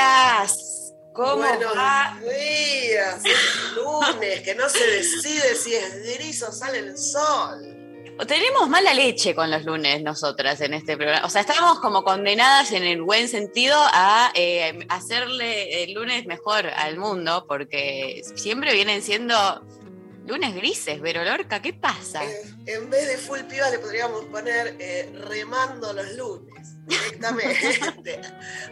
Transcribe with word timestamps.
días. 0.00 0.94
¿Cómo 1.12 1.36
Buenos 1.36 1.76
va? 1.76 2.18
días, 2.22 3.22
es 3.24 3.74
lunes, 3.74 4.40
que 4.42 4.54
no 4.54 4.68
se 4.68 4.86
decide 4.86 5.54
si 5.54 5.74
es 5.74 6.16
gris 6.16 6.42
o 6.42 6.52
sale 6.52 6.78
el 6.78 6.96
sol. 6.96 7.76
Tenemos 8.26 8.68
mala 8.68 8.94
leche 8.94 9.34
con 9.34 9.50
los 9.50 9.64
lunes 9.64 10.02
nosotras 10.02 10.60
en 10.60 10.74
este 10.74 10.96
programa. 10.96 11.26
O 11.26 11.30
sea, 11.30 11.40
estamos 11.40 11.80
como 11.80 12.04
condenadas 12.04 12.70
en 12.72 12.84
el 12.84 13.02
buen 13.02 13.28
sentido 13.28 13.76
a 13.76 14.30
eh, 14.34 14.86
hacerle 14.88 15.84
el 15.84 15.94
lunes 15.94 16.26
mejor 16.26 16.66
al 16.66 16.96
mundo, 16.98 17.46
porque 17.48 18.22
siempre 18.36 18.72
vienen 18.74 19.02
siendo 19.02 19.34
lunes 20.26 20.54
grises. 20.54 21.00
Vero 21.00 21.24
Lorca, 21.24 21.60
¿qué 21.60 21.72
pasa? 21.72 22.24
Eh, 22.24 22.42
en 22.66 22.90
vez 22.90 23.08
de 23.08 23.16
full 23.16 23.40
pibas 23.40 23.70
le 23.70 23.78
podríamos 23.78 24.26
poner 24.26 24.76
eh, 24.78 25.10
remando 25.26 25.92
los 25.92 26.12
lunes 26.12 26.49
directamente. 26.90 28.20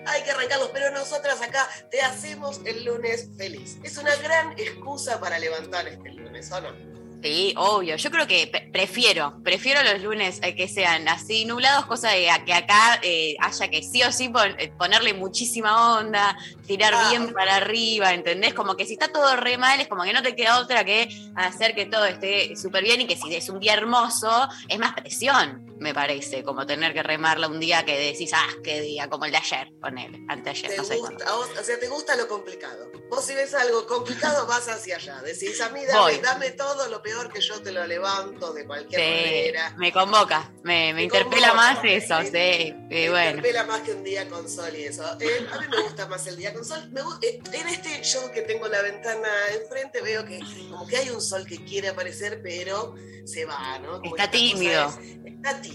Hay 0.06 0.22
que 0.22 0.30
arrancarlos, 0.30 0.70
pero 0.72 0.90
nosotras 0.90 1.40
acá 1.40 1.68
te 1.90 2.00
hacemos 2.02 2.60
el 2.64 2.84
lunes 2.84 3.30
feliz. 3.36 3.78
Es 3.82 3.96
una 3.98 4.14
gran 4.16 4.52
excusa 4.52 5.20
para 5.20 5.38
levantar 5.38 5.86
este 5.88 6.10
lunes, 6.12 6.50
¿o 6.52 6.60
no? 6.60 6.98
Sí, 7.20 7.52
obvio. 7.56 7.96
Yo 7.96 8.12
creo 8.12 8.28
que 8.28 8.46
pre- 8.46 8.70
prefiero, 8.72 9.40
prefiero 9.42 9.82
los 9.82 10.00
lunes 10.02 10.38
eh, 10.40 10.54
que 10.54 10.68
sean 10.68 11.08
así 11.08 11.44
nublados, 11.46 11.84
cosa 11.86 12.10
de 12.12 12.30
a- 12.30 12.44
que 12.44 12.54
acá 12.54 13.00
eh, 13.02 13.34
haya 13.40 13.66
que 13.68 13.82
sí 13.82 14.04
o 14.04 14.12
sí 14.12 14.28
pon- 14.28 14.54
eh, 14.56 14.70
ponerle 14.78 15.14
muchísima 15.14 15.98
onda, 15.98 16.38
tirar 16.68 16.94
Ah. 16.94 17.08
bien 17.10 17.32
para 17.32 17.56
arriba, 17.56 18.14
¿entendés? 18.14 18.54
Como 18.54 18.76
que 18.76 18.86
si 18.86 18.92
está 18.92 19.08
todo 19.08 19.34
re 19.34 19.58
mal, 19.58 19.80
es 19.80 19.88
como 19.88 20.04
que 20.04 20.12
no 20.12 20.22
te 20.22 20.36
queda 20.36 20.60
otra 20.60 20.84
que 20.84 21.08
hacer 21.34 21.74
que 21.74 21.86
todo 21.86 22.04
esté 22.04 22.54
súper 22.54 22.84
bien 22.84 23.00
y 23.00 23.08
que 23.08 23.16
si 23.16 23.34
es 23.34 23.48
un 23.48 23.58
día 23.58 23.72
hermoso, 23.74 24.48
es 24.68 24.78
más 24.78 24.92
presión, 24.94 25.66
me 25.80 25.94
parece, 25.94 26.42
como 26.42 26.66
tener 26.66 26.92
que 26.92 27.02
remarla 27.02 27.46
un 27.48 27.60
día 27.60 27.84
que 27.84 27.98
decís, 27.98 28.30
ah, 28.34 28.48
qué 28.64 28.80
día, 28.80 29.08
como 29.08 29.24
el 29.26 29.30
de 29.30 29.36
ayer, 29.38 29.72
ponele, 29.80 30.20
anteayer, 30.28 30.70
Te 30.70 30.76
no 30.76 30.84
sé 30.84 30.96
gusta, 30.96 31.32
vos- 31.34 31.50
o 31.58 31.62
sea, 31.64 31.78
te 31.78 31.88
gusta 31.88 32.16
lo 32.16 32.26
complicado. 32.28 32.90
Vos 33.10 33.24
si 33.24 33.34
ves 33.34 33.54
algo 33.54 33.86
complicado 33.86 34.46
vas 34.46 34.68
hacia 34.68 34.96
allá. 34.96 35.22
Decís, 35.22 35.60
a 35.60 35.70
mí 35.70 35.84
dame, 35.86 36.18
dame 36.18 36.50
todo, 36.50 36.88
lo 36.88 37.02
peor 37.02 37.32
que 37.32 37.40
yo 37.40 37.60
te 37.62 37.72
lo 37.72 37.86
levanto 37.86 38.52
de 38.52 38.66
cualquier 38.66 39.00
Sí, 39.00 39.06
manera. 39.06 39.74
me 39.78 39.92
convoca, 39.92 40.52
me, 40.62 40.88
me 40.88 40.94
Me 40.94 41.02
interpela 41.04 41.48
convoca, 41.48 41.72
más 41.74 41.84
eso, 41.84 42.20
sí, 42.22 42.30
Me 42.32 43.08
bueno. 43.10 43.30
interpela 43.30 43.64
más 43.64 43.80
que 43.82 43.92
un 43.92 44.04
día 44.04 44.28
con 44.28 44.48
sol 44.48 44.74
y 44.76 44.84
eso. 44.84 45.04
Eh, 45.20 45.46
a 45.50 45.58
mí 45.58 45.66
me 45.68 45.82
gusta 45.82 46.06
más 46.06 46.26
el 46.26 46.36
día 46.36 46.52
con 46.52 46.64
sol. 46.64 46.88
Me 46.90 47.00
eh, 47.22 47.40
en 47.52 47.68
este 47.68 48.02
show 48.02 48.30
que 48.32 48.42
tengo 48.42 48.68
la 48.68 48.82
ventana 48.82 49.28
enfrente 49.62 50.02
veo 50.02 50.24
que 50.24 50.40
como 50.70 50.86
que 50.86 50.96
hay 50.98 51.10
un 51.10 51.22
sol 51.22 51.46
que 51.46 51.64
quiere 51.64 51.88
aparecer, 51.88 52.40
pero 52.42 52.94
se 53.24 53.44
va, 53.44 53.78
¿no? 53.78 54.00
Como 54.00 54.16
Está 54.16 54.30
tímido. 54.30 54.88
es- 54.88 54.98
está 55.34 55.60
tímido. 55.60 55.67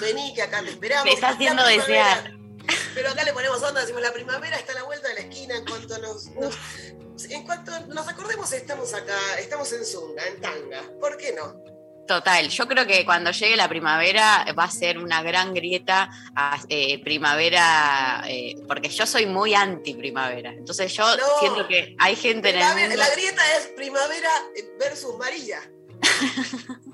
Vení 0.00 0.34
que 0.34 0.42
acá 0.42 0.62
te 0.62 0.70
esperamos. 0.70 1.04
Te 1.04 1.12
está 1.14 1.30
haciendo 1.30 1.64
desear. 1.66 2.32
Pero 2.94 3.10
acá 3.10 3.24
le 3.24 3.32
ponemos 3.32 3.62
onda, 3.62 3.80
decimos 3.80 4.02
la 4.02 4.12
primavera 4.12 4.56
está 4.56 4.72
a 4.72 4.76
la 4.76 4.82
vuelta 4.82 5.08
de 5.08 5.14
la 5.14 5.20
esquina 5.20 5.56
en 5.56 5.64
cuanto 5.64 5.98
nos, 5.98 6.26
nos- 6.32 6.54
en 7.30 7.42
cuanto 7.44 7.72
nos 7.86 8.06
acordemos 8.08 8.52
estamos 8.52 8.92
acá, 8.94 9.16
estamos 9.38 9.72
en 9.72 9.84
Zunga, 9.84 10.24
en 10.26 10.40
Tanga. 10.40 10.82
¿Por 11.00 11.16
qué 11.16 11.32
no? 11.32 11.62
Total, 12.06 12.48
yo 12.48 12.66
creo 12.68 12.86
que 12.86 13.04
cuando 13.04 13.30
llegue 13.32 13.54
la 13.56 13.68
primavera 13.68 14.46
va 14.58 14.64
a 14.64 14.70
ser 14.70 14.96
una 14.98 15.22
gran 15.22 15.52
grieta 15.52 16.08
a 16.34 16.58
eh, 16.70 17.02
primavera, 17.04 18.22
eh, 18.26 18.54
porque 18.66 18.88
yo 18.88 19.06
soy 19.06 19.26
muy 19.26 19.54
anti 19.54 19.94
primavera. 19.94 20.50
Entonces 20.52 20.92
yo 20.94 21.04
No. 21.16 21.22
siento 21.40 21.68
que 21.68 21.94
hay 21.98 22.16
gente 22.16 22.50
en 22.50 22.60
el 22.62 22.74
mundo. 22.76 22.96
la 22.96 23.10
grieta 23.10 23.42
es 23.58 23.66
primavera 23.76 24.30
versus 24.78 25.16
María. 25.18 25.60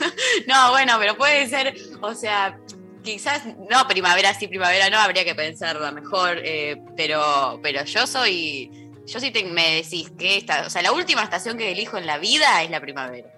No, 0.46 0.70
bueno, 0.70 0.96
pero 0.98 1.16
puede 1.16 1.48
ser, 1.48 1.74
o 2.00 2.14
sea, 2.14 2.58
quizás 3.02 3.42
no 3.70 3.86
primavera 3.88 4.34
sí, 4.34 4.48
primavera 4.48 4.90
no, 4.90 4.98
habría 4.98 5.24
que 5.24 5.34
pensarla 5.34 5.90
mejor, 5.92 6.38
eh, 6.44 6.76
pero, 6.96 7.58
pero 7.62 7.84
yo 7.84 8.06
soy, 8.06 8.70
yo 9.06 9.20
sí 9.20 9.30
te- 9.30 9.44
me 9.44 9.76
decís 9.76 10.10
que 10.18 10.36
esta, 10.36 10.66
o 10.66 10.70
sea, 10.70 10.82
la 10.82 10.92
última 10.92 11.22
estación 11.22 11.56
que 11.58 11.70
elijo 11.72 11.96
en 11.98 12.06
la 12.06 12.18
vida 12.18 12.62
es 12.62 12.70
la 12.70 12.80
primavera. 12.80 13.28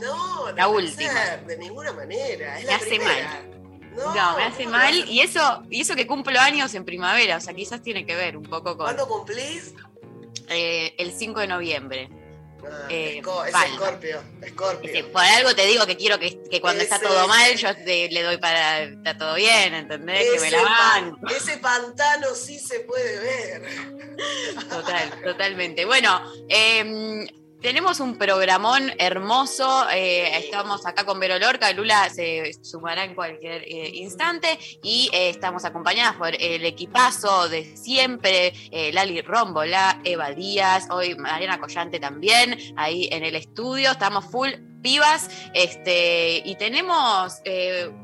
No, 0.00 0.46
no 0.50 0.52
La 0.56 0.68
última. 0.68 1.12
ser, 1.12 1.46
de 1.46 1.58
ninguna 1.58 1.92
manera. 1.92 2.58
Es 2.58 2.64
Me 2.64 2.70
la 2.70 2.76
hace 2.76 2.86
primera. 2.86 3.42
No, 3.94 4.14
No, 4.14 4.36
me 4.38 4.44
hace 4.44 4.64
¿cómo 4.64 4.76
mal 4.78 4.98
no? 5.00 5.12
y 5.12 5.20
eso, 5.20 5.62
y 5.68 5.82
eso 5.82 5.94
que 5.94 6.06
cumplo 6.06 6.40
años 6.40 6.74
en 6.74 6.84
primavera, 6.86 7.36
o 7.36 7.40
sea, 7.42 7.52
quizás 7.52 7.82
tiene 7.82 8.06
que 8.06 8.14
ver 8.16 8.36
un 8.38 8.42
poco 8.44 8.76
con 8.76 8.86
¿Cuándo 8.86 9.06
cumplís? 9.06 9.74
eh, 10.48 10.94
el 10.98 11.12
5 11.12 11.40
de 11.40 11.46
noviembre. 11.46 12.08
Ah, 12.64 12.86
Eh, 12.90 13.20
Esco- 13.22 13.44
es. 13.46 13.54
Escorpio. 13.54 14.22
Este, 14.82 15.04
por 15.04 15.22
algo 15.22 15.54
te 15.54 15.66
digo 15.66 15.86
que 15.86 15.96
quiero 15.96 16.18
que, 16.18 16.40
que 16.50 16.60
cuando 16.60 16.82
está 16.82 17.00
todo 17.00 17.26
mal, 17.28 17.54
yo 17.56 17.74
te- 17.76 18.08
le 18.10 18.22
doy 18.22 18.36
para 18.38 18.82
está 18.82 19.16
todo 19.18 19.34
bien, 19.34 19.74
¿entendés? 19.74 20.30
que 20.30 20.40
me 20.40 20.46
Ese, 20.48 20.56
la 20.56 20.62
pan- 20.62 21.10
banco. 21.12 21.34
ese 21.34 21.56
pantano 21.58 22.34
sí 22.34 22.58
se 22.58 22.80
puede 22.80 23.18
ver. 23.20 23.62
Total, 24.68 25.22
totalmente. 25.22 25.84
Bueno, 25.84 26.22
eh, 26.48 27.26
tenemos 27.62 28.00
un 28.00 28.16
programón 28.18 28.92
hermoso. 28.98 29.88
eh, 29.90 30.36
estamos 30.36 30.84
acá 30.84 31.06
con 31.06 31.18
Vero 31.20 31.38
Lorca. 31.38 31.72
Lula 31.72 32.10
se 32.10 32.52
sumará 32.62 33.04
en 33.04 33.14
cualquier 33.14 33.62
eh, 33.62 33.90
instante. 33.94 34.58
Y 34.82 35.08
eh, 35.12 35.30
estamos 35.30 35.64
acompañadas 35.64 36.16
por 36.16 36.34
el 36.38 36.64
equipazo 36.64 37.48
de 37.48 37.76
siempre: 37.76 38.52
Lali 38.92 39.22
Rómbola, 39.22 40.00
Eva 40.04 40.32
Díaz, 40.32 40.88
hoy 40.90 41.14
Mariana 41.14 41.58
Collante 41.58 42.00
también, 42.00 42.58
ahí 42.76 43.08
en 43.12 43.24
el 43.24 43.36
estudio. 43.36 43.92
Estamos 43.92 44.24
full 44.24 44.50
pibas. 44.82 45.30
Este, 45.54 46.42
y 46.44 46.56
tenemos, 46.56 47.42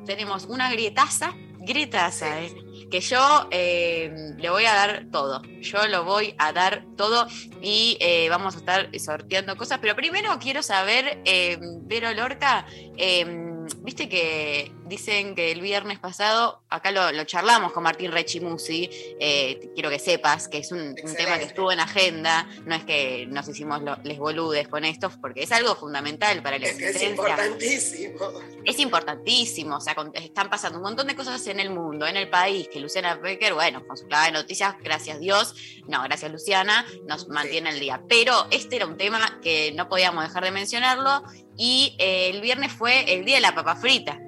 tenemos 0.07 0.45
una 0.45 0.71
grietaza. 0.71 1.35
Grietaza, 1.61 2.39
Sí. 2.49 2.68
Que 2.91 3.01
yo 3.01 3.49
eh, 3.51 4.35
le 4.37 4.51
voy 4.51 4.65
a 4.65 4.75
dar 4.75 5.07
todo. 5.11 5.43
Yo 5.61 5.87
lo 5.89 6.05
voy 6.05 6.35
a 6.39 6.53
dar 6.53 6.85
todo 6.97 7.27
y 7.61 7.97
eh, 8.01 8.29
vamos 8.29 8.55
a 8.55 8.59
estar 8.59 8.91
sorteando 8.99 9.57
cosas. 9.57 9.79
Pero 9.81 9.95
primero 9.97 10.39
quiero 10.41 10.63
saber, 10.63 11.21
eh, 11.25 11.59
Lorca, 12.17 12.67
eh, 12.97 13.27
viste 13.83 14.09
que 14.09 14.73
dicen 14.89 15.35
que 15.35 15.53
el 15.53 15.61
viernes 15.61 15.99
pasado, 15.99 16.63
acá 16.71 16.91
lo, 16.91 17.13
lo 17.13 17.25
charlamos 17.25 17.73
con 17.73 17.83
Martín 17.83 18.11
Rechimusi, 18.13 18.89
eh, 19.21 19.71
quiero 19.75 19.91
que 19.91 19.99
sepas 19.99 20.49
que 20.49 20.59
es 20.59 20.73
un, 20.73 20.81
un 20.81 21.15
tema 21.15 21.39
que 21.39 21.45
estuvo 21.45 21.71
en 21.71 21.81
agenda, 21.81 22.49
no 22.65 22.75
es 22.75 22.85
que 22.85 23.27
nos 23.29 23.47
hicimos 23.49 23.83
lo- 23.83 23.97
les 24.05 24.19
boludes 24.19 24.69
con 24.69 24.85
esto, 24.85 25.11
porque 25.21 25.43
es 25.43 25.53
algo 25.53 25.75
fundamental 25.77 26.43
para 26.43 26.59
la 26.59 26.67
Es 26.67 26.77
que 26.77 26.85
es 26.89 26.97
existencia 26.97 27.11
importantísimo. 27.11 28.19
es 28.65 28.79
importantísimo, 28.79 29.77
o 29.77 29.81
sea, 29.81 29.95
con- 29.95 30.13
están 30.15 30.49
pasando 30.51 30.79
un 30.79 30.85
montón 30.85 31.07
de 31.07 31.17
cosas 31.17 31.47
en 31.47 31.61
el 31.61 31.71
mundo, 31.71 32.07
en 32.07 32.17
el 32.17 32.29
país, 32.31 32.69
que 32.69 32.81
Luciana 32.81 33.17
Becker, 33.17 33.55
bueno, 33.55 33.87
con 33.87 33.97
su 33.97 34.07
clave 34.07 34.27
de 34.27 34.33
noticias, 34.33 34.75
gracias 34.83 35.21
Dios, 35.21 35.55
no, 35.87 36.03
gracias 36.03 36.31
Luciana, 36.33 36.87
nos 37.07 37.29
mantiene 37.29 37.71
al 37.71 37.81
día. 37.81 38.01
Pero 38.09 38.47
este 38.51 38.77
era 38.77 38.87
un 38.87 38.97
tema 38.97 39.41
que 39.43 39.73
no 39.73 39.89
podíamos 39.89 40.25
dejar 40.25 40.45
de 40.45 40.51
mencionarlo 40.51 41.23
y 41.57 41.97
eh, 41.99 42.31
el 42.31 42.41
viernes 42.41 42.73
fue 42.73 43.13
el 43.15 43.25
día 43.25 43.37
de 43.37 43.41
la 43.43 43.55
papa 43.55 43.77
frita. 43.77 44.19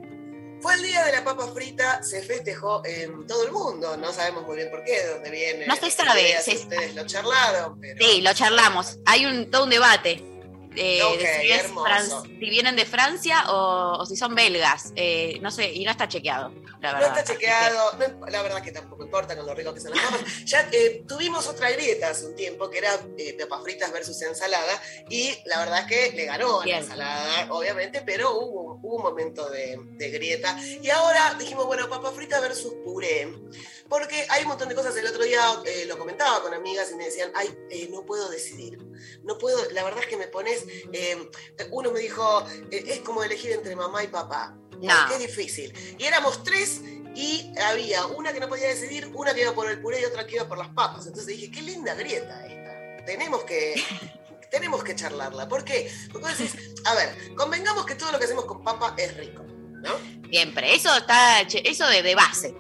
Fue 0.61 0.75
el 0.75 0.83
día 0.83 1.05
de 1.05 1.13
la 1.13 1.25
papa 1.25 1.49
frita, 1.49 2.03
se 2.03 2.23
festejó 2.23 2.83
en 2.85 3.27
todo 3.27 3.45
el 3.47 3.53
mundo. 3.53 3.97
No 3.97 4.13
sabemos 4.13 4.45
muy 4.47 4.57
bien 4.57 4.71
por 4.71 4.85
qué, 4.85 5.03
de 5.03 5.09
dónde 5.15 5.31
viene. 5.31 5.67
No 5.67 5.75
se 5.77 5.91
sabe, 5.91 6.23
idea, 6.23 6.41
si 6.43 6.53
se- 6.53 6.57
ustedes 6.59 6.95
lo 6.95 7.07
charlaron, 7.07 7.81
pero. 7.81 8.05
Sí, 8.05 8.21
lo 8.21 8.33
charlamos, 8.35 8.99
hay 9.07 9.25
un, 9.27 9.51
todo 9.51 9.65
un 9.65 9.71
debate. 9.71 10.23
Eh, 10.77 11.03
Ok, 11.03 11.19
de 11.19 11.61
si, 11.67 11.73
fran- 11.75 12.23
si 12.23 12.51
vienen 12.51 12.77
de 12.77 12.85
Francia 12.87 13.45
o, 13.51 13.99
o 14.01 14.07
si 14.07 14.17
son 14.17 14.35
belgas. 14.35 14.93
Eh, 14.97 15.39
no 15.41 15.51
sé, 15.51 15.73
y 15.73 15.85
no 15.85 15.91
está 15.91 16.09
chequeado, 16.09 16.51
la 16.81 16.93
No 16.93 16.99
verdad. 16.99 17.19
está 17.19 17.21
Así 17.21 17.27
que- 17.33 17.39
chequeado, 17.47 17.93
no 18.21 18.27
la 18.27 18.43
verdad 18.43 18.63
que 18.63 18.73
tampoco 18.73 19.03
importa 19.05 19.37
con 19.37 19.47
lo 19.47 19.55
rico 19.55 19.75
que 19.75 19.81
son 19.81 19.91
las 19.93 20.01
papas. 20.05 20.45
Ya 20.45 20.69
eh, 20.73 21.05
tuvimos 21.09 21.47
otra 21.49 21.71
grieta 21.71 22.11
hace 22.11 22.27
un 22.27 22.35
tiempo 22.37 22.71
que 22.71 22.79
era 22.79 22.99
eh, 23.19 23.37
papas 23.41 23.63
fritas 23.65 23.93
versus 23.93 24.21
ensalada 24.23 24.81
y 25.09 25.35
la 25.47 25.59
verdad 25.59 25.87
que 25.87 26.13
le 26.13 26.25
ganó 26.27 26.61
a 26.61 26.67
la 26.67 26.79
ensalada, 26.79 27.47
obviamente, 27.53 28.03
pero 28.07 28.35
hubo, 28.39 28.79
hubo 28.83 28.97
un 28.97 29.03
momento 29.03 29.49
de, 29.51 29.79
de 29.83 30.11
grieta. 30.11 30.57
Y 30.83 30.89
ahora 30.91 31.35
dijimos, 31.39 31.67
bueno, 31.67 31.89
papas 31.89 32.15
fritas 32.15 32.41
versus 32.41 32.73
puré. 32.85 33.33
Porque 33.89 34.25
hay 34.29 34.43
un 34.43 34.49
montón 34.49 34.69
de 34.69 34.75
cosas. 34.77 34.97
El 34.97 35.07
otro 35.07 35.25
día 35.25 35.41
eh, 35.67 35.85
lo 35.87 35.99
comentaba 35.99 36.41
con 36.43 36.55
amigas 36.55 36.91
y 36.93 36.95
me 36.95 37.07
decían, 37.07 37.33
ay, 37.35 37.53
eh, 37.71 37.89
no 37.91 38.05
puedo 38.07 38.29
decidir. 38.29 38.79
No 39.23 39.39
puedo, 39.39 39.59
la 39.73 39.85
verdad 39.85 40.01
es 40.01 40.07
que 40.07 40.17
me 40.17 40.29
pones, 40.29 40.65
eh, 40.93 41.31
uno 41.71 41.91
me 41.93 42.01
dijo, 42.01 42.45
eh, 42.71 42.85
es 42.87 43.01
como 43.01 43.23
elegir 43.23 43.53
entre 43.53 43.77
mamá 43.77 44.05
y 44.05 44.09
papá. 44.09 44.57
No. 44.81 44.95
Qué 45.09 45.19
difícil. 45.19 45.97
Y 45.99 46.05
éramos 46.05 46.43
tres 46.43 46.81
y 47.15 47.53
había 47.59 48.07
una 48.07 48.33
que 48.33 48.41
no 48.41 48.49
podía 48.49 48.69
decidir, 48.69 49.11
una 49.15 49.35
que 49.35 49.43
iba 49.43 49.55
por 49.55 49.69
el 49.69 49.81
puré 49.81 50.01
y 50.01 50.05
otra 50.05 50.27
que 50.27 50.37
iba 50.37 50.49
por 50.49 50.59
las 50.59 50.69
papas. 50.69 51.07
Entonces 51.07 51.27
dije, 51.27 51.51
qué 51.51 51.63
linda 51.63 51.95
grieta 51.95 52.47
esta. 52.47 53.05
Tenemos 53.05 53.45
que, 53.45 53.83
tenemos 54.51 54.83
que 54.83 54.95
charlarla. 54.95 55.49
¿Por 55.49 55.65
qué? 55.65 55.93
Porque 56.13 56.29
decís, 56.29 56.57
a 56.85 56.95
ver, 56.95 57.35
convengamos 57.35 57.85
que 57.85 57.95
todo 57.95 58.13
lo 58.13 58.19
que 58.19 58.25
hacemos 58.25 58.45
con 58.47 58.63
papa 58.63 58.95
es 58.97 59.17
rico, 59.17 59.43
¿no? 59.43 59.93
Siempre, 60.31 60.75
eso 60.75 60.97
está, 60.97 61.41
eso 61.43 61.87
de, 61.89 62.03
de 62.03 62.15
base. 62.15 62.55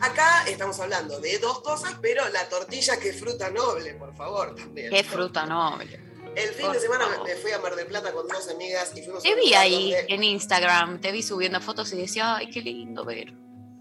Acá 0.00 0.44
estamos 0.46 0.78
hablando 0.80 1.18
de 1.20 1.38
dos 1.38 1.60
cosas, 1.62 1.94
pero 2.00 2.28
la 2.28 2.48
tortilla 2.48 2.98
que 2.98 3.12
fruta 3.12 3.50
noble, 3.50 3.94
por 3.94 4.14
favor, 4.14 4.54
también. 4.54 4.90
Qué 4.90 5.02
fruta 5.04 5.46
noble. 5.46 6.00
El 6.34 6.50
fin 6.50 6.66
Por 6.66 6.74
de 6.74 6.80
semana 6.80 7.06
me- 7.06 7.12
favor. 7.14 7.28
me 7.28 7.36
fui 7.36 7.50
a 7.52 7.58
Mar 7.58 7.74
del 7.76 7.86
Plata 7.86 8.12
con 8.12 8.28
dos 8.28 8.48
amigas 8.50 8.92
y 8.94 9.02
fuimos 9.02 9.20
a 9.20 9.22
Te 9.28 9.34
vi 9.34 9.54
ahí 9.54 9.92
donde- 9.94 10.14
en 10.14 10.22
Instagram, 10.24 11.00
te 11.00 11.10
vi 11.12 11.22
subiendo 11.22 11.60
fotos 11.62 11.90
y 11.94 11.96
decía, 11.96 12.36
ay, 12.36 12.50
qué 12.50 12.60
lindo 12.60 13.04
ver. 13.06 13.32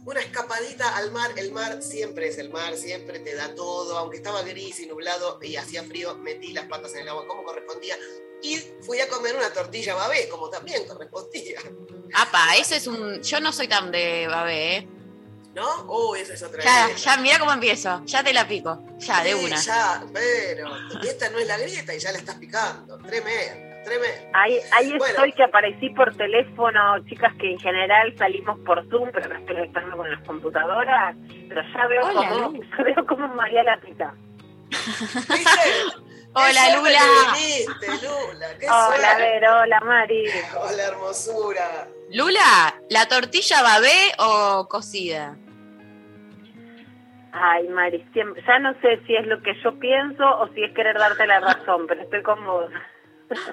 Una 0.05 0.21
escapadita 0.21 0.95
al 0.95 1.11
mar, 1.11 1.31
el 1.35 1.51
mar 1.51 1.81
siempre 1.81 2.27
es 2.27 2.37
el 2.37 2.51
mar, 2.51 2.77
siempre 2.77 3.19
te 3.19 3.33
da 3.35 3.53
todo, 3.55 3.97
aunque 3.97 4.17
estaba 4.17 4.43
gris 4.43 4.79
y 4.79 4.85
nublado 4.85 5.39
y 5.41 5.55
hacía 5.57 5.83
frío, 5.83 6.15
metí 6.15 6.53
las 6.53 6.65
patas 6.67 6.93
en 6.93 6.99
el 7.01 7.09
agua 7.09 7.27
como 7.27 7.43
correspondía 7.43 7.97
y 8.41 8.57
fui 8.85 8.99
a 9.01 9.09
comer 9.09 9.35
una 9.35 9.51
tortilla 9.51 9.95
babé, 9.95 10.29
como 10.29 10.49
también 10.49 10.85
correspondía, 10.87 11.59
Apa, 12.13 12.55
eso 12.55 12.75
es 12.75 12.85
un. 12.87 13.21
Yo 13.23 13.41
no 13.41 13.51
soy 13.51 13.67
tan 13.67 13.91
de 13.91 14.27
babé, 14.27 14.75
¿eh? 14.77 14.87
¿No? 15.55 15.67
Oh, 15.87 16.15
esa 16.15 16.33
es 16.33 16.43
otra 16.43 16.61
Ya, 16.63 16.83
grieta. 16.85 16.99
ya, 16.99 17.17
mira 17.17 17.39
cómo 17.39 17.51
empiezo. 17.53 18.01
Ya 18.05 18.23
te 18.23 18.33
la 18.33 18.47
pico. 18.47 18.83
Ya, 18.99 19.23
de 19.23 19.35
una. 19.35 19.55
Ya, 19.55 20.03
pero 20.13 20.69
esta 21.01 21.29
no 21.29 21.39
es 21.39 21.47
la 21.47 21.57
grieta 21.57 21.93
y 21.95 21.99
ya 21.99 22.11
la 22.11 22.17
estás 22.19 22.35
picando, 22.35 22.97
tremenda, 22.99 23.81
tremenda. 23.83 24.29
Ahí, 24.33 24.59
ahí 24.73 24.89
Bueno. 24.89 25.05
estoy 25.05 25.31
que 25.33 25.43
aparecí 25.43 25.89
por 25.91 26.15
teléfono, 26.15 26.99
chicas 27.07 27.33
que 27.39 27.51
en 27.53 27.59
general 27.59 28.13
salimos 28.17 28.59
por 28.65 28.85
Zoom, 28.89 29.09
pero 29.13 29.29
no 29.29 29.39
estoy 29.39 29.63
estando 29.63 29.95
con 29.97 30.11
las 30.11 30.21
computadoras, 30.27 31.15
pero 31.47 31.61
ya 31.73 31.87
veo 31.87 32.05
Hola, 32.05 32.51
ya 32.77 32.83
veo 32.83 33.05
como 33.07 33.27
María 33.29 33.63
la 33.63 33.79
pica. 33.79 34.13
Hola, 36.37 36.75
Lula. 36.75 36.99
que 36.99 37.39
viniste, 37.39 38.05
Lula, 38.07 38.47
qué 38.59 38.65
Hola, 38.69 38.87
suerte. 38.87 39.23
Ver, 39.23 39.47
hola, 39.47 39.79
Mari. 39.85 40.25
Hola, 40.59 40.83
hermosura. 40.83 41.87
Lula, 42.11 42.75
¿la 42.89 43.07
tortilla 43.07 43.61
babé 43.61 44.11
o 44.19 44.67
cocida? 44.69 45.37
Ay, 47.37 47.67
Mari, 47.67 48.07
siempre, 48.13 48.41
ya 48.47 48.59
no 48.59 48.73
sé 48.79 49.01
si 49.05 49.13
es 49.13 49.27
lo 49.27 49.41
que 49.41 49.53
yo 49.61 49.77
pienso 49.77 50.23
o 50.23 50.47
si 50.53 50.63
es 50.63 50.73
querer 50.73 50.97
darte 50.97 51.27
la 51.27 51.41
razón, 51.41 51.85
pero 51.85 52.01
estoy 52.01 52.23
como... 52.23 52.61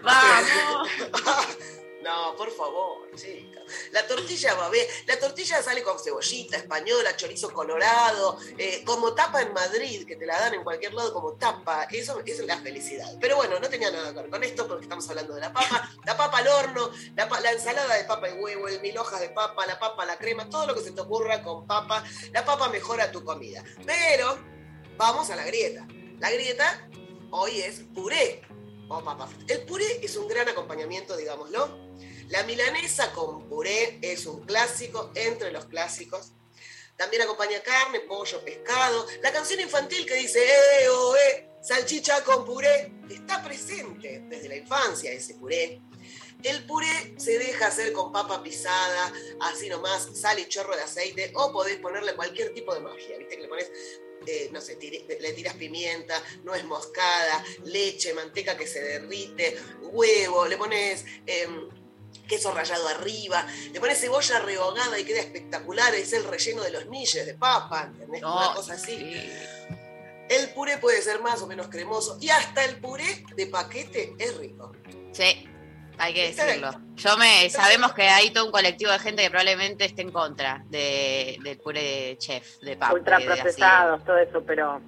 Vamos. 0.02 1.78
No, 2.02 2.34
por 2.36 2.50
favor, 2.50 3.08
chica. 3.14 3.60
La 3.92 4.04
tortilla 4.06 4.54
babé, 4.54 4.88
la 5.06 5.18
tortilla 5.20 5.62
sale 5.62 5.84
con 5.84 6.00
cebollita 6.00 6.56
española, 6.56 7.16
chorizo 7.16 7.52
colorado, 7.52 8.38
eh, 8.58 8.82
como 8.84 9.14
tapa 9.14 9.40
en 9.40 9.52
Madrid, 9.52 10.04
que 10.04 10.16
te 10.16 10.26
la 10.26 10.40
dan 10.40 10.54
en 10.54 10.64
cualquier 10.64 10.94
lado 10.94 11.12
como 11.12 11.34
tapa. 11.34 11.84
Eso, 11.92 12.20
es 12.26 12.40
la 12.40 12.58
felicidad. 12.58 13.06
Pero 13.20 13.36
bueno, 13.36 13.60
no 13.60 13.68
tenía 13.68 13.92
nada 13.92 14.12
que 14.12 14.20
ver 14.20 14.30
con 14.30 14.42
esto 14.42 14.66
porque 14.66 14.82
estamos 14.82 15.08
hablando 15.08 15.34
de 15.34 15.42
la 15.42 15.52
papa, 15.52 15.90
la 16.04 16.16
papa 16.16 16.38
al 16.38 16.48
horno, 16.48 16.90
la, 17.14 17.26
la 17.40 17.52
ensalada 17.52 17.94
de 17.94 18.04
papa 18.04 18.30
y 18.30 18.32
huevo, 18.32 18.66
el 18.66 18.80
mil 18.80 18.98
hojas 18.98 19.20
de 19.20 19.28
papa, 19.28 19.64
la 19.64 19.78
papa 19.78 20.04
la 20.04 20.18
crema, 20.18 20.50
todo 20.50 20.66
lo 20.66 20.74
que 20.74 20.80
se 20.80 20.90
te 20.90 21.00
ocurra 21.00 21.42
con 21.44 21.68
papa. 21.68 22.02
La 22.32 22.44
papa 22.44 22.68
mejora 22.68 23.12
tu 23.12 23.22
comida. 23.22 23.62
Pero 23.86 24.38
vamos 24.96 25.30
a 25.30 25.36
la 25.36 25.44
grieta. 25.44 25.86
La 26.18 26.32
grieta 26.32 26.88
hoy 27.30 27.60
es 27.60 27.80
puré 27.94 28.42
o 28.98 29.04
papa 29.04 29.26
frita. 29.26 29.54
El 29.54 29.62
puré 29.62 30.04
es 30.04 30.16
un 30.16 30.28
gran 30.28 30.48
acompañamiento, 30.48 31.16
digámoslo. 31.16 31.92
La 32.28 32.42
milanesa 32.44 33.12
con 33.12 33.48
puré 33.48 33.98
es 34.00 34.26
un 34.26 34.44
clásico 34.46 35.10
entre 35.14 35.52
los 35.52 35.66
clásicos. 35.66 36.32
También 36.96 37.22
acompaña 37.22 37.60
carne, 37.62 38.00
pollo, 38.00 38.44
pescado. 38.44 39.06
La 39.22 39.32
canción 39.32 39.60
infantil 39.60 40.06
que 40.06 40.14
dice, 40.14 40.44
eh, 40.44 40.88
oh, 40.88 41.16
eh, 41.16 41.48
salchicha 41.62 42.22
con 42.24 42.44
puré, 42.44 42.92
está 43.10 43.42
presente 43.42 44.22
desde 44.28 44.48
la 44.48 44.56
infancia 44.56 45.12
ese 45.12 45.34
puré. 45.34 45.80
El 46.42 46.66
puré 46.66 47.14
se 47.18 47.38
deja 47.38 47.68
hacer 47.68 47.92
con 47.92 48.12
papa 48.12 48.42
pisada, 48.42 49.12
así 49.40 49.68
nomás, 49.68 50.08
sal 50.14 50.38
y 50.40 50.48
chorro 50.48 50.74
de 50.74 50.82
aceite, 50.82 51.32
o 51.34 51.52
podés 51.52 51.76
ponerle 51.76 52.14
cualquier 52.14 52.52
tipo 52.52 52.74
de 52.74 52.80
magia, 52.80 53.16
¿viste? 53.16 53.36
Que 53.36 53.42
le 53.42 53.48
pones, 53.48 53.70
eh, 54.26 54.48
no 54.52 54.60
sé, 54.60 54.78
tiri- 54.78 55.06
le 55.20 55.32
tiras 55.32 55.54
pimienta, 55.54 56.22
nuez 56.44 56.64
moscada, 56.64 57.44
leche, 57.64 58.14
manteca 58.14 58.56
que 58.56 58.66
se 58.66 58.80
derrite, 58.82 59.56
huevo, 59.82 60.46
le 60.46 60.56
pones 60.56 61.04
em, 61.26 61.68
queso 62.28 62.52
rallado 62.52 62.88
arriba, 62.88 63.46
le 63.72 63.80
pones 63.80 63.98
cebolla 64.00 64.38
rehogada 64.38 64.98
y 64.98 65.04
queda 65.04 65.20
espectacular, 65.20 65.94
es 65.94 66.12
el 66.12 66.24
relleno 66.24 66.62
de 66.62 66.70
los 66.70 66.86
milles 66.86 67.26
de 67.26 67.34
papa, 67.34 67.90
¿entendés? 67.92 68.22
Una 68.22 68.54
cosa 68.54 68.74
así. 68.74 68.96
sí. 68.96 69.30
El 70.28 70.48
puré 70.54 70.78
puede 70.78 71.02
ser 71.02 71.20
más 71.20 71.42
o 71.42 71.46
menos 71.46 71.68
cremoso, 71.68 72.16
y 72.20 72.30
hasta 72.30 72.64
el 72.64 72.80
puré 72.80 73.24
de 73.36 73.46
paquete 73.48 74.14
es 74.18 74.34
rico. 74.36 74.72
Sí, 75.12 75.46
hay 75.98 76.14
que 76.14 76.32
decirlo. 76.32 76.70
Yo 76.96 77.16
me, 77.16 77.48
sabemos 77.50 77.92
que 77.92 78.02
hay 78.02 78.30
todo 78.30 78.46
un 78.46 78.52
colectivo 78.52 78.90
de 78.92 78.98
gente 78.98 79.22
que 79.22 79.30
probablemente 79.30 79.84
esté 79.84 80.02
en 80.02 80.12
contra 80.12 80.62
de, 80.68 81.38
del 81.42 81.58
puré 81.58 81.82
de 81.82 82.18
chef, 82.18 82.58
de 82.60 82.76
papa. 82.76 82.94
de 82.94 83.14
así. 83.14 83.26
Ultraprocesados, 83.26 84.04
todo 84.04 84.18
eso, 84.18 84.42
pero 84.46 84.80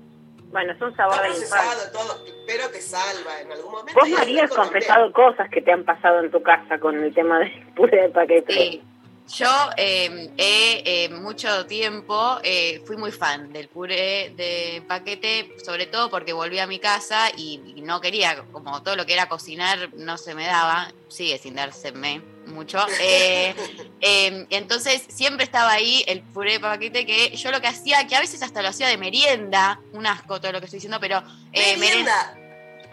bueno, 0.51 0.73
es 0.73 0.81
un 0.81 0.95
sabor 0.95 1.21
de 1.21 1.29
infancia. 1.29 1.57
procesado 1.57 1.93
todo, 1.93 2.25
pero 2.47 2.69
te 2.71 2.81
salva 2.81 3.41
en 3.41 3.51
algún 3.51 3.73
momento. 3.73 4.01
Vos, 4.01 4.09
María, 4.09 4.45
has 4.45 4.53
confesado 4.53 5.13
cosas 5.13 5.49
que 5.51 5.61
te 5.61 5.73
han 5.73 5.85
pasado 5.85 6.21
en 6.21 6.31
tu 6.31 6.43
casa 6.43 6.79
con 6.79 7.03
el 7.03 7.13
tema 7.13 7.41
del 7.41 7.67
puré 7.75 8.03
de 8.03 8.09
paquete. 8.11 8.53
Sí. 8.53 8.83
Yo 9.33 9.49
eh, 9.77 10.31
he 10.37 11.05
eh, 11.05 11.09
mucho 11.09 11.67
tiempo 11.67 12.39
eh, 12.43 12.83
fui 12.85 12.97
muy 12.97 13.11
fan 13.11 13.53
del 13.53 13.69
puré 13.69 14.33
de 14.37 14.83
paquete, 14.87 15.57
sobre 15.65 15.87
todo 15.87 16.11
porque 16.11 16.33
volví 16.33 16.59
a 16.59 16.67
mi 16.67 16.79
casa 16.79 17.31
y, 17.37 17.75
y 17.75 17.81
no 17.81 18.01
quería, 18.01 18.45
como 18.53 18.83
todo 18.83 18.97
lo 18.97 19.07
que 19.07 19.15
era 19.15 19.29
cocinar 19.29 19.95
no 19.95 20.19
se 20.19 20.35
me 20.35 20.47
daba, 20.47 20.93
sigue 21.09 21.39
sin 21.39 21.55
dárseme 21.55 22.35
mucho. 22.47 22.79
Eh, 23.07 23.55
eh, 24.01 24.47
entonces 24.51 25.03
siempre 25.09 25.45
estaba 25.45 25.73
ahí 25.73 26.05
el 26.07 26.23
puré 26.23 26.53
de 26.53 26.61
paquete 26.61 27.05
que 27.05 27.37
yo 27.37 27.51
lo 27.51 27.61
que 27.61 27.67
hacía, 27.67 28.07
que 28.07 28.17
a 28.17 28.21
veces 28.21 28.43
hasta 28.43 28.63
lo 28.63 28.69
hacía 28.69 28.89
de 28.89 28.97
merienda, 28.97 29.81
un 29.93 30.07
asco 30.07 30.41
todo 30.41 30.53
lo 30.53 30.61
que 30.61 30.67
estoy 30.67 30.79
diciendo, 30.79 30.99
pero 31.01 31.23
eh, 31.53 31.77
Merienda. 31.77 32.37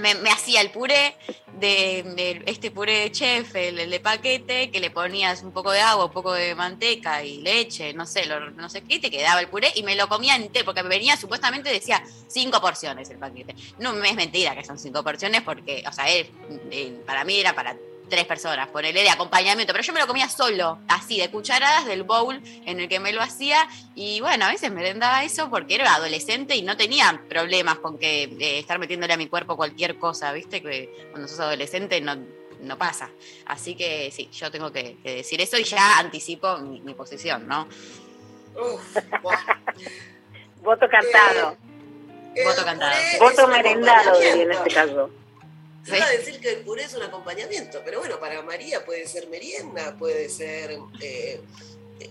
Me, 0.02 0.16
me 0.16 0.30
hacía 0.30 0.60
el 0.62 0.72
puré 0.72 1.16
de, 1.60 2.44
este 2.48 2.72
puré 2.72 3.00
de 3.02 3.12
chef, 3.12 3.56
el, 3.56 3.90
de 3.90 4.00
paquete, 4.00 4.72
que 4.72 4.80
le 4.80 4.90
ponías 4.92 5.44
un 5.44 5.52
poco 5.52 5.72
de 5.72 5.80
agua, 5.80 6.06
un 6.06 6.12
poco 6.12 6.34
de 6.34 6.56
manteca 6.56 7.24
y 7.24 7.38
leche, 7.42 7.94
no 7.94 8.06
sé, 8.06 8.26
lo- 8.26 8.52
no 8.52 8.70
sé 8.70 8.82
qué, 8.84 9.00
te 9.00 9.10
quedaba 9.12 9.40
el 9.40 9.48
puré 9.48 9.72
y 9.76 9.84
me 9.84 9.96
lo 9.96 10.08
comía 10.10 10.36
entero, 10.36 10.66
porque 10.66 10.82
venía 10.84 11.16
supuestamente 11.18 11.70
decía 11.70 12.04
cinco 12.28 12.60
porciones 12.60 13.10
el 13.10 13.18
paquete. 13.20 13.56
No 13.80 13.92
es 14.04 14.16
mentira 14.16 14.56
que 14.56 14.64
son 14.66 14.78
cinco 14.80 15.04
porciones, 15.04 15.42
porque, 15.44 15.84
o 15.88 15.94
sea, 15.94 16.10
él- 16.10 16.30
él- 16.72 17.04
para 17.06 17.24
mí 17.24 17.40
era 17.40 17.54
para 17.54 17.78
tres 18.12 18.26
personas, 18.26 18.68
ponerle 18.68 19.02
de 19.02 19.10
acompañamiento, 19.10 19.74
pero 19.74 19.84
yo 19.84 19.94
me 19.94 20.00
lo 20.00 20.06
comía 20.06 20.30
solo, 20.30 20.78
así, 20.88 21.18
de 21.20 21.32
cucharadas 21.32 21.86
del 21.88 22.04
bowl 22.04 22.40
en 22.66 22.80
el 22.80 22.88
que 22.88 23.00
me 23.00 23.12
lo 23.12 23.22
hacía, 23.22 23.68
y 23.96 24.22
bueno, 24.22 24.46
a 24.46 24.50
veces 24.50 24.70
me 24.70 24.76
merendaba 24.76 25.24
eso 25.24 25.50
porque 25.50 25.76
era 25.76 25.96
adolescente 25.96 26.56
y 26.56 26.62
no 26.62 26.78
tenía 26.78 27.24
problemas 27.28 27.80
con 27.80 27.98
que 27.98 28.24
eh, 28.24 28.60
estar 28.60 28.78
metiéndole 28.78 29.14
a 29.14 29.18
mi 29.18 29.28
cuerpo 29.28 29.56
cualquier 29.56 29.98
cosa, 29.98 30.32
¿viste? 30.34 30.62
Que 30.62 31.10
cuando 31.10 31.28
sos 31.28 31.40
adolescente 31.40 32.00
no, 32.02 32.18
no 32.62 32.78
pasa. 32.78 33.10
Así 33.46 33.76
que 33.76 34.12
sí, 34.12 34.30
yo 34.32 34.52
tengo 34.52 34.72
que, 34.72 34.98
que 35.02 35.16
decir 35.16 35.42
eso 35.42 35.58
y 35.58 35.64
ya 35.64 35.98
anticipo 35.98 36.58
mi, 36.58 36.82
mi 36.82 36.94
posición, 36.94 37.48
¿no? 37.48 37.68
Uf. 38.56 38.98
Voto 40.62 40.88
cantado. 40.90 41.58
El 42.36 42.46
Voto 42.46 42.64
cantado. 42.64 42.94
Voto 43.20 43.48
merendado, 43.48 44.22
en 44.22 44.52
este 44.52 44.70
caso. 44.70 45.10
Te 45.86 45.98
Iba 45.98 46.06
a 46.06 46.10
decir 46.12 46.40
que 46.40 46.52
el 46.52 46.62
puré 46.64 46.84
es 46.84 46.94
un 46.94 47.02
acompañamiento, 47.04 47.82
pero 47.84 48.00
bueno, 48.00 48.20
para 48.20 48.42
María 48.44 48.86
puede 48.86 49.08
ser 49.08 49.28
merienda, 49.30 49.96
puede 49.98 50.30
ser 50.30 50.78
eh, 51.02 51.42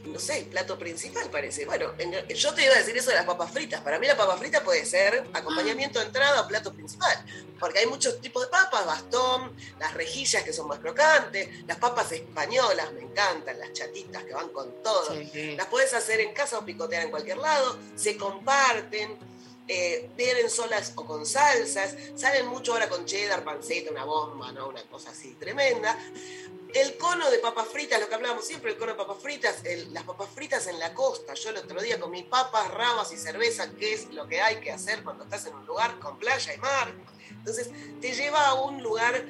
no 0.05 0.21
sé, 0.21 0.47
plato 0.51 0.79
principal 0.79 1.29
parece. 1.31 1.67
Bueno, 1.67 1.93
en- 1.99 2.13
yo 2.29 2.55
te 2.55 2.63
iba 2.65 2.75
a 2.75 2.79
decir 2.79 2.97
eso 2.97 3.11
de 3.11 3.17
las 3.17 3.25
papas 3.25 3.51
fritas. 3.53 3.81
Para 3.81 3.99
mí 3.99 4.07
la 4.07 4.17
papa 4.17 4.37
frita 4.37 4.63
puede 4.63 4.87
ser 4.87 5.25
acompañamiento 5.33 5.99
de 5.99 6.07
entrada 6.07 6.43
o 6.43 6.47
plato 6.49 6.73
principal. 6.73 7.25
Porque 7.59 7.81
hay 7.81 7.87
muchos 7.87 8.21
tipos 8.21 8.43
de 8.43 8.49
papas, 8.49 8.87
bastón, 8.87 9.53
las 9.81 9.93
rejillas 9.95 10.45
que 10.45 10.53
son 10.53 10.69
más 10.69 10.79
crocantes, 10.79 11.49
las 11.67 11.77
papas 11.79 12.13
españolas 12.13 12.93
me 12.93 13.03
encantan, 13.03 13.59
las 13.59 13.73
chatitas 13.73 14.23
que 14.25 14.33
van 14.33 14.51
con 14.51 14.81
todo. 14.83 15.13
Sí, 15.13 15.29
sí. 15.33 15.57
Las 15.57 15.67
puedes 15.67 15.93
hacer 15.93 16.21
en 16.21 16.33
casa 16.35 16.59
o 16.59 16.65
picotear 16.65 17.03
en 17.05 17.11
cualquier 17.11 17.39
lado, 17.39 17.77
se 17.97 18.17
comparten, 18.17 19.19
eh, 19.73 20.11
vienen 20.17 20.51
solas 20.51 20.95
o 20.97 21.05
con 21.05 21.25
salsas, 21.25 21.95
salen 22.17 22.49
mucho 22.49 22.73
ahora 22.73 22.89
con 22.89 23.05
cheddar, 23.07 23.45
panceta, 23.45 23.93
una 23.93 24.05
bomba, 24.05 24.51
¿no? 24.51 24.67
Una 24.67 24.83
cosa 24.89 25.11
así 25.11 25.37
tremenda. 25.39 25.97
El 26.75 26.97
cono 26.97 27.31
de 27.31 27.39
papas 27.39 27.69
fritas, 27.69 28.01
lo 28.01 28.09
que 28.09 28.17
hablábamos 28.17 28.45
siempre, 28.45 28.73
el 28.73 28.77
cono 28.77 28.95
de 28.95 28.99
papas 28.99 29.23
fritas, 29.23 29.63
las 29.93 30.03
papas 30.03 30.29
fritas 30.35 30.67
en 30.67 30.81
la 30.81 30.93
costa. 30.93 31.35
Yo 31.35 31.51
el 31.51 31.59
otro 31.59 31.81
día 31.81 32.01
comí 32.01 32.25
papas, 32.25 32.69
rabas 32.73 33.13
y 33.13 33.17
cerveza, 33.17 33.71
que 33.77 33.93
es 33.93 34.13
lo 34.13 34.27
que 34.27 34.41
hay 34.41 34.57
que 34.57 34.73
hacer 34.73 35.05
cuando 35.05 35.23
estás 35.23 35.47
en 35.47 35.55
un 35.55 35.65
lugar 35.65 36.01
con 36.01 36.19
playa 36.19 36.53
y 36.53 36.59
mar. 36.59 36.93
Entonces, 37.31 37.71
te 38.01 38.13
lleva 38.13 38.49
a 38.49 38.55
un 38.55 38.83
lugar 38.83 39.25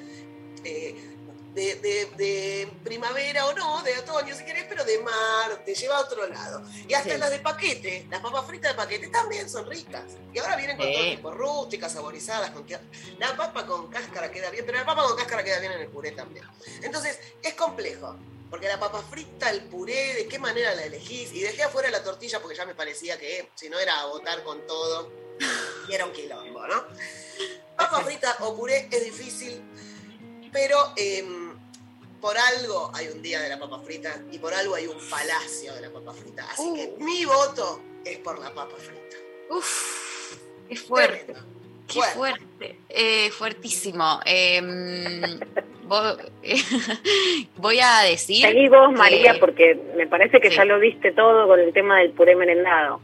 eh, 0.64 1.09
de, 1.54 1.74
de- 1.76 2.06
de 2.16 2.72
primavera 2.84 3.46
o 3.46 3.52
no, 3.54 3.82
de 3.82 3.98
otoño 3.98 4.34
si 4.36 4.44
querés, 4.44 4.66
pero 4.68 4.84
de 4.84 4.98
mar, 5.00 5.62
te 5.64 5.74
lleva 5.74 5.96
a 5.96 6.00
otro 6.00 6.26
lado. 6.28 6.62
Y 6.88 6.94
hasta 6.94 7.14
Sí. 7.14 7.18
las 7.18 7.30
de 7.30 7.40
paquete, 7.40 8.06
las 8.08 8.20
papas 8.20 8.46
fritas 8.46 8.72
de 8.72 8.76
paquete 8.76 9.08
también 9.08 9.48
son 9.50 9.68
ricas. 9.68 10.04
Y 10.32 10.38
ahora 10.38 10.56
vienen 10.56 10.76
con 10.76 10.86
Sí. 10.86 10.92
todo 10.94 11.04
tipo 11.10 11.30
rústicas, 11.32 11.92
saborizadas, 11.92 12.50
con 12.52 12.64
que- 12.64 12.78
la 13.18 13.36
papa 13.36 13.66
con 13.66 13.88
cáscara 13.88 14.30
queda 14.30 14.50
bien, 14.50 14.64
pero 14.64 14.78
la 14.78 14.86
papa 14.86 15.02
con 15.02 15.16
cáscara 15.16 15.42
queda 15.42 15.58
bien 15.58 15.72
en 15.72 15.80
el 15.80 15.88
puré 15.88 16.12
también. 16.12 16.46
Entonces, 16.82 17.18
es 17.42 17.54
complejo. 17.54 18.16
Porque 18.48 18.66
la 18.66 18.80
papa 18.80 19.00
frita, 19.08 19.48
el 19.50 19.62
puré, 19.68 20.14
de 20.14 20.26
qué 20.26 20.40
manera 20.40 20.74
la 20.74 20.82
elegís. 20.82 21.32
Y 21.32 21.40
dejé 21.40 21.62
afuera 21.62 21.88
la 21.88 22.02
tortilla 22.02 22.40
porque 22.40 22.56
ya 22.56 22.66
me 22.66 22.74
parecía 22.74 23.16
que 23.16 23.48
si 23.54 23.68
no 23.70 23.78
era 23.78 24.00
a 24.00 24.06
botar 24.06 24.42
con 24.42 24.66
todo, 24.66 25.08
y 25.88 25.94
era 25.94 26.04
un 26.04 26.12
quilombo, 26.12 26.66
¿no? 26.66 26.84
Papa 27.76 28.00
frita 28.02 28.36
o 28.40 28.56
puré 28.56 28.88
es 28.90 29.04
difícil, 29.04 29.62
pero 30.52 30.76
em, 30.96 31.52
por 32.20 32.36
algo 32.36 32.90
hay 32.94 33.08
un 33.08 33.22
día 33.22 33.40
de 33.40 33.48
la 33.48 33.58
papa 33.58 33.78
frita 33.80 34.20
y 34.30 34.38
por 34.38 34.52
algo 34.54 34.74
hay 34.74 34.86
un 34.86 34.98
palacio 35.08 35.74
de 35.74 35.80
la 35.82 35.90
papa 35.90 36.12
frita. 36.12 36.46
Así 36.50 36.72
que 36.74 36.94
mi 37.02 37.24
voto 37.24 37.80
es 38.04 38.18
por 38.18 38.38
la 38.38 38.50
papa 38.52 38.74
frita. 38.76 39.16
Uf, 39.50 40.36
qué 40.68 40.76
fuerte. 40.76 41.18
Tremendo. 41.24 41.50
Qué 41.88 41.98
Bueno. 41.98 42.14
fuerte, 42.14 42.78
eh, 42.88 43.30
fuertísimo. 43.30 44.20
Em, 44.24 45.20
vo- 45.88 46.16
voy 47.56 47.80
a 47.80 48.02
decir. 48.02 48.42
Seguí 48.46 48.68
vos, 48.68 48.92
María, 48.92 49.32
que 49.34 49.38
porque 49.40 49.74
me 49.96 50.06
parece 50.06 50.40
que 50.40 50.50
Sí. 50.50 50.56
ya 50.56 50.64
lo 50.64 50.78
viste 50.78 51.10
todo 51.12 51.48
con 51.48 51.58
el 51.58 51.72
tema 51.72 51.98
del 51.98 52.12
puré 52.12 52.36
merendado. 52.36 53.00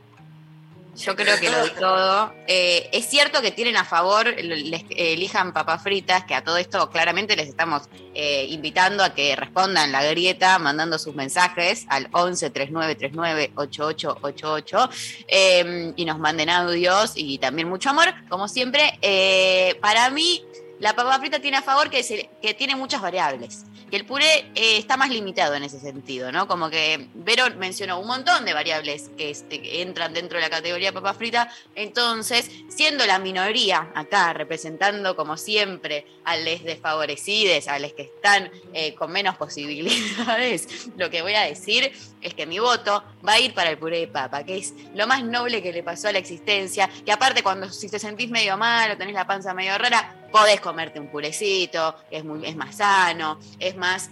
Yo 0.97 1.15
creo 1.15 1.39
que 1.39 1.51
lo 1.51 1.63
di 1.65 1.71
todo. 1.79 2.33
Eh, 2.47 2.89
es 2.93 3.07
cierto 3.07 3.43
que 3.43 3.51
tienen 3.51 3.77
a 3.77 3.85
favor, 3.85 4.27
les 4.43 4.85
elijan 4.91 5.53
papas 5.53 5.83
fritas, 5.83 6.25
que 6.25 6.35
a 6.35 6.43
todo 6.43 6.57
esto 6.57 6.89
claramente 6.91 7.37
les 7.37 7.49
estamos 7.49 7.83
eh, 8.15 8.47
invitando 8.49 9.05
a 9.05 9.13
que 9.13 9.37
respondan 9.37 9.93
la 9.93 10.03
grieta 10.05 10.59
mandando 10.59 10.99
sus 10.99 11.15
mensajes 11.15 11.85
al 11.91 12.09
11 12.13 12.49
39 12.49 12.95
39 12.95 13.53
8888 13.57 14.91
eh, 15.29 15.93
y 15.97 16.05
nos 16.07 16.19
manden 16.19 16.49
audios 16.49 17.13
y 17.15 17.37
también 17.39 17.69
mucho 17.69 17.91
amor, 17.91 18.15
como 18.31 18.49
siempre. 18.49 18.99
Eh, 19.03 19.77
para 19.83 20.09
mí, 20.09 20.43
la 20.81 20.97
papa 20.97 21.19
frita 21.19 21.41
tiene 21.41 21.59
a 21.59 21.63
favor 21.63 21.91
que, 21.91 22.03
se- 22.03 22.31
que 22.41 22.55
tiene 22.55 22.75
muchas 22.75 23.03
variables. 23.03 23.66
Que 23.91 23.97
el 23.97 24.05
puré 24.05 24.51
eh, 24.55 24.79
está 24.79 24.97
más 24.97 25.11
limitado 25.11 25.55
en 25.55 25.63
ese 25.63 25.79
sentido, 25.79 26.33
¿no? 26.33 26.49
Como 26.49 26.71
que 26.71 27.09
Vero 27.15 27.45
mencionó 27.57 28.01
un 28.01 28.07
montón 28.07 28.45
de 28.45 28.53
variables 28.53 29.11
que, 29.17 29.31
este, 29.31 29.83
entran 29.83 30.13
dentro 30.13 30.39
de 30.39 30.43
la 30.43 30.51
categoría 30.51 30.93
papa 30.93 31.15
frita. 31.15 31.49
Entonces, 31.75 32.51
siendo 32.69 33.07
la 33.07 33.19
minoría 33.19 33.91
acá, 33.95 34.33
representando 34.33 35.15
como 35.15 35.37
siempre 35.37 36.07
a 36.25 36.37
les 36.37 36.65
desfavorecides, 36.65 37.69
a 37.69 37.79
les 37.79 37.93
que 37.93 38.03
están 38.03 38.51
eh, 38.73 38.95
con 38.95 39.13
menos 39.13 39.37
posibilidades, 39.37 40.89
lo 40.97 41.11
que 41.11 41.23
voy 41.23 41.35
a 41.35 41.43
decir 41.43 41.93
es 42.21 42.35
que 42.35 42.47
mi 42.47 42.59
voto 42.59 43.05
va 43.27 43.35
a 43.35 43.41
ir 43.41 43.55
para 43.55 43.71
el 43.71 43.79
puré 43.79 44.01
de 44.01 44.09
papa, 44.09 44.45
que 44.45 44.59
es 44.59 44.75
lo 44.95 45.07
más 45.07 45.23
noble 45.23 45.63
que 45.63 45.73
le 45.73 45.83
pasó 45.83 46.09
a 46.09 46.13
la 46.13 46.19
existencia. 46.19 46.91
Que 47.05 47.13
aparte, 47.13 47.43
cuando 47.43 47.71
si 47.71 47.89
te 47.89 47.99
sentís 47.99 48.31
medio 48.31 48.57
mal 48.57 48.91
o 48.91 48.97
tenés 48.97 49.15
la 49.15 49.27
panza 49.27 49.55
medio 49.55 49.79
rara, 49.79 50.26
podés 50.31 50.61
comerte 50.61 51.01
un 51.01 51.09
purecito, 51.09 51.95
es, 52.11 52.25
muy, 52.25 52.47
es 52.47 52.57
más 52.57 52.77
sano, 52.77 53.39
es 53.59 53.77
más 53.77 54.11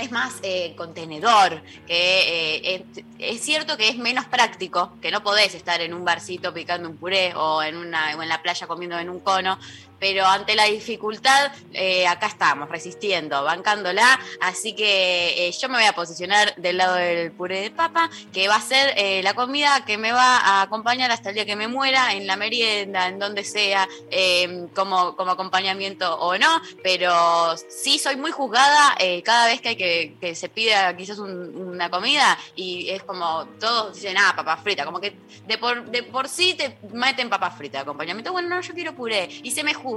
es 0.00 0.12
más 0.12 0.34
eh, 0.42 0.74
contenedor, 0.76 1.60
eh, 1.88 2.84
es, 2.96 3.04
es 3.18 3.40
cierto 3.40 3.76
que 3.76 3.88
es 3.88 3.96
menos 3.96 4.24
práctico, 4.26 4.92
que 5.02 5.10
no 5.10 5.22
podés 5.22 5.54
estar 5.54 5.80
en 5.80 5.92
un 5.92 6.04
barcito 6.04 6.54
picando 6.54 6.88
un 6.88 6.96
puré 6.96 7.34
o 7.34 7.62
en, 7.62 7.76
una, 7.76 8.16
o 8.16 8.22
en 8.22 8.28
la 8.28 8.40
playa 8.40 8.66
comiendo 8.66 8.98
en 8.98 9.10
un 9.10 9.20
cono, 9.20 9.58
pero 10.00 10.26
ante 10.26 10.54
la 10.56 10.64
dificultad, 10.64 11.52
eh, 11.72 12.06
acá 12.08 12.26
estamos, 12.26 12.68
resistiendo, 12.70 13.44
bancándola, 13.44 14.18
así 14.40 14.72
que 14.74 15.46
eh, 15.46 15.52
yo 15.52 15.68
me 15.68 15.76
voy 15.76 15.84
a 15.86 15.92
posicionar 15.92 16.54
del 16.56 16.78
lado 16.78 16.94
del 16.94 17.30
puré 17.32 17.60
de 17.60 17.70
papa, 17.70 18.10
que 18.32 18.48
va 18.48 18.56
a 18.56 18.60
ser 18.62 18.94
eh, 18.96 19.22
la 19.22 19.34
comida 19.34 19.84
que 19.84 19.98
me 19.98 20.10
va 20.12 20.38
a 20.38 20.62
acompañar 20.62 21.10
hasta 21.10 21.28
el 21.28 21.34
día 21.36 21.44
que 21.46 21.54
me 21.56 21.68
muera, 21.68 22.14
en 22.14 22.26
la 22.26 22.36
merienda, 22.36 23.08
en 23.08 23.18
donde 23.18 23.44
sea, 23.44 23.86
eh, 24.10 24.66
como, 24.74 25.14
como 25.16 25.32
acompañamiento 25.32 26.18
o 26.18 26.36
no, 26.38 26.60
pero 26.82 27.54
sí 27.68 27.98
soy 27.98 28.16
muy 28.16 28.30
juzgada 28.32 28.96
cada 29.24 29.46
vez 29.46 29.60
que 29.60 29.68
hay 29.70 29.76
que, 29.76 30.34
se 30.34 30.48
pida 30.48 30.96
quizás 30.96 31.18
un- 31.18 31.54
una 31.70 31.90
comida 31.90 32.38
y 32.56 32.88
es 32.88 33.02
como 33.02 33.44
todos 33.60 33.94
dicen, 33.94 34.16
ah, 34.18 34.32
papa 34.34 34.56
frita, 34.56 34.84
como 34.86 35.00
que 35.00 35.14
de 35.46 35.58
por, 35.58 35.84
de 35.90 36.02
por 36.04 36.28
sí 36.28 36.54
te 36.54 36.78
meten 36.92 37.28
papa 37.28 37.50
frita 37.50 37.78
de 37.78 37.82
acompañamiento, 37.82 38.32
bueno, 38.32 38.48
no, 38.48 38.60
yo 38.62 38.72
quiero 38.72 38.94
puré. 38.94 39.28
Y 39.42 39.50
se 39.50 39.62
me 39.62 39.74
juzga. 39.74 39.89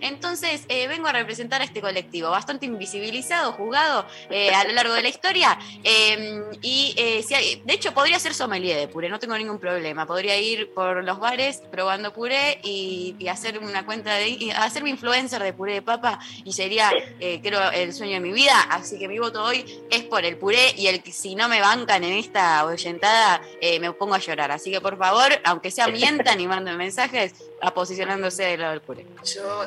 Entonces 0.00 0.64
eh, 0.68 0.86
vengo 0.88 1.08
a 1.08 1.12
representar 1.12 1.60
a 1.60 1.64
este 1.64 1.80
colectivo, 1.80 2.30
bastante 2.30 2.66
invisibilizado, 2.66 3.52
juzgado 3.52 4.06
eh, 4.30 4.50
a 4.54 4.64
lo 4.64 4.72
largo 4.72 4.94
de 4.94 5.02
la 5.02 5.08
historia 5.08 5.58
eh, 5.84 6.42
y 6.62 6.94
eh, 6.96 7.22
si 7.26 7.34
hay- 7.34 7.62
de 7.64 7.72
hecho 7.74 7.92
podría 7.92 8.18
ser 8.18 8.34
sommelier 8.34 8.78
de 8.78 8.88
puré, 8.88 9.08
no 9.08 9.18
tengo 9.18 9.36
ningún 9.36 9.58
problema, 9.58 10.06
podría 10.06 10.38
ir 10.38 10.72
por 10.72 11.02
los 11.04 11.18
bares 11.18 11.62
probando 11.70 12.12
puré 12.12 12.60
y, 12.62 13.16
hacer 13.30 13.58
una 13.60 13.86
cuenta 13.86 14.14
de, 14.14 14.28
y 14.28 14.50
hacerme 14.50 14.90
influencer 14.90 15.40
de 15.42 15.52
puré 15.52 15.74
de 15.74 15.82
papa 15.82 16.18
y 16.44 16.52
sería, 16.52 16.90
creo, 17.18 17.70
el 17.70 17.92
sueño 17.94 18.14
de 18.14 18.20
mi 18.20 18.32
vida. 18.32 18.60
Así 18.70 18.98
que 18.98 19.06
mi 19.06 19.20
voto 19.20 19.44
hoy 19.44 19.64
es 19.88 20.02
por 20.02 20.24
el 20.24 20.36
puré 20.36 20.74
y 20.76 20.88
el 20.88 21.00
que 21.00 21.12
si 21.12 21.36
no 21.36 21.48
me 21.48 21.60
bancan 21.60 22.02
en 22.02 22.14
esta 22.14 22.64
oyentada, 22.66 23.40
me 23.80 23.92
pongo 23.92 24.14
a 24.14 24.18
llorar. 24.18 24.50
Así 24.50 24.72
que 24.72 24.80
por 24.80 24.98
favor, 24.98 25.30
aunque 25.44 25.70
sea 25.70 25.86
mientan 25.86 26.40
y 26.40 26.48
manden 26.48 26.76
mensajes, 26.76 27.34
a 27.62 27.72
posicionándose 27.72 28.42
del 28.42 28.60
lado 28.60 28.72
del 28.72 28.80
puré. 28.80 29.06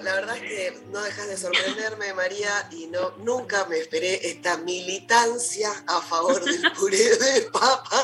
La 0.03 0.15
verdad 0.15 0.38
es 0.38 0.42
que 0.42 0.74
no 0.92 1.01
dejas 1.01 1.27
de 1.27 1.38
sorprenderme, 1.38 2.13
María, 2.13 2.68
y 2.72 2.88
no, 2.88 3.12
nunca 3.18 3.65
me 3.65 3.77
esperé 3.77 4.27
esta 4.27 4.58
militancia 4.58 5.70
a 5.88 6.01
favor 6.01 6.44
del 6.44 6.72
puré 6.80 6.98
de 6.98 7.42
papa. 7.51 8.03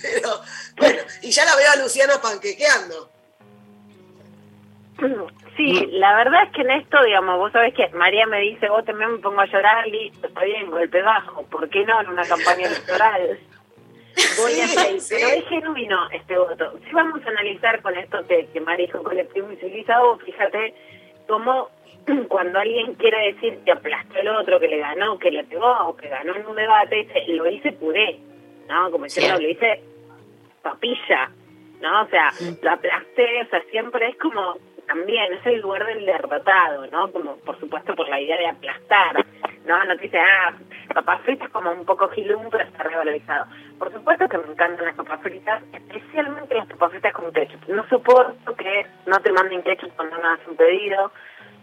Pero, 0.00 0.40
bueno, 0.76 1.02
y 1.22 1.30
ya 1.30 1.44
la 1.44 1.56
veo 1.56 1.70
a 1.70 1.76
Luciana 1.76 2.20
panquequeando. 2.20 3.10
Sí, 5.56 5.86
la 5.92 6.16
verdad 6.16 6.44
es 6.44 6.52
que 6.52 6.62
en 6.62 6.70
esto, 6.70 7.02
digamos, 7.04 7.38
vos 7.38 7.52
sabés 7.52 7.74
que 7.74 7.88
María 7.90 8.26
me 8.26 8.40
dice, 8.40 8.68
vos 8.68 8.84
también 8.84 9.12
me 9.12 9.18
pongo 9.18 9.40
a 9.40 9.46
llorar, 9.46 9.86
listo, 9.86 10.26
está 10.26 10.44
bien, 10.44 10.70
golpe 10.70 11.02
bajo, 11.02 11.42
¿por 11.44 11.68
qué 11.68 11.84
no 11.84 12.00
en 12.00 12.08
una 12.08 12.24
campaña 12.24 12.68
electoral? 12.68 13.38
Voy 14.38 14.60
a 14.60 14.66
Sí, 14.66 14.76
hacer, 14.78 15.00
sí. 15.00 15.14
pero 15.18 15.28
es 15.38 15.48
genuino 15.48 16.10
este 16.10 16.38
voto. 16.38 16.78
Si 16.86 16.92
vamos 16.92 17.24
a 17.24 17.28
analizar 17.30 17.80
con 17.82 17.96
esto 17.96 18.26
que, 18.26 18.46
que 18.52 18.60
dijo 18.78 19.02
colectivo 19.02 19.48
civilizado, 19.60 20.18
fíjate 20.18 20.74
cómo 21.28 21.68
cuando 22.28 22.58
alguien 22.58 22.94
quiere 22.94 23.32
decir 23.32 23.58
que 23.64 23.72
aplastó 23.72 24.18
al 24.18 24.28
otro, 24.28 24.58
que 24.60 24.68
le 24.68 24.78
ganó, 24.78 25.18
que 25.18 25.30
le 25.30 25.44
pegó, 25.44 25.70
o 25.88 25.96
que 25.96 26.08
ganó 26.08 26.34
en 26.34 26.46
un 26.46 26.56
debate, 26.56 26.96
dice, 26.96 27.24
lo 27.28 27.48
hice 27.48 27.72
puré, 27.72 28.18
¿no? 28.68 28.90
Como 28.90 29.04
diciendo, 29.04 29.38
Cierto. 29.38 29.42
lo 29.42 29.48
hice 29.48 29.82
papilla, 30.62 31.30
¿no? 31.80 32.02
O 32.02 32.06
sea, 32.08 32.32
lo 32.62 32.70
aplasté, 32.70 33.42
o 33.42 33.46
sea, 33.50 33.62
siempre 33.70 34.08
es 34.08 34.16
como, 34.16 34.56
también, 34.86 35.32
es 35.32 35.46
el 35.46 35.60
lugar 35.60 35.86
del 35.86 36.04
derrotado, 36.06 36.86
¿no? 36.88 37.10
Como, 37.12 37.36
por 37.38 37.58
supuesto, 37.58 37.94
por 37.94 38.08
la 38.08 38.20
idea 38.20 38.36
de 38.36 38.48
aplastar, 38.48 39.24
¿no? 39.66 39.84
No 39.84 39.96
te 39.96 40.02
dice, 40.02 40.18
ah, 40.18 40.54
papas 40.94 41.20
fritas 41.22 41.50
como 41.50 41.70
un 41.72 41.84
poco 41.84 42.08
gilum, 42.08 42.48
pero 42.50 42.64
está 42.64 42.82
revalorizado. 42.84 43.46
Por 43.78 43.92
supuesto 43.92 44.28
que 44.28 44.38
me 44.38 44.52
encantan 44.52 44.86
las 44.86 44.94
papas 44.94 45.20
fritas, 45.22 45.62
especialmente 45.72 46.54
las 46.54 46.66
papas 46.68 46.90
fritas 46.92 47.12
con 47.12 47.32
ketchup. 47.32 47.68
No 47.68 47.86
soporto 47.88 48.54
que 48.54 48.86
no 49.06 49.20
te 49.20 49.32
manden 49.32 49.62
ketchup 49.62 49.94
cuando 49.96 50.18
no 50.18 50.28
haces 50.30 50.48
un 50.48 50.56
pedido. 50.56 51.12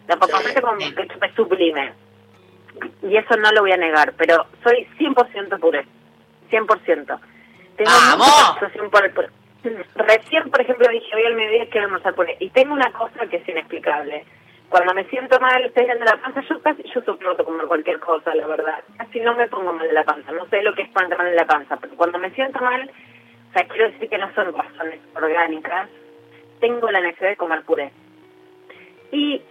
La 0.08 0.18
papa 0.18 0.38
frita 0.40 0.62
con 0.62 0.78
ketchup 0.78 1.24
es 1.24 1.34
sublime. 1.36 1.94
Y 3.04 3.18
eso 3.18 3.36
no 3.38 3.52
lo 3.52 3.62
voy 3.62 3.72
a 3.72 3.78
negar, 3.78 4.14
pero 4.18 4.46
soy 4.64 4.88
100% 4.98 5.60
puré. 5.60 5.86
100%. 6.50 7.20
Tengo 7.78 7.92
¡Vamos! 7.92 8.58
por 8.92 9.06
el 9.06 9.12
puré. 9.12 9.30
Recién, 9.96 10.50
por 10.50 10.62
ejemplo, 10.62 10.88
dije 10.90 11.16
hoy 11.16 11.26
al 11.26 11.36
mediodía 11.36 11.70
quiero 11.70 11.86
almorzar 11.88 12.16
puré. 12.16 12.38
Y 12.40 12.50
tengo 12.50 12.74
una 12.74 12.92
cosa 12.92 13.28
que 13.28 13.38
es 13.38 13.48
inexplicable. 13.48 14.26
Cuando 14.70 14.94
me 14.94 15.04
siento 15.06 15.40
mal, 15.40 15.64
estoy 15.66 15.86
de 15.86 15.96
la 15.96 16.18
panza, 16.18 16.42
yo 16.42 16.62
casi, 16.62 16.84
yo 16.84 17.02
soporto 17.02 17.44
comer 17.44 17.66
cualquier 17.66 18.00
cosa, 18.00 18.34
la 18.36 18.46
verdad. 18.46 18.84
Casi 18.98 19.20
no 19.20 19.36
me 19.36 19.48
pongo 19.48 19.74
mal 19.74 19.88
de 19.88 19.94
la 19.94 20.04
panza, 20.04 20.32
no 20.32 20.46
sé 20.48 20.62
lo 20.62 20.76
que 20.76 20.84
es 20.84 20.90
poner 20.90 21.18
mal 21.18 21.30
de 21.30 21.36
la 21.36 21.46
panza, 21.46 21.78
pero 21.78 21.96
cuando 21.96 22.20
me 22.20 22.30
siento 22.32 22.60
mal, 22.60 22.90
o 23.50 23.54
sea, 23.54 23.68
quiero 23.68 23.92
decir 23.92 24.10
que 24.10 24.18
no 24.18 24.34
son 24.36 24.54
razones 24.54 25.00
orgánicas, 25.16 25.90
tengo 26.60 26.92
la 26.92 27.02
necesidad 27.02 27.30
de 27.30 27.38
comer 27.38 27.64
puré. 27.64 27.92
Y 29.12 29.42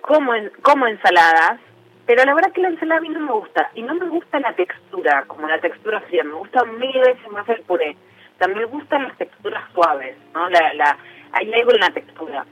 como, 0.00 0.34
en, 0.34 0.50
como 0.62 0.86
ensaladas, 0.88 1.60
pero 2.06 2.24
la 2.24 2.34
verdad 2.34 2.52
que 2.52 2.60
la 2.60 2.70
ensalada 2.70 2.98
a 2.98 3.02
mí 3.02 3.08
no 3.08 3.20
me 3.20 3.32
gusta. 3.32 3.70
Y 3.74 3.82
no 3.82 3.94
me 3.94 4.08
gusta 4.08 4.40
la 4.40 4.52
textura, 4.54 5.24
como 5.28 5.46
la 5.46 5.60
textura 5.60 6.00
fría. 6.00 6.24
Me 6.24 6.34
gusta 6.34 6.64
mil 6.64 6.98
veces 6.98 7.30
más 7.30 7.48
el 7.48 7.62
puré. 7.62 7.96
También 8.38 8.62
me 8.62 8.66
gustan 8.66 9.04
las 9.04 9.16
texturas 9.16 9.62
suaves, 9.72 10.16
¿no? 10.34 10.48
La, 10.48 10.74
la, 10.74 10.98
hay 11.32 11.52
algo 11.52 11.70
en 11.72 11.80
la 11.80 11.90
textura. 11.90 12.44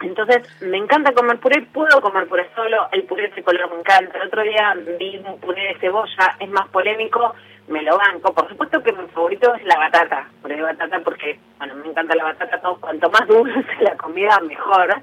Entonces, 0.00 0.42
me 0.60 0.76
encanta 0.76 1.12
comer 1.12 1.38
puré, 1.38 1.62
puedo 1.72 2.00
comer 2.00 2.26
puré 2.26 2.48
solo, 2.54 2.88
el 2.92 3.04
puré 3.04 3.28
tricolor 3.28 3.70
me 3.70 3.80
encanta. 3.80 4.18
El 4.18 4.28
otro 4.28 4.42
día 4.42 4.74
vi 4.98 5.22
un 5.24 5.38
puré 5.40 5.68
de 5.68 5.78
cebolla, 5.78 6.36
es 6.40 6.48
más 6.50 6.68
polémico, 6.68 7.34
me 7.68 7.82
lo 7.82 7.96
banco. 7.96 8.34
Por 8.34 8.48
supuesto 8.48 8.82
que 8.82 8.92
mi 8.92 9.06
favorito 9.08 9.54
es 9.54 9.64
la 9.64 9.78
batata, 9.78 10.28
puré 10.42 10.56
de 10.56 10.62
batata 10.62 11.00
porque, 11.00 11.38
bueno, 11.58 11.74
me 11.76 11.88
encanta 11.88 12.14
la 12.16 12.24
batata, 12.24 12.60
todo, 12.60 12.80
cuanto 12.80 13.08
más 13.10 13.26
dulce 13.26 13.64
la 13.80 13.96
comida, 13.96 14.38
mejor. 14.40 15.02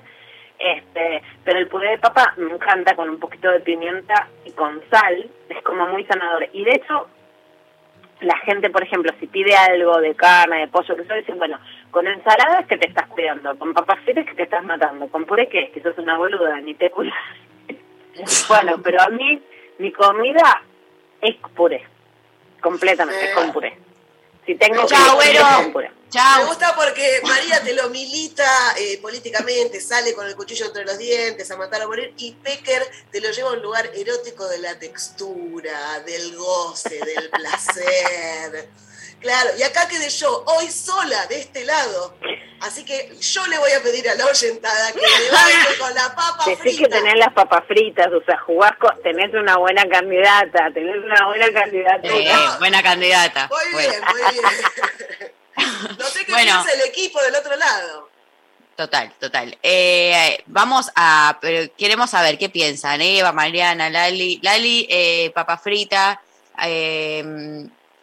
Este, 0.60 1.24
pero 1.44 1.58
el 1.58 1.68
puré 1.68 1.92
de 1.92 1.98
papa 1.98 2.34
me 2.38 2.52
encanta 2.52 2.96
con 2.96 3.10
un 3.10 3.20
poquito 3.20 3.50
de 3.50 3.62
pimienta 3.62 4.28
y 4.46 4.52
con 4.52 4.80
sal, 4.92 5.30
es 5.50 5.64
como 5.64 5.88
muy 5.88 6.04
sanador. 6.06 6.48
Y 6.54 6.64
de 6.64 6.76
hecho, 6.76 7.08
la 8.22 8.38
gente, 8.40 8.70
por 8.70 8.84
ejemplo, 8.84 9.12
si 9.20 9.28
pide 9.28 9.56
algo 9.56 10.00
de 10.00 10.14
carne, 10.16 10.60
de 10.60 10.68
pollo, 10.68 10.96
que 10.96 11.02
eso 11.02 11.14
dicen, 11.16 11.40
bueno, 11.40 11.58
con 11.92 12.08
ensalada 12.08 12.62
es 12.62 12.68
que 12.68 12.78
te 12.78 12.88
estás 12.88 13.08
cuidando, 13.08 13.58
con 13.58 13.74
papas 13.74 14.00
fritas 14.04 14.24
es 14.24 14.30
que 14.32 14.36
te 14.38 14.44
estás 14.44 14.64
matando, 14.64 15.08
con 15.10 15.26
puré 15.26 15.48
que 15.50 15.64
es 15.64 15.72
que 15.72 15.82
sos 15.82 15.98
una 15.98 16.18
boluda, 16.18 16.60
ni 16.62 16.74
te 16.74 16.90
cuidas. 16.90 17.14
bueno, 18.48 18.82
pero 18.82 19.02
a 19.02 19.10
mí, 19.10 19.42
mi 19.78 19.92
comida 19.92 20.64
es 21.22 21.36
puré, 21.56 21.86
completamente, 22.62 23.30
es 23.30 23.36
con 23.36 23.52
puré. 23.52 23.78
Si 24.46 24.56
tengo 24.56 24.86
Chao, 24.88 25.20
que 25.20 25.30
güero. 25.30 25.46
con 25.58 25.74
puré. 25.74 25.90
Me 25.90 26.10
Chao. 26.10 26.46
gusta 26.48 26.76
porque 26.76 27.22
María 27.24 27.64
te 27.64 27.74
lo 27.74 27.90
milita 27.90 28.44
eh, 28.78 29.00
políticamente, 29.02 29.80
sale 29.80 30.14
con 30.14 30.28
el 30.28 30.36
cuchillo 30.36 30.66
entre 30.66 30.84
los 30.84 30.98
dientes 30.98 31.50
a 31.52 31.58
matar 31.58 31.82
a 31.84 31.88
morir, 31.88 32.14
y 32.18 32.34
Pecker 32.34 32.84
te 33.12 33.22
lo 33.22 33.32
lleva 33.32 33.52
a 33.52 33.54
un 33.54 33.62
lugar 33.62 33.90
erótico 33.96 34.48
de 34.48 34.60
la 34.60 34.78
textura, 34.78 36.00
del 36.06 36.36
goce, 36.36 37.00
del 37.00 37.30
placer. 37.30 38.70
Claro, 39.22 39.50
y 39.58 39.64
acá 39.64 39.88
quedé 39.88 40.10
yo, 40.10 40.44
hoy 40.48 40.70
sola, 40.72 41.26
de 41.28 41.40
este 41.40 41.64
lado. 41.64 42.16
Así 42.62 42.84
que 42.86 43.12
yo 43.20 43.46
le 43.48 43.58
voy 43.58 43.72
a 43.72 43.82
pedir 43.82 44.08
a 44.10 44.16
la 44.16 44.26
oyentada 44.26 44.92
que 44.92 45.00
me 45.02 45.32
baile 45.32 45.78
con 45.80 45.94
la 45.96 46.16
papa 46.16 46.44
Decís 46.46 46.76
frita. 46.76 46.84
que 46.84 46.90
tenés 46.90 47.16
las 47.18 47.34
papas 47.34 47.64
fritas, 47.68 48.08
o 48.08 48.24
sea, 48.26 48.38
jugás 48.40 48.74
con, 48.80 48.92
tenés 49.02 49.34
una 49.34 49.58
buena 49.58 49.88
candidata, 49.88 50.70
tenés 50.74 50.98
una 51.04 51.26
buena 51.28 51.52
candidatura. 51.52 52.14
Eh, 52.16 52.58
buena 52.60 52.84
candidata. 52.84 53.48
Muy 53.50 53.74
Bueno, 53.74 53.90
bien, 53.90 54.04
muy 54.12 54.32
bien. 54.32 55.32
No 56.00 56.06
sé 56.06 56.26
qué 56.26 56.32
Bueno. 56.32 56.64
piensa 56.64 56.72
el 56.82 56.90
equipo 56.90 57.22
del 57.22 57.36
otro 57.36 57.56
lado. 57.56 58.10
total, 58.76 59.14
total. 59.20 59.58
Eh, 59.62 60.44
vamos 60.48 60.90
a, 60.96 61.38
pero 61.42 61.72
queremos 61.78 62.10
saber 62.10 62.38
qué 62.40 62.50
piensan 62.50 63.02
Eva, 63.02 63.32
Mariana, 63.32 63.90
Lali. 63.90 64.40
Lali, 64.42 64.88
eh, 64.90 65.32
papa 65.36 65.58
frita, 65.58 66.22
eh, 66.64 67.24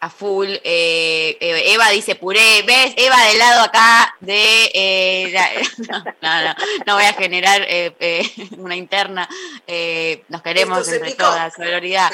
a 0.01 0.09
full. 0.09 0.47
eh, 0.49 1.37
eh, 1.39 1.63
Eva 1.73 1.89
dice 1.89 2.15
puré. 2.15 2.61
¿Ves? 2.65 2.93
Eva 2.97 3.21
del 3.25 3.37
lado 3.39 3.61
acá 3.63 4.15
de... 4.19 4.71
eh, 4.73 5.29
la- 5.31 6.03
no, 6.21 6.41
no, 6.47 6.55
no 6.85 6.95
voy 6.95 7.03
a 7.05 7.13
generar 7.13 7.61
eh, 7.67 7.93
eh, 7.99 8.29
una 8.57 8.75
interna. 8.75 9.27
eh, 9.67 10.23
nos 10.29 10.41
queremos 10.41 10.79
Esto 10.79 10.95
entre 10.95 11.13
todas, 11.15 11.53
sororidad. 11.53 12.11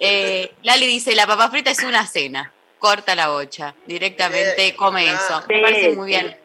Eh, 0.00 0.52
Lali 0.62 0.86
dice, 0.86 1.14
la 1.14 1.26
papa 1.26 1.48
frita 1.50 1.70
es 1.70 1.80
una 1.84 2.06
cena. 2.06 2.52
Corta 2.78 3.14
la 3.16 3.28
bocha, 3.28 3.74
directamente 3.86 4.76
come 4.76 5.04
eso. 5.12 5.42
Me 5.48 5.60
parece 5.60 5.90
muy 5.96 6.06
bien. 6.08 6.36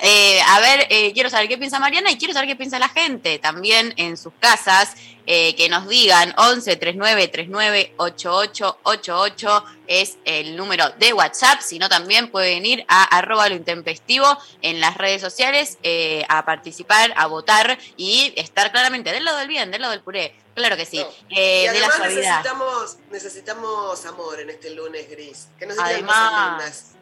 Eh, 0.00 0.40
a 0.46 0.60
ver, 0.60 0.86
eh, 0.90 1.12
quiero 1.12 1.28
saber 1.28 1.48
qué 1.48 1.58
piensa 1.58 1.80
Mariana 1.80 2.10
y 2.10 2.16
quiero 2.18 2.32
saber 2.32 2.48
qué 2.48 2.56
piensa 2.56 2.78
la 2.78 2.88
gente 2.88 3.38
también 3.38 3.92
en 3.96 4.16
sus 4.16 4.32
casas. 4.38 4.94
Eh, 5.30 5.54
que 5.56 5.68
nos 5.68 5.86
digan 5.86 6.32
11 6.38 6.76
39 6.76 7.28
39 7.28 7.92
88 7.98 8.78
88 8.82 9.64
es 9.86 10.16
el 10.24 10.56
número 10.56 10.88
de 10.98 11.12
WhatsApp. 11.12 11.60
Si 11.60 11.78
no, 11.78 11.90
también 11.90 12.30
pueden 12.30 12.64
ir 12.64 12.86
a 12.88 13.04
arroba 13.18 13.46
lo 13.50 13.54
intempestivo 13.54 14.26
en 14.62 14.80
las 14.80 14.96
redes 14.96 15.20
sociales 15.20 15.76
eh, 15.82 16.24
a 16.30 16.46
participar, 16.46 17.12
a 17.14 17.26
votar 17.26 17.78
y 17.98 18.32
estar 18.36 18.72
claramente 18.72 19.12
del 19.12 19.22
lado 19.22 19.36
del 19.36 19.48
bien, 19.48 19.70
del 19.70 19.82
lado 19.82 19.92
del 19.92 20.00
puré. 20.00 20.34
Claro 20.54 20.78
que 20.78 20.86
sí. 20.86 21.00
No. 21.00 21.06
Eh, 21.28 21.64
y 21.64 21.74
de 21.74 21.80
la 21.80 21.88
además 21.88 22.08
necesitamos, 22.08 22.96
necesitamos 23.10 24.06
amor 24.06 24.40
en 24.40 24.48
este 24.48 24.70
lunes 24.70 25.10
gris. 25.10 25.48
Que 25.58 25.66
nos 25.66 25.76
cosas 25.76 25.92
Además. 25.92 26.94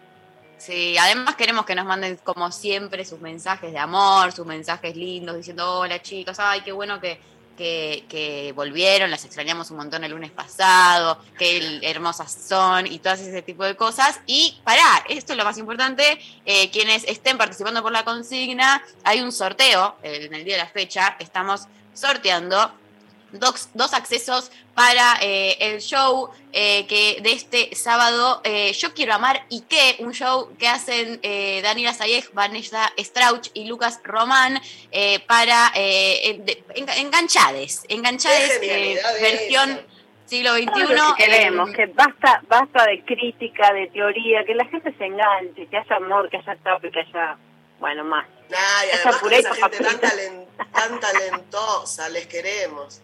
Sí, 0.58 0.98
además 0.98 1.36
queremos 1.36 1.64
que 1.64 1.76
nos 1.76 1.84
manden 1.84 2.16
como 2.24 2.50
siempre 2.50 3.04
sus 3.04 3.20
mensajes 3.20 3.70
de 3.70 3.78
amor, 3.78 4.32
sus 4.32 4.46
mensajes 4.46 4.96
lindos, 4.96 5.36
diciendo, 5.36 5.78
hola 5.78 6.02
chicos, 6.02 6.38
ay, 6.40 6.62
qué 6.62 6.72
bueno 6.72 6.98
que, 6.98 7.20
que, 7.56 8.04
que 8.08 8.52
volvieron, 8.54 9.10
las 9.10 9.24
extrañamos 9.24 9.70
un 9.70 9.78
montón 9.78 10.04
el 10.04 10.12
lunes 10.12 10.30
pasado, 10.30 11.18
qué 11.38 11.56
el- 11.56 11.84
hermosas 11.84 12.36
son 12.48 12.86
y 12.86 12.98
todas 12.98 13.20
ese 13.20 13.42
tipo 13.42 13.64
de 13.64 13.74
cosas. 13.76 14.20
Y 14.26 14.60
pará, 14.64 15.04
esto 15.08 15.32
es 15.32 15.38
lo 15.38 15.44
más 15.44 15.58
importante, 15.58 16.18
eh, 16.44 16.70
quienes 16.70 17.04
estén 17.04 17.38
participando 17.38 17.82
por 17.82 17.92
la 17.92 18.04
consigna, 18.04 18.82
hay 19.04 19.20
un 19.20 19.32
sorteo 19.32 19.96
eh, 20.02 20.26
en 20.26 20.34
el 20.34 20.44
día 20.44 20.56
de 20.56 20.62
la 20.64 20.68
fecha, 20.68 21.16
estamos 21.18 21.62
sorteando 21.94 22.70
dos, 23.32 23.68
dos 23.74 23.92
accesos 23.94 24.50
para 24.74 25.18
eh, 25.20 25.56
el 25.60 25.80
show 25.80 26.30
eh, 26.52 26.86
que 26.86 27.18
de 27.22 27.32
este 27.32 27.74
sábado, 27.74 28.40
eh, 28.44 28.72
Yo 28.72 28.92
Quiero 28.94 29.14
Amar 29.14 29.44
y 29.48 29.62
qué, 29.62 29.96
un 30.00 30.12
show 30.12 30.50
que 30.58 30.68
hacen 30.68 31.18
eh, 31.22 31.60
Daniela 31.62 31.92
Sayej, 31.94 32.30
Vanessa 32.32 32.92
Strauch 32.98 33.48
y 33.54 33.64
Lucas 33.66 34.00
Román 34.04 34.60
eh, 34.92 35.20
para 35.26 35.72
eh, 35.74 36.30
en- 36.30 36.44
de- 36.44 36.64
enga- 36.76 36.96
enganchades, 36.96 37.82
enganchades, 37.88 38.58
eh, 38.62 39.00
versión 39.20 39.80
siglo 40.26 40.54
XXI. 40.54 40.66
Lo 40.94 41.14
que 41.14 41.24
queremos, 41.24 41.70
eh, 41.70 41.72
que 41.74 41.86
basta, 41.86 42.42
basta 42.48 42.84
de 42.86 43.04
crítica, 43.04 43.72
de 43.72 43.86
teoría, 43.88 44.44
que 44.44 44.54
la 44.54 44.64
gente 44.66 44.92
se 44.96 45.04
enganche, 45.04 45.66
que 45.68 45.76
haya 45.76 45.96
amor, 45.96 46.28
que 46.30 46.36
haya 46.38 46.56
tape, 46.62 46.90
que 46.90 47.00
haya, 47.00 47.36
bueno, 47.78 48.02
más. 48.04 48.26
Nah, 48.48 48.56
y 48.86 48.90
esa 48.90 49.08
además 49.10 49.20
papa 49.20 49.28
gente 49.68 49.78
tan, 49.78 49.90
frita. 49.98 50.08
talen- 50.08 50.46
tan 50.72 51.00
talentosa, 51.00 52.08
les 52.08 52.26
queremos. 52.26 53.00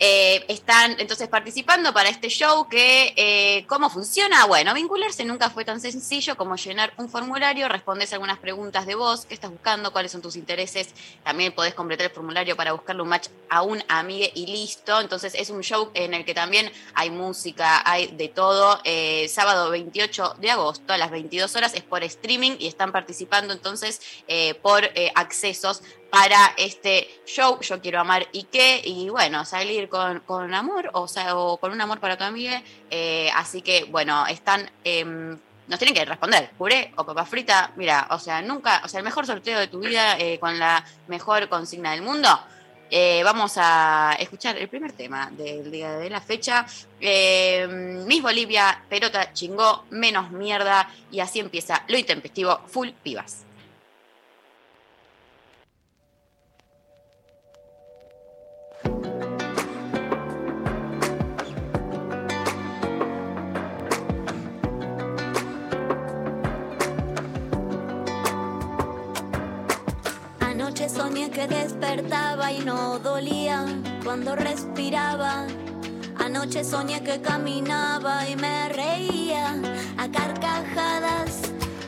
Eh, 0.00 0.44
están 0.46 0.94
entonces 1.00 1.28
participando 1.28 1.92
para 1.92 2.08
este 2.08 2.28
show 2.28 2.68
que, 2.68 3.14
eh, 3.16 3.64
¿cómo 3.66 3.90
funciona? 3.90 4.46
Bueno, 4.46 4.72
vincularse 4.72 5.24
nunca 5.24 5.50
fue 5.50 5.64
tan 5.64 5.80
sencillo 5.80 6.36
como 6.36 6.54
llenar 6.54 6.92
un 6.98 7.08
formulario, 7.08 7.68
respondes 7.68 8.12
algunas 8.12 8.38
preguntas 8.38 8.86
de 8.86 8.94
vos, 8.94 9.26
qué 9.26 9.34
estás 9.34 9.50
buscando, 9.50 9.92
cuáles 9.92 10.12
son 10.12 10.22
tus 10.22 10.36
intereses, 10.36 10.90
también 11.24 11.52
podés 11.52 11.74
completar 11.74 12.06
el 12.06 12.12
formulario 12.12 12.54
para 12.54 12.72
buscarle 12.72 13.02
un 13.02 13.08
match 13.08 13.28
a 13.48 13.62
un 13.62 13.82
amigue 13.88 14.30
y 14.36 14.46
listo, 14.46 15.00
entonces 15.00 15.34
es 15.34 15.50
un 15.50 15.62
show 15.62 15.90
en 15.94 16.14
el 16.14 16.24
que 16.24 16.34
también 16.34 16.70
hay 16.94 17.10
música, 17.10 17.82
hay 17.84 18.06
de 18.08 18.28
todo, 18.28 18.80
Eh, 18.84 19.28
sábado 19.28 19.70
28 19.70 20.36
de 20.38 20.50
agosto 20.50 20.92
a 20.92 20.98
las 20.98 21.10
22 21.10 21.54
horas 21.56 21.74
es 21.74 21.82
por 21.82 22.02
streaming 22.04 22.52
y 22.58 22.68
están 22.68 22.92
participando 22.92 23.52
entonces 23.52 24.00
por 24.62 24.88
accesos 25.14 25.82
para 26.10 26.54
este 26.56 27.08
show, 27.26 27.60
Yo 27.60 27.80
Quiero 27.80 28.00
Amar 28.00 28.26
y 28.32 28.44
qué, 28.44 28.80
y 28.84 29.08
bueno, 29.08 29.44
salir 29.44 29.88
con, 29.88 30.20
con 30.20 30.54
amor 30.54 30.90
o, 30.94 31.06
sea, 31.06 31.36
o 31.36 31.58
con 31.58 31.72
un 31.72 31.80
amor 31.80 32.00
para 32.00 32.16
tu 32.16 32.24
amiga. 32.24 32.62
eh, 32.90 33.30
así 33.34 33.62
que, 33.62 33.84
bueno, 33.84 34.26
están, 34.26 34.70
em, 34.84 35.38
nos 35.66 35.78
tienen 35.78 35.94
que 35.94 36.04
responder, 36.04 36.50
puré 36.56 36.92
o 36.96 37.04
papa 37.04 37.24
frita, 37.26 37.72
mira, 37.76 38.08
o 38.10 38.18
sea, 38.18 38.40
nunca, 38.42 38.80
o 38.84 38.88
sea, 38.88 38.98
el 38.98 39.04
mejor 39.04 39.26
sorteo 39.26 39.58
de 39.58 39.68
tu 39.68 39.80
vida 39.80 40.18
eh, 40.18 40.38
con 40.38 40.58
la 40.58 40.84
mejor 41.08 41.48
consigna 41.48 41.92
del 41.92 42.02
mundo. 42.02 42.28
Eh, 42.90 43.20
vamos 43.22 43.52
a 43.56 44.16
escuchar 44.18 44.56
el 44.56 44.68
primer 44.68 44.92
tema 44.92 45.30
del 45.30 45.70
día 45.70 45.92
de 45.98 46.08
la 46.08 46.22
fecha. 46.22 46.64
Eh, 47.00 47.66
Miss 48.06 48.22
Bolivia, 48.22 48.82
pelota 48.88 49.32
chingó, 49.34 49.84
menos 49.90 50.30
mierda, 50.30 50.90
y 51.10 51.20
así 51.20 51.38
empieza 51.38 51.84
lo 51.88 51.98
intempestivo, 51.98 52.60
full 52.66 52.88
pibas. 53.02 53.44
Que 71.30 71.46
despertaba 71.46 72.52
y 72.52 72.60
no 72.60 72.98
dolía 72.98 73.66
cuando 74.04 74.34
respiraba. 74.34 75.46
Anoche 76.18 76.64
soñé 76.64 77.02
que 77.02 77.20
caminaba 77.20 78.28
y 78.28 78.36
me 78.36 78.68
reía 78.68 79.54
a 79.96 80.08
carcajadas. 80.08 81.42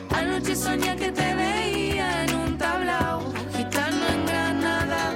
Anoche 0.09 0.55
soñé 0.55 0.95
que 0.95 1.11
te 1.11 1.35
veía 1.35 2.23
en 2.23 2.35
un 2.35 2.57
tablao, 2.57 3.21
gitano 3.55 4.07
en 4.13 4.25
Granada. 4.25 5.13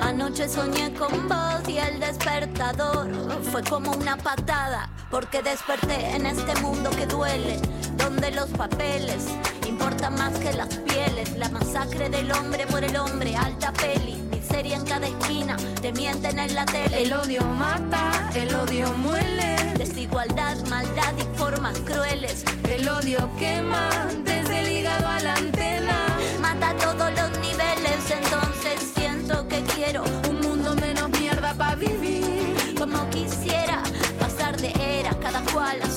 Anoche 0.00 0.48
soñé 0.48 0.92
con 0.94 1.28
vos 1.28 1.68
y 1.68 1.78
el 1.78 2.00
despertador 2.00 3.08
fue 3.50 3.62
como 3.64 3.92
una 3.92 4.16
patada, 4.16 4.88
porque 5.10 5.42
desperté 5.42 6.16
en 6.16 6.26
este 6.26 6.54
mundo 6.60 6.90
que 6.90 7.06
duele, 7.06 7.60
donde 7.96 8.30
los 8.32 8.48
papeles 8.50 9.24
importan 9.66 10.14
más 10.14 10.38
que 10.38 10.52
las 10.52 10.68
pieles, 10.78 11.36
la 11.36 11.48
masacre 11.48 12.08
del 12.08 12.30
hombre 12.32 12.66
por 12.66 12.84
el 12.84 12.96
hombre, 12.96 13.36
alta 13.36 13.72
peli, 13.72 14.14
miseria 14.30 14.76
en 14.76 14.84
cada 14.84 15.06
esquina, 15.06 15.56
te 15.80 15.92
mienten 15.92 16.38
en 16.38 16.54
la 16.54 16.64
tele. 16.66 17.02
El 17.02 17.12
odio 17.12 17.42
mata, 17.42 18.30
el 18.34 18.54
odio 18.54 18.92
muele, 18.94 19.56
Desigualdad, 19.78 20.56
maldad 20.68 21.12
y 21.18 21.36
formas 21.38 21.78
crueles. 21.80 22.44
el 22.70 22.88
odio 22.88 23.28
quema 23.38 23.88
desde 24.24 24.60
el 24.60 24.72
hígado 24.72 25.06
a 25.06 25.20
la 25.20 25.34
antena. 25.34 26.06
Mata 26.40 26.70
a 26.70 26.76
todos 26.76 27.10
los 27.12 27.30
niveles, 27.40 28.10
entonces 28.10 28.92
siento 28.94 29.46
que 29.48 29.62
quiero 29.74 30.02
Un 30.30 30.40
mundo 30.40 30.74
menos 30.76 31.10
mierda 31.10 31.52
para 31.54 31.74
vivir. 31.76 32.74
como 32.78 33.08
quisiera 33.10 33.82
pasar 34.18 34.56
de 34.56 34.72
era, 34.98 35.10
cada 35.20 35.40
cual 35.52 35.78
a 35.82 35.90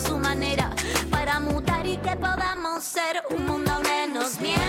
y 1.86 1.98
que 1.98 2.16
podamos 2.18 2.84
ser 2.84 3.24
un 3.30 3.46
mundo 3.46 3.80
menos 3.84 4.40
mierda. 4.40 4.69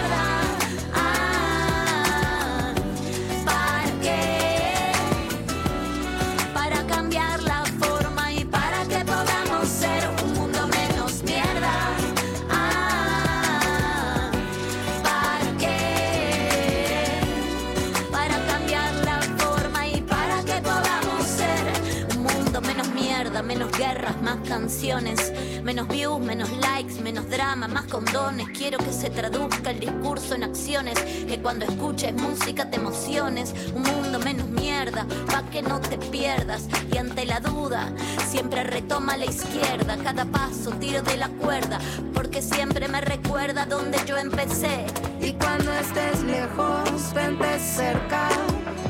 Más 24.30 24.48
canciones, 24.48 25.32
menos 25.64 25.88
views, 25.88 26.20
menos 26.20 26.48
likes, 26.58 27.00
menos 27.02 27.28
drama, 27.28 27.66
más 27.66 27.86
condones. 27.86 28.48
Quiero 28.50 28.78
que 28.78 28.92
se 28.92 29.10
traduzca 29.10 29.70
el 29.70 29.80
discurso 29.80 30.36
en 30.36 30.44
acciones, 30.44 30.94
que 31.26 31.40
cuando 31.40 31.64
escuches 31.64 32.14
música 32.14 32.70
te 32.70 32.76
emociones. 32.76 33.52
Un 33.74 33.82
mundo 33.82 34.20
menos 34.20 34.46
mierda, 34.48 35.04
pa' 35.26 35.42
que 35.50 35.62
no 35.62 35.80
te 35.80 35.98
pierdas. 35.98 36.68
Y 36.92 36.98
ante 36.98 37.26
la 37.26 37.40
duda, 37.40 37.92
siempre 38.28 38.62
retoma 38.62 39.16
la 39.16 39.24
izquierda. 39.24 39.96
Cada 39.96 40.24
paso 40.24 40.70
tiro 40.78 41.02
de 41.02 41.16
la 41.16 41.28
cuerda, 41.28 41.80
porque 42.14 42.40
siempre 42.40 42.86
me 42.86 43.00
recuerda 43.00 43.66
donde 43.66 43.98
yo 44.06 44.16
empecé. 44.16 44.86
Y 45.20 45.32
cuando 45.32 45.72
estés 45.72 46.22
lejos, 46.22 47.12
vente 47.14 47.58
cerca. 47.58 48.28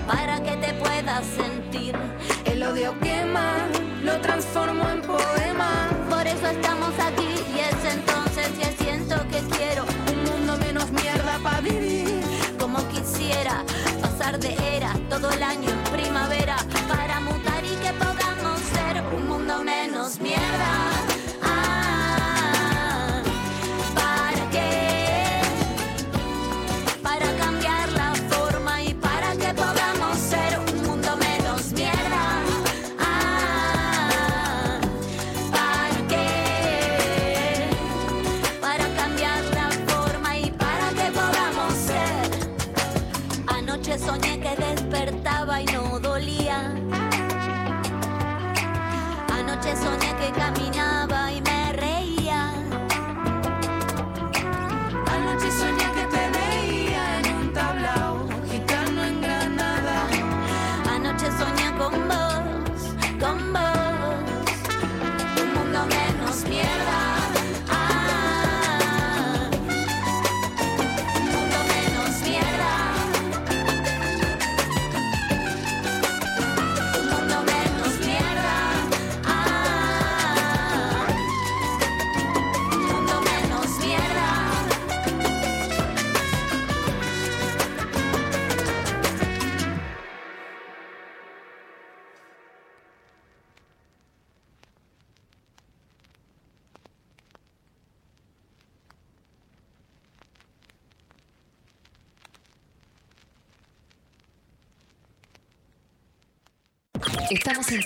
Para 0.06 0.42
que 0.42 0.56
te 0.58 0.74
puedas 0.74 1.24
sentir. 1.24 1.96
El 2.44 2.62
odio 2.62 2.98
quema, 3.00 3.56
transformo 4.20 4.88
en 4.88 5.02
poema. 5.02 5.88
Por 6.08 6.26
eso 6.26 6.46
estamos 6.46 6.92
aquí 6.98 7.34
y 7.54 7.60
es 7.60 7.94
entonces 7.94 8.48
ya 8.58 8.72
siento 8.82 9.16
que 9.28 9.40
quiero 9.56 9.84
Un 10.12 10.24
mundo 10.30 10.56
menos 10.58 10.90
mierda 10.90 11.38
para 11.42 11.60
vivir. 11.60 12.20
como 12.58 12.78
quisiera 12.88 13.64
pasar 14.02 14.38
de 14.38 14.56
era 14.76 14.92
todo 15.08 15.30
el 15.30 15.42
año 15.42 15.79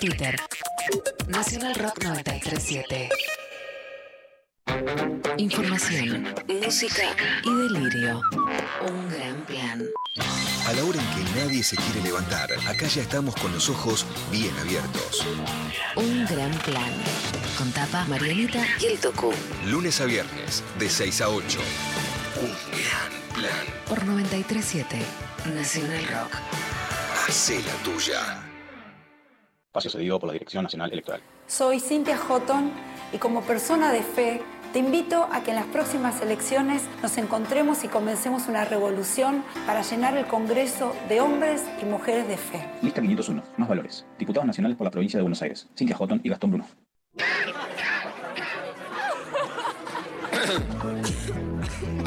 Twitter. 0.05 0.35
Nacional 1.29 1.73
Rock 1.73 2.03
937. 2.03 3.09
Información, 5.37 6.35
música 6.63 7.15
y 7.43 7.55
delirio. 7.55 8.21
Un 8.87 9.09
gran 9.09 9.43
plan. 9.47 9.83
A 10.67 10.73
la 10.73 10.83
hora 10.83 10.99
en 11.01 11.07
que 11.15 11.39
nadie 11.39 11.63
se 11.63 11.75
quiere 11.75 12.03
levantar, 12.03 12.51
acá 12.67 12.85
ya 12.85 13.01
estamos 13.01 13.35
con 13.35 13.51
los 13.51 13.67
ojos 13.67 14.05
bien 14.29 14.55
abiertos. 14.59 15.25
Un 15.95 16.25
gran 16.25 16.51
plan. 16.59 16.93
Con 17.57 17.71
tapa 17.71 18.05
Marianita 18.05 18.63
y 18.79 18.85
el 18.85 18.99
Toku. 18.99 19.33
Lunes 19.65 19.99
a 20.01 20.05
viernes, 20.05 20.63
de 20.77 20.87
6 20.87 21.21
a 21.21 21.29
8. 21.29 21.59
Un 22.41 22.51
gran 22.71 23.33
plan. 23.33 23.65
Por 23.87 24.05
937. 24.05 24.99
Nacional 25.55 26.05
Rock. 26.09 26.35
Hacé 27.27 27.63
la 27.63 27.73
tuya. 27.83 28.44
Espacio 29.75 29.91
cedido 29.91 30.19
por 30.19 30.27
la 30.27 30.33
Dirección 30.33 30.63
Nacional 30.63 30.89
Electoral. 30.93 31.19
Soy 31.47 31.81
Cintia 31.81 32.15
Houghton 32.15 32.71
y 33.11 33.17
como 33.17 33.41
persona 33.41 33.91
de 33.91 34.03
fe 34.03 34.41
te 34.71 34.79
invito 34.79 35.27
a 35.29 35.43
que 35.43 35.49
en 35.49 35.57
las 35.57 35.65
próximas 35.65 36.21
elecciones 36.21 36.83
nos 37.03 37.17
encontremos 37.17 37.83
y 37.83 37.89
comencemos 37.89 38.47
una 38.47 38.63
revolución 38.63 39.43
para 39.67 39.81
llenar 39.81 40.15
el 40.15 40.27
Congreso 40.27 40.95
de 41.09 41.19
hombres 41.19 41.61
y 41.81 41.85
mujeres 41.85 42.25
de 42.29 42.37
fe. 42.37 42.65
Lista 42.81 43.01
501. 43.01 43.43
Más 43.57 43.67
valores. 43.67 44.05
Diputados 44.17 44.47
nacionales 44.47 44.77
por 44.77 44.85
la 44.85 44.91
provincia 44.91 45.17
de 45.17 45.23
Buenos 45.23 45.41
Aires. 45.41 45.67
Cintia 45.77 45.97
Houghton 45.97 46.21
y 46.23 46.29
Gastón 46.29 46.51
Bruno. 46.51 46.65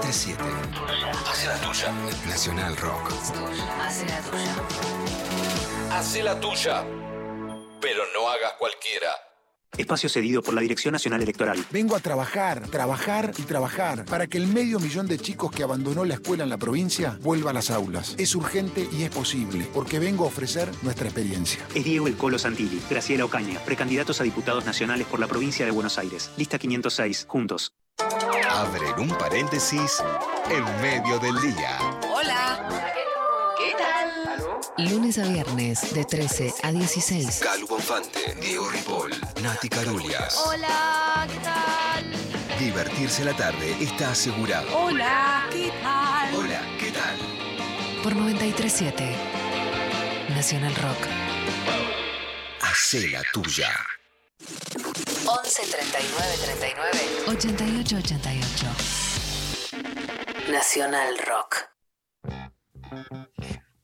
937. 0.00 0.42
Haz 1.28 1.46
la 1.46 1.56
tuya. 1.60 1.92
Nacional 2.26 2.76
Rock. 2.76 3.12
Hace 3.82 4.06
la 4.06 4.20
tuya. 4.20 4.56
Haz 5.92 6.16
la 6.16 6.40
tuya. 6.40 6.84
Pero 7.80 8.02
no 8.14 8.28
hagas 8.28 8.52
cualquiera. 8.58 9.10
Espacio 9.76 10.08
cedido 10.08 10.42
por 10.42 10.54
la 10.54 10.62
Dirección 10.62 10.92
Nacional 10.92 11.22
Electoral. 11.22 11.64
Vengo 11.70 11.94
a 11.96 12.00
trabajar, 12.00 12.66
trabajar 12.68 13.32
y 13.38 13.42
trabajar 13.42 14.04
para 14.06 14.26
que 14.26 14.38
el 14.38 14.46
medio 14.46 14.80
millón 14.80 15.06
de 15.06 15.18
chicos 15.18 15.52
que 15.52 15.62
abandonó 15.62 16.04
la 16.04 16.14
escuela 16.14 16.44
en 16.44 16.50
la 16.50 16.58
provincia 16.58 17.18
vuelva 17.20 17.50
a 17.50 17.54
las 17.54 17.70
aulas. 17.70 18.14
Es 18.18 18.34
urgente 18.34 18.88
y 18.90 19.04
es 19.04 19.10
posible, 19.10 19.68
porque 19.72 19.98
vengo 19.98 20.24
a 20.24 20.28
ofrecer 20.28 20.68
nuestra 20.82 21.06
experiencia. 21.06 21.64
Es 21.74 21.84
Diego 21.84 22.08
El 22.08 22.16
Colo 22.16 22.38
Santilli, 22.38 22.80
Graciela 22.90 23.24
Ocaña, 23.24 23.60
precandidatos 23.64 24.20
a 24.20 24.24
diputados 24.24 24.64
nacionales 24.66 25.06
por 25.06 25.20
la 25.20 25.28
provincia 25.28 25.64
de 25.64 25.70
Buenos 25.70 25.98
Aires. 25.98 26.30
Lista 26.36 26.58
506, 26.58 27.26
juntos. 27.28 27.72
Abren 28.50 28.98
un 28.98 29.08
paréntesis 29.16 30.02
en 30.50 30.64
medio 30.82 31.20
del 31.20 31.40
día. 31.40 31.78
Hola. 32.12 32.68
¿Qué 33.56 33.72
tal? 33.78 34.90
Lunes 34.90 35.18
a 35.18 35.22
viernes 35.28 35.94
de 35.94 36.04
13 36.04 36.54
a 36.64 36.72
16. 36.72 37.38
Calu 37.44 37.68
Bonfante, 37.68 38.34
Diego 38.40 38.68
Ripoll, 38.68 39.12
Nati 39.40 39.68
Carulias. 39.68 40.36
Hola, 40.44 41.28
¿qué 41.30 41.38
tal? 41.38 42.58
Divertirse 42.58 43.24
la 43.24 43.34
tarde 43.34 43.76
está 43.80 44.10
asegurado. 44.10 44.66
Hola, 44.76 45.46
¿qué 45.52 45.72
tal? 45.80 46.34
Hola, 46.34 46.60
¿qué 46.80 46.90
tal? 46.90 47.16
Por 48.02 48.16
937 48.16 49.14
Nacional 50.30 50.74
Rock. 50.74 50.98
Hacé 52.62 53.08
la 53.10 53.22
tuya. 53.32 53.70
11 55.24 55.66
39 55.66 56.36
39 56.36 57.28
88 57.28 57.92
88. 57.92 58.74
Nacional 60.50 61.16
Rock. 61.28 61.70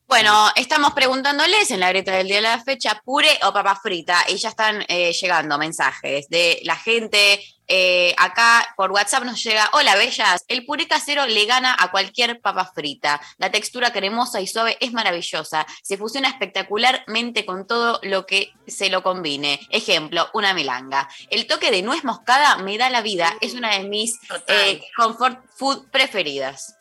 Bueno, 0.09 0.51
estamos 0.55 0.93
preguntándoles 0.93 1.69
en 1.73 1.81
la 1.81 1.89
grieta 1.89 2.13
del 2.13 2.29
día 2.29 2.37
de 2.37 2.43
la 2.43 2.63
fecha, 2.63 3.03
puré 3.05 3.41
o 3.43 3.53
papa 3.53 3.75
frita, 3.75 4.25
y 4.29 4.37
ya 4.37 4.51
están 4.51 4.85
eh, 4.87 5.13
llegando 5.13 5.59
mensajes 5.59 6.29
de 6.29 6.61
la 6.63 6.77
gente. 6.77 7.43
eh, 7.69 8.15
acá 8.17 8.73
por 8.77 8.93
WhatsApp 8.93 9.25
nos 9.25 9.43
llega, 9.43 9.69
hola 9.73 9.97
bellas, 9.97 10.45
el 10.47 10.65
puré 10.65 10.87
casero 10.87 11.27
le 11.27 11.47
gana 11.47 11.75
a 11.77 11.91
cualquier 11.91 12.41
papa 12.41 12.71
frita. 12.73 13.21
La 13.39 13.51
textura 13.51 13.93
cremosa 13.93 14.41
y 14.41 14.47
suave 14.47 14.77
es 14.79 14.93
maravillosa. 14.93 15.67
Se 15.83 15.97
fusiona 15.99 16.29
espectacularmente 16.29 17.45
con 17.45 17.67
todo 17.67 17.99
lo 18.05 18.27
que 18.27 18.53
se 18.69 18.89
lo 18.91 19.03
combine. 19.03 19.59
Ejemplo, 19.71 20.31
una 20.35 20.55
milanga. 20.55 21.09
El 21.31 21.49
toque 21.49 21.73
de 21.73 21.83
nuez 21.83 22.05
moscada 22.05 22.59
me 22.59 22.79
da 22.79 22.91
la 22.91 23.03
vida. 23.03 23.37
Es 23.41 23.55
una 23.55 23.77
de 23.77 23.89
mis 23.89 24.17
eh, 24.47 24.81
comfort 24.97 25.41
food 25.57 25.91
preferidas. 25.91 26.77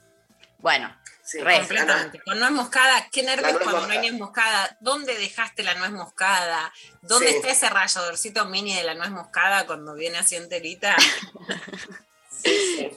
Bueno, 0.59 0.95
re. 1.33 1.57
Completamente. 1.59 2.21
Con 2.23 2.39
nuez 2.39 2.51
moscada, 2.51 3.07
qué 3.11 3.23
nervios 3.23 3.57
cuando 3.61 3.87
no 3.87 3.91
hay 3.93 3.99
nuez 3.99 4.13
moscada. 4.13 4.77
¿Dónde 4.79 5.17
dejaste 5.17 5.63
la 5.63 5.73
nuez 5.75 5.91
moscada? 5.91 6.71
¿Dónde 7.01 7.29
Sí. 7.29 7.35
está 7.35 7.49
ese 7.49 7.69
ralladorcito 7.69 8.45
mini 8.45 8.75
de 8.75 8.83
la 8.83 8.93
nuez 8.93 9.09
moscada 9.11 9.65
cuando 9.65 9.93
viene 9.95 10.17
así 10.17 10.35
enterita? 10.35 10.95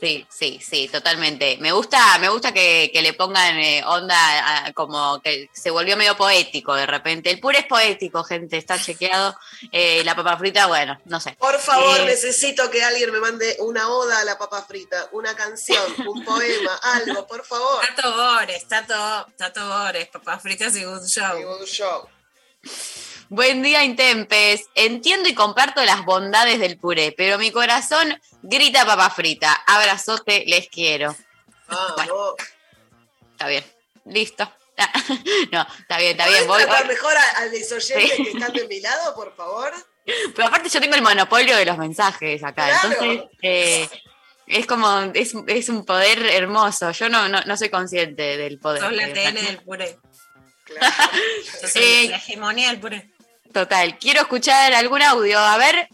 Sí, 0.00 0.26
sí, 0.30 0.60
sí, 0.62 0.88
totalmente. 0.88 1.56
Me 1.60 1.72
gusta, 1.72 2.18
me 2.18 2.28
gusta 2.28 2.52
que, 2.52 2.90
que 2.92 3.00
le 3.02 3.14
pongan 3.14 3.58
eh, 3.58 3.82
onda 3.86 4.66
a- 4.66 4.72
como 4.74 5.20
que 5.22 5.48
se 5.52 5.70
volvió 5.70 5.96
medio 5.96 6.16
poético 6.16 6.74
de 6.74 6.86
repente. 6.86 7.30
El 7.30 7.40
puré 7.40 7.60
es 7.60 7.66
poético, 7.66 8.22
gente, 8.24 8.56
está 8.58 8.78
chequeado. 8.80 9.34
Eh, 9.72 10.02
la 10.04 10.14
papa 10.14 10.36
frita, 10.36 10.66
bueno, 10.66 11.00
no 11.06 11.18
sé. 11.18 11.32
Por 11.38 11.58
favor, 11.58 12.00
Eh, 12.00 12.04
necesito 12.04 12.70
que 12.70 12.84
alguien 12.84 13.10
me 13.10 13.20
mande 13.20 13.56
una 13.60 13.88
oda 13.88 14.20
a 14.20 14.24
la 14.24 14.36
papa 14.38 14.62
frita, 14.62 15.08
una 15.12 15.34
canción, 15.34 15.82
un 16.06 16.24
poema, 16.24 16.74
algo, 16.82 17.26
por 17.26 17.44
favor. 17.44 17.84
Tato 17.96 18.14
Bores, 18.16 18.68
Tato, 18.68 19.26
Tato 19.36 19.66
Bores, 19.66 20.08
papas 20.08 20.42
fritas 20.42 20.76
y 20.76 20.84
good 20.84 21.04
show. 21.06 22.06
Buen 23.30 23.62
día, 23.62 23.84
Intempes. 23.84 24.66
Entiendo 24.74 25.28
y 25.28 25.34
comparto 25.34 25.84
las 25.84 26.04
bondades 26.04 26.58
del 26.60 26.78
puré, 26.78 27.12
pero 27.16 27.38
mi 27.38 27.50
corazón 27.50 28.18
grita 28.42 28.86
papa 28.86 29.10
frita. 29.10 29.52
Abrazote, 29.66 30.44
les 30.46 30.68
quiero. 30.68 31.14
Bueno, 31.96 32.34
está 33.32 33.48
bien, 33.48 33.64
listo. 34.06 34.50
No, 35.52 35.66
está 35.80 35.98
bien, 35.98 36.12
está 36.12 36.28
bien. 36.28 36.46
Voy, 36.46 36.62
tratar 36.62 36.86
mejor 36.86 37.12
a, 37.16 37.38
a 37.38 37.46
los 37.46 37.72
oyentes 37.72 38.12
Sí. 38.16 38.22
que 38.24 38.30
están 38.30 38.52
de 38.52 38.66
mi 38.68 38.80
lado, 38.80 39.14
por 39.14 39.34
favor? 39.34 39.72
Pero 40.34 40.48
aparte 40.48 40.68
yo 40.68 40.80
tengo 40.80 40.94
el 40.94 41.02
monopolio 41.02 41.56
de 41.56 41.64
los 41.66 41.76
mensajes 41.76 42.42
acá, 42.44 42.66
Claro. 42.68 42.88
entonces 42.92 43.28
eh, 43.42 43.88
es 44.46 44.66
como, 44.66 45.00
es, 45.14 45.34
es 45.48 45.68
un 45.68 45.84
poder 45.84 46.24
hermoso. 46.26 46.92
Yo 46.92 47.08
no, 47.08 47.28
no, 47.28 47.42
no 47.44 47.56
soy 47.56 47.68
consciente 47.70 48.36
del 48.38 48.58
poder. 48.60 48.82
Sos 48.82 48.92
la 48.92 49.08
Eh, 49.08 49.12
TN 49.12 49.34
del 49.46 49.58
puré. 49.62 49.98
Sos 51.60 51.74
Eh, 51.76 52.06
la 52.10 52.16
hegemonía 52.16 52.68
del 52.68 52.78
puré. 52.80 53.10
Total, 53.52 53.98
quiero 53.98 54.20
escuchar 54.22 54.72
algún 54.74 55.02
audio, 55.02 55.38
a 55.38 55.56
ver. 55.56 55.88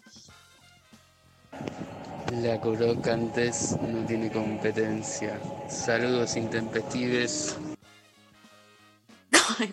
La 2.33 2.61
Crocantes 2.61 3.77
no 3.81 4.05
tiene 4.07 4.31
competencia. 4.31 5.39
Saludos 5.71 6.37
intempestives. 6.37 7.57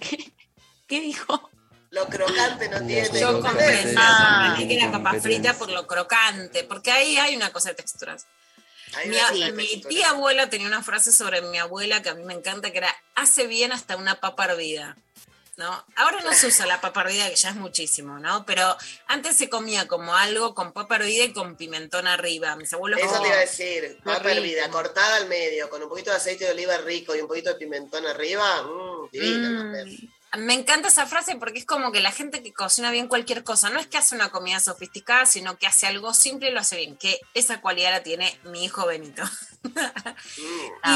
¿Qué 0.87 0.99
dijo? 1.01 1.49
Lo 1.89 2.05
crocante 2.07 2.69
no 2.69 2.85
tiene 2.85 3.09
Yo 3.19 3.41
competencia. 3.41 3.41
comprendí, 3.41 3.95
Ah. 3.97 4.55
que 4.57 4.75
era 4.77 4.91
papa 4.91 5.13
frita 5.19 5.53
por 5.55 5.69
lo 5.71 5.87
crocante, 5.87 6.63
porque 6.63 6.91
ahí 6.91 7.17
hay 7.17 7.35
una 7.35 7.51
cosa 7.51 7.69
de 7.69 7.75
texturas. 7.75 8.27
Mi, 9.33 9.51
mi 9.53 9.81
tía 9.81 10.09
abuela 10.11 10.49
tenía 10.49 10.67
una 10.67 10.83
frase 10.83 11.11
sobre 11.13 11.41
mi 11.41 11.57
abuela 11.57 12.01
que 12.01 12.09
a 12.09 12.13
mí 12.13 12.23
me 12.23 12.33
encanta, 12.33 12.71
que 12.71 12.77
era, 12.79 12.93
hace 13.15 13.47
bien 13.47 13.71
hasta 13.71 13.95
una 13.97 14.19
papa 14.19 14.45
hervida. 14.45 14.97
¿No? 15.57 15.85
Ahora 15.97 16.21
no 16.23 16.33
se 16.33 16.47
usa 16.47 16.65
la 16.65 16.79
papa 16.81 17.01
hervida, 17.01 17.29
que 17.29 17.35
ya 17.35 17.49
es 17.49 17.55
muchísimo, 17.55 18.17
¿no? 18.19 18.45
Pero 18.45 18.75
antes 19.07 19.37
se 19.37 19.49
comía 19.49 19.87
como 19.87 20.15
algo 20.15 20.55
con 20.55 20.71
papa 20.71 20.95
hervida 20.95 21.25
y 21.25 21.33
con 21.33 21.55
pimentón 21.57 22.07
arriba. 22.07 22.55
Mis 22.55 22.71
abuelos 22.73 22.99
Eso 22.99 23.09
como- 23.09 23.21
te 23.23 23.27
iba 23.27 23.37
a 23.37 23.41
decir, 23.41 23.99
papa 24.03 24.31
hervida, 24.31 24.69
cortada 24.71 25.17
al 25.17 25.27
medio, 25.27 25.69
con 25.69 25.83
un 25.83 25.89
poquito 25.89 26.09
de 26.09 26.17
aceite 26.17 26.45
de 26.45 26.51
oliva 26.51 26.77
rico 26.77 27.15
y 27.15 27.19
un 27.21 27.27
poquito 27.27 27.49
de 27.49 27.55
pimentón 27.59 28.05
arriba, 28.07 28.63
mmm, 28.63 29.09
divina. 29.11 29.49
Mm, 29.85 30.11
Me 30.37 30.53
encanta 30.53 30.87
esa 30.87 31.05
frase 31.07 31.35
porque 31.35 31.59
es 31.59 31.65
como 31.65 31.91
que 31.91 31.99
la 31.99 32.11
gente 32.11 32.41
que 32.41 32.53
cocina 32.53 32.89
bien 32.89 33.07
cualquier 33.09 33.43
cosa, 33.43 33.69
no 33.69 33.79
es 33.79 33.87
que 33.87 33.97
hace 33.97 34.15
una 34.15 34.29
comida 34.29 34.59
sofisticada, 34.61 35.25
sino 35.25 35.57
que 35.57 35.67
hace 35.67 35.87
algo 35.87 36.13
simple 36.13 36.49
y 36.49 36.53
lo 36.53 36.61
hace 36.61 36.77
bien, 36.77 36.95
que 36.95 37.19
esa 37.33 37.59
cualidad 37.59 37.91
la 37.91 38.01
tiene 38.03 38.39
mi 38.45 38.63
hijo 38.63 38.85
Benito. 38.87 39.23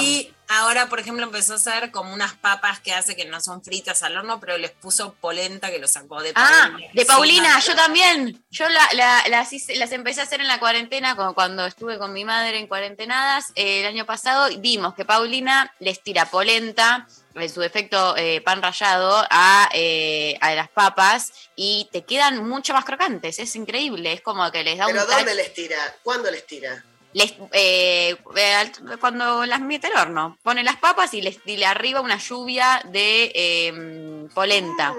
y 0.02 0.32
ahora, 0.48 0.88
por 0.90 1.00
ejemplo, 1.00 1.24
empezó 1.26 1.54
a 1.54 1.56
hacer 1.58 1.92
como 1.92 2.14
unas 2.14 2.34
papas 2.36 2.80
que 2.80 2.94
hace 2.94 3.16
que 3.16 3.26
no 3.26 3.42
son 3.42 3.64
fritas 3.64 4.04
al 4.04 4.18
horno, 4.18 4.40
pero 4.40 4.58
les 4.58 4.72
puso 4.72 5.14
polenta 5.16 5.70
que 5.70 5.80
lo 5.80 5.88
sacó 5.88 6.22
de 6.22 6.32
Ah, 6.36 6.70
Paulina. 6.70 6.92
de 6.94 7.06
Paulina, 7.06 7.62
Sí, 7.62 7.68
yo 7.68 7.76
también. 7.76 8.44
Yo 8.52 8.70
la- 8.70 8.90
la- 8.94 9.28
las, 9.30 9.52
hice- 9.54 9.76
las 9.76 9.92
empecé 9.92 10.22
a 10.22 10.24
hacer 10.24 10.42
en 10.42 10.48
la 10.48 10.60
cuarentena, 10.60 11.16
como 11.16 11.34
cuando 11.34 11.66
estuve 11.66 11.98
con 11.98 12.14
mi 12.14 12.26
madre 12.26 12.58
en 12.60 12.68
cuarentenadas 12.68 13.52
eh, 13.56 13.82
el 13.82 13.86
año 13.88 14.06
pasado. 14.06 14.50
y 14.50 14.58
Vimos 14.58 14.96
que 14.96 15.06
Paulina 15.06 15.74
les 15.80 16.02
tira 16.02 16.26
polenta, 16.32 17.08
en 17.36 17.50
su 17.50 17.60
defecto 17.62 18.16
eh, 18.18 18.42
pan 18.42 18.62
rallado, 18.62 19.26
a, 19.30 19.70
eh, 19.74 20.38
a 20.42 20.56
las 20.56 20.70
papas 20.70 21.34
y 21.56 21.90
te 21.92 22.04
quedan 22.04 22.48
mucho 22.48 22.74
más 22.74 22.86
crocantes. 22.86 23.40
Es 23.40 23.56
increíble. 23.56 24.14
Es 24.14 24.22
como 24.22 24.50
que 24.52 24.64
les 24.64 24.78
da 24.78 24.86
¿Pero 24.88 25.02
un 25.02 25.08
dónde 25.08 25.26
touch. 25.26 25.36
les 25.36 25.54
tira? 25.54 25.78
¿Cuándo 26.04 26.32
les 26.32 26.46
tira? 26.48 26.84
Les, 27.14 27.32
eh, 27.54 28.18
eh, 28.36 28.68
cuando 29.00 29.46
las 29.46 29.62
mete 29.62 29.88
al 29.88 29.96
horno, 29.96 30.38
pone 30.44 30.64
las 30.64 30.76
papas 30.76 31.14
y 31.14 31.22
les 31.22 31.42
dile 31.46 31.66
arriba 31.66 32.02
una 32.02 32.18
lluvia 32.18 32.82
de 32.86 33.32
eh, 33.34 34.28
polenta. 34.34 34.94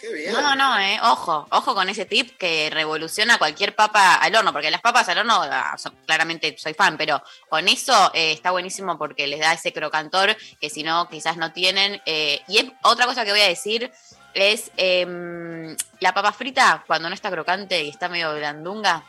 Qué 0.00 0.12
bien. 0.12 0.32
No, 0.32 0.40
no, 0.40 0.54
no, 0.56 0.78
eh. 0.78 0.98
Ojo, 1.02 1.46
ojo 1.50 1.74
con 1.74 1.88
ese 1.90 2.06
tip 2.06 2.36
que 2.38 2.70
revoluciona 2.72 3.36
cualquier 3.38 3.74
papa 3.74 4.14
al 4.14 4.34
horno, 4.34 4.52
porque 4.52 4.70
las 4.70 4.80
papas 4.80 5.08
al 5.10 5.18
horno, 5.18 5.42
ah, 5.42 5.76
son- 5.76 5.94
claramente 6.06 6.56
soy 6.58 6.72
fan, 6.74 6.96
pero 6.96 7.22
con 7.48 7.68
eso 7.68 8.10
eh, 8.14 8.32
está 8.32 8.50
buenísimo 8.50 8.96
porque 8.96 9.26
les 9.26 9.40
da 9.40 9.52
ese 9.52 9.72
crocantor 9.72 10.36
que 10.60 10.70
si 10.70 10.82
no, 10.82 11.08
quizás 11.08 11.36
no 11.36 11.52
tienen. 11.52 12.00
eh, 12.06 12.40
y 12.48 12.58
es, 12.58 12.64
otra 12.82 13.04
cosa 13.06 13.24
que 13.24 13.32
voy 13.32 13.40
a 13.42 13.48
decir 13.48 13.92
es 14.32 14.70
em, 14.76 15.76
la 15.98 16.14
papa 16.14 16.32
frita, 16.32 16.82
cuando 16.86 17.08
no 17.08 17.14
está 17.14 17.30
crocante 17.30 17.82
y 17.82 17.88
está 17.90 18.08
medio 18.08 18.34
blandunga, 18.34 19.02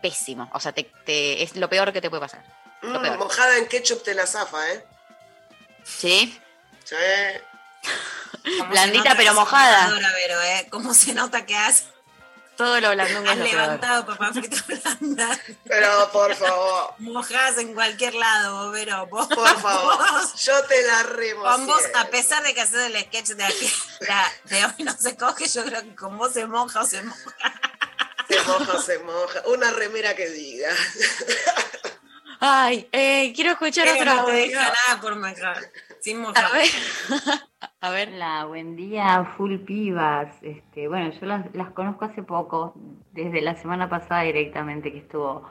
pésimo. 0.00 0.50
O 0.52 0.60
sea, 0.60 0.72
te, 0.72 0.84
te- 1.04 1.42
es 1.42 1.56
lo 1.56 1.68
peor 1.68 1.92
que 1.92 2.00
te 2.00 2.10
puede 2.10 2.20
pasar. 2.20 2.44
Mm, 2.82 3.16
mojada 3.18 3.56
en 3.58 3.66
ketchup 3.68 4.02
te 4.02 4.14
la 4.14 4.26
zafa, 4.26 4.70
¿eh? 4.72 4.84
¿Sí? 5.84 6.38
Sí. 6.84 6.96
¿Cómo 8.58 8.70
Blandita 8.70 9.14
pero 9.16 9.34
mojada. 9.34 9.90
¿eh? 10.46 10.66
¿Cómo 10.70 10.94
se 10.94 11.14
nota 11.14 11.44
que 11.46 11.56
has, 11.56 11.84
Todo 12.56 12.80
lo 12.80 12.90
blandunga 12.90 13.32
has 13.32 13.38
levantado 13.38 14.06
papas 14.06 14.32
fritas 14.32 14.66
blandas? 14.66 15.38
Pero 15.64 16.10
por 16.12 16.34
favor. 16.34 16.94
Mojadas 16.98 17.58
en 17.58 17.74
cualquier 17.74 18.14
lado, 18.14 18.70
Vero. 18.70 19.06
Vos, 19.06 19.26
Por 19.28 19.60
favor. 19.60 19.96
vos- 19.98 20.34
Yo 20.44 20.62
te 20.64 20.82
la 20.86 21.02
remo. 21.04 21.42
Con 21.44 21.66
vos, 21.66 21.82
a 21.94 22.06
pesar 22.08 22.42
de 22.42 22.54
que 22.54 22.60
haces 22.60 22.86
el 22.86 22.96
sketch 23.04 23.28
de 23.30 23.44
aquí, 23.44 23.72
la- 24.00 24.32
de 24.44 24.64
hoy 24.66 24.84
no 24.84 24.92
se 24.96 25.16
coge, 25.16 25.46
yo 25.48 25.64
creo 25.64 25.82
que 25.82 25.94
con 25.94 26.16
vos 26.18 26.32
se 26.32 26.46
moja 26.46 26.80
o 26.82 26.86
se 26.86 27.02
moja. 27.02 27.20
Se 28.28 28.40
moja, 28.42 28.78
se 28.82 28.98
moja. 29.00 29.42
Una 29.46 29.70
remera 29.70 30.14
que 30.16 30.28
diga. 30.30 30.70
Ay, 32.40 32.88
eh, 32.92 33.32
quiero 33.34 33.52
escuchar 33.52 33.84
Pero 33.86 34.00
otro 34.00 34.14
no 34.14 34.24
te 34.24 34.30
audio. 34.32 34.46
deja 34.58 34.72
nada 34.86 35.00
por. 35.00 35.12
Sin 36.02 36.20
mojar. 36.20 36.44
A 36.44 36.52
ver. 36.52 36.66
A 37.80 37.90
ver. 37.90 38.08
Hola, 38.12 38.44
buen 38.46 38.74
día, 38.74 39.24
full 39.36 39.56
pibas. 39.58 40.34
Este, 40.42 40.88
bueno, 40.88 41.12
yo 41.12 41.26
las, 41.26 41.54
las 41.54 41.70
conozco 41.70 42.04
hace 42.04 42.24
poco, 42.24 42.74
desde 43.12 43.40
la 43.40 43.54
semana 43.54 43.88
pasada 43.88 44.22
directamente 44.22 44.90
que 44.90 44.98
estuvo 44.98 45.48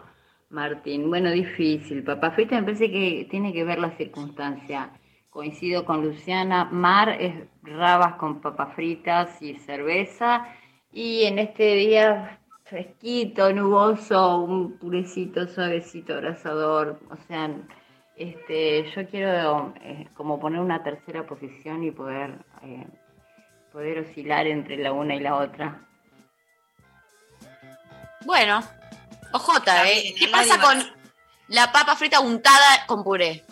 Martín. 0.50 1.10
Bueno, 1.10 1.32
difícil. 1.32 2.04
Papá 2.04 2.32
Frita 2.32 2.56
me 2.56 2.64
parece 2.64 2.92
que 2.92 3.28
tiene 3.32 3.54
que 3.54 3.64
ver 3.64 3.80
la 3.80 3.92
circunstancia. 3.92 4.92
Coincido 5.30 5.86
con 5.86 6.04
Luciana. 6.04 6.66
Mar 6.66 7.16
es 7.22 7.34
rabas 7.64 8.16
con 8.16 8.42
papas 8.42 8.76
fritas 8.76 9.42
y 9.42 9.56
cerveza. 9.56 10.48
Y 10.92 11.24
en 11.24 11.40
este 11.40 11.76
día 11.76 12.40
fresquito, 12.66 13.54
nuboso, 13.54 14.40
un 14.40 14.78
purecito, 14.78 15.48
suavecito, 15.48 16.14
abrazador. 16.14 17.00
O 17.10 17.16
sea, 17.28 17.50
este, 18.22 18.92
yo 18.96 19.10
quiero 19.10 19.74
eh, 19.82 20.08
como 20.16 20.40
poner 20.40 20.60
una 20.60 20.84
tercera 20.84 21.26
posición 21.26 21.84
y 21.84 21.92
poder, 21.92 22.32
eh, 22.64 22.86
poder 23.72 24.00
oscilar 24.00 24.46
entre 24.48 24.78
la 24.78 24.92
una 24.92 25.16
y 25.16 25.20
la 25.20 25.36
otra. 25.38 25.82
Bueno, 28.26 28.62
ojota, 29.34 29.90
¿eh? 29.90 30.14
¿Qué 30.18 30.28
pasa 30.28 30.60
con 30.62 30.84
la 31.48 31.72
papa 31.72 31.96
frita 31.96 32.20
untada 32.20 32.86
con 32.86 33.04
puré? 33.04 33.44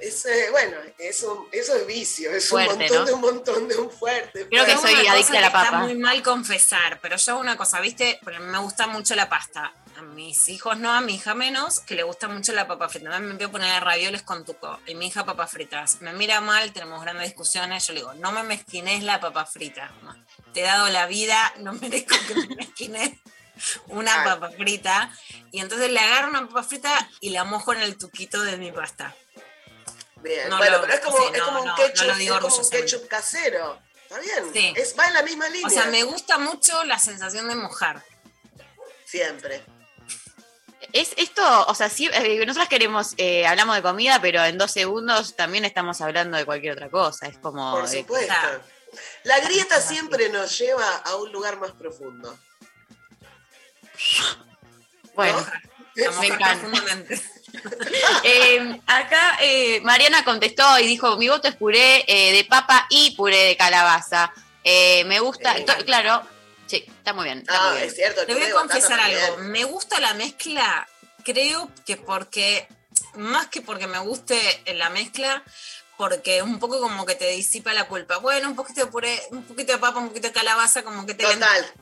Es, 0.00 0.26
eh, 0.26 0.48
bueno, 0.52 0.76
eso, 0.98 1.48
eso 1.50 1.74
es 1.74 1.86
vicio, 1.86 2.30
es 2.30 2.48
Fuerte, 2.48 2.72
un 2.74 2.78
montón 2.78 2.98
¿no? 2.98 3.04
de 3.06 3.12
un 3.14 3.20
montón 3.20 3.68
de 3.68 3.76
un 3.76 3.90
fuerte. 3.90 4.46
Creo 4.48 4.64
que 4.66 4.72
Pero 4.72 4.80
soy 4.80 5.06
adicta 5.06 5.38
a 5.38 5.40
la 5.40 5.50
que 5.50 5.56
Está 5.56 5.64
papa. 5.64 5.78
muy 5.78 5.96
mal 5.96 6.22
confesar, 6.22 6.98
pero 7.00 7.16
yo 7.16 7.32
hago 7.32 7.40
una 7.40 7.56
cosa, 7.56 7.80
¿viste? 7.80 8.20
Porque 8.22 8.38
me 8.38 8.58
gusta 8.58 8.86
mucho 8.86 9.14
la 9.14 9.28
pasta. 9.28 9.72
A 9.98 10.02
mis 10.02 10.48
hijos 10.48 10.78
no, 10.78 10.92
a 10.92 11.00
mi 11.00 11.16
hija 11.16 11.34
menos, 11.34 11.80
que 11.80 11.96
le 11.96 12.04
gusta 12.04 12.28
mucho 12.28 12.52
la 12.52 12.68
papa 12.68 12.88
frita. 12.88 13.14
A 13.16 13.18
mí 13.18 13.26
me 13.26 13.34
voy 13.34 13.44
a 13.44 13.50
poner 13.50 13.82
ravioles 13.82 14.22
con 14.22 14.44
tuco 14.44 14.78
y 14.86 14.94
mi 14.94 15.08
hija 15.08 15.24
papas 15.24 15.50
fritas. 15.50 16.00
Me 16.02 16.12
mira 16.12 16.40
mal, 16.40 16.72
tenemos 16.72 17.02
grandes 17.02 17.26
discusiones. 17.26 17.84
Yo 17.88 17.94
le 17.94 18.00
digo, 18.00 18.14
no 18.14 18.30
me 18.30 18.44
mezquines 18.44 19.02
la 19.02 19.18
papa 19.18 19.44
frita. 19.44 19.90
mamá. 20.02 20.24
Te 20.54 20.60
he 20.60 20.62
dado 20.62 20.88
la 20.88 21.06
vida, 21.06 21.52
no 21.58 21.72
merezco 21.80 22.14
que 22.28 22.34
me 22.36 22.54
mezquines 22.54 23.10
una 23.88 24.22
papa 24.22 24.50
frita. 24.50 25.10
Y 25.50 25.60
entonces 25.60 25.90
le 25.90 25.98
agarro 25.98 26.28
una 26.28 26.46
papa 26.46 26.62
frita 26.62 27.10
y 27.18 27.30
la 27.30 27.42
mojo 27.42 27.72
en 27.72 27.80
el 27.82 27.98
tuquito 27.98 28.40
de 28.42 28.56
mi 28.56 28.70
pasta. 28.70 29.16
Bien, 30.22 30.48
No 30.48 30.58
bueno, 30.58 30.76
lo- 30.76 30.82
pero 30.82 30.94
es 30.94 31.00
como, 31.00 31.16
sí, 31.18 31.24
es 31.32 31.38
no, 31.38 31.44
como 31.46 31.60
un 31.62 31.74
ketchup, 31.74 32.06
no 32.06 32.12
es 32.14 32.30
como 32.40 32.56
un 32.56 32.70
ketchup 32.70 33.08
casero. 33.08 33.80
¿Está 34.02 34.20
bien? 34.20 34.52
Sí. 34.52 34.72
Es, 34.76 34.96
va 34.96 35.06
en 35.06 35.14
la 35.14 35.22
misma 35.22 35.48
línea. 35.48 35.66
O 35.66 35.70
sea, 35.70 35.86
me 35.86 36.04
gusta 36.04 36.38
mucho 36.38 36.84
la 36.84 37.00
sensación 37.00 37.48
de 37.48 37.56
mojar. 37.56 38.02
Siempre. 39.04 39.64
Es 40.92 41.12
esto, 41.16 41.42
o 41.66 41.74
sea, 41.74 41.88
sí, 41.90 42.08
eh, 42.12 42.44
nosotros 42.46 42.68
queremos, 42.68 43.14
eh, 43.18 43.46
hablamos 43.46 43.76
de 43.76 43.82
comida, 43.82 44.20
pero 44.22 44.42
en 44.44 44.56
dos 44.56 44.70
segundos 44.72 45.36
también 45.36 45.64
estamos 45.64 46.00
hablando 46.00 46.36
de 46.38 46.44
cualquier 46.44 46.72
otra 46.72 46.88
cosa. 46.90 47.26
Es 47.26 47.38
como. 47.38 47.72
Por 47.72 47.84
eh, 47.84 48.00
supuesto. 48.00 48.34
La 49.24 49.38
grieta 49.40 49.80
siempre 49.80 50.30
nos 50.30 50.58
lleva 50.58 50.96
a 51.04 51.16
un 51.16 51.30
lugar 51.30 51.58
más 51.58 51.72
profundo. 51.72 52.38
bueno, 55.14 55.46
Estamos 55.94 56.20
me 56.20 56.26
encanta. 56.28 56.66
Eh, 58.24 58.80
acá 58.86 59.38
eh, 59.40 59.80
Mariana 59.80 60.22
contestó 60.22 60.78
y 60.78 60.86
dijo: 60.86 61.16
Mi 61.16 61.28
voto 61.28 61.48
es 61.48 61.56
puré 61.56 62.04
eh, 62.06 62.32
de 62.32 62.44
papa 62.44 62.86
y 62.90 63.12
puré 63.16 63.38
de 63.44 63.56
calabaza. 63.56 64.32
Eh, 64.62 65.04
me 65.04 65.18
gusta, 65.18 65.56
Eh. 65.56 65.64
claro, 65.86 66.22
sí, 66.68 66.84
está 66.86 67.12
muy 67.12 67.24
bien. 67.24 67.38
Está 67.40 67.54
Ah, 67.56 67.68
muy 67.70 67.76
bien. 67.78 67.88
es 67.88 67.94
cierto. 67.96 68.24
Te 68.26 68.34
voy 68.34 68.42
a 68.44 68.52
confesar 68.52 69.00
algo. 69.00 69.38
Me 69.38 69.64
gusta 69.64 69.98
la 70.00 70.14
mezcla, 70.14 70.88
creo 71.24 71.70
que 71.84 71.96
porque, 71.96 72.68
más 73.14 73.48
que 73.48 73.60
porque 73.62 73.86
me 73.86 73.98
guste 73.98 74.38
la 74.74 74.90
mezcla, 74.90 75.42
porque 75.96 76.42
un 76.42 76.60
poco 76.60 76.78
como 76.80 77.04
que 77.04 77.16
te 77.16 77.28
disipa 77.30 77.72
la 77.72 77.88
culpa. 77.88 78.18
Bueno, 78.18 78.48
un 78.48 78.54
poquito 78.54 78.84
de 78.84 78.86
puré, 78.90 79.20
un 79.30 79.42
poquito 79.42 79.72
de 79.72 79.78
papa, 79.78 79.98
un 79.98 80.08
poquito 80.08 80.28
de 80.28 80.32
calabaza, 80.32 80.82
como 80.84 81.04
que 81.06 81.14
te 81.14 81.24
Total. 81.24 81.72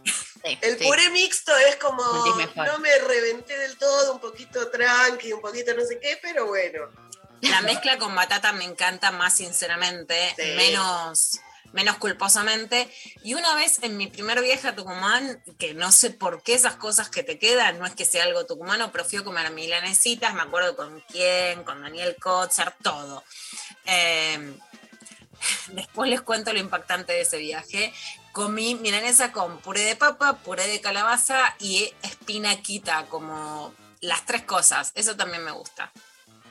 Sí, 0.43 0.59
El 0.63 0.79
sí. 0.79 0.85
puré 0.87 1.11
mixto 1.11 1.55
es 1.57 1.77
como, 1.77 2.03
no 2.03 2.79
me 2.79 2.99
reventé 2.99 3.59
del 3.59 3.77
todo, 3.77 4.15
un 4.15 4.21
poquito 4.21 4.71
tranqui, 4.71 5.33
un 5.33 5.41
poquito 5.43 5.75
no 5.75 5.85
sé 5.85 5.99
qué, 6.01 6.19
pero 6.23 6.47
bueno. 6.47 6.89
La 7.43 7.61
mezcla 7.61 7.99
con 7.99 8.15
batata 8.15 8.53
me 8.53 8.65
encanta 8.65 9.11
más 9.11 9.35
sinceramente, 9.37 10.35
Sí. 10.39 10.53
menos, 10.57 11.41
menos 11.73 11.97
culposamente. 11.97 12.89
Y 13.23 13.35
una 13.35 13.55
vez 13.55 13.79
en 13.83 13.97
mi 13.97 14.07
primer 14.07 14.41
viaje 14.41 14.69
a 14.69 14.75
Tucumán, 14.75 15.43
que 15.59 15.75
no 15.75 15.93
sé 15.93 16.11
por 16.11 16.43
qué 16.43 16.55
esas 16.55 16.77
cosas 16.77 17.09
que 17.09 17.23
te 17.23 17.39
quedan, 17.39 17.79
no 17.79 17.87
es 17.87 17.95
que 17.95 18.05
sea 18.05 18.25
algo 18.25 18.47
tucumano, 18.47 18.91
pero 18.93 19.05
fui 19.05 19.19
a 19.19 19.25
comer 19.25 19.51
milanesitas, 19.53 20.35
me 20.35 20.43
acuerdo 20.43 20.77
con 20.77 21.03
quién, 21.09 21.65
con 21.65 21.83
Daniel 21.83 22.17
Kotzer, 22.21 22.75
todo. 22.83 23.25
Eh, 23.85 24.59
después 25.69 26.11
les 26.11 26.21
cuento 26.21 26.53
lo 26.53 26.59
impactante 26.59 27.13
de 27.13 27.23
ese 27.23 27.39
viaje. 27.39 27.93
Comí 28.33 28.75
milanesa 28.75 29.33
con 29.33 29.59
puré 29.61 29.83
de 29.83 29.97
papa, 29.97 30.35
puré 30.39 30.67
de 30.67 30.81
calabaza 30.81 31.57
y 31.59 31.93
espinaquita, 32.03 33.07
como 33.07 33.73
las 34.01 34.27
tres 34.27 34.43
cosas. 34.43 34.93
Eso 34.95 35.17
también 35.17 35.43
me 35.45 35.53
gusta. 35.53 35.91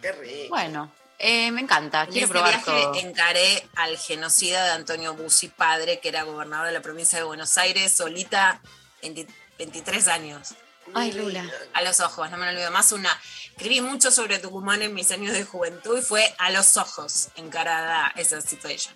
Qué 0.01 0.11
rico. 0.11 0.49
Bueno, 0.49 0.91
eh, 1.19 1.51
me 1.51 1.61
encanta, 1.61 2.03
En 2.03 2.11
quiero 2.11 2.25
ese 2.25 2.33
probar 2.33 2.51
viaje 2.51 2.65
todo. 2.65 2.95
encaré 2.95 3.67
al 3.75 3.97
genocida 3.97 4.63
de 4.65 4.71
Antonio 4.71 5.13
Bussi, 5.15 5.47
padre, 5.47 5.99
que 5.99 6.09
era 6.09 6.23
gobernador 6.23 6.67
de 6.67 6.73
la 6.73 6.81
provincia 6.81 7.17
de 7.17 7.23
Buenos 7.23 7.57
Aires, 7.57 7.93
solita, 7.93 8.61
20 9.01 9.27
23 9.57 10.07
años. 10.07 10.55
Ay, 10.93 11.11
Lula. 11.13 11.49
A 11.73 11.81
los 11.81 11.99
ojos, 11.99 12.29
no 12.29 12.37
me 12.37 12.45
lo 12.45 12.51
olvido 12.51 12.71
más. 12.71 12.91
Una, 12.91 13.09
escribí 13.49 13.81
mucho 13.81 14.11
sobre 14.11 14.39
Tucumán 14.39 14.81
en 14.81 14.93
mis 14.93 15.11
años 15.11 15.33
de 15.33 15.43
juventud 15.43 15.97
y 15.97 16.01
fue 16.01 16.33
a 16.37 16.51
los 16.51 16.77
ojos 16.77 17.29
encarada 17.35 18.13
esa 18.15 18.39
situación. 18.41 18.95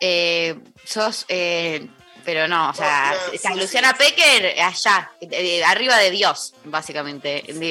Eh, 0.00 0.58
sos, 0.84 1.26
eh, 1.28 1.88
pero 2.24 2.48
no, 2.48 2.70
o 2.70 2.74
sea, 2.74 3.12
No, 3.12 3.26
no, 3.26 3.34
o 3.34 3.38
sea, 3.38 3.52
sí, 3.52 3.58
Luciana 3.60 3.94
Pecker 3.94 4.60
allá, 4.60 5.12
eh, 5.20 5.64
arriba 5.64 5.96
de 5.98 6.10
Dios, 6.10 6.54
básicamente. 6.64 7.42
En, 7.50 7.62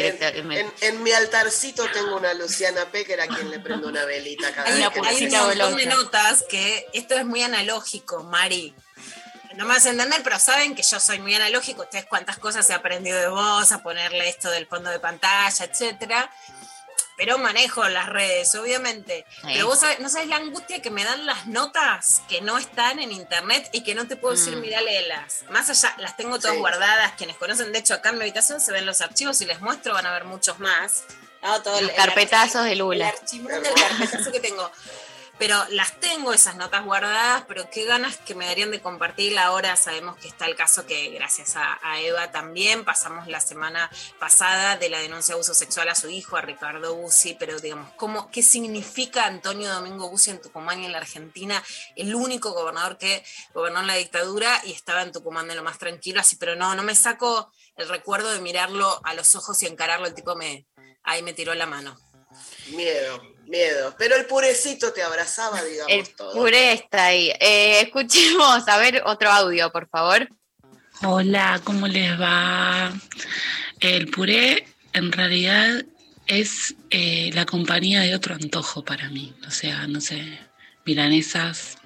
en 0.82 1.04
mi 1.04 1.12
altarcito 1.12 1.88
tengo 1.92 2.18
una 2.18 2.34
Luciana 2.34 2.86
Pecker 2.86 3.22
a 3.22 3.28
quien 3.28 3.50
le 3.50 3.60
prendo 3.60 3.88
una 3.88 4.06
velita 4.06 4.54
cada 4.54 4.68
Hay, 4.68 4.74
vez 4.74 4.82
una 4.82 4.92
que 4.92 5.00
hay 5.08 5.26
un 5.26 5.32
montón 5.32 5.76
de 5.78 5.86
notas 5.86 6.44
que 6.50 6.88
esto 6.94 7.16
es 7.16 7.26
muy 7.26 7.44
analógico, 7.44 8.24
Mari. 8.24 8.74
No 9.56 9.66
me 9.66 9.74
vas 9.74 9.86
a 9.86 9.90
entender, 9.90 10.22
pero 10.24 10.40
saben 10.40 10.76
que 10.76 10.84
yo 10.84 11.00
soy 11.00 11.20
muy 11.20 11.36
analógico. 11.36 11.82
Ustedes 11.82 12.06
cuántas 12.06 12.38
cosas 12.38 12.70
he 12.70 12.74
aprendido 12.74 13.20
de 13.20 13.28
vos, 13.28 13.72
a 13.72 13.84
ponerle 13.84 14.30
esto 14.30 14.50
del 14.50 14.66
fondo 14.66 14.90
de 14.90 15.00
pantalla, 15.00 15.66
etcétera. 15.66 16.32
Pero 17.22 17.38
manejo 17.38 17.88
las 17.88 18.10
redes, 18.10 18.56
obviamente. 18.56 19.28
Pero 19.44 19.68
vos 19.68 19.80
sabés- 19.80 20.00
no 20.00 20.10
sabes 20.10 20.28
la 20.28 20.38
angustia 20.38 20.82
que 20.82 20.90
me 20.90 21.04
dan 21.04 21.28
las 21.28 21.46
notas 21.46 22.24
que 22.28 22.42
no 22.42 22.58
están 22.58 22.98
en 22.98 23.12
internet 23.12 23.70
y 23.74 23.84
que 23.84 23.94
no 23.94 24.08
te 24.08 24.16
puedo 24.16 24.34
decir, 24.36 24.58
Mm. 24.58 24.62
mira, 24.62 24.82
léelas. 24.82 25.44
Más 25.52 25.70
allá, 25.70 25.94
las 26.00 26.18
tengo 26.18 26.40
todas 26.40 26.54
Sí. 26.56 26.60
guardadas. 26.60 27.14
Quienes 27.20 27.38
conocen, 27.38 27.72
de 27.72 27.78
hecho, 27.78 27.94
acá 27.94 28.10
en 28.10 28.16
mi 28.18 28.22
habitación 28.24 28.60
se 28.60 28.72
ven 28.72 28.88
los 28.88 29.02
archivos 29.02 29.40
y 29.42 29.46
les 29.46 29.62
muestro, 29.62 29.94
van 29.94 30.08
a 30.08 30.12
ver 30.14 30.24
muchos 30.26 30.58
más. 30.58 31.04
No, 31.44 31.62
todo 31.62 31.78
el- 31.78 31.86
Los 31.86 31.92
el 31.94 31.98
carpetazos 31.98 32.56
archivo- 32.56 32.64
de 32.64 32.76
Lula. 32.76 33.14
El 33.32 33.62
del 33.64 33.74
carpetazo 33.76 34.32
que 34.32 34.40
tengo. 34.40 34.72
Pero 35.42 35.58
las 35.70 36.00
tengo 36.00 36.34
esas 36.34 36.56
notas 36.56 36.86
guardadas, 36.86 37.46
pero 37.48 37.68
qué 37.72 37.84
ganas 37.86 38.16
que 38.18 38.36
me 38.36 38.46
darían 38.46 38.70
de 38.70 38.80
compartirla 38.80 39.46
ahora. 39.46 39.76
Sabemos 39.76 40.16
que 40.18 40.28
está 40.28 40.46
el 40.46 40.56
caso 40.56 40.86
que 40.86 41.10
gracias 41.10 41.56
a, 41.56 41.80
Eva 42.00 42.32
también 42.32 42.86
pasamos 42.86 43.26
la 43.26 43.40
semana 43.40 43.90
pasada 44.20 44.78
de 44.78 44.92
la 44.92 45.00
denuncia 45.00 45.34
de 45.34 45.38
abuso 45.38 45.56
sexual 45.56 45.90
a 45.90 45.96
su 45.96 46.12
hijo, 46.12 46.38
a 46.38 46.42
Ricardo 46.42 46.94
Bussi, 46.94 47.36
pero 47.40 47.60
digamos, 47.60 47.92
¿cómo, 47.96 48.30
¿qué 48.30 48.44
significa 48.44 49.26
Antonio 49.26 49.74
Domingo 49.74 50.12
Bussi 50.12 50.30
en 50.30 50.42
Tucumán 50.44 50.80
y 50.84 50.86
en 50.86 50.92
la 50.92 51.00
Argentina? 51.00 51.64
El 51.96 52.14
único 52.14 52.52
gobernador 52.52 53.00
que 53.00 53.24
gobernó 53.52 53.80
en 53.80 53.88
la 53.88 53.96
dictadura 53.96 54.62
y 54.64 54.74
estaba 54.74 55.02
en 55.02 55.12
Tucumán 55.12 55.48
de 55.48 55.56
lo 55.56 55.64
más 55.64 55.80
tranquilo, 55.80 56.22
así, 56.22 56.36
pero 56.36 56.56
no, 56.56 56.76
no 56.76 56.84
me 56.84 56.94
saco 56.94 57.52
el 57.78 57.90
recuerdo 57.90 58.32
de 58.32 58.42
mirarlo 58.42 59.02
a 59.04 59.16
los 59.16 59.34
ojos 59.34 59.64
y 59.64 59.66
encararlo, 59.66 60.06
el 60.06 60.14
tipo 60.14 60.36
me, 60.36 60.68
ahí 61.02 61.24
me 61.24 61.34
tiró 61.34 61.56
la 61.56 61.66
mano. 61.66 61.98
Miedo, 62.70 63.22
miedo. 63.48 63.96
Pero 63.98 64.16
el 64.16 64.26
purecito 64.26 64.94
te 64.94 65.02
abrazaba, 65.04 65.62
digamos, 65.64 65.92
El 65.92 66.10
todo. 66.16 66.34
puré 66.34 66.74
está 66.74 67.06
ahí. 67.06 67.30
Eh, 67.40 67.82
escuchemos, 67.82 68.68
a 68.68 68.78
ver, 68.78 69.02
otro 69.06 69.30
audio, 69.32 69.72
por 69.72 69.88
favor. 69.90 70.28
Hola, 71.04 71.60
¿cómo 71.64 71.88
les 71.88 72.20
va? 72.20 72.94
El 73.80 74.08
puré 74.10 74.68
en 74.94 75.12
realidad 75.12 75.84
es 76.28 76.76
eh, 76.92 77.32
la 77.34 77.46
compañía 77.46 78.02
de 78.02 78.16
otro 78.16 78.36
antojo 78.36 78.86
para 78.86 79.10
mí. 79.10 79.34
O 79.48 79.52
sea, 79.52 79.88
no 79.88 80.00
sé, 80.00 80.40
milanesas 80.86 81.78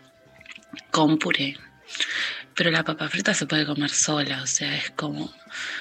con 0.91 1.17
puré. 1.17 1.57
Pero 2.55 2.71
la 2.71 2.83
papa 2.83 3.09
frita 3.09 3.33
se 3.33 3.45
puede 3.45 3.65
comer 3.65 3.89
sola, 3.89 4.41
o 4.41 4.47
sea, 4.47 4.75
es 4.75 4.91
como 4.91 5.33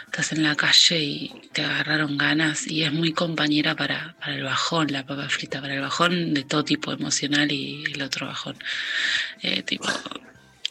estás 0.06 0.32
en 0.32 0.42
la 0.42 0.54
calle 0.54 0.98
y 0.98 1.28
te 1.52 1.62
agarraron 1.64 2.16
ganas 2.18 2.66
y 2.66 2.82
es 2.84 2.92
muy 2.92 3.12
compañera 3.12 3.74
para, 3.74 4.14
para 4.20 4.34
el 4.34 4.44
bajón, 4.44 4.92
la 4.92 5.04
papa 5.06 5.28
frita, 5.28 5.60
para 5.60 5.74
el 5.74 5.80
bajón 5.80 6.34
de 6.34 6.44
todo 6.44 6.64
tipo 6.64 6.92
emocional 6.92 7.50
y 7.52 7.84
el 7.84 8.02
otro 8.02 8.26
bajón. 8.26 8.56
Eh, 9.42 9.62
tipo, 9.62 9.87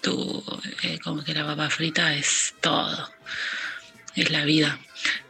tú, 0.01 0.43
eh, 0.83 0.99
como 1.03 1.23
que 1.23 1.33
la 1.33 1.45
papa 1.45 1.69
frita 1.69 2.13
es 2.15 2.55
todo, 2.61 3.09
es 4.15 4.29
la 4.31 4.45
vida. 4.45 4.79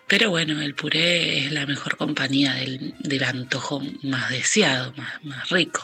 Pero 0.08 0.30
bueno, 0.30 0.62
el 0.62 0.76
puré 0.76 1.46
es 1.46 1.52
la 1.52 1.66
mejor 1.66 1.98
compañía 1.98 2.54
del, 2.54 2.94
del 3.00 3.24
antojo 3.24 3.82
más 4.04 4.30
deseado, 4.30 4.94
más, 4.94 5.24
más 5.24 5.50
rico. 5.50 5.82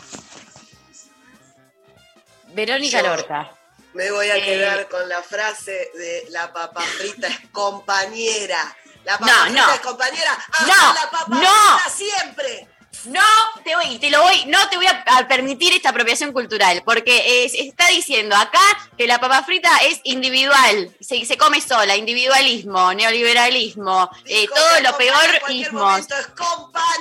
Verónica 2.54 3.02
Yo- 3.02 3.08
Lorca. 3.08 3.52
Me 4.00 4.12
voy 4.12 4.29
a 4.29 4.37
Eh, 4.37 4.41
quedar 4.45 4.87
con 4.87 5.10
la 5.10 5.21
frase 5.21 5.91
de 5.93 6.27
la 6.29 6.54
papa 6.54 6.79
frita 6.79 7.27
es 7.27 7.37
compañera. 7.52 8.73
La 9.04 9.17
papa 9.17 9.29
No, 9.29 9.43
frita 9.47 9.65
no. 9.67 9.73
es 9.73 9.79
compañera. 9.81 10.37
No, 10.65 10.73
¡Hasta 10.73 10.93
la 10.93 11.10
papa 11.12 11.25
no. 11.35 11.37
frita 11.81 11.89
siempre! 11.97 12.69
No 13.06 13.21
te 13.63 13.75
voy, 13.75 13.98
te 14.00 14.10
lo 14.10 14.21
voy, 14.21 14.46
no 14.48 14.67
te 14.69 14.75
voy 14.75 14.87
a, 14.87 15.27
permitir 15.27 15.73
esta 15.73 15.90
apropiación 15.90 16.33
cultural, 16.33 16.81
porque 16.83 17.48
se 17.50 17.62
está 17.67 17.87
diciendo 17.87 18.35
acá 18.35 18.60
que 18.98 19.08
la 19.08 19.19
papa 19.19 19.44
frita 19.44 19.69
es 19.90 20.02
individual, 20.04 20.94
se, 21.00 21.25
se 21.25 21.37
come 21.37 21.62
sola, 21.62 21.96
individualismo, 21.96 22.94
neoliberalismo, 22.94 24.10
eh, 24.25 24.48
todo 24.48 24.81
lo 24.81 24.98
peor 24.98 25.42
ismos. 25.50 26.00
Es 26.00 26.27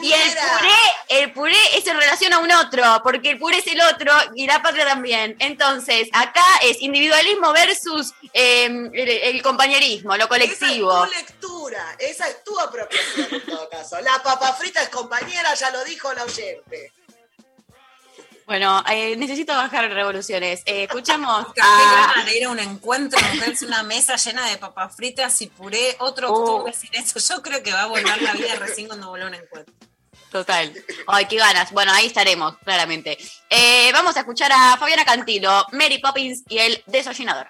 Y 0.03 0.13
el 0.13 0.31
puré, 0.31 0.79
el 1.09 1.33
puré 1.33 1.77
es 1.77 1.87
en 1.87 1.99
relación 1.99 2.33
a 2.33 2.39
un 2.39 2.53
otro, 2.53 3.01
porque 3.03 3.31
el 3.31 3.39
puré 3.39 3.59
es 3.59 3.67
el 3.67 3.81
otro 3.81 4.13
y 4.35 4.47
la 4.47 4.63
patria 4.63 4.87
también. 4.87 5.37
Entonces, 5.39 6.09
acá 6.13 6.45
es 6.63 6.81
individualismo 6.81 7.53
versus 7.53 8.13
eh, 8.33 8.67
el, 8.67 9.09
el 9.09 9.43
compañerismo, 9.43 10.17
lo 10.17 10.29
colectivo. 10.29 11.05
Es 11.05 11.25
esa 11.99 12.29
es 12.29 12.45
tu 12.45 12.59
apropiación 12.59 13.29
en 13.33 13.47
todo 13.47 13.69
caso. 13.69 14.01
La 14.01 14.23
papa 14.23 14.53
frita 14.55 14.83
es 14.83 14.89
compañera, 14.89 15.55
ya 15.55 15.71
lo 15.71 15.85
dijo 15.85 16.13
la 16.13 16.25
oyente. 16.25 16.93
Bueno, 18.47 18.83
eh, 18.91 19.15
necesito 19.17 19.53
bajar 19.55 19.91
revoluciones. 19.93 20.63
Eh, 20.65 20.85
escuchamos 20.85 21.53
Qué 21.55 21.61
a... 21.61 22.07
ganas 22.15 22.25
de 22.27 22.39
ir 22.39 22.45
a 22.47 22.51
un 22.51 22.59
encuentro, 22.59 23.21
moverse 23.35 23.67
una 23.67 23.83
mesa 23.83 24.17
llena 24.17 24.47
de 24.49 24.57
papas 24.57 24.97
fritas 24.97 25.41
y 25.43 25.49
puré, 25.49 25.97
otro 25.99 26.33
Oh. 26.33 26.55
octubre 26.55 26.73
sin 26.73 26.95
eso. 26.95 27.19
Yo 27.19 27.43
creo 27.43 27.63
que 27.63 27.73
va 27.73 27.83
a 27.83 27.87
volver 27.87 28.23
la 28.23 28.33
vida 28.33 28.55
recién 28.57 28.87
cuando 28.87 29.11
vuelva 29.11 29.27
a 29.27 29.29
un 29.29 29.35
encuentro. 29.35 29.75
Total. 30.33 30.73
Ay, 31.07 31.27
qué 31.27 31.37
ganas. 31.37 31.73
Bueno, 31.73 31.93
ahí 31.93 32.07
estaremos, 32.07 32.57
claramente. 32.59 33.19
Eh, 33.51 33.91
vamos 33.93 34.17
a 34.17 34.21
escuchar 34.21 34.51
a 34.53 34.77
Fabiana 34.79 35.05
Cantilo, 35.05 35.67
Mary 35.73 35.99
Poppins 35.99 36.43
y 36.49 36.59
el 36.59 36.83
desollinador. 36.87 37.49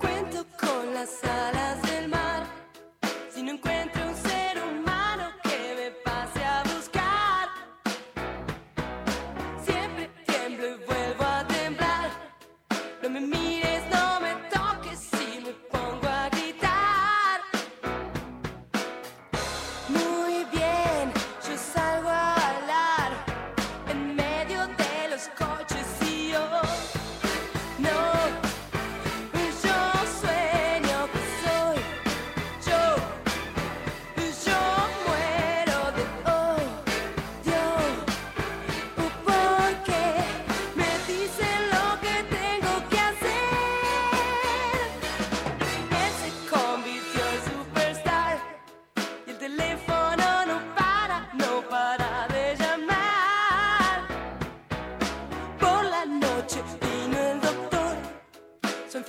Cuento 0.00 0.46
con 0.60 0.94
las 0.94 1.22
alas 1.24 1.65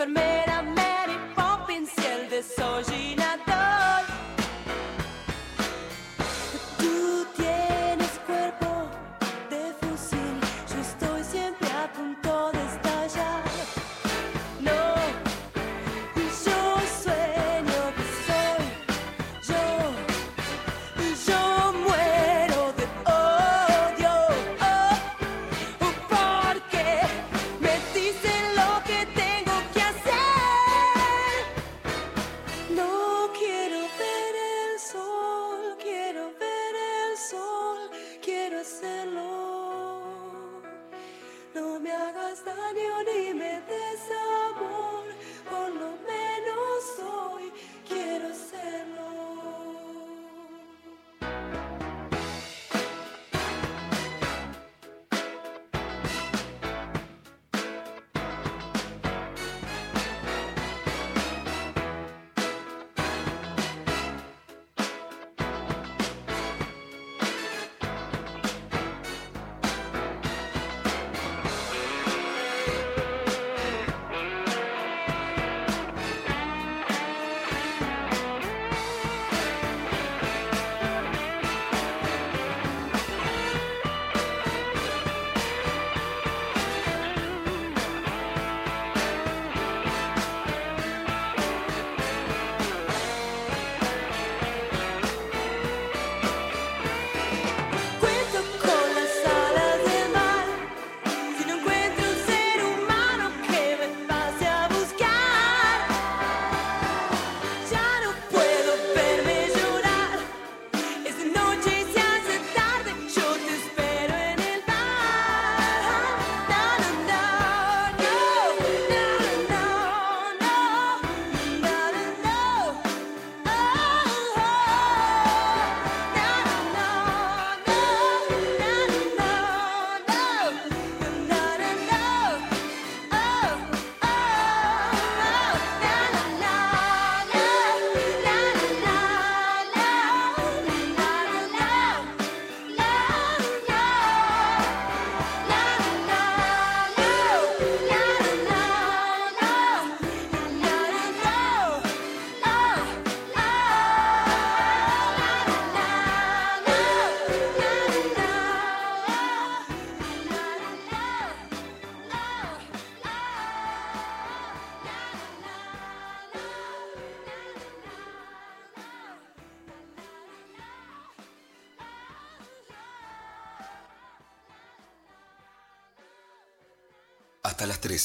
me 0.08 0.37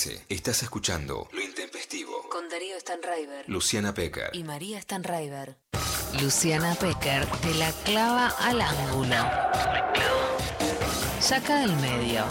Hasta 0.02 0.10
las 0.10 0.18
13. 0.18 0.24
Estás 0.28 0.62
escuchando 0.62 1.28
Lo 1.32 1.40
Intempestivo. 1.40 2.28
Con 2.28 2.48
Darío 2.48 2.78
Stanraiver. 2.80 3.48
Luciana 3.48 3.94
Pecker. 3.94 4.30
Y 4.32 4.42
María 4.42 4.80
Stanraiver. 4.80 5.56
Luciana 6.20 6.74
Pecker 6.74 7.26
te 7.26 7.54
la 7.54 7.70
clava 7.84 8.28
al 8.40 8.60
ángulo. 8.60 9.14
Saca 11.20 11.60
del 11.60 11.76
medio. 11.76 12.26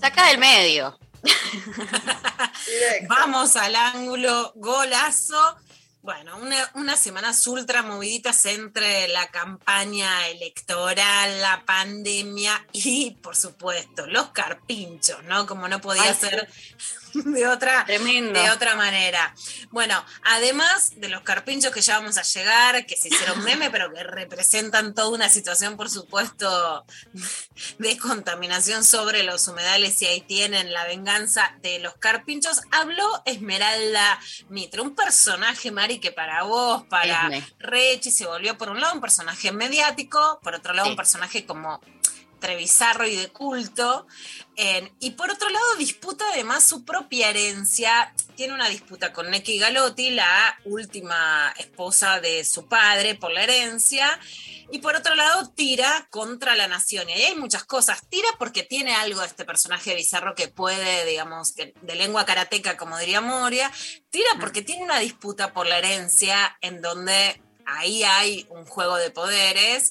Saca 0.00 0.28
del 0.28 0.38
medio. 0.38 0.96
Vamos 3.08 3.56
al 3.56 3.74
ángulo, 3.74 4.52
golazo. 4.54 5.56
Bueno, 6.04 6.36
una- 6.36 6.70
unas 6.74 7.00
semanas 7.00 7.46
ultra 7.46 7.82
moviditas 7.82 8.44
entre 8.44 9.08
la 9.08 9.26
campaña 9.30 10.28
electoral, 10.28 11.40
la 11.40 11.64
pandemia 11.64 12.62
y, 12.74 13.12
por 13.22 13.34
supuesto, 13.34 14.06
los 14.06 14.28
carpinchos, 14.28 15.24
¿no? 15.24 15.46
Como 15.46 15.66
no 15.66 15.80
podía 15.80 16.02
Ay, 16.02 16.14
ser 16.14 16.46
de 17.14 17.46
otra, 17.46 17.86
Tremendo. 17.86 18.38
de 18.42 18.50
otra 18.50 18.74
manera. 18.74 19.34
Bueno, 19.70 20.04
además 20.24 20.92
de 20.96 21.08
los 21.08 21.22
carpinchos 21.22 21.72
que 21.72 21.80
ya 21.80 21.98
vamos 22.00 22.18
a 22.18 22.22
llegar, 22.22 22.84
que 22.84 22.96
se 22.98 23.08
hicieron 23.08 23.42
meme, 23.44 23.70
pero 23.70 23.90
que 23.90 24.02
representan 24.02 24.94
toda 24.94 25.08
una 25.08 25.30
situación, 25.30 25.78
por 25.78 25.88
supuesto, 25.88 26.84
de 27.78 27.96
contaminación 27.96 28.84
sobre 28.84 29.22
los 29.22 29.48
humedales 29.48 30.02
y 30.02 30.06
ahí 30.06 30.20
tienen 30.20 30.70
la 30.72 30.84
venganza 30.84 31.56
de 31.62 31.78
los 31.78 31.94
carpinchos, 31.94 32.60
habló 32.72 33.22
Esmeralda 33.24 34.20
Mitre, 34.50 34.82
un 34.82 34.94
personaje, 34.94 35.70
Mari, 35.94 36.00
que 36.00 36.12
para 36.12 36.42
vos, 36.44 36.82
para. 36.84 37.30
Rechi, 37.58 38.10
se 38.10 38.26
volvió 38.26 38.56
por 38.58 38.68
un 38.68 38.80
lado 38.80 38.94
un 38.94 39.00
personaje 39.00 39.52
mediático, 39.52 40.40
por 40.42 40.54
otro 40.54 40.72
lado 40.74 40.88
un 40.88 40.96
personaje 40.96 41.44
como 41.46 41.80
Trevisarro 42.40 43.06
y 43.06 43.16
de 43.16 43.28
culto, 43.28 44.06
y 45.00 45.10
por 45.10 45.30
otro 45.30 45.48
lado 45.48 45.76
disputa 45.78 46.24
además 46.32 46.64
su 46.64 46.84
propia 46.84 47.30
herencia, 47.30 48.12
tiene 48.34 48.54
una 48.54 48.68
disputa 48.68 49.12
con 49.12 49.30
Neki 49.30 49.58
Galotti, 49.58 50.10
la 50.10 50.58
última 50.64 51.52
esposa 51.58 52.20
de 52.20 52.44
su 52.44 52.66
padre 52.66 53.14
por 53.14 53.32
la 53.32 53.42
herencia, 53.42 54.18
y 54.70 54.78
por 54.78 54.96
otro 54.96 55.14
lado 55.14 55.50
tira 55.50 56.08
contra 56.10 56.56
la 56.56 56.68
nación. 56.68 57.08
Y 57.08 57.12
ahí 57.12 57.22
hay 57.24 57.36
muchas 57.36 57.64
cosas. 57.64 58.08
Tira 58.08 58.28
porque 58.38 58.62
tiene 58.62 58.94
algo 58.94 59.20
de 59.20 59.26
este 59.26 59.44
personaje 59.44 59.94
bizarro 59.94 60.34
que 60.34 60.48
puede, 60.48 61.04
digamos, 61.04 61.54
de 61.54 61.94
lengua 61.94 62.24
karateca, 62.24 62.76
como 62.76 62.98
diría 62.98 63.20
Moria. 63.20 63.70
Tira 64.10 64.30
porque 64.40 64.62
tiene 64.62 64.84
una 64.84 64.98
disputa 64.98 65.52
por 65.52 65.66
la 65.66 65.78
herencia 65.78 66.56
en 66.60 66.80
donde 66.80 67.40
ahí 67.66 68.02
hay 68.02 68.46
un 68.50 68.64
juego 68.64 68.96
de 68.96 69.10
poderes. 69.10 69.90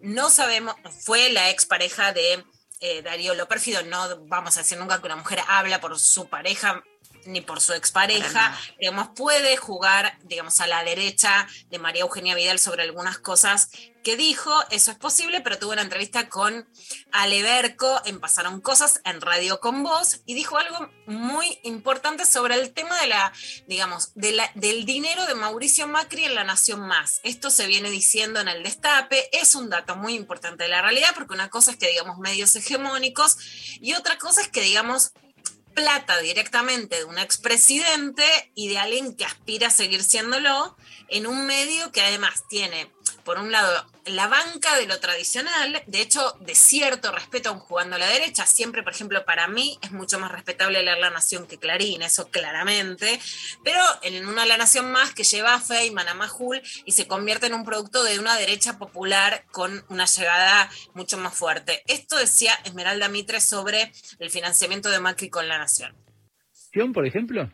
No 0.00 0.30
sabemos, 0.30 0.76
fue 1.04 1.30
la 1.30 1.50
expareja 1.50 2.12
de 2.12 2.44
eh, 2.80 3.02
Darío 3.02 3.34
Lo 3.34 3.48
Pérfido. 3.48 3.82
No 3.82 4.24
vamos 4.26 4.56
a 4.56 4.60
decir 4.60 4.78
nunca 4.78 5.00
que 5.00 5.06
una 5.06 5.16
mujer 5.16 5.40
habla 5.48 5.80
por 5.80 5.98
su 5.98 6.28
pareja 6.28 6.84
ni 7.26 7.40
por 7.40 7.60
su 7.60 7.72
expareja, 7.72 8.58
digamos, 8.78 9.08
puede 9.14 9.56
jugar, 9.56 10.18
digamos, 10.22 10.60
a 10.60 10.66
la 10.66 10.82
derecha 10.84 11.46
de 11.70 11.78
María 11.78 12.02
Eugenia 12.02 12.34
Vidal 12.34 12.58
sobre 12.58 12.82
algunas 12.82 13.18
cosas 13.18 13.70
que 14.02 14.16
dijo, 14.16 14.50
eso 14.70 14.92
es 14.92 14.96
posible, 14.96 15.42
pero 15.42 15.58
tuvo 15.58 15.72
una 15.72 15.82
entrevista 15.82 16.30
con 16.30 16.66
Ale 17.12 17.42
Berco 17.42 18.00
en 18.06 18.18
Pasaron 18.18 18.62
Cosas 18.62 19.02
en 19.04 19.20
Radio 19.20 19.60
con 19.60 19.82
Voz 19.82 20.22
y 20.24 20.32
dijo 20.34 20.56
algo 20.56 20.88
muy 21.06 21.58
importante 21.64 22.24
sobre 22.24 22.54
el 22.54 22.72
tema 22.72 22.98
de 22.98 23.08
la, 23.08 23.30
digamos, 23.66 24.12
de 24.14 24.32
la- 24.32 24.50
del 24.54 24.86
dinero 24.86 25.26
de 25.26 25.34
Mauricio 25.34 25.86
Macri 25.86 26.24
en 26.24 26.34
la 26.34 26.44
Nación 26.44 26.80
Más. 26.80 27.20
Esto 27.24 27.50
se 27.50 27.66
viene 27.66 27.90
diciendo 27.90 28.40
en 28.40 28.48
el 28.48 28.62
destape, 28.62 29.28
es 29.38 29.54
un 29.54 29.68
dato 29.68 29.96
muy 29.96 30.14
importante 30.14 30.64
de 30.64 30.70
la 30.70 30.80
realidad, 30.80 31.10
porque 31.14 31.34
una 31.34 31.50
cosa 31.50 31.72
es 31.72 31.76
que, 31.76 31.88
digamos, 31.88 32.16
medios 32.18 32.56
hegemónicos 32.56 33.36
y 33.82 33.92
otra 33.92 34.16
cosa 34.16 34.40
es 34.40 34.48
que, 34.48 34.62
digamos, 34.62 35.12
plata 35.80 36.18
directamente 36.18 36.96
de 36.96 37.04
un 37.04 37.18
expresidente 37.18 38.22
y 38.54 38.68
de 38.68 38.78
alguien 38.78 39.16
que 39.16 39.24
aspira 39.24 39.68
a 39.68 39.70
seguir 39.70 40.02
siéndolo 40.04 40.76
en 41.08 41.26
un 41.26 41.46
medio 41.46 41.90
que 41.90 42.02
además 42.02 42.46
tiene, 42.50 42.92
por 43.24 43.38
un 43.38 43.50
lado, 43.50 43.89
la 44.06 44.28
banca 44.28 44.76
de 44.78 44.86
lo 44.86 44.98
tradicional, 45.00 45.82
de 45.86 46.00
hecho, 46.00 46.36
de 46.40 46.54
cierto 46.54 47.12
respeto 47.12 47.50
aún 47.50 47.58
jugando 47.58 47.96
a 47.96 47.98
la 47.98 48.06
derecha, 48.06 48.46
siempre, 48.46 48.82
por 48.82 48.92
ejemplo, 48.92 49.24
para 49.24 49.48
mí 49.48 49.78
es 49.82 49.92
mucho 49.92 50.18
más 50.18 50.32
respetable 50.32 50.82
leer 50.82 50.98
La 50.98 51.10
Nación 51.10 51.46
que 51.46 51.58
Clarín, 51.58 52.02
eso 52.02 52.30
claramente, 52.30 53.18
pero 53.64 53.80
en 54.02 54.26
una 54.26 54.46
La 54.46 54.56
Nación 54.56 54.90
más 54.90 55.14
que 55.14 55.24
lleva 55.24 55.54
a 55.54 55.60
Feynman, 55.60 56.08
a 56.08 56.14
Majul 56.14 56.62
y 56.84 56.92
se 56.92 57.06
convierte 57.06 57.46
en 57.46 57.54
un 57.54 57.64
producto 57.64 58.02
de 58.04 58.18
una 58.18 58.36
derecha 58.36 58.78
popular 58.78 59.44
con 59.50 59.84
una 59.88 60.06
llegada 60.06 60.70
mucho 60.94 61.18
más 61.18 61.34
fuerte. 61.34 61.82
Esto 61.86 62.16
decía 62.16 62.52
Esmeralda 62.64 63.08
Mitre 63.08 63.40
sobre 63.40 63.92
el 64.18 64.30
financiamiento 64.30 64.90
de 64.90 65.00
Macri 65.00 65.28
con 65.28 65.48
La 65.48 65.58
Nación. 65.58 65.94
por 66.94 67.06
ejemplo? 67.06 67.50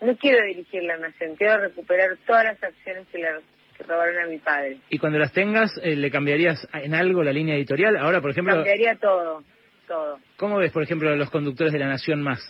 No 0.00 0.16
quiero 0.16 0.44
dirigir 0.46 0.84
la 0.84 0.96
nación, 0.96 1.34
quiero 1.34 1.58
recuperar 1.58 2.16
todas 2.24 2.44
las 2.44 2.62
acciones 2.62 3.06
que 3.10 3.18
le 3.18 3.28
que 3.78 3.84
robaron 3.84 4.18
a 4.18 4.26
mi 4.26 4.38
padre. 4.38 4.78
Y 4.90 4.98
cuando 4.98 5.18
las 5.18 5.32
tengas, 5.32 5.70
eh, 5.82 5.94
¿le 5.94 6.10
cambiarías 6.10 6.66
en 6.74 6.94
algo 6.94 7.22
la 7.22 7.32
línea 7.32 7.54
editorial? 7.54 7.96
Ahora, 7.96 8.20
por 8.20 8.32
ejemplo, 8.32 8.54
Cambiaría 8.54 8.96
todo, 8.96 9.44
todo. 9.86 10.18
¿cómo 10.36 10.58
ves, 10.58 10.72
por 10.72 10.82
ejemplo, 10.82 11.08
a 11.10 11.16
los 11.16 11.30
conductores 11.30 11.72
de 11.72 11.78
La 11.78 11.86
Nación 11.86 12.20
Más? 12.20 12.40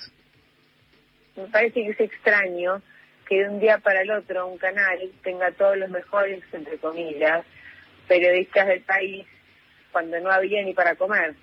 Me 1.37 1.47
parece 1.49 1.74
que 1.74 1.91
es 1.91 2.01
extraño 2.01 2.83
que 3.29 3.43
de 3.43 3.49
un 3.49 3.61
día 3.61 3.79
para 3.79 4.01
el 4.01 4.11
otro 4.11 4.47
un 4.47 4.59
canal 4.59 4.99
tenga 5.22 5.53
todos 5.53 5.76
los 5.76 5.91
mejores, 5.91 6.43
entre 6.53 6.79
comillas, 6.79 7.45
periodistas 8.09 8.66
del 8.66 8.81
país 8.81 9.26
cuando 9.93 10.18
no 10.20 10.31
había 10.31 10.62
ni 10.64 10.72
para 10.72 10.97
comer. 10.97 11.35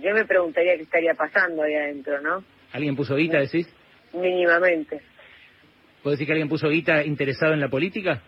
Yo 0.00 0.14
me 0.14 0.24
preguntaría 0.24 0.76
qué 0.76 0.82
estaría 0.82 1.14
pasando 1.14 1.62
ahí 1.62 1.74
adentro, 1.74 2.20
¿no? 2.20 2.44
¿Alguien 2.72 2.94
puso 2.94 3.16
guita, 3.16 3.38
decís? 3.38 3.68
Mínimamente. 4.12 5.00
¿Puedo 6.02 6.12
decir 6.12 6.26
que 6.26 6.32
alguien 6.32 6.48
puso 6.48 6.68
guita 6.68 7.04
interesado 7.04 7.52
en 7.52 7.60
la 7.60 7.68
política? 7.68 8.22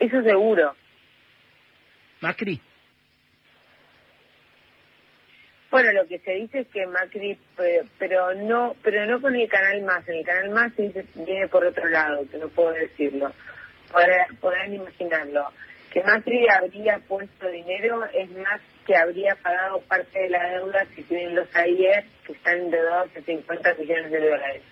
Eso 0.00 0.22
seguro. 0.22 0.74
¿Macri? 2.20 2.60
Bueno, 5.70 5.92
lo 5.92 6.06
que 6.08 6.18
se 6.18 6.32
dice 6.32 6.60
es 6.60 6.68
que 6.68 6.86
Macri, 6.86 7.38
pero, 7.56 7.84
pero 7.98 8.34
no 8.34 8.74
pero 8.82 9.06
no 9.06 9.20
con 9.20 9.36
el 9.36 9.48
canal 9.48 9.82
más. 9.82 10.08
En 10.08 10.16
el 10.16 10.24
canal 10.24 10.50
más 10.50 10.72
viene 10.76 11.48
por 11.48 11.64
otro 11.64 11.86
lado, 11.88 12.26
que 12.30 12.38
no 12.38 12.48
puedo 12.48 12.72
decirlo. 12.72 13.30
Podrán, 13.92 14.36
podrán 14.40 14.74
imaginarlo. 14.74 15.48
Que 15.92 16.02
Macri 16.02 16.48
habría 16.48 16.98
puesto 17.00 17.48
dinero 17.48 18.04
es 18.06 18.30
más 18.38 18.60
que 18.86 18.96
habría 18.96 19.36
pagado 19.36 19.80
parte 19.82 20.18
de 20.18 20.30
la 20.30 20.50
deuda 20.50 20.86
que 20.96 21.02
tienen 21.02 21.34
los 21.34 21.54
AIER, 21.54 22.04
que 22.26 22.32
están 22.32 22.58
endeudados 22.58 23.10
en 23.14 23.24
50 23.24 23.74
millones 23.74 24.10
de 24.10 24.20
dólares. 24.20 24.62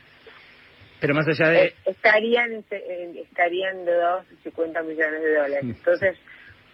Pero 1.00 1.14
más 1.14 1.26
allá 1.28 1.50
de... 1.50 1.64
Eh, 1.66 1.74
estarían 1.86 2.64
estarían 3.14 3.78
endeudados 3.78 4.26
en 4.30 4.42
50 4.42 4.82
millones 4.82 5.22
de 5.22 5.34
dólares. 5.34 5.64
Entonces, 5.64 6.16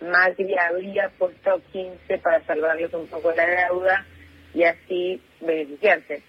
Macri 0.01 0.57
habría 0.59 1.11
puesto 1.19 1.61
15 1.73 2.19
para 2.19 2.45
salvarles 2.45 2.93
un 2.95 3.07
poco 3.07 3.33
la 3.33 3.47
deuda 3.47 4.07
y 4.55 4.65
así 4.65 5.21
beneficiarse. 5.41 6.23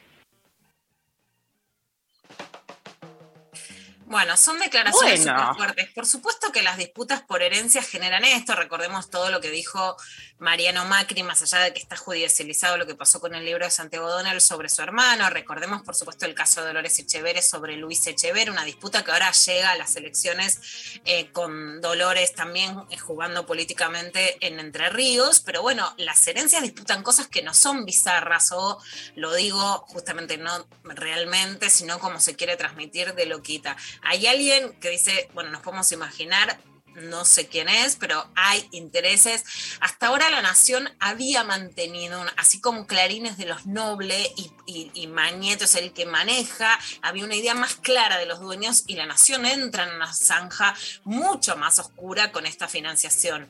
Bueno, 4.08 4.38
son 4.38 4.60
declaraciones 4.60 5.24
Bueno. 5.26 5.40
súper 5.40 5.56
fuertes. 5.56 5.90
Por 5.94 6.06
supuesto 6.06 6.52
que 6.52 6.62
las 6.62 6.78
disputas 6.78 7.22
por 7.24 7.42
herencia 7.42 7.82
generan 7.82 8.24
esto. 8.24 8.54
Recordemos 8.56 9.10
todo 9.10 9.32
lo 9.32 9.42
que 9.42 9.50
dijo 9.50 9.98
Mariano 10.38 10.86
Macri, 10.86 11.24
más 11.24 11.42
allá 11.42 11.64
de 11.64 11.74
que 11.74 11.80
está 11.80 11.98
judicializado 11.98 12.78
lo 12.78 12.86
que 12.86 12.94
pasó 12.94 13.20
con 13.20 13.34
el 13.34 13.44
libro 13.44 13.66
de 13.66 13.72
Santiago 13.72 14.08
Donald 14.10 14.42
sobre 14.42 14.70
su 14.70 14.84
hermano. 14.84 15.28
Recordemos, 15.32 15.82
por 15.82 15.96
supuesto, 15.96 16.26
el 16.28 16.36
caso 16.36 16.62
de 16.62 16.68
Dolores 16.68 17.00
Echeverre 17.00 17.42
sobre 17.42 17.78
Luis 17.78 18.06
Echeverre, 18.06 18.52
una 18.52 18.64
disputa 18.64 19.04
que 19.04 19.12
ahora 19.12 19.32
llega 19.32 19.72
a 19.72 19.76
las 19.76 19.96
elecciones 19.96 20.60
eh, 21.06 21.32
con 21.32 21.82
Dolores 21.82 22.34
también 22.36 22.78
eh, 22.92 22.98
jugando 23.00 23.48
políticamente 23.48 24.38
en 24.46 24.60
Entre 24.60 24.90
Ríos. 24.90 25.40
Pero 25.40 25.64
bueno, 25.64 25.94
las 25.98 26.26
herencias 26.28 26.62
disputan 26.62 27.02
cosas 27.02 27.28
que 27.28 27.42
no 27.42 27.56
son 27.56 27.86
bizarras 27.86 28.52
o 28.52 28.80
lo 29.16 29.34
digo 29.34 29.86
justamente 29.88 30.38
no 30.38 30.68
realmente, 30.84 31.72
sino 31.72 31.98
como 32.00 32.20
se 32.20 32.36
quiere 32.36 32.56
transmitir 32.56 33.16
de 33.16 33.26
loquita. 33.26 33.76
Hay 34.02 34.28
alguien 34.28 34.74
que 34.80 34.90
dice, 34.90 35.30
bueno, 35.34 35.52
nos 35.52 35.62
podemos 35.62 35.92
imaginar, 35.92 36.60
no 36.96 37.26
sé 37.26 37.48
quién 37.48 37.68
es, 37.68 37.96
pero 37.98 38.26
hay 38.36 38.68
intereses. 38.72 39.44
Hasta 39.82 40.08
ahora 40.08 40.30
la 40.30 40.42
nación 40.42 40.90
había 41.00 41.44
mantenido, 41.44 42.24
así 42.38 42.62
como 42.62 42.88
Clarín 42.88 43.26
es 43.26 43.38
de 43.38 43.46
los 43.46 43.66
nobles 43.66 44.30
y, 44.38 44.52
y, 44.66 44.92
y 44.94 45.52
es 45.52 45.76
el 45.76 45.94
que 45.94 46.06
maneja, 46.06 46.80
había 47.02 47.26
una 47.26 47.36
idea 47.36 47.54
más 47.54 47.76
clara 47.76 48.18
de 48.18 48.26
los 48.26 48.40
dueños 48.40 48.84
y 48.88 48.96
la 48.96 49.06
nación 49.06 49.46
entra 49.46 49.84
en 49.84 49.96
una 49.96 50.14
zanja 50.14 50.76
mucho 51.04 51.58
más 51.58 51.80
oscura 51.80 52.32
con 52.32 52.46
esta 52.46 52.68
financiación. 52.68 53.48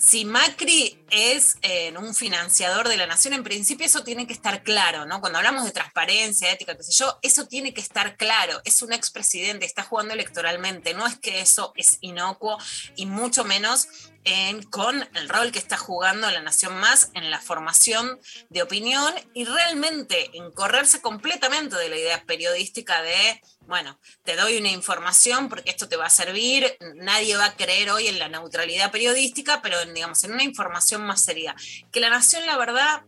Si 0.00 0.24
Macri 0.24 0.98
es 1.10 1.58
eh, 1.60 1.92
un 1.94 2.14
financiador 2.14 2.88
de 2.88 2.96
la 2.96 3.06
nación, 3.06 3.34
en 3.34 3.44
principio 3.44 3.84
eso 3.84 4.02
tiene 4.02 4.26
que 4.26 4.32
estar 4.32 4.62
claro, 4.62 5.04
¿no? 5.04 5.20
Cuando 5.20 5.36
hablamos 5.36 5.62
de 5.66 5.72
transparencia, 5.72 6.50
ética, 6.50 6.74
qué 6.74 6.82
sé 6.82 6.92
yo, 6.92 7.18
eso 7.20 7.46
tiene 7.46 7.74
que 7.74 7.82
estar 7.82 8.16
claro. 8.16 8.62
Es 8.64 8.80
un 8.80 8.94
expresidente, 8.94 9.66
está 9.66 9.82
jugando 9.82 10.14
electoralmente. 10.14 10.94
No 10.94 11.06
es 11.06 11.18
que 11.18 11.42
eso 11.42 11.74
es 11.76 11.98
inocuo 12.00 12.56
y 12.96 13.04
mucho 13.04 13.44
menos 13.44 13.88
en, 14.24 14.62
con 14.62 15.08
el 15.14 15.28
rol 15.28 15.52
que 15.52 15.58
está 15.58 15.76
jugando 15.76 16.30
la 16.30 16.42
Nación 16.42 16.78
Más 16.78 17.10
en 17.14 17.30
la 17.30 17.40
formación 17.40 18.20
de 18.48 18.62
opinión 18.62 19.12
y 19.34 19.44
realmente 19.44 20.30
en 20.36 20.50
correrse 20.52 21.00
completamente 21.00 21.76
de 21.76 21.88
la 21.88 21.96
idea 21.96 22.24
periodística 22.24 23.02
de, 23.02 23.40
bueno, 23.66 23.98
te 24.24 24.36
doy 24.36 24.58
una 24.58 24.70
información 24.70 25.48
porque 25.48 25.70
esto 25.70 25.88
te 25.88 25.96
va 25.96 26.06
a 26.06 26.10
servir, 26.10 26.76
nadie 26.96 27.36
va 27.36 27.46
a 27.46 27.56
creer 27.56 27.90
hoy 27.90 28.08
en 28.08 28.18
la 28.18 28.28
neutralidad 28.28 28.90
periodística, 28.90 29.62
pero 29.62 29.80
en, 29.80 29.94
digamos, 29.94 30.22
en 30.24 30.32
una 30.32 30.44
información 30.44 31.02
más 31.02 31.22
seria. 31.22 31.54
Que 31.90 32.00
la 32.00 32.10
Nación, 32.10 32.44
la 32.46 32.56
verdad, 32.56 33.02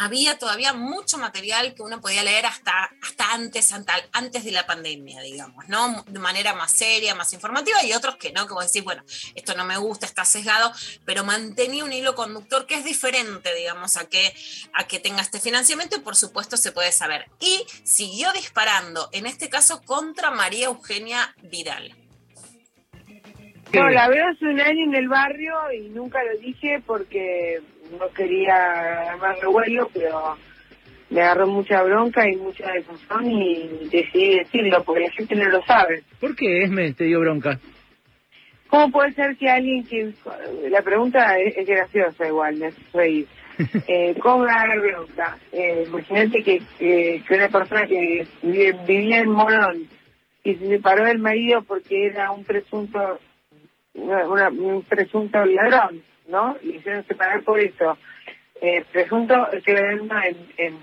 había 0.00 0.38
todavía 0.38 0.72
mucho 0.72 1.18
material 1.18 1.74
que 1.74 1.82
uno 1.82 2.00
podía 2.00 2.22
leer 2.22 2.46
hasta, 2.46 2.88
hasta 3.02 3.32
antes, 3.32 3.74
antes 4.12 4.44
de 4.44 4.52
la 4.52 4.64
pandemia, 4.64 5.20
digamos, 5.22 5.68
¿no? 5.68 6.04
De 6.06 6.20
manera 6.20 6.54
más 6.54 6.70
seria, 6.70 7.16
más 7.16 7.32
informativa, 7.32 7.82
y 7.84 7.92
otros 7.92 8.16
que 8.16 8.32
no, 8.32 8.46
que 8.46 8.54
vos 8.54 8.64
decís, 8.64 8.84
bueno, 8.84 9.02
esto 9.34 9.56
no 9.56 9.64
me 9.64 9.76
gusta, 9.76 10.06
está 10.06 10.24
sesgado, 10.24 10.72
pero 11.04 11.24
mantenía 11.24 11.84
un 11.84 11.92
hilo 11.92 12.14
conductor 12.14 12.64
que 12.64 12.76
es 12.76 12.84
diferente, 12.84 13.52
digamos, 13.56 13.96
a 13.96 14.08
que, 14.08 14.32
a 14.72 14.86
que 14.86 15.00
tenga 15.00 15.20
este 15.20 15.40
financiamiento, 15.40 15.96
y 15.96 16.00
por 16.00 16.14
supuesto 16.14 16.56
se 16.56 16.70
puede 16.70 16.92
saber. 16.92 17.26
Y 17.40 17.66
siguió 17.82 18.30
disparando, 18.32 19.08
en 19.10 19.26
este 19.26 19.48
caso, 19.48 19.82
contra 19.82 20.30
María 20.30 20.66
Eugenia 20.66 21.34
Vidal. 21.42 21.96
No, 23.72 23.90
la 23.90 24.08
veo 24.08 24.28
hace 24.28 24.46
un 24.46 24.60
año 24.60 24.84
en 24.84 24.94
el 24.94 25.08
barrio 25.08 25.54
y 25.72 25.88
nunca 25.88 26.22
lo 26.22 26.38
dije 26.38 26.82
porque 26.86 27.60
no 27.98 28.08
quería 28.14 29.16
más 29.20 29.38
revuelo, 29.40 29.88
pero 29.94 30.36
me 31.10 31.22
agarró 31.22 31.46
mucha 31.46 31.82
bronca 31.82 32.28
y 32.28 32.36
mucha 32.36 32.70
desazón 32.72 33.30
y 33.30 33.88
decidí 33.90 34.38
decirlo 34.38 34.82
porque 34.84 35.02
la 35.04 35.10
gente 35.12 35.34
no 35.36 35.44
lo 35.48 35.62
sabe. 35.64 36.02
¿Por 36.20 36.34
qué 36.36 36.64
Esme 36.64 36.92
te 36.92 37.04
dio 37.04 37.20
bronca? 37.20 37.58
¿Cómo 38.68 38.90
puede 38.90 39.12
ser 39.14 39.36
que 39.36 39.48
alguien 39.48 39.84
que... 39.86 40.12
La 40.70 40.82
pregunta 40.82 41.38
es, 41.38 41.56
es 41.56 41.66
graciosa 41.66 42.26
igual, 42.26 42.56
me 42.56 42.66
hace 42.66 42.80
reír. 42.92 43.26
Eh, 43.88 44.14
¿Cómo 44.20 44.44
me 44.44 44.78
bronca? 44.78 45.36
Eh, 45.50 45.84
imagínate 45.88 46.44
que, 46.44 46.60
que, 46.78 47.22
que 47.26 47.34
una 47.34 47.48
persona 47.48 47.86
que 47.88 48.24
vive- 48.42 48.76
vivía 48.86 49.18
en 49.18 49.30
Morón 49.30 49.88
y 50.44 50.54
se 50.54 50.68
separó 50.68 51.04
del 51.06 51.18
marido 51.18 51.62
porque 51.62 52.06
era 52.06 52.30
un 52.30 52.44
presunto 52.44 53.18
una- 53.94 54.28
una- 54.28 54.48
un 54.50 54.82
presunto 54.82 55.44
ladrón, 55.44 56.02
¿no? 56.28 56.56
Y 56.62 56.76
hicieron 56.76 57.04
separar 57.06 57.42
por 57.42 57.58
eso. 57.60 57.98
Eh, 58.60 58.84
presunto 58.92 59.34
que 59.64 59.72
le 59.72 59.82
den 59.82 60.00
una 60.00 60.26
en, 60.26 60.36
en, 60.56 60.74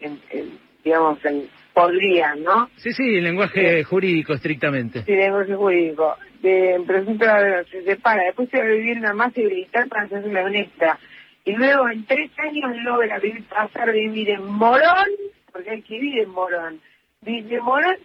en- 0.00 0.20
en, 0.30 0.58
digamos, 0.84 1.24
en, 1.24 1.48
podría, 1.72 2.34
¿no? 2.34 2.68
Sí, 2.76 2.92
sí, 2.92 3.16
el 3.16 3.24
lenguaje 3.24 3.84
jurídico 3.84 4.34
estrictamente. 4.34 5.02
Sí, 5.04 5.12
lenguaje 5.12 5.54
jurídico. 5.54 6.16
De 6.42 6.80
presunto 6.86 7.24
se 7.70 7.82
separa, 7.84 8.24
después 8.24 8.48
se 8.50 8.58
va 8.58 8.64
a 8.64 8.68
vivir 8.68 8.98
una 8.98 9.12
más 9.12 9.36
y 9.36 9.42
militar 9.42 9.88
para 9.88 10.04
hacerse 10.04 10.32
la 10.32 10.44
honesta. 10.44 10.98
Y 11.44 11.52
luego 11.52 11.88
en 11.88 12.04
tres 12.06 12.30
años 12.38 12.76
logra 12.82 13.18
vivir, 13.18 13.44
pasar 13.44 13.88
a 13.88 13.92
vivir 13.92 14.30
en 14.30 14.44
Morón, 14.44 15.08
porque 15.52 15.70
hay 15.70 15.82
que 15.82 15.94
vivir 15.98 16.20
en 16.22 16.30
Morón, 16.30 16.80
vivir 17.22 17.44
de 17.44 17.60
Morón 17.60 17.96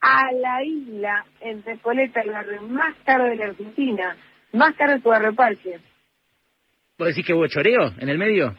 a 0.00 0.30
la 0.32 0.62
isla 0.64 1.24
en 1.40 1.62
Recoleta, 1.64 2.20
el 2.20 2.30
barrio 2.30 2.62
más 2.62 2.94
caro 3.04 3.24
de 3.24 3.36
la 3.36 3.46
Argentina, 3.46 4.16
más 4.52 4.74
caro 4.76 5.00
que 5.00 5.08
Barrio 5.08 5.34
Parque. 5.34 5.78
¿Vos 6.98 7.08
decís 7.08 7.26
que 7.26 7.34
hubo 7.34 7.46
choreo 7.46 7.92
en 7.98 8.08
el 8.08 8.16
medio? 8.16 8.54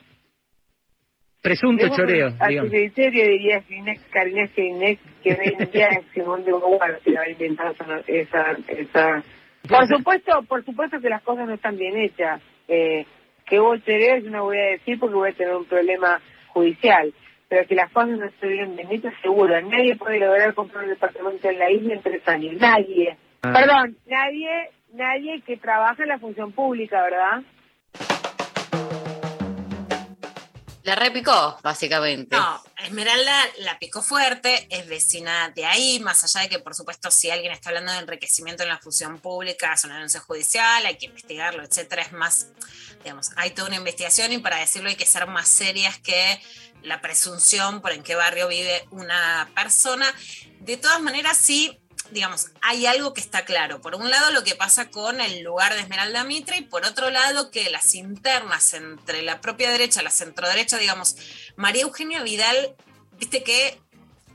Presunto 1.42 1.88
choreo, 1.90 2.30
digamos. 2.48 2.72
criterio 2.72 3.24
diría 3.24 3.62
Ginex, 3.62 4.04
Karina 4.12 4.48
Ginex, 4.48 5.02
que 5.24 5.32
hoy 5.32 5.56
en 5.58 5.72
día 5.72 5.88
es 5.88 6.06
Simón 6.14 6.44
de 6.44 6.52
Beauvoir, 6.52 7.00
que 7.04 7.18
ha 7.18 7.30
inventado 7.30 7.72
esa, 7.72 8.00
esa, 8.06 8.52
esa... 8.68 9.24
Por 9.68 9.88
supuesto, 9.88 10.44
por 10.44 10.64
supuesto 10.64 11.00
que 11.00 11.10
las 11.10 11.24
cosas 11.24 11.48
no 11.48 11.56
están 11.56 11.78
bien 11.78 11.98
hechas. 11.98 12.42
Eh, 12.68 13.06
que 13.46 13.60
hubo 13.60 13.76
choreo 13.78 14.18
yo 14.18 14.30
no 14.30 14.44
voy 14.44 14.58
a 14.58 14.72
decir 14.72 15.00
porque 15.00 15.16
voy 15.16 15.30
a 15.30 15.34
tener 15.34 15.56
un 15.56 15.66
problema 15.66 16.22
judicial. 16.50 17.12
Pero 17.50 17.68
que 17.68 17.76
las 17.76 17.92
cosas 17.92 18.20
no 18.20 18.26
estuvieron 18.26 18.76
bien 18.76 18.92
hechas, 18.92 19.14
seguro. 19.22 19.60
Nadie 19.62 19.96
puede 19.96 20.20
lograr 20.20 20.54
comprar 20.54 20.84
un 20.84 20.90
departamento 20.92 21.50
en 21.50 21.58
la 21.58 21.72
isla 21.72 21.94
en 21.94 22.02
tres 22.02 22.28
años. 22.28 22.54
Nadie. 22.60 23.18
Ah. 23.42 23.54
Perdón, 23.54 23.98
nadie, 24.06 24.70
nadie 24.94 25.42
que 25.42 25.58
trabaja 25.58 26.04
en 26.04 26.10
la 26.10 26.20
función 26.20 26.52
pública, 26.52 27.02
¿verdad? 27.02 27.42
La 30.88 30.96
repicó, 30.96 31.60
básicamente. 31.62 32.38
No, 32.38 32.64
Esmeralda 32.78 33.44
la 33.58 33.78
picó 33.78 34.02
fuerte, 34.02 34.68
es 34.70 34.88
vecina 34.88 35.50
de 35.50 35.66
ahí, 35.66 36.00
más 36.00 36.24
allá 36.24 36.44
de 36.44 36.50
que, 36.50 36.60
por 36.60 36.76
supuesto, 36.76 37.12
si 37.12 37.30
alguien 37.30 37.52
está 37.52 37.72
hablando 37.72 37.92
de 37.92 37.98
enriquecimiento 37.98 38.64
en 38.64 38.70
la 38.70 38.78
función 38.78 39.20
pública, 39.20 39.74
es 39.74 39.84
una 39.84 39.96
denuncia 39.96 40.22
judicial, 40.22 40.86
hay 40.86 40.98
que 40.98 41.08
investigarlo, 41.08 41.62
etcétera. 41.62 42.04
Es 42.04 42.14
más, 42.14 42.48
digamos, 43.04 43.32
hay 43.36 43.50
toda 43.50 43.68
una 43.68 43.76
investigación 43.76 44.32
y 44.32 44.38
para 44.38 44.60
decirlo 44.60 44.88
hay 44.88 44.96
que 44.96 45.06
ser 45.06 45.28
más 45.28 45.50
serias 45.50 46.00
que 46.00 46.42
la 46.84 47.02
presunción 47.02 47.82
por 47.82 47.92
en 47.92 48.02
qué 48.02 48.16
barrio 48.16 48.48
vive 48.48 48.88
una 48.92 49.52
persona. 49.56 50.06
De 50.62 50.78
todas 50.78 51.02
maneras, 51.02 51.38
sí, 51.38 51.78
digamos, 52.12 52.48
hay 52.62 52.86
algo 52.86 53.14
que 53.14 53.22
está 53.22 53.46
claro. 53.46 53.82
Por 53.82 53.96
un 53.96 54.10
lado, 54.10 54.32
lo 54.32 54.44
que 54.44 54.56
pasa 54.56 54.90
con 54.90 55.22
el 55.22 55.42
lugar 55.42 55.74
de 55.74 55.82
Esmeralda 55.82 56.24
Mitre 56.24 56.58
y 56.58 56.62
por 56.62 56.86
otro 56.86 57.10
lado, 57.10 57.52
que 57.52 57.70
las 57.70 57.96
internas 57.96 58.74
entre 58.74 59.22
la 59.22 59.42
propia 59.42 59.70
derecha, 59.72 60.02
la 60.02 60.12
centroderecha, 60.12 60.78
digamos, 60.78 61.16
María 61.56 61.84
Eugenia 61.84 62.24
Vidal, 62.24 62.76
viste 63.20 63.44
que 63.44 63.80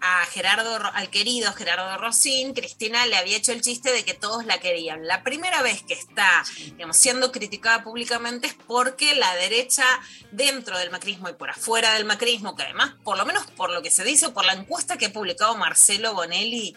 a 0.05 0.27
Gerardo, 0.27 0.81
al 0.95 1.11
querido 1.11 1.53
Gerardo 1.53 1.97
Rosín, 1.97 2.55
Cristina 2.55 3.07
le 3.07 3.16
había 3.16 3.37
hecho 3.37 3.53
el 3.53 3.62
chiste 3.62 3.93
de 3.93 4.05
que 4.05 4.14
todos 4.14 4.45
la 4.45 4.59
querían. 4.59 5.07
La 5.07 5.23
primera 5.23 5.62
vez 5.62 5.85
que 5.85 5.95
está 5.95 6.45
digamos, 6.59 6.97
siendo 6.97 7.31
criticada 7.31 7.85
públicamente 7.85 8.49
es 8.49 8.55
porque 8.66 9.14
la 9.14 9.33
derecha 9.37 9.85
dentro 10.33 10.77
del 10.77 10.91
macrismo 10.91 11.29
y 11.29 11.35
por 11.35 11.51
afuera 11.51 11.95
del 11.95 12.05
macrismo, 12.05 12.57
que 12.57 12.64
además, 12.64 12.97
por 13.05 13.16
lo 13.16 13.25
menos 13.25 13.47
por 13.53 13.70
lo 13.70 13.81
que 13.81 13.93
se 13.93 14.03
dice, 14.03 14.31
por 14.31 14.45
la 14.45 14.55
encuesta 14.55 14.99
que 14.99 15.07
ha 15.07 15.12
publicado 15.12 15.57
Marcelo 15.57 16.14
Bonelli, 16.14 16.77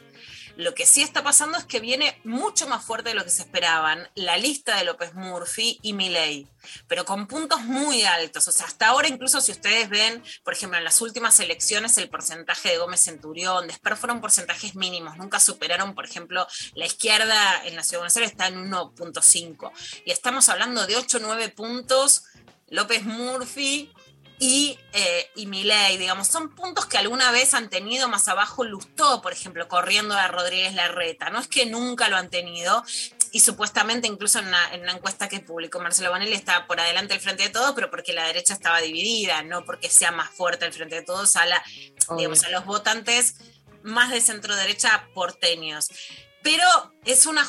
lo 0.58 0.74
que 0.74 0.86
sí 0.86 1.02
está 1.02 1.24
pasando 1.24 1.58
es 1.58 1.66
que 1.66 1.80
viene 1.80 2.20
mucho 2.24 2.68
más 2.68 2.84
fuerte 2.84 3.10
de 3.10 3.16
lo 3.16 3.24
que 3.24 3.30
se 3.30 3.44
esperaban 3.44 4.10
la 4.16 4.38
lista 4.38 4.78
de 4.78 4.86
López 4.86 5.14
Murphy 5.14 5.80
y 5.82 5.94
Milei, 5.94 6.48
pero 6.88 7.06
con 7.06 7.28
puntos 7.28 7.62
muy 7.62 8.04
altos. 8.04 8.48
O 8.48 8.52
sea, 8.52 8.66
hasta 8.66 8.88
ahora 8.88 9.08
incluso 9.08 9.42
si 9.42 9.52
ustedes 9.52 9.90
ven, 9.90 10.24
por 10.44 10.54
ejemplo, 10.54 10.78
en 10.78 10.84
las 10.84 11.02
últimas 11.02 11.40
elecciones 11.40 11.98
el 11.98 12.10
porcentaje 12.10 12.70
de 12.70 12.78
Gómez 12.78 13.02
Centurión, 13.02 13.68
después 13.68 14.00
fueron 14.00 14.22
porcentajes 14.22 14.76
mínimos, 14.76 15.18
nunca 15.18 15.40
superaron, 15.40 15.94
por 15.94 16.06
ejemplo, 16.06 16.48
la 16.74 16.86
izquierda 16.86 17.66
en 17.66 17.76
la 17.76 17.84
Ciudad 17.84 17.98
de 17.98 18.10
Buenos 18.10 18.18
Aires 18.18 18.32
está 18.32 18.48
en 18.48 18.72
1.5 18.72 19.72
y 20.06 20.12
estamos 20.12 20.50
hablando 20.50 20.86
de 20.88 20.96
8 20.96 21.18
o 21.18 21.20
9 21.22 21.50
puntos. 21.50 22.24
López 22.70 23.04
Murphy 23.04 23.94
y, 24.40 24.78
eh, 24.94 25.32
y 25.36 25.46
Milei, 25.46 25.98
digamos, 25.98 26.28
son 26.28 26.54
puntos 26.54 26.86
que 26.86 26.98
alguna 26.98 27.32
vez 27.32 27.54
han 27.54 27.70
tenido 27.70 28.10
más 28.10 28.28
abajo 28.28 28.64
Lustó, 28.64 29.22
por 29.22 29.32
ejemplo, 29.32 29.68
corriendo 29.68 30.16
a 30.16 30.28
Rodríguez 30.28 30.74
Larreta. 30.74 31.30
No 31.30 31.40
es 31.40 31.48
que 31.48 31.66
nunca 31.66 32.10
lo 32.10 32.18
han 32.18 32.30
tenido, 32.30 32.84
y 33.32 33.42
supuestamente 33.42 34.08
incluso 34.08 34.40
en 34.40 34.48
una, 34.48 34.74
en 34.74 34.82
una 34.82 34.94
encuesta 34.94 35.28
que 35.28 35.40
publicó 35.40 35.80
Marcelo 35.80 36.10
Bonelli 36.10 36.34
estaba 36.34 36.68
por 36.68 36.80
adelante 36.80 37.14
el 37.14 37.20
frente 37.20 37.44
de 37.44 37.50
todos, 37.50 37.74
pero 37.76 37.90
porque 37.90 38.14
la 38.14 38.28
derecha 38.28 38.54
estaba 38.54 38.82
dividida, 38.82 39.42
no 39.44 39.66
porque 39.66 39.90
sea 39.90 40.12
más 40.12 40.30
fuerte 40.32 40.66
el 40.66 40.74
frente 40.74 40.96
de 40.96 41.02
todos 41.02 41.36
a, 41.36 41.46
la, 41.46 41.64
digamos, 42.18 42.44
a 42.44 42.50
los 42.50 42.66
votantes 42.66 43.36
más 43.84 44.10
de 44.12 44.20
centro 44.20 44.56
derecha 44.56 45.08
porteños. 45.14 45.90
Pero 46.46 46.94
es 47.06 47.26
una, 47.26 47.44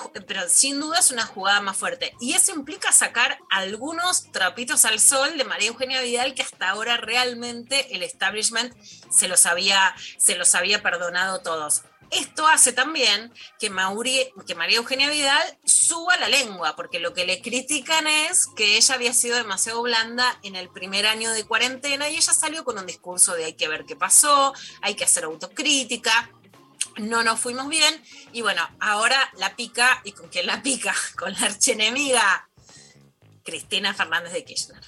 sin 0.48 0.80
duda 0.80 1.00
es 1.00 1.10
una 1.10 1.26
jugada 1.26 1.60
más 1.60 1.76
fuerte. 1.76 2.14
Y 2.18 2.32
eso 2.32 2.52
implica 2.52 2.92
sacar 2.92 3.38
algunos 3.50 4.32
trapitos 4.32 4.86
al 4.86 5.00
sol 5.00 5.36
de 5.36 5.44
María 5.44 5.68
Eugenia 5.68 6.00
Vidal, 6.00 6.34
que 6.34 6.40
hasta 6.40 6.70
ahora 6.70 6.96
realmente 6.96 7.94
el 7.94 8.02
establishment 8.02 8.74
se 9.10 9.28
los 9.28 9.44
había, 9.44 9.94
se 10.16 10.36
los 10.36 10.54
había 10.54 10.82
perdonado 10.82 11.42
todos. 11.42 11.82
Esto 12.10 12.46
hace 12.48 12.72
también 12.72 13.34
que, 13.58 13.70
Mauri- 13.70 14.32
que 14.46 14.54
María 14.54 14.78
Eugenia 14.78 15.10
Vidal 15.10 15.58
suba 15.66 16.16
la 16.16 16.28
lengua, 16.28 16.74
porque 16.74 16.98
lo 16.98 17.12
que 17.12 17.26
le 17.26 17.42
critican 17.42 18.06
es 18.06 18.46
que 18.56 18.78
ella 18.78 18.94
había 18.94 19.12
sido 19.12 19.36
demasiado 19.36 19.82
blanda 19.82 20.38
en 20.42 20.56
el 20.56 20.70
primer 20.70 21.06
año 21.06 21.32
de 21.32 21.44
cuarentena 21.44 22.08
y 22.08 22.16
ella 22.16 22.32
salió 22.32 22.64
con 22.64 22.78
un 22.78 22.86
discurso 22.86 23.34
de 23.34 23.44
hay 23.44 23.54
que 23.56 23.68
ver 23.68 23.84
qué 23.84 23.94
pasó, 23.96 24.54
hay 24.80 24.94
que 24.94 25.04
hacer 25.04 25.24
autocrítica, 25.24 26.30
no 26.98 27.22
nos 27.22 27.40
fuimos 27.40 27.68
bien 27.68 27.94
y 28.32 28.42
bueno, 28.42 28.62
ahora 28.80 29.16
la 29.38 29.54
pica, 29.56 30.00
¿y 30.04 30.12
con 30.12 30.28
quién 30.28 30.46
la 30.46 30.62
pica? 30.62 30.94
Con 31.18 31.32
la 31.32 31.46
archenemiga 31.46 32.48
Cristina 33.44 33.94
Fernández 33.94 34.32
de 34.32 34.44
Kirchner. 34.44 34.82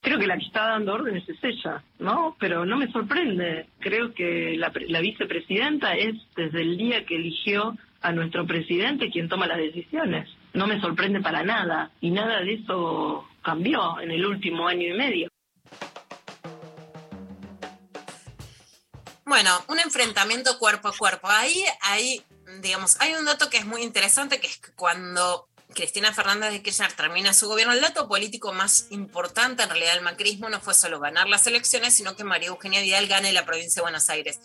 Creo 0.00 0.18
que 0.18 0.26
la 0.26 0.38
que 0.38 0.46
está 0.46 0.68
dando 0.68 0.94
órdenes 0.94 1.28
es 1.28 1.38
ella, 1.42 1.82
¿no? 1.98 2.36
Pero 2.38 2.64
no 2.64 2.76
me 2.76 2.90
sorprende. 2.92 3.66
Creo 3.80 4.14
que 4.14 4.56
la, 4.56 4.72
la 4.86 5.00
vicepresidenta 5.00 5.94
es 5.94 6.14
desde 6.36 6.62
el 6.62 6.78
día 6.78 7.04
que 7.04 7.16
eligió 7.16 7.76
a 8.00 8.12
nuestro 8.12 8.46
presidente 8.46 9.10
quien 9.10 9.28
toma 9.28 9.48
las 9.48 9.58
decisiones. 9.58 10.28
No 10.54 10.66
me 10.66 10.80
sorprende 10.80 11.20
para 11.20 11.42
nada. 11.42 11.90
Y 12.00 12.10
nada 12.10 12.40
de 12.42 12.54
eso 12.54 13.28
cambió 13.42 14.00
en 14.00 14.12
el 14.12 14.24
último 14.24 14.68
año 14.68 14.94
y 14.94 14.96
medio. 14.96 15.28
Bueno, 19.28 19.62
un 19.68 19.78
enfrentamiento 19.78 20.58
cuerpo 20.58 20.88
a 20.88 20.96
cuerpo. 20.96 21.28
Ahí 21.28 21.62
hay, 21.82 22.24
digamos, 22.62 22.96
hay 22.98 23.12
un 23.12 23.26
dato 23.26 23.50
que 23.50 23.58
es 23.58 23.66
muy 23.66 23.82
interesante, 23.82 24.40
que 24.40 24.46
es 24.46 24.56
que 24.56 24.72
cuando 24.72 25.46
Cristina 25.74 26.14
Fernández 26.14 26.50
de 26.50 26.62
Kirchner 26.62 26.94
termina 26.94 27.34
su 27.34 27.46
gobierno, 27.46 27.74
el 27.74 27.82
dato 27.82 28.08
político 28.08 28.54
más 28.54 28.86
importante 28.88 29.62
en 29.62 29.68
realidad 29.68 29.92
del 29.92 30.02
macrismo 30.02 30.48
no 30.48 30.62
fue 30.62 30.72
solo 30.72 30.98
ganar 30.98 31.28
las 31.28 31.46
elecciones, 31.46 31.92
sino 31.92 32.16
que 32.16 32.24
María 32.24 32.48
Eugenia 32.48 32.80
Vidal 32.80 33.06
gane 33.06 33.30
la 33.34 33.44
provincia 33.44 33.80
de 33.80 33.82
Buenos 33.82 34.08
Aires. 34.08 34.40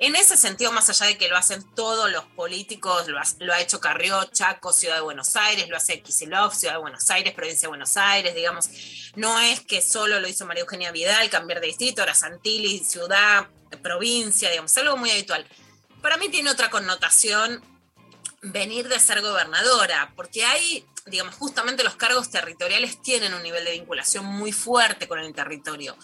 En 0.00 0.14
ese 0.14 0.36
sentido, 0.36 0.70
más 0.70 0.88
allá 0.88 1.06
de 1.06 1.18
que 1.18 1.28
lo 1.28 1.36
hacen 1.36 1.64
todos 1.74 2.10
los 2.10 2.24
políticos, 2.24 3.08
lo 3.08 3.52
ha, 3.52 3.60
hecho 3.60 3.80
Carrió, 3.80 4.24
Chaco, 4.26 4.72
Ciudad 4.72 4.94
de 4.94 5.00
Buenos 5.00 5.34
Aires, 5.34 5.68
lo 5.68 5.76
hace 5.76 6.00
Kicillof, 6.00 6.54
Ciudad 6.54 6.74
de 6.74 6.80
Buenos 6.80 7.10
Aires, 7.10 7.34
Provincia 7.34 7.62
de 7.62 7.68
Buenos 7.68 7.96
Aires, 7.96 8.32
digamos, 8.32 8.70
no 9.16 9.40
es 9.40 9.60
que 9.60 9.82
solo 9.82 10.20
lo 10.20 10.28
hizo 10.28 10.46
María 10.46 10.62
Eugenia 10.62 10.92
Vidal, 10.92 11.28
cambiar 11.30 11.60
de 11.60 11.66
distrito, 11.66 12.02
ahora 12.02 12.14
Santilli, 12.14 12.78
ciudad, 12.78 13.48
provincia, 13.82 14.48
digamos, 14.50 14.76
algo 14.78 14.96
muy 14.96 15.10
habitual. 15.10 15.44
Para 16.00 16.16
mí 16.16 16.28
tiene 16.28 16.50
otra 16.50 16.70
connotación 16.70 17.60
venir 18.40 18.88
de 18.88 19.00
ser 19.00 19.20
gobernadora, 19.20 20.12
porque 20.14 20.44
hay, 20.44 20.86
digamos, 21.06 21.34
justamente 21.34 21.82
los 21.82 21.96
cargos 21.96 22.30
territoriales 22.30 23.02
tienen 23.02 23.34
un 23.34 23.42
nivel 23.42 23.64
de 23.64 23.72
vinculación 23.72 24.24
muy 24.24 24.52
fuerte 24.52 25.08
con 25.08 25.18
el 25.18 25.34
territorio. 25.34 25.96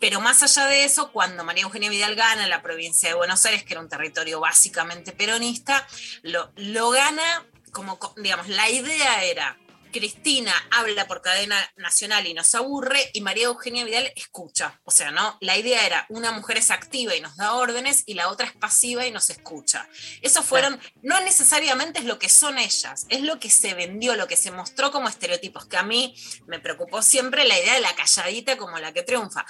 Pero 0.00 0.20
más 0.20 0.42
allá 0.42 0.66
de 0.66 0.84
eso, 0.84 1.12
cuando 1.12 1.44
María 1.44 1.64
Eugenia 1.64 1.90
Vidal 1.90 2.14
gana 2.14 2.46
la 2.46 2.62
provincia 2.62 3.10
de 3.10 3.14
Buenos 3.14 3.44
Aires, 3.44 3.64
que 3.64 3.74
era 3.74 3.80
un 3.80 3.88
territorio 3.88 4.40
básicamente 4.40 5.12
peronista, 5.12 5.86
lo, 6.22 6.50
lo 6.56 6.90
gana 6.90 7.46
como, 7.72 7.98
digamos, 8.16 8.48
la 8.48 8.68
idea 8.68 9.22
era 9.24 9.56
Cristina 9.90 10.52
habla 10.70 11.06
por 11.06 11.20
cadena 11.20 11.56
nacional 11.76 12.26
y 12.26 12.34
nos 12.34 12.54
aburre 12.54 13.10
y 13.12 13.20
María 13.20 13.46
Eugenia 13.46 13.84
Vidal 13.84 14.12
escucha. 14.16 14.80
O 14.84 14.90
sea, 14.90 15.10
¿no? 15.10 15.36
La 15.40 15.56
idea 15.56 15.84
era 15.84 16.06
una 16.08 16.32
mujer 16.32 16.58
es 16.58 16.70
activa 16.70 17.14
y 17.14 17.20
nos 17.20 17.36
da 17.36 17.54
órdenes 17.54 18.04
y 18.06 18.14
la 18.14 18.28
otra 18.28 18.46
es 18.46 18.52
pasiva 18.52 19.06
y 19.06 19.10
nos 19.10 19.30
escucha. 19.30 19.88
Eso 20.22 20.42
fueron, 20.42 20.80
no 21.02 21.20
necesariamente 21.20 21.98
es 21.98 22.04
lo 22.04 22.18
que 22.18 22.28
son 22.28 22.58
ellas, 22.58 23.06
es 23.08 23.22
lo 23.22 23.38
que 23.38 23.50
se 23.50 23.74
vendió, 23.74 24.16
lo 24.16 24.28
que 24.28 24.36
se 24.36 24.50
mostró 24.50 24.90
como 24.90 25.08
estereotipos, 25.08 25.66
que 25.66 25.76
a 25.76 25.82
mí 25.82 26.14
me 26.46 26.60
preocupó 26.60 27.02
siempre 27.02 27.44
la 27.44 27.58
idea 27.58 27.74
de 27.74 27.80
la 27.80 27.94
calladita 27.94 28.56
como 28.56 28.78
la 28.78 28.92
que 28.92 29.02
triunfa. 29.02 29.44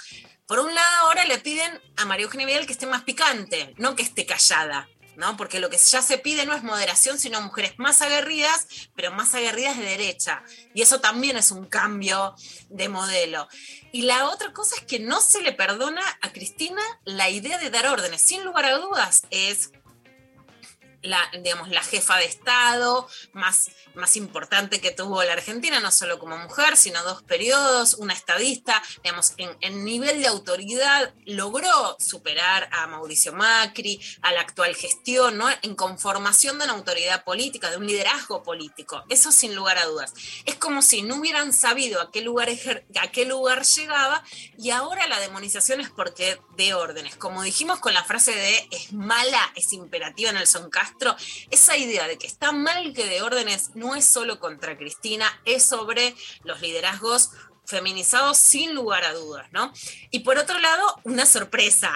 Por 0.51 0.59
un 0.59 0.75
lado, 0.75 1.07
ahora 1.07 1.23
le 1.23 1.37
piden 1.37 1.81
a 1.95 2.03
María 2.03 2.25
Eugenia 2.25 2.45
Vidal 2.45 2.65
que 2.65 2.73
esté 2.73 2.85
más 2.85 3.03
picante, 3.03 3.73
no 3.77 3.95
que 3.95 4.03
esté 4.03 4.25
callada. 4.25 4.85
¿no? 5.15 5.37
Porque 5.37 5.61
lo 5.61 5.69
que 5.69 5.77
ya 5.77 6.01
se 6.01 6.17
pide 6.17 6.45
no 6.45 6.53
es 6.53 6.61
moderación, 6.61 7.17
sino 7.17 7.39
mujeres 7.39 7.75
más 7.77 8.01
aguerridas, 8.01 8.67
pero 8.93 9.11
más 9.11 9.33
aguerridas 9.33 9.77
de 9.77 9.85
derecha. 9.85 10.43
Y 10.73 10.81
eso 10.81 10.99
también 10.99 11.37
es 11.37 11.51
un 11.51 11.67
cambio 11.67 12.35
de 12.69 12.89
modelo. 12.89 13.47
Y 13.93 14.01
la 14.01 14.25
otra 14.25 14.51
cosa 14.51 14.75
es 14.75 14.83
que 14.83 14.99
no 14.99 15.21
se 15.21 15.41
le 15.41 15.53
perdona 15.53 16.01
a 16.19 16.33
Cristina 16.33 16.81
la 17.05 17.29
idea 17.29 17.57
de 17.57 17.69
dar 17.69 17.87
órdenes. 17.87 18.21
Sin 18.21 18.43
lugar 18.43 18.65
a 18.65 18.77
dudas, 18.77 19.23
es 19.29 19.71
la, 21.03 21.19
digamos, 21.41 21.69
la 21.69 21.83
jefa 21.83 22.17
de 22.17 22.25
Estado 22.25 23.07
más, 23.33 23.71
más 23.95 24.15
importante 24.15 24.79
que 24.81 24.91
tuvo 24.91 25.23
la 25.23 25.33
Argentina, 25.33 25.79
no 25.79 25.91
solo 25.91 26.19
como 26.19 26.37
mujer, 26.37 26.77
sino 26.77 27.01
dos 27.03 27.23
periodos, 27.23 27.95
una 27.95 28.13
estadista, 28.13 28.81
digamos, 29.03 29.33
en, 29.37 29.49
en, 29.61 29.83
nivel 29.83 30.21
de 30.21 30.27
autoridad 30.27 31.13
logró 31.25 31.97
superar 31.99 32.69
a 32.71 32.87
Mauricio 32.87 33.33
Macri, 33.33 33.99
a 34.21 34.31
la 34.31 34.41
actual 34.41 34.75
gestión, 34.75 35.37
¿no? 35.37 35.47
en 35.61 35.75
conformación 35.75 36.57
de 36.57 36.65
una 36.65 36.73
autoridad 36.73 37.23
política, 37.23 37.69
de 37.71 37.77
un 37.77 37.87
liderazgo 37.87 38.43
político. 38.43 39.03
Eso 39.09 39.31
sin 39.31 39.55
lugar 39.55 39.77
a 39.77 39.85
dudas. 39.85 40.13
Es 40.45 40.55
como 40.55 40.81
si 40.81 41.01
no 41.01 41.15
hubieran 41.15 41.53
sabido 41.53 42.01
a 42.01 42.11
qué 42.11 42.21
lugar, 42.21 42.49
a 42.49 43.11
qué 43.11 43.25
lugar 43.25 43.63
llegaba 43.63 44.23
y 44.57 44.69
ahora 44.71 45.07
la 45.07 45.19
demonización 45.19 45.81
es 45.81 45.89
porque 45.89 46.39
de 46.57 46.73
órdenes. 46.73 47.15
Como 47.15 47.43
dijimos 47.43 47.79
con 47.79 47.93
la 47.93 48.03
frase 48.03 48.33
de 48.33 48.67
es 48.71 48.93
mala, 48.93 49.51
es 49.55 49.73
imperativa 49.73 50.29
en 50.29 50.37
el 50.37 50.47
Esa 51.49 51.77
idea 51.77 52.07
de 52.07 52.17
que 52.17 52.27
está 52.27 52.51
mal 52.51 52.93
que 52.93 53.05
de 53.05 53.21
órdenes 53.21 53.71
no 53.75 53.95
es 53.95 54.05
solo 54.05 54.39
contra 54.39 54.77
Cristina, 54.77 55.27
es 55.45 55.65
sobre 55.65 56.15
los 56.43 56.61
liderazgos 56.61 57.31
feminizados 57.65 58.37
sin 58.37 58.73
lugar 58.73 59.03
a 59.03 59.13
dudas, 59.13 59.47
¿no? 59.51 59.71
Y 60.11 60.19
por 60.19 60.37
otro 60.37 60.59
lado, 60.59 60.99
una 61.03 61.25
sorpresa. 61.25 61.91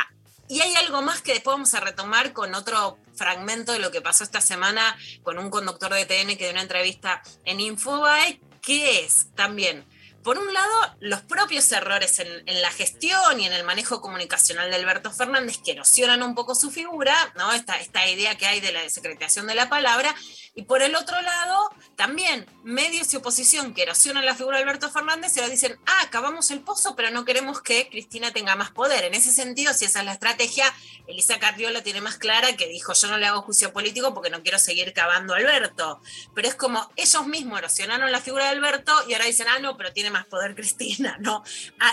Y 0.48 0.62
hay 0.62 0.76
algo 0.76 1.02
más 1.02 1.22
que 1.22 1.34
después 1.34 1.56
vamos 1.56 1.74
a 1.74 1.80
retomar 1.80 2.32
con 2.32 2.54
otro 2.54 2.98
fragmento 3.16 3.72
de 3.72 3.80
lo 3.80 3.92
que 3.92 4.02
pasó 4.02 4.24
esta 4.24 4.42
semana 4.42 4.96
con 5.24 5.40
un 5.40 5.50
conductor 5.50 5.94
de 5.94 6.06
TN 6.06 6.38
que 6.38 6.46
dio 6.46 6.52
una 6.52 6.62
entrevista 6.62 7.22
en 7.46 7.60
Infobae, 7.60 8.40
que 8.62 9.04
es 9.04 9.28
también 9.36 9.86
por 10.26 10.40
un 10.40 10.52
lado, 10.52 10.98
los 11.02 11.22
propios 11.22 11.72
errores 11.72 12.18
en, 12.18 12.62
la 12.62 12.72
gestión 12.72 13.40
y 13.40 13.46
en 13.46 13.54
el 13.54 13.64
manejo 13.64 14.02
comunicacional 14.02 14.72
de 14.72 14.76
Alberto 14.76 15.12
Fernández 15.12 15.60
que 15.64 15.74
erosionan 15.74 16.24
un 16.24 16.34
poco 16.34 16.56
su 16.56 16.72
figura, 16.72 17.16
¿no? 17.38 17.54
esta, 17.54 17.76
esta 17.76 18.10
idea 18.10 18.36
que 18.36 18.48
hay 18.48 18.60
de 18.60 18.72
la 18.72 18.82
desecretación 18.82 19.46
de 19.46 19.54
la 19.54 19.70
palabra, 19.70 20.16
y 20.58 20.64
por 20.64 20.82
el 20.82 20.96
otro 20.96 21.22
lado, 21.22 21.70
también 21.98 22.46
medios 22.64 23.14
y 23.14 23.18
oposición 23.18 23.74
que 23.74 23.84
erosionan 23.84 24.26
la 24.26 24.36
figura 24.36 24.58
de 24.58 24.64
Alberto 24.64 24.90
Fernández 24.90 25.36
y 25.36 25.42
ahora 25.42 25.52
dicen, 25.52 25.78
ah, 25.86 26.02
acabamos 26.04 26.50
el 26.50 26.62
pozo, 26.62 26.96
pero 26.96 27.12
no 27.12 27.26
queremos 27.26 27.62
que 27.62 27.90
Cristina 27.90 28.32
tenga 28.32 28.56
más 28.56 28.72
poder. 28.72 29.04
En 29.04 29.14
ese 29.14 29.34
sentido, 29.34 29.74
si 29.74 29.84
esa 29.84 30.00
es 30.00 30.06
la 30.06 30.14
estrategia, 30.14 30.74
Elisa 31.08 31.40
Carriola 31.40 31.84
tiene 31.84 32.00
más 32.00 32.18
clara 32.18 32.56
que 32.56 32.70
dijo, 32.70 32.94
yo 32.94 33.10
no 33.10 33.18
le 33.18 33.26
hago 33.26 33.42
juicio 33.42 33.74
político 33.74 34.14
porque 34.14 34.30
no 34.30 34.44
quiero 34.44 34.58
seguir 34.58 34.94
cavando 34.94 35.34
a 35.34 35.38
Alberto. 35.38 36.02
Pero 36.34 36.48
es 36.48 36.56
como 36.56 36.90
ellos 36.96 37.28
mismos 37.28 37.60
erosionaron 37.60 38.10
la 38.14 38.22
figura 38.22 38.46
de 38.46 38.52
Alberto 38.52 38.94
y 39.10 39.14
ahora 39.14 39.26
dicen, 39.26 39.48
ah, 39.50 39.60
no, 39.60 39.76
pero 39.76 39.92
tiene 39.92 40.10
más 40.16 40.26
poder 40.28 40.56
Cristina, 40.56 41.18
¿no? 41.20 41.44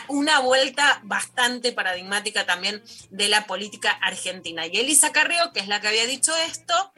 Una 0.08 0.38
vuelta 0.38 1.00
bastante 1.02 1.72
paradigmática 1.72 2.46
también 2.46 2.82
de 3.10 3.28
la 3.28 3.46
política 3.46 3.90
argentina. 3.90 4.66
Y 4.66 4.78
Elisa 4.78 5.10
Carrió, 5.10 5.52
que 5.52 5.60
es 5.60 5.66
la 5.66 5.80
que 5.80 5.88
había 5.88 6.06
dicho 6.06 6.32
esto, 6.36 6.92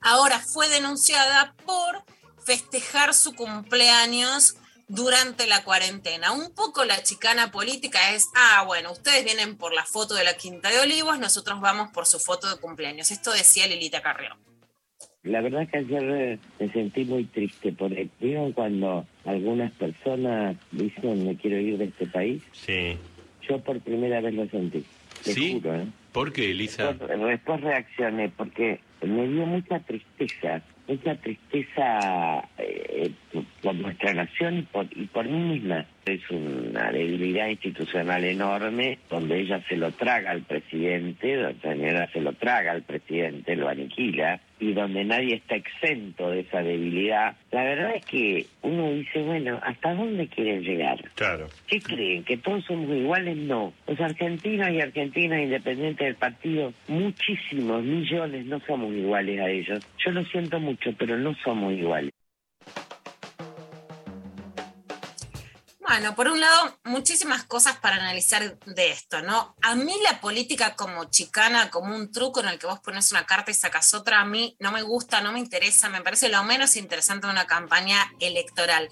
ahora 0.00 0.40
fue 0.40 0.68
denunciada 0.68 1.54
por 1.64 2.04
festejar 2.44 3.14
su 3.14 3.34
cumpleaños 3.34 4.56
durante 4.88 5.46
la 5.46 5.62
cuarentena. 5.62 6.32
Un 6.32 6.52
poco 6.52 6.84
la 6.84 7.00
chicana 7.02 7.52
política 7.52 8.12
es, 8.12 8.26
ah, 8.34 8.64
bueno, 8.66 8.90
ustedes 8.90 9.24
vienen 9.24 9.56
por 9.56 9.72
la 9.72 9.84
foto 9.84 10.14
de 10.14 10.24
la 10.24 10.36
Quinta 10.36 10.70
de 10.70 10.80
Olivos, 10.80 11.20
nosotros 11.20 11.60
vamos 11.60 11.90
por 11.92 12.06
su 12.06 12.18
foto 12.18 12.48
de 12.48 12.60
cumpleaños. 12.60 13.12
Esto 13.12 13.30
decía 13.30 13.68
Lilita 13.68 14.02
Carrió. 14.02 14.36
La 15.28 15.42
verdad 15.42 15.62
es 15.62 15.70
que 15.70 15.78
ayer 15.78 16.38
me 16.58 16.68
sentí 16.70 17.04
muy 17.04 17.24
triste 17.24 17.72
porque 17.72 18.08
digo 18.18 18.50
cuando 18.54 19.06
algunas 19.24 19.70
personas 19.72 20.56
dicen 20.72 21.26
me 21.26 21.36
quiero 21.36 21.58
ir 21.58 21.76
de 21.76 21.84
este 21.84 22.06
país. 22.06 22.42
Sí. 22.52 22.96
Yo 23.48 23.58
por 23.58 23.78
primera 23.80 24.20
vez 24.20 24.34
lo 24.34 24.46
sentí. 24.48 24.84
Te 25.22 25.32
¿Sí? 25.32 25.52
juro, 25.54 25.74
¿eh? 25.74 25.86
¿Por 26.12 26.32
qué, 26.32 26.50
Elisa? 26.50 26.92
Después, 26.92 27.20
después 27.20 27.60
reaccioné 27.60 28.30
porque 28.30 28.80
me 29.02 29.28
dio 29.28 29.46
mucha 29.46 29.78
tristeza, 29.80 30.62
mucha 30.86 31.14
tristeza 31.16 32.48
eh, 32.58 33.10
por 33.62 33.74
nuestra 33.74 34.14
nación 34.14 34.58
y 34.58 34.62
por, 34.62 34.86
y 34.96 35.06
por 35.06 35.28
mí 35.28 35.38
misma. 35.58 35.86
Es 36.08 36.30
una 36.30 36.90
debilidad 36.90 37.48
institucional 37.48 38.24
enorme 38.24 38.98
donde 39.10 39.40
ella 39.40 39.62
se 39.68 39.76
lo 39.76 39.92
traga 39.92 40.30
al 40.30 40.42
presidente, 40.42 41.36
donde 41.36 41.60
señora 41.60 42.10
se 42.12 42.20
lo 42.20 42.32
traga 42.32 42.72
al 42.72 42.82
presidente, 42.82 43.56
lo 43.56 43.68
aniquila 43.68 44.40
y 44.60 44.72
donde 44.72 45.04
nadie 45.04 45.36
está 45.36 45.56
exento 45.56 46.30
de 46.30 46.40
esa 46.40 46.62
debilidad. 46.62 47.36
La 47.50 47.62
verdad 47.62 47.94
es 47.96 48.04
que 48.06 48.46
uno 48.62 48.90
dice, 48.92 49.22
bueno, 49.22 49.60
¿hasta 49.62 49.94
dónde 49.94 50.26
quieren 50.28 50.62
llegar? 50.62 50.98
Claro. 51.14 51.48
¿Qué 51.66 51.80
creen? 51.80 52.24
¿Que 52.24 52.38
todos 52.38 52.64
somos 52.64 52.90
iguales? 52.90 53.36
No. 53.36 53.72
Los 53.86 54.00
argentinos 54.00 54.70
y 54.70 54.80
argentinas, 54.80 55.42
independientes 55.42 56.06
del 56.06 56.16
partido, 56.16 56.72
muchísimos 56.88 57.82
millones 57.84 58.46
no 58.46 58.60
somos 58.60 58.92
iguales 58.94 59.40
a 59.40 59.48
ellos. 59.48 59.86
Yo 60.04 60.10
lo 60.10 60.24
siento 60.24 60.58
mucho, 60.58 60.90
pero 60.98 61.16
no 61.18 61.34
somos 61.44 61.74
iguales. 61.74 62.12
Bueno, 65.88 66.14
por 66.14 66.28
un 66.28 66.38
lado, 66.38 66.78
muchísimas 66.84 67.44
cosas 67.44 67.78
para 67.78 67.96
analizar 67.96 68.58
de 68.66 68.90
esto, 68.90 69.22
¿no? 69.22 69.56
A 69.62 69.74
mí 69.74 69.94
la 70.04 70.20
política 70.20 70.76
como 70.76 71.06
chicana, 71.06 71.70
como 71.70 71.96
un 71.96 72.12
truco 72.12 72.40
en 72.40 72.48
el 72.48 72.58
que 72.58 72.66
vos 72.66 72.78
pones 72.80 73.10
una 73.10 73.24
carta 73.24 73.50
y 73.50 73.54
sacas 73.54 73.94
otra, 73.94 74.20
a 74.20 74.26
mí 74.26 74.54
no 74.58 74.70
me 74.70 74.82
gusta, 74.82 75.22
no 75.22 75.32
me 75.32 75.38
interesa, 75.38 75.88
me 75.88 76.02
parece 76.02 76.28
lo 76.28 76.44
menos 76.44 76.76
interesante 76.76 77.26
de 77.26 77.32
una 77.32 77.46
campaña 77.46 78.12
electoral. 78.20 78.90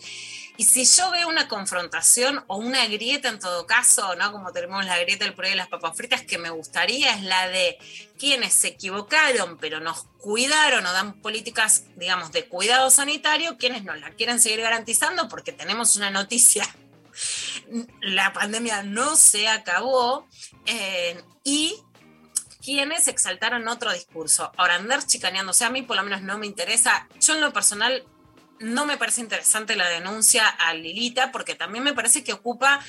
Y 0.56 0.64
si 0.64 0.86
yo 0.86 1.10
veo 1.10 1.28
una 1.28 1.48
confrontación 1.48 2.42
o 2.46 2.56
una 2.56 2.86
grieta 2.86 3.28
en 3.28 3.40
todo 3.40 3.66
caso, 3.66 4.16
¿no? 4.16 4.32
Como 4.32 4.52
tenemos 4.52 4.86
la 4.86 4.98
grieta 4.98 5.26
del 5.26 5.34
puré 5.34 5.50
de 5.50 5.56
las 5.56 5.68
papas 5.68 5.94
fritas, 5.94 6.22
que 6.22 6.38
me 6.38 6.48
gustaría 6.48 7.12
es 7.12 7.22
la 7.22 7.46
de 7.48 7.76
quienes 8.18 8.54
se 8.54 8.68
equivocaron, 8.68 9.58
pero 9.58 9.80
nos 9.80 10.04
cuidaron 10.16 10.86
o 10.86 10.92
dan 10.94 11.20
políticas, 11.20 11.84
digamos, 11.96 12.32
de 12.32 12.48
cuidado 12.48 12.88
sanitario, 12.88 13.58
quienes 13.58 13.84
nos 13.84 14.00
la 14.00 14.12
quieren 14.12 14.40
seguir 14.40 14.62
garantizando, 14.62 15.28
porque 15.28 15.52
tenemos 15.52 15.96
una 15.96 16.10
noticia 16.10 16.66
la 18.00 18.32
pandemia 18.32 18.82
no 18.82 19.16
se 19.16 19.48
acabó 19.48 20.26
eh, 20.66 21.22
y 21.44 21.74
quienes 22.62 23.06
exaltaron 23.06 23.68
otro 23.68 23.92
discurso. 23.92 24.50
Ahora, 24.56 24.74
andar 24.74 25.06
chicaneándose 25.06 25.64
a 25.64 25.70
mí 25.70 25.82
por 25.82 25.96
lo 25.96 26.02
menos 26.02 26.22
no 26.22 26.38
me 26.38 26.46
interesa. 26.46 27.08
Yo 27.20 27.34
en 27.34 27.40
lo 27.40 27.52
personal 27.52 28.04
no 28.58 28.86
me 28.86 28.96
parece 28.96 29.20
interesante 29.20 29.76
la 29.76 29.88
denuncia 29.88 30.48
a 30.48 30.74
Lilita 30.74 31.30
porque 31.30 31.54
también 31.54 31.84
me 31.84 31.92
parece 31.92 32.24
que 32.24 32.32
ocupa 32.32 32.80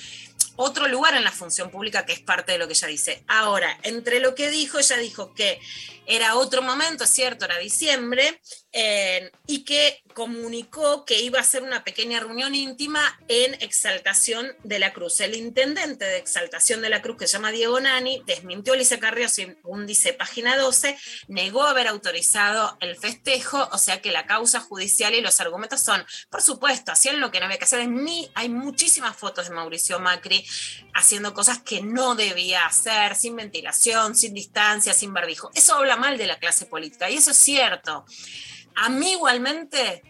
otro 0.55 0.87
lugar 0.87 1.13
en 1.13 1.23
la 1.23 1.31
función 1.31 1.69
pública 1.69 2.05
que 2.05 2.13
es 2.13 2.19
parte 2.19 2.53
de 2.53 2.57
lo 2.57 2.67
que 2.67 2.73
ella 2.73 2.87
dice. 2.87 3.23
Ahora, 3.27 3.77
entre 3.83 4.19
lo 4.19 4.33
que 4.33 4.49
dijo, 4.49 4.79
ella 4.79 4.97
dijo 4.97 5.33
que 5.33 5.59
era 6.05 6.35
otro 6.35 6.61
momento, 6.61 7.03
es 7.03 7.11
cierto, 7.11 7.45
era 7.45 7.57
diciembre, 7.57 8.41
y 8.73 9.63
que 9.63 10.03
comunicó 10.13 11.05
que 11.05 11.21
iba 11.21 11.39
a 11.39 11.41
hacer 11.41 11.63
una 11.63 11.83
pequeña 11.83 12.19
reunión 12.19 12.53
íntima 12.55 13.19
en 13.27 13.53
Exaltación 13.61 14.55
de 14.63 14.79
la 14.79 14.93
Cruz. 14.93 15.19
El 15.19 15.35
intendente 15.35 16.05
de 16.05 16.17
Exaltación 16.17 16.81
de 16.81 16.89
la 16.89 17.01
Cruz, 17.01 17.17
que 17.17 17.27
se 17.27 17.33
llama 17.33 17.51
Diego 17.51 17.79
Nani, 17.79 18.23
desmintió 18.25 18.73
a 18.73 18.77
Lice 18.77 18.99
Carrió, 18.99 19.29
según 19.29 19.85
dice 19.85 20.13
página 20.13 20.57
12, 20.57 20.97
negó 21.27 21.63
haber 21.63 21.87
autorizado 21.87 22.77
el 22.81 22.95
festejo, 22.97 23.69
o 23.71 23.77
sea 23.77 24.01
que 24.01 24.11
la 24.11 24.25
causa 24.25 24.59
judicial 24.59 25.13
y 25.13 25.21
los 25.21 25.39
argumentos 25.39 25.81
son, 25.81 26.05
por 26.29 26.41
supuesto, 26.41 26.91
hacían 26.91 27.19
lo 27.19 27.31
que 27.31 27.39
no 27.39 27.45
había 27.45 27.57
que 27.57 27.65
hacer. 27.65 27.87
Mí 27.87 28.29
hay 28.33 28.49
muchísimas 28.49 29.15
fotos 29.15 29.49
de 29.49 29.55
Mauricio 29.55 29.99
Macri 29.99 30.45
haciendo 30.93 31.33
cosas 31.33 31.59
que 31.59 31.81
no 31.81 32.15
debía 32.15 32.65
hacer, 32.65 33.15
sin 33.15 33.35
ventilación, 33.35 34.15
sin 34.15 34.33
distancia, 34.33 34.93
sin 34.93 35.13
barbijo. 35.13 35.51
Eso 35.53 35.75
habla 35.75 35.95
mal 35.95 36.17
de 36.17 36.27
la 36.27 36.39
clase 36.39 36.65
política 36.65 37.09
y 37.09 37.17
eso 37.17 37.31
es 37.31 37.37
cierto. 37.37 38.05
A 38.77 38.89
mí 38.89 39.11
igualmente 39.11 40.03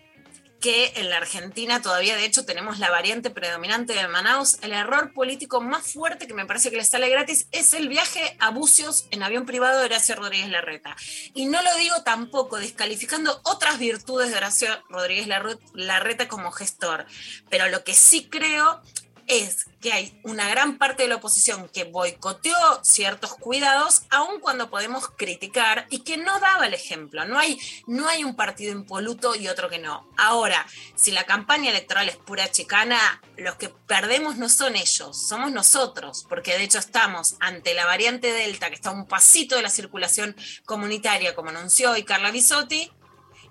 que 0.59 0.91
en 0.95 1.09
la 1.09 1.17
Argentina 1.17 1.81
todavía 1.81 2.15
de 2.15 2.25
hecho 2.25 2.45
tenemos 2.45 2.79
la 2.79 2.89
variante 2.89 3.29
predominante 3.29 3.93
de 3.93 4.07
Manaus, 4.07 4.57
el 4.61 4.73
error 4.73 5.13
político 5.13 5.61
más 5.61 5.93
fuerte 5.93 6.27
que 6.27 6.33
me 6.33 6.45
parece 6.45 6.69
que 6.69 6.77
le 6.77 6.83
sale 6.83 7.09
gratis 7.09 7.47
es 7.51 7.73
el 7.73 7.87
viaje 7.87 8.35
a 8.39 8.49
Bucios 8.49 9.07
en 9.11 9.23
avión 9.23 9.45
privado 9.45 9.79
de 9.79 9.85
Horacio 9.85 10.15
Rodríguez 10.15 10.49
Larreta. 10.49 10.95
Y 11.33 11.45
no 11.45 11.61
lo 11.61 11.75
digo 11.75 12.01
tampoco 12.03 12.57
descalificando 12.57 13.39
otras 13.43 13.79
virtudes 13.79 14.31
de 14.31 14.37
Horacio 14.37 14.69
Rodríguez 14.89 15.27
Larreta 15.73 16.27
como 16.27 16.51
gestor, 16.51 17.05
pero 17.49 17.69
lo 17.69 17.83
que 17.83 17.93
sí 17.93 18.27
creo 18.29 18.81
es 19.27 19.65
que 19.81 19.93
hay 19.93 20.19
una 20.23 20.49
gran 20.49 20.77
parte 20.77 21.03
de 21.03 21.09
la 21.09 21.17
oposición 21.17 21.69
que 21.69 21.83
boicoteó 21.83 22.55
ciertos 22.83 23.35
cuidados, 23.35 24.03
aun 24.09 24.39
cuando 24.39 24.69
podemos 24.69 25.09
criticar, 25.09 25.85
y 25.89 25.99
que 25.99 26.17
no 26.17 26.39
daba 26.39 26.65
el 26.65 26.73
ejemplo. 26.73 27.25
No 27.25 27.37
hay, 27.37 27.59
no 27.85 28.07
hay 28.07 28.23
un 28.23 28.35
partido 28.35 28.71
impoluto 28.71 29.35
y 29.35 29.47
otro 29.47 29.69
que 29.69 29.79
no. 29.79 30.09
Ahora, 30.17 30.65
si 30.95 31.11
la 31.11 31.25
campaña 31.25 31.69
electoral 31.69 32.09
es 32.09 32.17
pura 32.17 32.49
chicana, 32.51 33.21
los 33.37 33.55
que 33.55 33.69
perdemos 33.69 34.37
no 34.37 34.49
son 34.49 34.75
ellos, 34.75 35.27
somos 35.27 35.51
nosotros, 35.51 36.25
porque 36.27 36.57
de 36.57 36.63
hecho 36.63 36.79
estamos 36.79 37.35
ante 37.39 37.73
la 37.73 37.85
variante 37.85 38.31
Delta, 38.31 38.69
que 38.69 38.75
está 38.75 38.89
a 38.89 38.93
un 38.93 39.07
pasito 39.07 39.55
de 39.55 39.61
la 39.61 39.69
circulación 39.69 40.35
comunitaria, 40.65 41.35
como 41.35 41.49
anunció 41.49 41.91
hoy 41.91 42.03
Carla 42.03 42.31
Bisotti, 42.31 42.91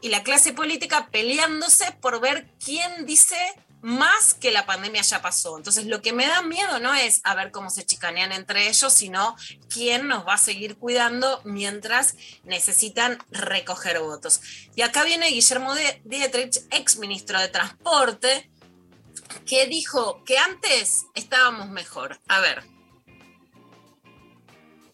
y 0.01 0.09
la 0.09 0.22
clase 0.22 0.53
política 0.53 1.09
peleándose 1.11 1.91
por 2.01 2.20
ver 2.20 2.49
quién 2.62 3.07
dice 3.07 3.37
más 3.87 4.34
que 4.34 4.51
la 4.51 4.66
pandemia 4.66 5.03
ya 5.03 5.22
pasó. 5.22 5.57
Entonces, 5.57 5.87
lo 5.87 6.03
que 6.03 6.12
me 6.12 6.26
da 6.26 6.43
miedo 6.43 6.80
no 6.80 6.93
es 6.93 7.20
a 7.22 7.37
ver 7.37 7.53
cómo 7.53 7.70
se 7.70 7.87
chicanean 7.87 8.32
entre 8.32 8.68
ellos, 8.68 8.93
sino 8.93 9.37
quién 9.72 10.09
nos 10.09 10.26
va 10.26 10.34
a 10.34 10.39
seguir 10.39 10.76
cuidando 10.76 11.41
mientras 11.45 12.16
necesitan 12.43 13.16
recoger 13.30 14.01
votos. 14.01 14.41
Y 14.74 14.82
acá 14.82 15.05
viene 15.05 15.28
Guillermo 15.28 15.72
Dietrich, 16.03 16.62
ex 16.72 16.99
ministro 16.99 17.39
de 17.39 17.47
Transporte, 17.47 18.51
que 19.47 19.68
dijo 19.68 20.24
que 20.24 20.37
antes 20.37 21.07
estábamos 21.14 21.68
mejor. 21.68 22.18
A 22.26 22.41
ver. 22.41 22.64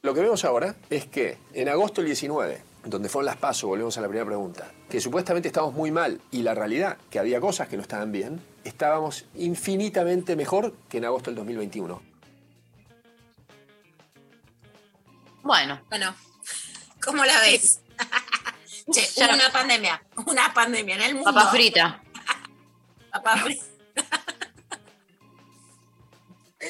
Lo 0.02 0.12
que 0.12 0.20
vemos 0.20 0.44
ahora 0.44 0.76
es 0.90 1.06
que 1.06 1.38
en 1.54 1.70
agosto 1.70 2.02
del 2.02 2.08
19, 2.08 2.62
donde 2.84 3.08
fueron 3.08 3.24
las 3.24 3.38
pasos, 3.38 3.70
volvemos 3.70 3.96
a 3.96 4.02
la 4.02 4.08
primera 4.08 4.26
pregunta, 4.26 4.70
que 4.90 5.00
supuestamente 5.00 5.48
estábamos 5.48 5.74
muy 5.74 5.90
mal 5.90 6.20
y 6.30 6.42
la 6.42 6.54
realidad, 6.54 6.98
que 7.08 7.18
había 7.18 7.40
cosas 7.40 7.68
que 7.68 7.76
no 7.76 7.82
estaban 7.82 8.12
bien, 8.12 8.51
estábamos 8.64 9.24
infinitamente 9.34 10.36
mejor 10.36 10.74
que 10.88 10.98
en 10.98 11.04
agosto 11.04 11.30
del 11.30 11.36
2021. 11.36 12.02
Bueno. 15.42 15.80
Bueno, 15.88 16.14
¿cómo 17.04 17.24
la 17.24 17.40
ves? 17.40 17.80
che, 18.92 19.06
Ya- 19.16 19.34
una 19.34 19.50
pandemia, 19.50 20.02
una 20.26 20.52
pandemia 20.54 20.94
en 20.96 21.02
el 21.02 21.14
mundo. 21.16 21.32
Papa 21.32 21.50
frita. 21.50 22.02
Papa 23.10 23.36
frita. 23.38 23.64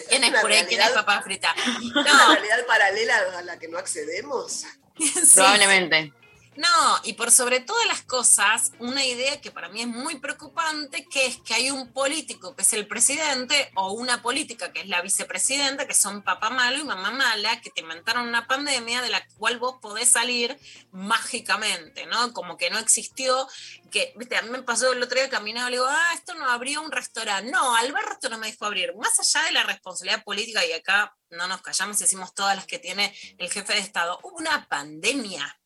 ¿Quién 0.09 0.25
es 0.25 0.31
una 0.31 0.41
puré? 0.41 0.67
¿Quién 0.67 0.81
es 0.81 0.91
papa 0.91 1.21
frita? 1.23 1.55
¿Una 1.95 2.03
No, 2.13 2.33
realidad 2.33 2.67
paralela 2.67 3.15
a 3.39 3.43
la 3.43 3.59
que 3.59 3.69
no 3.69 3.79
accedemos? 3.79 4.65
Sí. 4.99 5.11
Probablemente. 5.37 6.13
No, 6.55 7.01
y 7.05 7.15
por 7.15 7.31
sobre 7.31 7.61
todas 7.61 7.87
las 7.87 8.03
cosas, 8.03 8.73
una 8.79 9.05
idea 9.05 9.41
que 9.41 9.51
para 9.51 9.71
mí 9.71 9.81
es 9.81 9.87
muy 9.87 10.19
preocupante, 10.19 11.07
que 11.11 11.27
es 11.27 11.39
que 11.39 11.55
hay 11.55 11.71
un 11.71 11.93
político 11.93 12.55
que 12.55 12.63
es 12.63 12.73
el 12.75 12.87
presidente 12.87 13.71
o 13.75 13.93
una 13.93 14.21
política 14.21 14.71
que 14.71 14.81
es 14.81 14.89
la 14.89 15.01
vicepresidenta, 15.01 15.87
que 15.87 15.95
son 15.95 16.23
papá 16.23 16.51
malo 16.51 16.79
y 16.79 16.85
mamá 16.85 17.11
mala, 17.11 17.61
que 17.63 17.71
te 17.71 17.81
inventaron 17.81 18.29
una 18.29 18.47
pandemia 18.47 19.01
de 19.01 19.09
la 19.09 19.27
cual 19.39 19.59
vos 19.59 19.77
podés 19.81 20.11
salir 20.11 20.59
mágicamente, 20.91 22.05
¿no? 22.05 22.35
Como 22.35 22.59
que 22.59 22.69
no 22.69 22.79
existió, 22.79 23.49
que, 23.91 24.13
viste, 24.17 24.37
a 24.37 24.43
mí 24.43 24.51
me 24.51 24.63
pasó 24.63 24.93
el 24.93 25.03
otro 25.03 25.19
día 25.19 25.31
caminaba 25.31 25.69
y 25.69 25.73
le 25.73 25.77
digo, 25.79 25.89
ah, 25.89 26.13
esto 26.15 26.35
no 26.35 26.51
abrió 26.51 26.83
un 26.83 26.93
restaurante. 26.93 27.51
No, 27.51 27.75
Alberto 27.77 28.29
no 28.29 28.37
me 28.37 28.49
dejó 28.51 28.67
abrir. 28.67 28.95
Más 28.97 29.19
allá 29.19 29.47
de 29.47 29.53
la 29.53 29.63
responsabilidad 29.63 30.23
política, 30.23 30.65
y 30.67 30.73
acá 30.73 31.17
no 31.31 31.47
nos 31.49 31.63
callamos 31.63 31.97
y 31.97 32.05
decimos 32.05 32.35
todas 32.35 32.57
las 32.57 32.67
que 32.67 32.79
tiene 32.79 33.15
el 33.39 33.51
jefe 33.51 33.73
de 33.73 33.81
Estado, 33.81 34.19
hubo 34.23 34.37
una 34.37 34.67
pandemia 34.69 35.59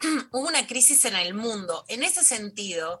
hubo 0.32 0.46
una 0.46 0.66
crisis 0.66 1.04
en 1.04 1.16
el 1.16 1.34
mundo. 1.34 1.84
En 1.88 2.02
ese 2.02 2.22
sentido, 2.22 3.00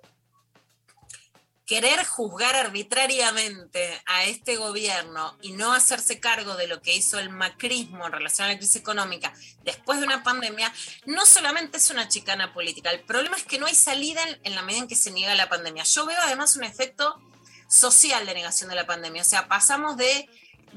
querer 1.68 2.02
juzgar 2.06 2.56
arbitrariamente 2.56 4.02
a 4.06 4.24
este 4.24 4.56
gobierno 4.56 5.36
y 5.42 5.52
no 5.52 5.74
hacerse 5.74 6.18
cargo 6.18 6.56
de 6.56 6.66
lo 6.66 6.80
que 6.80 6.96
hizo 6.96 7.18
el 7.18 7.28
macrismo 7.28 8.06
en 8.06 8.12
relación 8.12 8.46
a 8.46 8.52
la 8.52 8.56
crisis 8.56 8.76
económica 8.76 9.34
después 9.64 10.00
de 10.00 10.06
una 10.06 10.22
pandemia, 10.22 10.72
no 11.04 11.26
solamente 11.26 11.76
es 11.76 11.90
una 11.90 12.08
chicana 12.08 12.54
política, 12.54 12.90
el 12.90 13.00
problema 13.00 13.36
es 13.36 13.44
que 13.44 13.58
no 13.58 13.66
hay 13.66 13.74
salida 13.74 14.22
en, 14.44 14.54
la 14.54 14.62
medida 14.62 14.80
en 14.80 14.88
que 14.88 14.96
se 14.96 15.10
niega 15.10 15.34
la 15.34 15.50
pandemia. 15.50 15.82
Yo 15.84 16.06
veo 16.06 16.16
además 16.22 16.56
un 16.56 16.64
efecto 16.64 17.20
social 17.68 18.24
de 18.24 18.32
negación 18.32 18.70
de 18.70 18.76
la 18.76 18.86
pandemia, 18.86 19.20
o 19.20 19.26
sea, 19.26 19.46
pasamos 19.46 19.98
de 19.98 20.26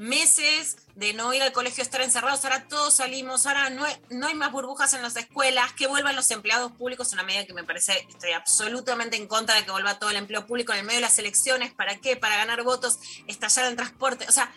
meses 0.02 0.76
de 0.96 1.14
no 1.14 1.32
ir 1.32 1.42
al 1.42 1.52
colegio, 1.52 1.82
estar 1.82 2.00
encerrados, 2.02 2.44
ahora 2.44 2.66
todos 2.68 2.94
salimos, 2.94 3.46
ahora 3.46 3.70
no 3.70 3.84
hay, 3.84 3.94
no 4.10 4.26
hay 4.26 4.34
más 4.34 4.52
burbujas 4.52 4.92
en 4.94 5.02
las 5.02 5.16
escuelas, 5.16 5.72
que 5.72 5.86
vuelvan 5.86 6.16
los 6.16 6.30
empleados 6.30 6.72
públicos, 6.72 7.12
una 7.12 7.22
medida 7.22 7.46
que 7.46 7.54
me 7.54 7.64
parece, 7.64 8.06
estoy 8.08 8.32
absolutamente 8.32 9.16
en 9.16 9.26
contra 9.26 9.54
de 9.54 9.64
que 9.64 9.70
vuelva 9.70 9.98
todo 9.98 10.10
el 10.10 10.16
empleo 10.16 10.46
público 10.46 10.72
en 10.72 10.80
el 10.80 10.84
medio 10.84 10.98
de 10.98 11.02
las 11.02 11.18
elecciones, 11.18 11.72
¿para 11.72 11.96
qué? 11.98 12.16
Para 12.16 12.36
ganar 12.36 12.62
votos, 12.64 12.98
estallar 13.28 13.66
el 13.66 13.76
transporte, 13.76 14.26
o 14.28 14.32
sea, 14.32 14.52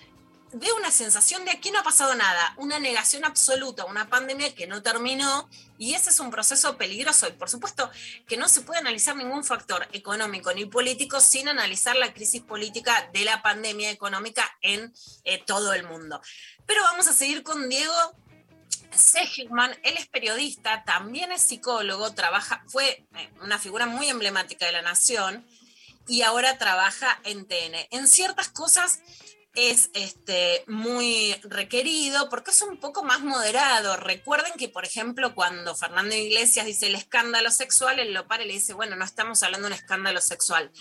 veo 0.57 0.73
una 0.77 0.89
sensación 0.89 1.43
de 1.43 1.51
aquí 1.51 1.69
no 1.69 1.79
ha 1.79 1.83
pasado 1.83 2.15
nada, 2.15 2.53
una 2.55 2.79
negación 2.79 3.25
absoluta, 3.25 3.83
una 3.85 4.09
pandemia 4.09 4.55
que 4.55 4.67
no 4.67 4.81
terminó 4.81 5.49
y 5.77 5.95
ese 5.95 6.11
es 6.11 6.19
un 6.21 6.31
proceso 6.31 6.77
peligroso 6.77 7.27
y 7.27 7.33
por 7.33 7.49
supuesto 7.49 7.91
que 8.25 8.37
no 8.37 8.47
se 8.47 8.61
puede 8.61 8.79
analizar 8.79 9.17
ningún 9.17 9.43
factor 9.43 9.85
económico 9.91 10.53
ni 10.53 10.65
político 10.65 11.19
sin 11.19 11.49
analizar 11.49 11.97
la 11.97 12.13
crisis 12.13 12.41
política 12.41 13.09
de 13.11 13.25
la 13.25 13.41
pandemia 13.41 13.91
económica 13.91 14.49
en 14.61 14.93
eh, 15.25 15.43
todo 15.45 15.73
el 15.73 15.83
mundo. 15.83 16.21
Pero 16.65 16.81
vamos 16.83 17.07
a 17.07 17.13
seguir 17.13 17.43
con 17.43 17.67
Diego 17.67 18.15
Seligman, 18.95 19.71
él 19.83 19.95
es 19.97 20.07
periodista, 20.07 20.85
también 20.85 21.33
es 21.33 21.41
psicólogo, 21.41 22.13
trabaja, 22.13 22.63
fue 22.67 23.05
eh, 23.17 23.29
una 23.41 23.59
figura 23.59 23.87
muy 23.87 24.07
emblemática 24.07 24.65
de 24.65 24.71
la 24.71 24.81
nación 24.81 25.45
y 26.07 26.21
ahora 26.21 26.57
trabaja 26.57 27.19
en 27.25 27.45
TN. 27.45 27.87
En 27.91 28.07
ciertas 28.07 28.47
cosas 28.47 28.99
es 29.55 29.89
este, 29.93 30.63
muy 30.67 31.33
requerido 31.43 32.29
porque 32.29 32.51
es 32.51 32.61
un 32.61 32.77
poco 32.77 33.03
más 33.03 33.21
moderado. 33.21 33.95
Recuerden 33.97 34.53
que, 34.57 34.69
por 34.69 34.85
ejemplo, 34.85 35.33
cuando 35.35 35.75
Fernando 35.75 36.15
Iglesias 36.15 36.65
dice 36.65 36.87
el 36.87 36.95
escándalo 36.95 37.51
sexual, 37.51 37.99
él 37.99 38.13
lo 38.13 38.27
para 38.27 38.43
y 38.43 38.47
le 38.47 38.53
dice, 38.53 38.73
bueno, 38.73 38.95
no 38.95 39.05
estamos 39.05 39.41
hablando 39.43 39.67
de 39.67 39.73
un 39.73 39.79
escándalo 39.79 40.21
sexual. 40.21 40.71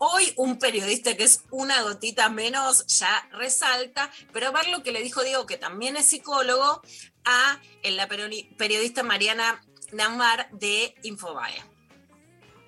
Hoy 0.00 0.32
un 0.36 0.58
periodista 0.58 1.16
que 1.16 1.24
es 1.24 1.42
una 1.50 1.82
gotita 1.82 2.28
menos 2.28 2.86
ya 2.86 3.28
resalta, 3.32 4.10
pero 4.32 4.52
ver 4.52 4.68
lo 4.68 4.82
que 4.82 4.92
le 4.92 5.02
dijo 5.02 5.22
Diego, 5.22 5.46
que 5.46 5.56
también 5.56 5.96
es 5.96 6.06
psicólogo, 6.06 6.82
a 7.24 7.60
la 7.82 8.08
peri- 8.08 8.56
periodista 8.56 9.02
Mariana 9.02 9.60
Namar 9.92 10.48
de 10.52 10.94
Infobae. 11.02 11.64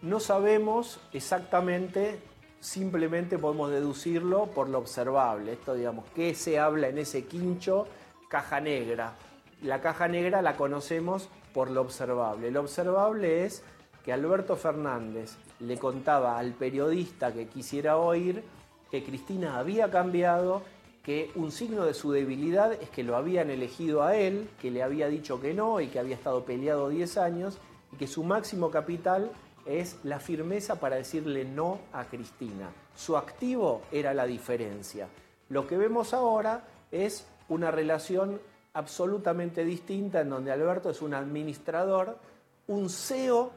No 0.03 0.18
sabemos 0.18 0.98
exactamente, 1.12 2.20
simplemente 2.61 3.39
podemos 3.39 3.71
deducirlo 3.71 4.47
por 4.47 4.69
lo 4.69 4.79
observable. 4.79 5.53
Esto, 5.53 5.75
digamos, 5.75 6.05
¿qué 6.15 6.35
se 6.35 6.59
habla 6.59 6.89
en 6.89 6.99
ese 6.99 7.25
quincho? 7.25 7.87
Caja 8.29 8.61
negra. 8.61 9.15
La 9.63 9.81
caja 9.81 10.09
negra 10.09 10.43
la 10.43 10.57
conocemos 10.57 11.29
por 11.53 11.71
lo 11.71 11.81
observable. 11.81 12.51
Lo 12.51 12.61
observable 12.61 13.45
es 13.45 13.63
que 14.05 14.13
Alberto 14.13 14.57
Fernández 14.57 15.37
le 15.59 15.79
contaba 15.79 16.39
al 16.39 16.53
periodista 16.53 17.33
que 17.33 17.47
quisiera 17.47 17.97
oír 17.97 18.43
que 18.91 19.05
Cristina 19.05 19.59
había 19.59 19.91
cambiado, 19.91 20.63
que 21.05 21.31
un 21.35 21.53
signo 21.53 21.85
de 21.85 21.95
su 21.95 22.13
debilidad 22.13 22.73
es 22.73 22.91
que 22.91 23.05
lo 23.05 23.17
habían 23.17 23.51
elegido 23.51 24.03
a 24.03 24.17
él, 24.17 24.49
que 24.61 24.71
le 24.71 24.83
había 24.83 25.09
dicho 25.09 25.41
que 25.41 25.55
no 25.55 25.81
y 25.81 25.89
que 25.89 25.99
había 25.99 26.17
estado 26.17 26.45
peleado 26.45 26.89
10 26.89 27.17
años, 27.19 27.59
y 27.93 27.97
que 27.97 28.07
su 28.07 28.25
máximo 28.25 28.71
capital 28.71 29.31
es 29.71 29.97
la 30.03 30.18
firmeza 30.18 30.81
para 30.81 30.97
decirle 30.97 31.45
no 31.45 31.81
a 31.93 32.05
Cristina. 32.05 32.71
Su 32.97 33.16
activo 33.16 33.83
era 33.93 34.12
la 34.12 34.27
diferencia. 34.27 35.09
Lo 35.49 35.66
que 35.66 35.77
vemos 35.77 36.12
ahora 36.12 36.64
es 36.91 37.27
una 37.49 37.71
relación 37.71 38.41
absolutamente 38.75 39.64
distinta 39.64 40.21
en 40.21 40.31
donde 40.31 40.53
Alberto 40.53 40.91
es 40.91 41.03
un 41.03 41.14
administrador, 41.14 42.18
un 42.66 42.91
CEO 42.91 43.53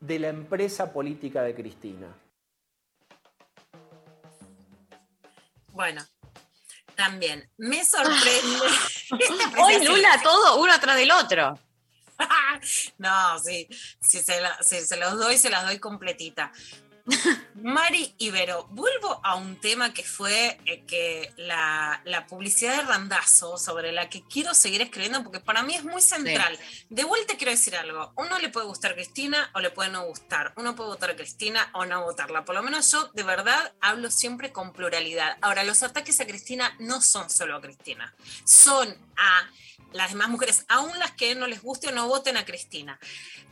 de 0.00 0.18
la 0.18 0.28
empresa 0.28 0.92
política 0.92 1.42
de 1.42 1.54
Cristina. 1.54 2.08
Bueno, 5.72 6.02
también 6.94 7.48
me 7.56 7.84
sorprende. 7.84 8.66
Hoy 9.60 9.84
Lula 9.86 10.20
todo 10.22 10.60
uno 10.60 10.72
atrás 10.72 10.96
del 10.96 11.10
otro. 11.10 11.58
no, 12.98 13.38
sí, 13.38 13.68
si 14.00 14.20
se, 14.20 14.40
la- 14.40 14.58
si 14.62 14.80
se 14.80 14.96
los 14.96 15.18
doy, 15.18 15.38
se 15.38 15.50
las 15.50 15.64
doy 15.64 15.78
completita. 15.78 16.52
Mari 17.56 18.14
Ibero, 18.18 18.68
vuelvo 18.70 19.20
a 19.24 19.34
un 19.34 19.60
tema 19.60 19.92
que 19.92 20.04
fue 20.04 20.60
eh, 20.66 20.84
que 20.86 21.32
la, 21.36 22.00
la 22.04 22.26
publicidad 22.28 22.76
de 22.76 22.82
Randazo, 22.82 23.58
sobre 23.58 23.90
la 23.90 24.08
que 24.08 24.22
quiero 24.28 24.54
seguir 24.54 24.82
escribiendo, 24.82 25.22
porque 25.24 25.40
para 25.40 25.64
mí 25.64 25.74
es 25.74 25.82
muy 25.84 26.00
central. 26.00 26.56
De 26.90 27.02
vuelta 27.02 27.34
quiero 27.36 27.50
decir 27.50 27.74
algo, 27.74 28.12
uno 28.16 28.38
le 28.38 28.50
puede 28.50 28.66
gustar 28.66 28.94
Cristina 28.94 29.50
o 29.54 29.60
le 29.60 29.70
puede 29.70 29.90
no 29.90 30.04
gustar, 30.04 30.52
uno 30.56 30.76
puede 30.76 30.90
votar 30.90 31.10
a 31.10 31.16
Cristina 31.16 31.70
o 31.74 31.84
no 31.84 32.02
votarla, 32.04 32.44
por 32.44 32.54
lo 32.54 32.62
menos 32.62 32.88
yo 32.92 33.08
de 33.14 33.24
verdad 33.24 33.72
hablo 33.80 34.08
siempre 34.10 34.52
con 34.52 34.72
pluralidad. 34.72 35.38
Ahora, 35.40 35.64
los 35.64 35.82
ataques 35.82 36.20
a 36.20 36.26
Cristina 36.26 36.72
no 36.78 37.02
son 37.02 37.28
solo 37.30 37.56
a 37.56 37.60
Cristina, 37.60 38.14
son 38.44 38.96
a 39.16 39.50
las 39.92 40.10
demás 40.10 40.28
mujeres, 40.28 40.64
aún 40.68 40.98
las 40.98 41.12
que 41.12 41.34
no 41.34 41.46
les 41.46 41.62
guste 41.62 41.88
o 41.88 41.92
no 41.92 42.08
voten 42.08 42.36
a 42.36 42.44
Cristina. 42.44 42.98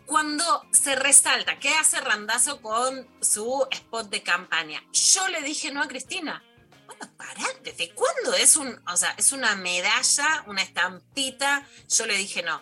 Cuando 0.07 0.67
se 0.73 0.97
resalta, 0.97 1.59
¿qué 1.59 1.69
hace 1.75 2.01
Randazo 2.01 2.61
con 2.61 3.07
su 3.21 3.67
spot 3.71 4.11
de 4.11 4.23
campaña? 4.23 4.83
Yo 4.93 5.29
le 5.29 5.43
dije 5.43 5.71
no 5.71 5.83
a 5.83 5.89
Cristina. 5.89 6.43
Bueno, 6.87 7.09
pará, 7.17 7.47
¿desde 7.63 7.91
cuándo 7.91 8.35
es 8.35 8.57
un, 8.57 8.81
o 8.89 8.97
sea, 8.97 9.15
es 9.17 9.31
una 9.33 9.55
medalla, 9.55 10.45
una 10.49 10.63
estampita? 10.63 11.65
Yo 11.89 12.07
le 12.07 12.17
dije 12.17 12.43
no. 12.43 12.61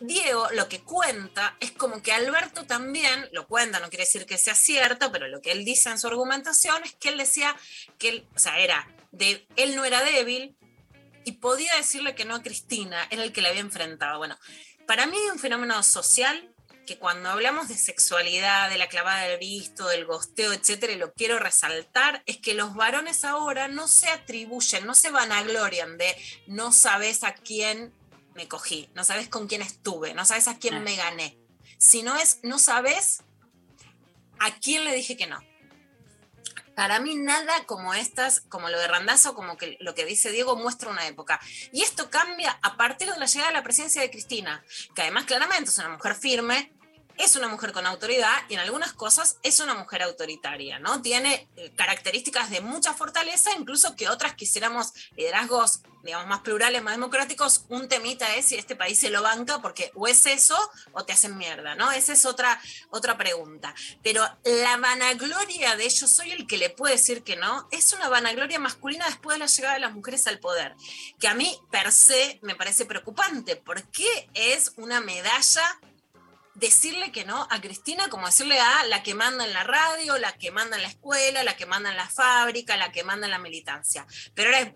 Diego 0.00 0.48
lo 0.52 0.68
que 0.68 0.80
cuenta 0.80 1.56
es 1.60 1.70
como 1.70 2.02
que 2.02 2.12
Alberto 2.12 2.66
también, 2.66 3.28
lo 3.32 3.46
cuenta, 3.46 3.78
no 3.78 3.88
quiere 3.88 4.04
decir 4.04 4.26
que 4.26 4.36
sea 4.36 4.54
cierto, 4.54 5.12
pero 5.12 5.28
lo 5.28 5.40
que 5.40 5.52
él 5.52 5.64
dice 5.64 5.90
en 5.90 5.98
su 5.98 6.08
argumentación 6.08 6.82
es 6.82 6.94
que 6.96 7.10
él 7.10 7.18
decía 7.18 7.54
que 7.98 8.26
o 8.34 8.38
sea, 8.38 8.58
era 8.58 8.88
de, 9.12 9.46
él 9.56 9.76
no 9.76 9.84
era 9.84 10.02
débil 10.02 10.56
y 11.24 11.32
podía 11.32 11.74
decirle 11.76 12.14
que 12.14 12.24
no 12.24 12.34
a 12.34 12.42
Cristina, 12.42 13.06
era 13.10 13.22
el 13.22 13.32
que 13.32 13.42
le 13.42 13.48
había 13.48 13.60
enfrentado. 13.60 14.18
Bueno, 14.18 14.38
para 14.86 15.06
mí 15.06 15.16
hay 15.16 15.30
un 15.30 15.38
fenómeno 15.38 15.82
social 15.82 16.52
que 16.86 16.98
cuando 16.98 17.30
hablamos 17.30 17.68
de 17.68 17.76
sexualidad, 17.76 18.68
de 18.68 18.78
la 18.78 18.88
clavada 18.88 19.22
del 19.22 19.38
visto, 19.38 19.86
del 19.86 20.04
gosteo, 20.04 20.52
etcétera, 20.52 20.92
y 20.92 20.96
lo 20.96 21.12
quiero 21.12 21.38
resaltar, 21.38 22.22
es 22.26 22.38
que 22.38 22.54
los 22.54 22.74
varones 22.74 23.24
ahora 23.24 23.68
no 23.68 23.86
se 23.86 24.08
atribuyen, 24.08 24.86
no 24.86 24.94
se 24.94 25.10
vanaglorian 25.10 25.96
de 25.96 26.16
no 26.46 26.72
sabes 26.72 27.22
a 27.22 27.34
quién 27.34 27.94
me 28.34 28.48
cogí, 28.48 28.90
no 28.94 29.04
sabes 29.04 29.28
con 29.28 29.46
quién 29.46 29.62
estuve, 29.62 30.14
no 30.14 30.24
sabes 30.24 30.48
a 30.48 30.58
quién 30.58 30.82
me 30.82 30.96
gané, 30.96 31.38
sino 31.78 32.16
es 32.16 32.40
no 32.42 32.58
sabes 32.58 33.22
a 34.40 34.58
quién 34.58 34.84
le 34.84 34.94
dije 34.94 35.16
que 35.16 35.26
no. 35.26 35.38
Para 36.74 37.00
mí 37.00 37.16
nada 37.16 37.52
como 37.66 37.94
estas, 37.94 38.40
como 38.40 38.68
lo 38.68 38.78
de 38.78 38.88
Randazo, 38.88 39.34
como 39.34 39.56
que 39.56 39.76
lo 39.80 39.94
que 39.94 40.04
dice 40.04 40.30
Diego 40.30 40.56
muestra 40.56 40.90
una 40.90 41.06
época. 41.06 41.40
Y 41.72 41.82
esto 41.82 42.10
cambia 42.10 42.58
a 42.62 42.76
partir 42.76 43.10
de 43.10 43.18
la 43.18 43.26
llegada 43.26 43.50
de 43.50 43.56
la 43.56 43.62
presidencia 43.62 44.02
de 44.02 44.10
Cristina, 44.10 44.64
que 44.94 45.02
además 45.02 45.24
claramente 45.24 45.70
es 45.70 45.78
una 45.78 45.90
mujer 45.90 46.14
firme, 46.14 46.72
es 47.18 47.36
una 47.36 47.48
mujer 47.48 47.72
con 47.72 47.86
autoridad 47.86 48.32
y 48.48 48.54
en 48.54 48.60
algunas 48.60 48.92
cosas 48.92 49.38
es 49.42 49.60
una 49.60 49.74
mujer 49.74 50.02
autoritaria, 50.02 50.78
¿no? 50.78 51.02
Tiene 51.02 51.48
eh, 51.56 51.72
características 51.76 52.50
de 52.50 52.60
mucha 52.60 52.94
fortaleza, 52.94 53.50
incluso 53.58 53.96
que 53.96 54.08
otras 54.08 54.34
quisiéramos 54.34 54.92
liderazgos, 55.16 55.82
digamos, 56.02 56.26
más 56.26 56.40
plurales, 56.40 56.82
más 56.82 56.94
democráticos. 56.94 57.64
Un 57.68 57.88
temita 57.88 58.34
es 58.34 58.46
si 58.46 58.56
este 58.56 58.76
país 58.76 58.98
se 58.98 59.10
lo 59.10 59.22
banca, 59.22 59.60
porque 59.60 59.92
o 59.94 60.06
es 60.06 60.26
eso 60.26 60.56
o 60.92 61.04
te 61.04 61.12
hacen 61.12 61.36
mierda, 61.36 61.74
¿no? 61.74 61.92
Esa 61.92 62.12
es 62.12 62.24
otra, 62.26 62.60
otra 62.90 63.16
pregunta. 63.16 63.74
Pero 64.02 64.26
la 64.44 64.76
vanagloria 64.76 65.76
de 65.76 65.88
yo 65.88 66.08
soy 66.08 66.32
el 66.32 66.46
que 66.46 66.58
le 66.58 66.70
puede 66.70 66.94
decir 66.94 67.22
que 67.22 67.36
no, 67.36 67.68
es 67.70 67.92
una 67.92 68.08
vanagloria 68.08 68.58
masculina 68.58 69.06
después 69.06 69.36
de 69.36 69.40
la 69.40 69.46
llegada 69.46 69.74
de 69.74 69.80
las 69.80 69.92
mujeres 69.92 70.26
al 70.26 70.38
poder, 70.38 70.74
que 71.18 71.28
a 71.28 71.34
mí 71.34 71.60
per 71.70 71.92
se 71.92 72.38
me 72.42 72.54
parece 72.54 72.84
preocupante, 72.84 73.56
porque 73.56 74.28
es 74.34 74.72
una 74.76 75.00
medalla 75.00 75.62
decirle 76.54 77.12
que 77.12 77.24
no 77.24 77.46
a 77.50 77.60
Cristina 77.60 78.08
como 78.08 78.26
decirle 78.26 78.60
a 78.60 78.84
la 78.84 79.02
que 79.02 79.14
manda 79.14 79.44
en 79.44 79.52
la 79.52 79.64
radio, 79.64 80.18
la 80.18 80.32
que 80.36 80.50
manda 80.50 80.76
en 80.76 80.82
la 80.82 80.88
escuela, 80.88 81.42
la 81.44 81.56
que 81.56 81.66
manda 81.66 81.90
en 81.90 81.96
la 81.96 82.08
fábrica, 82.08 82.76
la 82.76 82.92
que 82.92 83.04
manda 83.04 83.26
en 83.26 83.30
la 83.30 83.38
militancia. 83.38 84.06
Pero 84.34 84.48
ahora 84.50 84.60
es- 84.60 84.72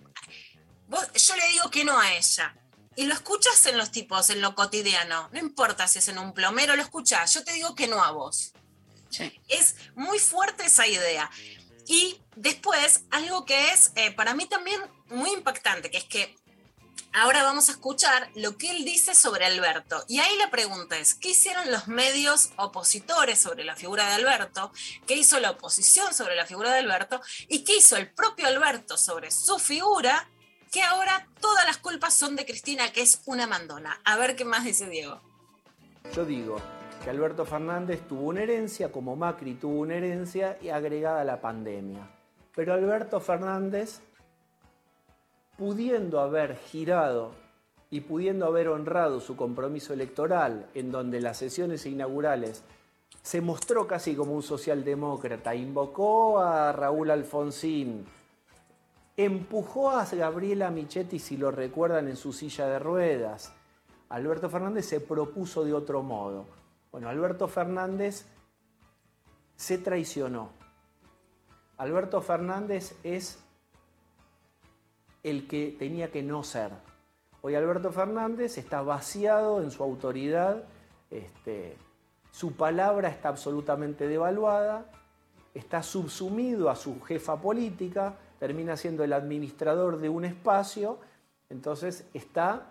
vos- 0.89 1.13
yo 1.13 1.37
le 1.37 1.49
digo 1.49 1.71
que 1.71 1.85
no 1.85 1.99
a 1.99 2.15
ella. 2.15 2.57
Y 2.99 3.05
lo 3.05 3.13
escuchas 3.13 3.67
en 3.67 3.77
los 3.77 3.91
tipos, 3.91 4.31
en 4.31 4.41
lo 4.41 4.55
cotidiano. 4.55 5.29
No 5.33 5.39
importa 5.39 5.87
si 5.87 5.99
es 5.99 6.09
en 6.09 6.19
un 6.19 6.33
plomero, 6.33 6.77
lo 6.77 6.83
escuchas. 6.83 7.35
Yo 7.35 7.45
te 7.45 7.53
digo 7.53 7.75
que 7.75 7.89
no 7.89 8.03
a 8.03 8.11
vos. 8.11 8.53
Es 9.49 9.77
muy 9.95 10.19
fuerte 10.19 10.65
esa 10.65 10.87
idea. 10.87 11.31
Y 11.87 12.21
después, 12.37 13.03
algo 13.11 13.45
que 13.45 13.71
es 13.73 13.93
eh, 13.97 14.13
para 14.13 14.35
mí 14.35 14.47
también 14.47 14.81
muy 15.09 15.31
impactante, 15.31 15.91
que 15.91 15.99
es 15.99 16.05
que 16.05 16.35
ahora 17.17 17.43
vamos 17.43 17.69
a 17.69 17.73
escuchar 17.73 18.29
lo 18.35 18.59
que 18.59 18.71
él 18.71 18.85
dice 18.85 19.15
sobre 19.15 19.47
Alberto. 19.47 20.05
Y 20.07 20.19
ahí 20.19 20.37
la 20.37 20.51
pregunta 20.51 20.99
es, 20.99 21.15
¿qué 21.15 21.31
hicieron 21.31 21.71
los 21.73 21.89
medios 21.89 22.51
opositores 22.57 23.41
sobre 23.41 23.65
la 23.65 23.75
figura 23.75 24.07
de 24.07 24.15
Alberto? 24.15 24.71
¿Qué 25.07 25.15
hizo 25.15 25.41
la 25.41 25.53
oposición 25.53 26.13
sobre 26.13 26.37
la 26.37 26.45
figura 26.45 26.73
de 26.73 26.81
Alberto? 26.81 27.21
¿Y 27.49 27.65
qué 27.65 27.79
hizo 27.79 27.97
el 27.97 28.11
propio 28.11 28.47
Alberto 28.47 28.99
sobre 28.99 29.31
su 29.31 29.59
figura? 29.59 30.29
Que 30.71 30.83
ahora 30.83 31.27
todas 31.41 31.65
las 31.65 31.79
culpas 31.79 32.13
son 32.13 32.37
de 32.37 32.45
Cristina, 32.45 32.93
que 32.93 33.01
es 33.01 33.23
una 33.25 33.47
mandona. 33.47 33.99
A 34.05 34.19
ver 34.19 34.37
qué 34.37 34.45
más 34.45 34.65
dice 34.65 34.87
Diego. 34.87 35.23
Yo 36.15 36.27
digo 36.27 36.57
que 37.03 37.09
Alberto 37.09 37.47
Fernández 37.47 38.07
tuvo 38.07 38.29
una 38.29 38.43
herencia, 38.43 38.93
como 38.93 39.17
Macri 39.17 39.55
tuvo 39.55 39.81
una 39.81 39.95
herencia 39.95 40.59
y 40.61 40.69
agregada 40.69 41.23
a 41.23 41.25
la 41.25 41.41
pandemia. 41.41 42.11
Pero 42.55 42.75
Alberto 42.75 43.21
Fernández, 43.21 44.01
pudiendo 45.57 46.21
haber 46.21 46.57
girado 46.57 47.33
y 47.91 48.01
pudiendo 48.01 48.47
haber 48.47 48.69
honrado 48.69 49.21
su 49.21 49.37
compromiso 49.37 49.93
electoral, 49.93 50.69
en 50.75 50.91
donde 50.91 51.21
las 51.21 51.39
sesiones 51.39 51.87
inaugurales 51.87 52.63
se 53.23 53.41
mostró 53.41 53.87
casi 53.87 54.15
como 54.15 54.33
un 54.33 54.43
socialdemócrata, 54.43 55.55
invocó 55.55 56.41
a 56.41 56.73
Raúl 56.73 57.11
Alfonsín, 57.11 58.05
empujó 59.17 59.91
a 59.91 60.05
Gabriela 60.05 60.71
Michetti, 60.71 61.19
si 61.19 61.37
lo 61.37 61.51
recuerdan, 61.51 62.09
en 62.09 62.17
su 62.17 62.33
silla 62.33 62.67
de 62.67 62.79
ruedas. 62.79 63.53
Alberto 64.09 64.49
Fernández 64.49 64.87
se 64.87 65.01
propuso 65.01 65.65
de 65.65 65.75
otro 65.75 66.03
modo. 66.03 66.47
Bueno, 66.93 67.09
Alberto 67.09 67.49
Fernández 67.49 68.27
se 69.57 69.79
traicionó. 69.79 70.51
Alberto 71.79 72.21
Fernández 72.21 72.95
es 73.03 73.39
el 75.27 75.49
que 75.49 75.75
tenía 75.77 76.13
que 76.13 76.23
no 76.23 76.45
ser. 76.45 76.71
Hoy 77.43 77.57
Alberto 77.57 77.91
Fernández 77.91 78.59
está 78.59 78.83
vaciado 78.83 79.61
en 79.61 79.73
su 79.73 79.83
autoridad, 79.83 80.63
este, 81.11 81.77
su 82.31 82.53
palabra 82.53 83.09
está 83.09 83.31
absolutamente 83.31 84.07
devaluada, 84.07 84.89
está 85.53 85.83
subsumido 85.83 86.71
a 86.71 86.77
su 86.77 87.03
jefa 87.03 87.41
política, 87.41 88.15
termina 88.39 88.77
siendo 88.77 89.03
el 89.03 89.13
administrador 89.13 89.99
de 89.99 90.09
un 90.09 90.25
espacio, 90.25 91.01
entonces 91.51 92.07
está 92.15 92.69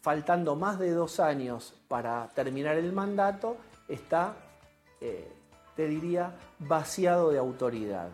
faltando 0.00 0.56
más 0.56 0.78
de 0.78 0.92
dos 0.92 1.20
años 1.20 1.74
para 1.86 2.30
terminar 2.34 2.78
el 2.78 2.94
mandato, 2.94 3.58
está, 3.88 4.36
eh, 5.02 5.30
te 5.76 5.86
diría, 5.86 6.34
vaciado 6.60 7.30
de 7.30 7.38
autoridad. 7.38 8.08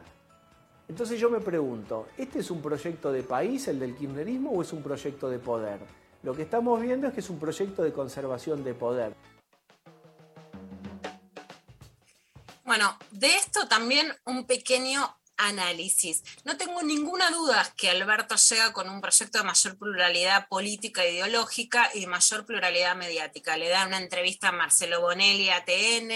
Entonces 0.88 1.20
yo 1.20 1.28
me 1.28 1.40
pregunto, 1.40 2.08
¿este 2.16 2.38
es 2.38 2.50
un 2.50 2.62
proyecto 2.62 3.12
de 3.12 3.22
país, 3.22 3.68
el 3.68 3.78
del 3.78 3.94
kirchnerismo, 3.94 4.50
o 4.52 4.62
es 4.62 4.72
un 4.72 4.82
proyecto 4.82 5.28
de 5.28 5.38
poder? 5.38 5.80
Lo 6.22 6.34
que 6.34 6.42
estamos 6.42 6.80
viendo 6.80 7.06
es 7.06 7.12
que 7.12 7.20
es 7.20 7.28
un 7.28 7.38
proyecto 7.38 7.82
de 7.82 7.92
conservación 7.92 8.64
de 8.64 8.74
poder. 8.74 9.14
Bueno, 12.64 12.98
de 13.10 13.28
esto 13.36 13.68
también 13.68 14.12
un 14.24 14.46
pequeño 14.46 15.14
análisis. 15.38 16.24
No 16.44 16.56
tengo 16.56 16.82
ninguna 16.82 17.30
duda 17.30 17.72
que 17.76 17.88
Alberto 17.88 18.34
llega 18.34 18.72
con 18.72 18.90
un 18.90 19.00
proyecto 19.00 19.38
de 19.38 19.44
mayor 19.44 19.78
pluralidad 19.78 20.48
política 20.48 21.04
e 21.04 21.14
ideológica 21.14 21.90
y 21.94 22.06
mayor 22.06 22.44
pluralidad 22.44 22.96
mediática. 22.96 23.56
Le 23.56 23.68
da 23.68 23.86
una 23.86 23.98
entrevista 23.98 24.48
a 24.48 24.52
Marcelo 24.52 25.00
Bonelli 25.00 25.48
a 25.48 25.64
TN 25.64 26.10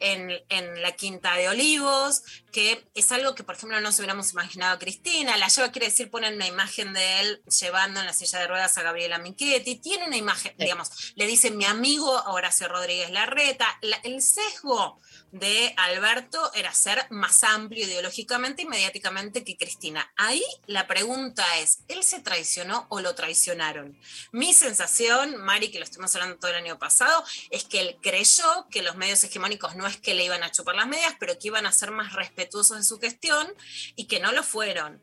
en, 0.00 0.30
en 0.50 0.82
la 0.82 0.92
Quinta 0.92 1.34
de 1.34 1.48
Olivos, 1.48 2.22
que 2.52 2.86
es 2.94 3.12
algo 3.12 3.34
que, 3.34 3.44
por 3.44 3.54
ejemplo, 3.56 3.76
no 3.78 3.82
nos 3.82 3.98
hubiéramos 3.98 4.32
imaginado 4.32 4.74
a 4.74 4.78
Cristina. 4.78 5.36
La 5.36 5.48
lleva, 5.48 5.70
quiere 5.70 5.88
decir, 5.88 6.10
ponen 6.10 6.34
una 6.34 6.46
imagen 6.46 6.92
de 6.92 7.20
él 7.20 7.42
llevando 7.60 8.00
en 8.00 8.06
la 8.06 8.12
silla 8.12 8.38
de 8.40 8.46
ruedas 8.46 8.76
a 8.78 8.82
Gabriela 8.82 9.18
Michetti. 9.18 9.76
Tiene 9.76 10.06
una 10.06 10.16
imagen, 10.16 10.54
digamos, 10.58 11.12
le 11.14 11.26
dicen 11.26 11.56
mi 11.56 11.64
amigo 11.64 12.10
Horacio 12.26 12.68
Rodríguez 12.68 13.10
Larreta. 13.10 13.66
La- 13.82 14.00
el 14.04 14.22
sesgo 14.22 15.00
de 15.30 15.74
Alberto 15.76 16.50
era 16.54 16.72
ser 16.72 17.06
más 17.10 17.44
amplio 17.44 17.84
ideológicamente 17.84 18.62
y 18.62 18.66
mediáticamente 18.66 19.44
que 19.44 19.58
Cristina. 19.58 20.10
Ahí 20.16 20.42
la 20.66 20.86
pregunta 20.86 21.44
es, 21.58 21.80
¿él 21.88 22.02
se 22.02 22.20
traicionó 22.20 22.86
o 22.88 23.00
lo 23.00 23.14
traicionaron? 23.14 23.98
Mi 24.32 24.54
sensación, 24.54 25.36
Mari, 25.36 25.70
que 25.70 25.78
lo 25.78 25.84
estuvimos 25.84 26.14
hablando 26.14 26.38
todo 26.38 26.50
el 26.50 26.56
año 26.56 26.78
pasado, 26.78 27.22
es 27.50 27.64
que 27.64 27.80
él 27.80 27.98
creyó 28.02 28.66
que 28.70 28.80
los 28.82 28.96
medios 28.96 29.22
hegemónicos 29.22 29.76
no 29.76 29.86
es 29.86 29.98
que 29.98 30.14
le 30.14 30.24
iban 30.24 30.42
a 30.42 30.50
chupar 30.50 30.76
las 30.76 30.86
medias, 30.86 31.14
pero 31.20 31.38
que 31.38 31.48
iban 31.48 31.66
a 31.66 31.72
ser 31.72 31.90
más 31.90 32.14
respetuosos 32.38 32.76
en 32.76 32.84
su 32.84 32.98
gestión 32.98 33.52
y 33.96 34.06
que 34.06 34.20
no 34.20 34.32
lo 34.32 34.42
fueron. 34.42 35.02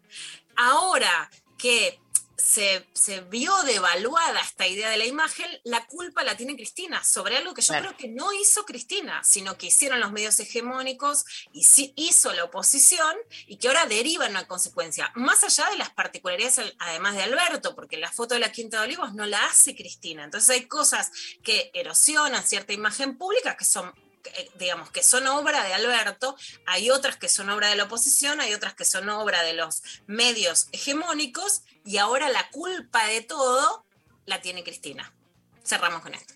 Ahora 0.56 1.30
que 1.58 2.00
se, 2.38 2.86
se 2.94 3.22
vio 3.22 3.64
devaluada 3.64 4.42
esta 4.42 4.68
idea 4.68 4.90
de 4.90 4.98
la 4.98 5.06
imagen, 5.06 5.48
la 5.64 5.86
culpa 5.88 6.22
la 6.24 6.36
tiene 6.36 6.56
Cristina 6.58 7.02
sobre 7.02 7.38
algo 7.38 7.54
que 7.54 7.62
yo 7.62 7.68
Claro. 7.74 7.88
creo 7.88 7.98
que 7.98 8.08
no 8.10 8.34
hizo 8.34 8.66
Cristina, 8.66 9.24
sino 9.24 9.58
que 9.58 9.68
hicieron 9.68 10.02
los 10.02 10.12
medios 10.12 10.38
hegemónicos 10.42 11.24
y 11.54 11.64
sí 11.64 11.94
hizo 11.96 12.34
la 12.34 12.44
oposición 12.44 13.16
y 13.48 13.56
que 13.58 13.70
ahora 13.70 13.86
deriva 13.86 14.26
en 14.26 14.32
una 14.32 14.48
consecuencia, 14.48 15.12
más 15.16 15.44
allá 15.46 15.70
de 15.72 15.78
las 15.78 15.92
particularidades 15.92 16.74
además 16.80 17.16
de 17.16 17.24
Alberto, 17.24 17.74
porque 17.74 17.98
la 17.98 18.12
foto 18.12 18.34
de 18.36 18.42
la 18.42 18.52
Quinta 18.52 18.80
de 18.80 18.84
Olivos 18.88 19.14
no 19.14 19.26
la 19.26 19.46
hace 19.46 19.74
Cristina. 19.74 20.26
Entonces 20.26 20.50
hay 20.50 20.66
cosas 20.68 21.12
que 21.42 21.72
erosionan 21.74 22.46
cierta 22.46 22.74
imagen 22.74 23.18
pública 23.18 23.56
que 23.56 23.66
son 23.66 23.94
digamos 24.56 24.92
que 24.92 25.04
son 25.04 25.28
obra 25.28 25.64
de 25.64 25.74
Alberto, 25.74 26.36
hay 26.66 26.90
otras 26.90 27.18
que 27.18 27.30
son 27.30 27.50
obra 27.50 27.70
de 27.70 27.76
la 27.76 27.86
oposición, 27.86 28.42
hay 28.42 28.54
otras 28.54 28.74
que 28.74 28.86
son 28.86 29.10
obra 29.10 29.44
de 29.44 29.54
los 29.54 29.84
medios 30.08 30.68
hegemónicos 30.72 31.64
y 31.84 31.98
ahora 31.98 32.30
la 32.30 32.50
culpa 32.50 33.06
de 33.08 33.22
todo 33.22 33.86
la 34.26 34.42
tiene 34.42 34.64
Cristina. 34.64 35.14
Cerramos 35.64 36.02
con 36.02 36.14
esto. 36.14 36.34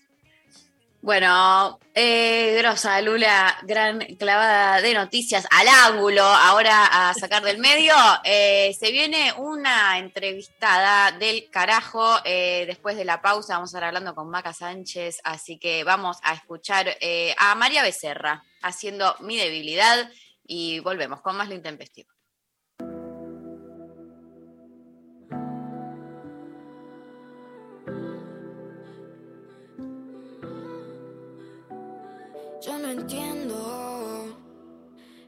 Bueno, 1.02 1.80
eh, 1.94 2.56
grosa, 2.58 3.00
Lula, 3.00 3.56
gran 3.62 4.00
clavada 4.16 4.82
de 4.82 4.92
noticias 4.92 5.46
al 5.50 5.66
ángulo, 5.66 6.22
ahora 6.22 7.08
a 7.08 7.14
sacar 7.14 7.42
del 7.42 7.56
medio. 7.56 7.94
Eh, 8.22 8.76
se 8.78 8.92
viene 8.92 9.32
una 9.38 9.96
entrevistada 9.98 11.12
del 11.12 11.48
carajo. 11.48 12.18
eh, 12.26 12.64
después 12.66 12.98
de 12.98 13.06
la 13.06 13.22
pausa 13.22 13.54
vamos 13.54 13.70
a 13.70 13.78
estar 13.78 13.84
hablando 13.84 14.14
con 14.14 14.28
Maca 14.28 14.52
Sánchez, 14.52 15.20
así 15.24 15.58
que 15.58 15.84
vamos 15.84 16.18
a 16.22 16.34
escuchar 16.34 16.94
eh, 17.00 17.34
a 17.38 17.54
María 17.54 17.82
Becerra 17.82 18.44
haciendo 18.60 19.16
mi 19.20 19.38
debilidad 19.38 20.10
y 20.46 20.80
volvemos 20.80 21.22
con 21.22 21.34
más 21.34 21.48
lo 21.48 21.54
intempestivo. 21.54 22.19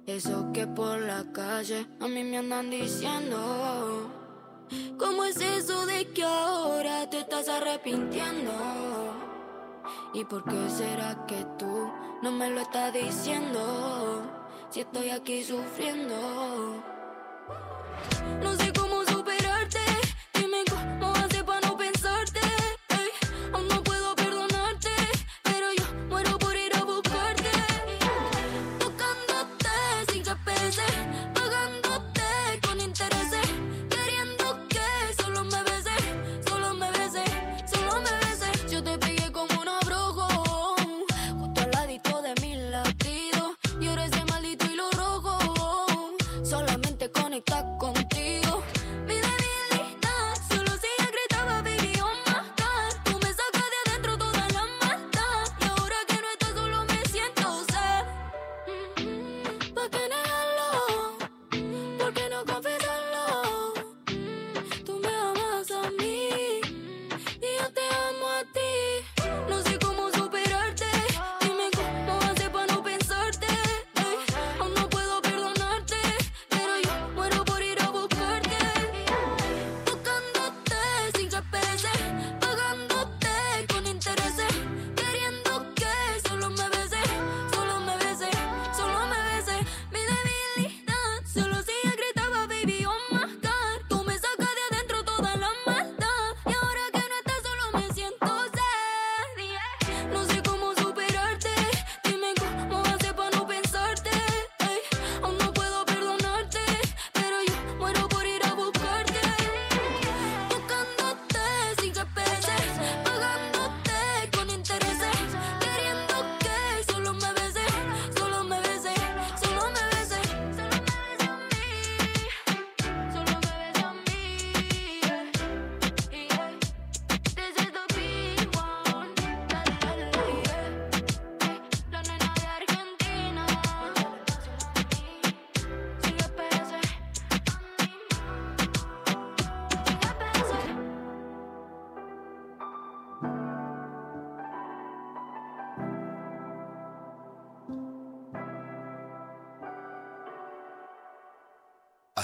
Eso 0.07 0.51
que 0.53 0.67
por 0.67 1.01
la 1.01 1.25
calle 1.33 1.87
a 2.01 2.09
mí 2.09 2.25
me 2.25 2.39
andan 2.39 2.71
diciendo. 2.71 4.11
¿Cómo 4.99 5.25
es 5.25 5.37
eso 5.41 5.87
de 5.87 6.09
que 6.09 6.25
ahora 6.25 7.09
te 7.11 7.21
estás 7.21 7.49
arrepintiendo? 7.49 8.53
¿Y 10.15 10.25
por 10.25 10.45
qué 10.45 10.71
será 10.71 11.27
que 11.27 11.45
tú 11.59 11.91
no 12.23 12.33
me 12.33 12.51
lo 12.51 12.61
estás 12.61 12.93
diciendo? 12.93 14.23
Si 14.71 14.81
estoy 14.81 15.11
aquí 15.11 15.45
sufriendo. 15.45 16.83
No 18.43 18.57
sé 18.57 18.72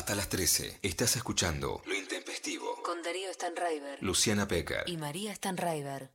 Hasta 0.09 0.17
las 0.17 0.31
13 0.31 0.79
estás 0.81 1.17
escuchando 1.17 1.83
Lo 1.85 1.95
Intempestivo. 1.95 2.83
Con 2.83 3.03
Darío 3.03 3.31
Stanraiver. 3.31 3.99
Luciana 4.03 4.49
Pecker. 4.49 4.85
Y 4.87 4.97
María 4.97 5.35
Stanraiver. 5.35 6.09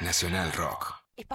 Nacional 0.00 0.50
Rock. 0.54 0.89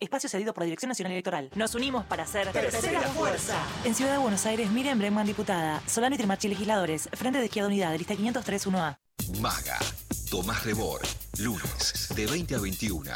Espacio 0.00 0.28
cedido 0.28 0.52
por 0.52 0.62
la 0.62 0.66
Dirección 0.66 0.88
Nacional 0.88 1.12
Electoral. 1.12 1.50
Nos 1.54 1.74
unimos 1.74 2.04
para 2.04 2.24
hacer 2.24 2.50
Tercera 2.52 3.00
fuerza. 3.02 3.56
En 3.84 3.94
Ciudad 3.94 4.12
de 4.12 4.18
Buenos 4.18 4.44
Aires, 4.46 4.70
Miriam 4.70 4.98
Bregman, 4.98 5.26
diputada. 5.26 5.82
Solano 5.86 6.14
y 6.14 6.18
Trimarchi, 6.18 6.48
legisladores. 6.48 7.08
Frente 7.12 7.38
de 7.38 7.46
Izquierda 7.46 7.68
Unidad, 7.68 7.96
lista 7.96 8.14
503 8.16 8.66
1A. 8.66 8.98
Maga. 9.40 9.78
Tomás 10.30 10.64
Rebor. 10.64 11.00
Lunes, 11.38 12.08
de 12.14 12.26
20 12.26 12.54
a 12.54 12.58
21. 12.58 13.10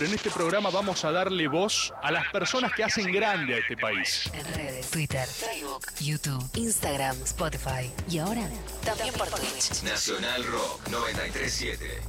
En 0.00 0.14
este 0.14 0.30
programa 0.30 0.70
vamos 0.70 1.04
a 1.04 1.12
darle 1.12 1.48
voz 1.48 1.92
a 2.02 2.10
las 2.10 2.28
personas 2.30 2.72
que 2.72 2.84
hacen 2.84 3.10
grande 3.12 3.54
a 3.54 3.58
este 3.58 3.76
país. 3.76 4.30
En 4.32 4.44
redes, 4.54 4.90
Twitter, 4.90 5.26
Facebook, 5.26 5.86
YouTube, 6.00 6.44
Instagram, 6.54 7.16
Spotify 7.22 7.90
y 8.08 8.18
ahora 8.18 8.48
también 8.84 9.12
por 9.14 9.28
Twitch. 9.28 9.82
Nacional 9.82 10.44
Rock 10.44 10.88
937. 10.90 12.00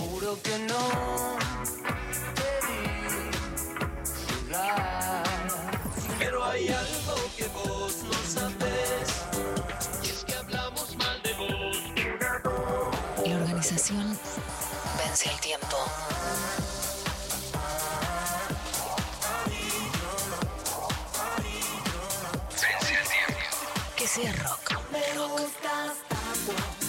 Juro 0.00 0.40
que 0.42 0.58
no 0.60 1.36
te 2.34 2.50
vi 2.66 2.82
llegar. 4.48 5.22
Pero 6.18 6.44
hay 6.44 6.68
algo 6.68 7.14
que 7.36 7.46
vos 7.48 8.02
no 8.04 8.18
sabés. 8.26 9.08
Y 10.02 10.08
es 10.08 10.24
que 10.24 10.34
hablamos 10.34 10.96
mal 10.96 11.22
de 11.22 11.34
vos. 11.34 11.76
La 13.26 13.36
organización 13.36 14.18
vence 14.96 15.30
el 15.30 15.40
tiempo. 15.40 15.76
Vence 22.50 22.94
el 22.96 23.06
tiempo. 23.06 23.34
Que 23.96 24.06
sea 24.08 24.32
rock. 24.32 24.80
Me 24.90 25.02
gustas 25.18 25.96
tanto. 26.08 26.79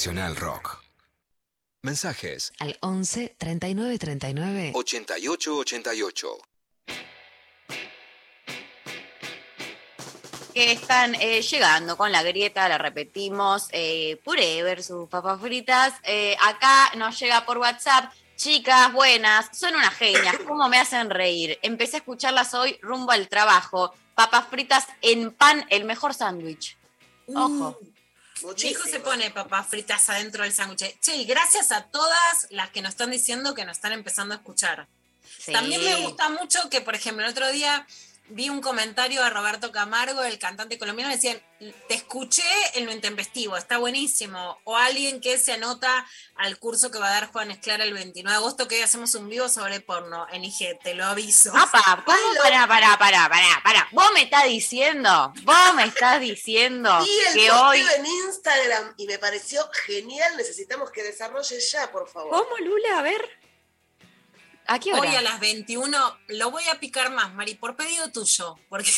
Nacional 0.00 0.34
Rock. 0.34 0.82
Mensajes 1.82 2.54
Al 2.58 2.78
11 2.80 3.36
39 3.36 3.98
39 3.98 4.72
88 4.74 5.56
88. 5.58 6.38
que 10.54 10.72
están 10.72 11.14
eh, 11.16 11.42
llegando 11.42 11.98
con 11.98 12.12
la 12.12 12.22
grieta, 12.22 12.66
la 12.70 12.78
repetimos, 12.78 13.68
eh, 13.72 14.18
puré 14.24 14.62
versus 14.62 15.06
papas 15.06 15.38
fritas. 15.38 15.92
Eh, 16.04 16.34
acá 16.40 16.92
nos 16.96 17.20
llega 17.20 17.44
por 17.44 17.58
WhatsApp. 17.58 18.10
Chicas, 18.36 18.94
buenas, 18.94 19.50
son 19.52 19.74
unas 19.74 19.92
genias, 19.92 20.34
¿cómo 20.48 20.66
me 20.70 20.78
hacen 20.78 21.10
reír? 21.10 21.58
Empecé 21.60 21.96
a 21.96 21.98
escucharlas 21.98 22.54
hoy 22.54 22.78
rumbo 22.80 23.12
al 23.12 23.28
trabajo. 23.28 23.92
Papas 24.14 24.46
fritas 24.48 24.86
en 25.02 25.30
pan, 25.30 25.66
el 25.68 25.84
mejor 25.84 26.14
sándwich. 26.14 26.78
Ojo. 27.26 27.78
Mi 28.42 28.68
hijo 28.70 28.88
se 28.88 29.00
pone 29.00 29.30
papas 29.30 29.66
fritas 29.68 30.08
adentro 30.10 30.44
del 30.44 30.52
sándwich. 30.52 30.98
Che, 31.00 31.16
y 31.16 31.24
gracias 31.24 31.72
a 31.72 31.84
todas 31.84 32.46
las 32.50 32.70
que 32.70 32.82
nos 32.82 32.90
están 32.90 33.10
diciendo 33.10 33.54
que 33.54 33.64
nos 33.64 33.76
están 33.76 33.92
empezando 33.92 34.34
a 34.34 34.38
escuchar. 34.38 34.88
Sí. 35.38 35.52
También 35.52 35.82
me 35.82 35.96
gusta 35.96 36.28
mucho 36.28 36.68
que, 36.70 36.80
por 36.80 36.94
ejemplo, 36.94 37.24
el 37.24 37.30
otro 37.30 37.50
día 37.50 37.86
vi 38.30 38.48
un 38.48 38.60
comentario 38.60 39.22
a 39.22 39.30
Roberto 39.30 39.72
Camargo, 39.72 40.22
el 40.22 40.38
cantante 40.38 40.78
colombiano, 40.78 41.12
decían, 41.12 41.40
te 41.88 41.94
escuché 41.94 42.42
en 42.74 42.86
lo 42.86 42.92
intempestivo, 42.92 43.56
está 43.56 43.78
buenísimo. 43.78 44.58
O 44.64 44.76
alguien 44.76 45.20
que 45.20 45.38
se 45.38 45.52
anota 45.52 46.06
al 46.36 46.58
curso 46.58 46.90
que 46.90 46.98
va 46.98 47.08
a 47.08 47.20
dar 47.20 47.32
Juan 47.32 47.50
Esclara 47.50 47.84
el 47.84 47.92
29 47.92 48.30
de 48.30 48.36
agosto, 48.36 48.66
que 48.66 48.76
hoy 48.76 48.82
hacemos 48.82 49.14
un 49.14 49.28
vivo 49.28 49.48
sobre 49.48 49.80
porno 49.80 50.26
en 50.32 50.44
IG, 50.44 50.78
te 50.82 50.94
lo 50.94 51.04
aviso. 51.04 51.52
¿cómo? 52.04 52.42
Pará, 52.42 52.66
pará, 52.66 52.96
pará, 52.98 53.28
pará, 53.28 53.60
pará. 53.62 53.88
Vos 53.92 54.10
me 54.14 54.22
estás 54.22 54.44
diciendo, 54.44 55.32
vos 55.42 55.74
me 55.74 55.84
estás 55.84 56.20
diciendo 56.20 57.04
Y 57.04 57.28
el 57.28 57.34
que 57.34 57.50
hoy... 57.50 57.80
en 57.96 58.06
Instagram 58.06 58.94
y 58.96 59.06
me 59.06 59.18
pareció 59.18 59.68
genial. 59.86 60.36
Necesitamos 60.36 60.90
que 60.90 61.02
desarrolle 61.02 61.60
ya, 61.60 61.90
por 61.90 62.08
favor. 62.08 62.30
¿Cómo, 62.30 62.56
Lula? 62.58 62.98
A 62.98 63.02
ver. 63.02 63.39
¿A 64.72 64.78
qué 64.78 64.92
hora? 64.92 65.00
Hoy 65.00 65.16
a 65.16 65.20
las 65.20 65.40
21 65.40 66.18
lo 66.28 66.50
voy 66.52 66.62
a 66.72 66.78
picar 66.78 67.10
más, 67.10 67.34
Mari, 67.34 67.56
por 67.56 67.74
pedido 67.74 68.12
tuyo, 68.12 68.56
porque 68.68 68.88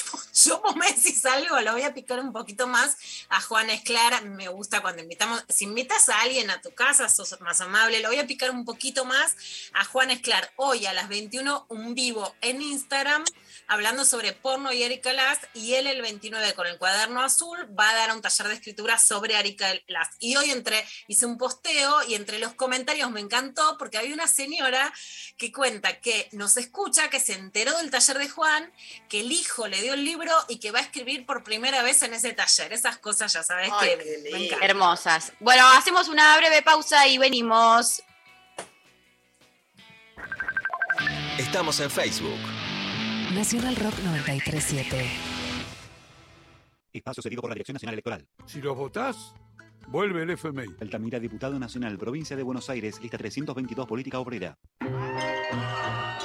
yo 0.44 0.60
vos 0.60 0.76
me 0.76 0.86
decís 0.86 1.24
algo, 1.24 1.58
lo 1.62 1.72
voy 1.72 1.80
a 1.80 1.94
picar 1.94 2.20
un 2.20 2.30
poquito 2.30 2.66
más 2.66 2.98
a 3.30 3.40
Juan 3.40 3.70
Esclar, 3.70 4.22
me 4.26 4.48
gusta 4.48 4.82
cuando 4.82 5.00
invitamos, 5.00 5.42
si 5.48 5.64
invitas 5.64 6.10
a 6.10 6.20
alguien 6.20 6.50
a 6.50 6.60
tu 6.60 6.74
casa, 6.74 7.08
sos 7.08 7.40
más 7.40 7.62
amable, 7.62 8.00
lo 8.00 8.10
voy 8.10 8.18
a 8.18 8.26
picar 8.26 8.50
un 8.50 8.66
poquito 8.66 9.06
más 9.06 9.34
a 9.72 9.82
Juan 9.86 10.10
Esclar. 10.10 10.52
Hoy 10.56 10.84
a 10.84 10.92
las 10.92 11.08
21 11.08 11.64
un 11.70 11.94
vivo 11.94 12.34
en 12.42 12.60
Instagram 12.60 13.24
hablando 13.72 14.04
sobre 14.04 14.34
porno 14.34 14.70
y 14.70 14.82
Erika 14.82 15.14
Last 15.14 15.44
y 15.54 15.74
él 15.74 15.86
el 15.86 16.02
29 16.02 16.52
con 16.52 16.66
el 16.66 16.76
cuaderno 16.76 17.22
azul 17.22 17.58
va 17.78 17.88
a 17.88 17.94
dar 17.94 18.14
un 18.14 18.20
taller 18.20 18.48
de 18.48 18.54
escritura 18.54 18.98
sobre 18.98 19.34
Erika 19.34 19.66
Last. 19.86 20.12
Y 20.18 20.36
hoy 20.36 20.50
entre, 20.50 20.84
hice 21.08 21.24
un 21.24 21.38
posteo 21.38 22.02
y 22.06 22.14
entre 22.14 22.38
los 22.38 22.52
comentarios 22.52 23.10
me 23.10 23.20
encantó 23.20 23.78
porque 23.78 23.96
había 23.96 24.12
una 24.12 24.26
señora 24.26 24.92
que 25.38 25.50
cuenta 25.50 26.00
que 26.00 26.28
nos 26.32 26.58
escucha, 26.58 27.08
que 27.08 27.18
se 27.18 27.32
enteró 27.32 27.78
del 27.78 27.90
taller 27.90 28.18
de 28.18 28.28
Juan, 28.28 28.70
que 29.08 29.20
el 29.20 29.32
hijo 29.32 29.66
le 29.66 29.80
dio 29.80 29.94
el 29.94 30.04
libro 30.04 30.32
y 30.48 30.60
que 30.60 30.70
va 30.70 30.80
a 30.80 30.82
escribir 30.82 31.24
por 31.24 31.42
primera 31.42 31.82
vez 31.82 32.02
en 32.02 32.12
ese 32.12 32.34
taller. 32.34 32.74
Esas 32.74 32.98
cosas 32.98 33.32
ya 33.32 33.42
sabes 33.42 33.70
Ay, 33.72 33.88
que 33.88 33.96
me 33.96 34.44
encantan. 34.44 34.68
Hermosas. 34.68 35.32
Bueno, 35.40 35.66
hacemos 35.70 36.08
una 36.08 36.36
breve 36.36 36.60
pausa 36.60 37.08
y 37.08 37.16
venimos. 37.16 38.02
Estamos 41.38 41.80
en 41.80 41.90
Facebook. 41.90 42.61
Nacional 43.34 43.74
Rock 43.76 43.94
937. 44.04 45.06
Espacio 46.92 47.22
cedido 47.22 47.40
por 47.40 47.50
la 47.50 47.54
Dirección 47.54 47.74
Nacional 47.74 47.94
Electoral. 47.94 48.28
Si 48.44 48.60
los 48.60 48.76
votás, 48.76 49.34
vuelve 49.88 50.22
el 50.22 50.30
FMI. 50.30 50.76
Altamira, 50.80 51.18
diputado 51.18 51.58
nacional, 51.58 51.96
provincia 51.96 52.36
de 52.36 52.42
Buenos 52.42 52.68
Aires, 52.68 53.00
lista 53.00 53.16
322, 53.16 53.86
política 53.86 54.18
obrera. 54.18 54.58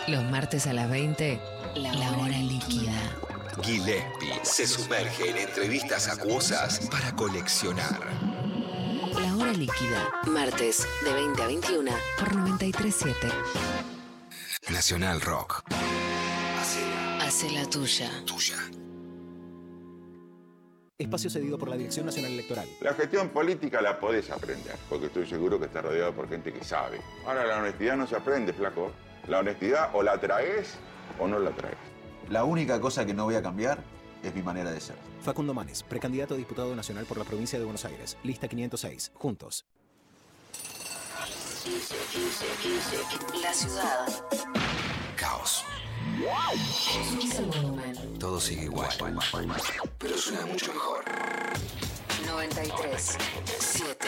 Los 0.08 0.24
martes 0.30 0.68
a 0.68 0.74
las 0.74 0.90
20, 0.90 1.40
la 1.76 2.18
hora 2.18 2.38
líquida. 2.40 2.94
Gillespie 3.64 4.40
se 4.44 4.68
sumerge 4.68 5.30
en 5.30 5.38
entrevistas 5.38 6.10
acuosas 6.10 6.88
para 6.92 7.16
coleccionar. 7.16 8.02
La 9.14 9.36
hora 9.36 9.54
líquida. 9.54 10.12
Martes 10.28 10.86
de 11.06 11.14
20 11.14 11.42
a 11.42 11.48
21 11.48 11.92
por 12.20 12.36
937. 12.36 13.30
Nacional 14.70 15.22
Rock. 15.22 15.64
Hace 17.28 17.52
la 17.52 17.66
tuya. 17.66 18.10
Tuya. 18.26 18.56
Espacio 20.98 21.30
cedido 21.30 21.58
por 21.58 21.68
la 21.68 21.76
Dirección 21.76 22.06
Nacional 22.06 22.32
Electoral. 22.32 22.66
La 22.80 22.94
gestión 22.94 23.28
política 23.32 23.82
la 23.82 24.00
podés 24.00 24.32
aprender, 24.32 24.78
porque 24.88 25.08
estoy 25.08 25.28
seguro 25.28 25.60
que 25.60 25.66
estás 25.66 25.84
rodeado 25.84 26.14
por 26.14 26.30
gente 26.30 26.54
que 26.54 26.64
sabe. 26.64 27.02
Ahora, 27.26 27.46
la 27.46 27.58
honestidad 27.58 27.98
no 27.98 28.08
se 28.08 28.16
aprende, 28.16 28.54
flaco. 28.54 28.94
La 29.28 29.40
honestidad 29.40 29.90
o 29.94 30.04
la 30.04 30.18
traes 30.22 30.76
o 31.20 31.28
no 31.28 31.38
la 31.38 31.52
traes. 31.52 31.76
La 32.30 32.46
única 32.46 32.80
cosa 32.80 33.06
que 33.06 33.14
no 33.14 33.26
voy 33.26 33.36
a 33.36 33.42
cambiar 33.42 33.84
es 34.24 34.34
mi 34.34 34.42
manera 34.42 34.72
de 34.72 34.80
ser. 34.80 34.96
Facundo 35.22 35.54
Manes, 35.54 35.84
precandidato 35.84 36.36
a 36.36 36.38
diputado 36.38 36.74
nacional 36.78 37.06
por 37.06 37.18
la 37.18 37.26
provincia 37.26 37.60
de 37.60 37.66
Buenos 37.66 37.84
Aires, 37.84 38.16
lista 38.24 38.48
506. 38.48 39.12
Juntos. 39.16 39.66
La 43.42 43.54
ciudad. 43.54 44.08
Caos. 45.18 45.66
Todo 48.20 48.40
sigue 48.40 48.64
igual. 48.64 48.90
Pero 49.98 50.18
suena 50.18 50.46
mucho 50.46 50.72
mejor. 50.74 51.04
93 52.26 53.18
7 53.60 54.08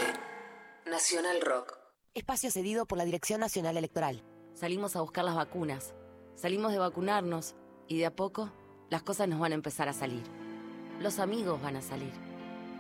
Nacional 0.86 1.42
Rock. 1.42 1.78
Espacio 2.14 2.52
cedido 2.52 2.86
por 2.86 2.98
la 2.98 3.06
Dirección 3.06 3.40
Nacional 3.40 3.76
Electoral. 3.76 4.24
Salimos 4.54 4.96
a 4.96 5.02
buscar 5.02 5.26
las 5.26 5.36
vacunas. 5.36 5.94
Salimos 6.36 6.72
de 6.72 6.80
vacunarnos 6.80 7.56
y 7.88 7.98
de 7.98 8.06
a 8.06 8.16
poco 8.16 8.52
las 8.90 9.04
cosas 9.04 9.28
nos 9.28 9.40
van 9.40 9.52
a 9.52 9.56
empezar 9.56 9.90
a 9.90 9.94
salir. 9.94 10.24
Los 11.00 11.20
amigos 11.20 11.62
van 11.62 11.76
a 11.76 11.82
salir. 11.82 12.14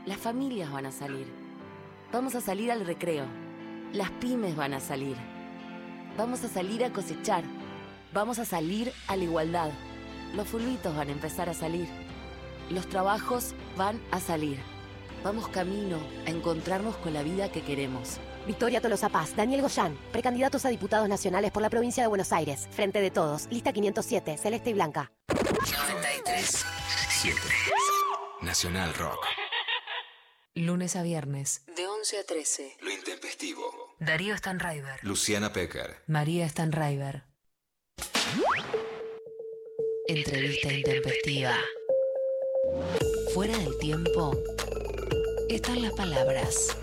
Las 0.05 0.17
familias 0.17 0.71
van 0.71 0.85
a 0.85 0.91
salir. 0.91 1.27
Vamos 2.11 2.35
a 2.35 2.41
salir 2.41 2.71
al 2.71 2.85
recreo. 2.85 3.25
Las 3.93 4.11
pymes 4.11 4.55
van 4.55 4.73
a 4.73 4.79
salir. 4.79 5.17
Vamos 6.17 6.43
a 6.43 6.47
salir 6.47 6.83
a 6.83 6.91
cosechar. 6.91 7.43
Vamos 8.11 8.39
a 8.39 8.45
salir 8.45 8.91
a 9.07 9.15
la 9.15 9.23
igualdad. 9.23 9.71
Los 10.35 10.47
fulbitos 10.47 10.95
van 10.95 11.09
a 11.09 11.11
empezar 11.11 11.47
a 11.47 11.53
salir. 11.53 11.87
Los 12.71 12.87
trabajos 12.89 13.53
van 13.77 14.01
a 14.11 14.19
salir. 14.19 14.59
Vamos 15.23 15.47
camino 15.49 15.97
a 16.25 16.29
encontrarnos 16.29 16.95
con 16.97 17.13
la 17.13 17.21
vida 17.21 17.51
que 17.51 17.61
queremos. 17.61 18.17
Victoria 18.47 18.81
Tolosa 18.81 19.09
Paz, 19.09 19.35
Daniel 19.35 19.61
Goyán, 19.61 19.95
precandidatos 20.11 20.65
a 20.65 20.69
diputados 20.69 21.07
nacionales 21.07 21.51
por 21.51 21.61
la 21.61 21.69
provincia 21.69 22.01
de 22.01 22.07
Buenos 22.07 22.31
Aires. 22.31 22.67
Frente 22.71 22.99
de 22.99 23.11
todos, 23.11 23.47
lista 23.51 23.73
507, 23.73 24.37
celeste 24.37 24.71
y 24.71 24.73
blanca. 24.73 25.11
93 25.27 26.65
7. 27.09 27.37
Nacional 28.41 28.93
Rock. 28.95 29.23
Lunes 30.55 30.95
a 30.95 31.03
viernes. 31.03 31.63
De 31.75 31.85
11 31.85 32.19
a 32.19 32.23
13. 32.23 32.77
Lo 32.81 32.91
intempestivo. 32.91 33.95
Darío 33.99 34.35
Stanraiver. 34.35 34.99
Luciana 35.03 35.53
Pecker. 35.53 36.01
María 36.07 36.47
Stanraiver. 36.49 37.28
Entrevista 40.07 40.73
intempestiva. 40.73 41.55
Fuera 43.33 43.57
del 43.57 43.77
tiempo 43.79 44.31
están 45.49 45.81
las 45.81 45.93
palabras. 45.93 46.75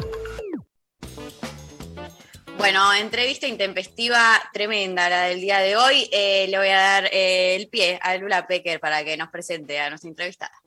Bueno, 2.57 2.95
entrevista 2.95 3.47
intempestiva 3.47 4.43
tremenda 4.53 5.09
la 5.09 5.23
del 5.25 5.41
día 5.41 5.59
de 5.59 5.77
hoy. 5.77 6.09
Eh, 6.13 6.47
le 6.49 6.59
voy 6.59 6.69
a 6.69 6.79
dar 6.79 7.11
eh, 7.13 7.57
el 7.57 7.69
pie 7.69 7.99
a 8.03 8.17
Lula 8.17 8.47
Pecker 8.47 8.81
para 8.81 9.05
que 9.05 9.17
nos 9.17 9.29
presente 9.29 9.79
a 9.79 9.89
nuestra 9.91 10.09
entrevistada. 10.09 10.63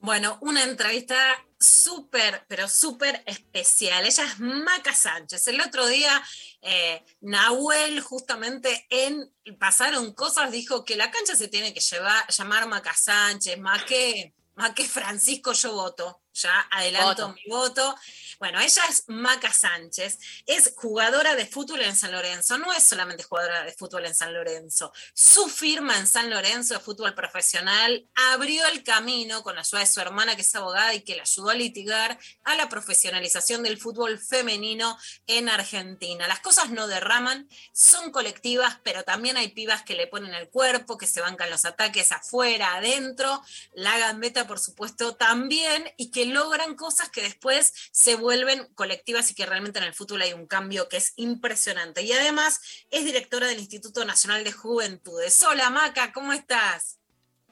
Bueno, 0.00 0.38
una 0.42 0.64
entrevista 0.64 1.16
súper, 1.60 2.44
pero 2.48 2.68
súper 2.68 3.22
especial. 3.26 4.06
Ella 4.06 4.24
es 4.24 4.40
Maca 4.40 4.94
Sánchez. 4.94 5.46
El 5.48 5.60
otro 5.60 5.86
día, 5.86 6.22
eh, 6.62 7.04
Nahuel, 7.20 8.00
justamente 8.00 8.86
en 8.88 9.30
Pasaron 9.58 10.14
Cosas, 10.14 10.50
dijo 10.50 10.84
que 10.84 10.96
la 10.96 11.10
cancha 11.10 11.36
se 11.36 11.48
tiene 11.48 11.74
que 11.74 11.80
llevar, 11.80 12.26
llamar 12.28 12.66
Maca 12.66 12.94
Sánchez, 12.94 13.58
Maque, 13.58 14.34
Maque 14.54 14.88
Francisco, 14.88 15.52
yo 15.52 15.72
voto. 15.74 16.22
Ya 16.32 16.60
adelanto 16.70 17.28
Voto. 17.28 17.34
mi 17.34 17.42
voto. 17.48 17.96
Bueno, 18.40 18.58
ella 18.58 18.82
es 18.88 19.04
Maca 19.06 19.52
Sánchez, 19.52 20.18
es 20.46 20.72
jugadora 20.74 21.34
de 21.34 21.44
fútbol 21.44 21.82
en 21.82 21.94
San 21.94 22.10
Lorenzo, 22.10 22.56
no 22.56 22.72
es 22.72 22.82
solamente 22.82 23.22
jugadora 23.22 23.64
de 23.64 23.72
fútbol 23.72 24.06
en 24.06 24.14
San 24.14 24.32
Lorenzo. 24.32 24.94
Su 25.12 25.46
firma 25.50 25.98
en 25.98 26.06
San 26.06 26.30
Lorenzo 26.30 26.72
de 26.72 26.80
fútbol 26.80 27.14
profesional 27.14 28.08
abrió 28.14 28.66
el 28.68 28.82
camino 28.82 29.42
con 29.42 29.56
la 29.56 29.60
ayuda 29.60 29.80
de 29.80 29.86
su 29.86 30.00
hermana, 30.00 30.36
que 30.36 30.40
es 30.40 30.54
abogada 30.54 30.94
y 30.94 31.02
que 31.02 31.16
le 31.16 31.20
ayudó 31.20 31.50
a 31.50 31.54
litigar 31.54 32.18
a 32.44 32.54
la 32.54 32.70
profesionalización 32.70 33.62
del 33.62 33.76
fútbol 33.76 34.18
femenino 34.18 34.96
en 35.26 35.50
Argentina. 35.50 36.26
Las 36.26 36.40
cosas 36.40 36.70
no 36.70 36.86
derraman, 36.86 37.46
son 37.74 38.10
colectivas, 38.10 38.78
pero 38.82 39.02
también 39.02 39.36
hay 39.36 39.48
pibas 39.48 39.82
que 39.82 39.94
le 39.94 40.06
ponen 40.06 40.32
el 40.32 40.48
cuerpo, 40.48 40.96
que 40.96 41.06
se 41.06 41.20
bancan 41.20 41.50
los 41.50 41.66
ataques 41.66 42.10
afuera, 42.10 42.76
adentro. 42.76 43.42
La 43.74 43.98
gambeta, 43.98 44.46
por 44.46 44.60
supuesto, 44.60 45.14
también, 45.14 45.92
y 45.98 46.10
que 46.10 46.24
logran 46.24 46.74
cosas 46.74 47.10
que 47.10 47.20
después 47.20 47.74
se 47.92 48.14
vuelven 48.14 48.29
colectivas 48.74 49.30
y 49.30 49.34
que 49.34 49.46
realmente 49.46 49.78
en 49.78 49.84
el 49.84 49.94
fútbol 49.94 50.22
hay 50.22 50.32
un 50.32 50.46
cambio 50.46 50.88
que 50.88 50.96
es 50.96 51.12
impresionante. 51.16 52.02
Y 52.02 52.12
además 52.12 52.60
es 52.90 53.04
directora 53.04 53.46
del 53.46 53.58
Instituto 53.58 54.04
Nacional 54.04 54.44
de 54.44 54.52
Juventudes. 54.52 55.42
Hola 55.42 55.70
Maca, 55.70 56.12
¿cómo 56.12 56.32
estás? 56.32 56.98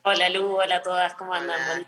Hola 0.03 0.29
Lu, 0.29 0.57
hola 0.57 0.77
a 0.77 0.83
todas, 0.83 1.15
¿cómo 1.15 1.35
andan? 1.35 1.87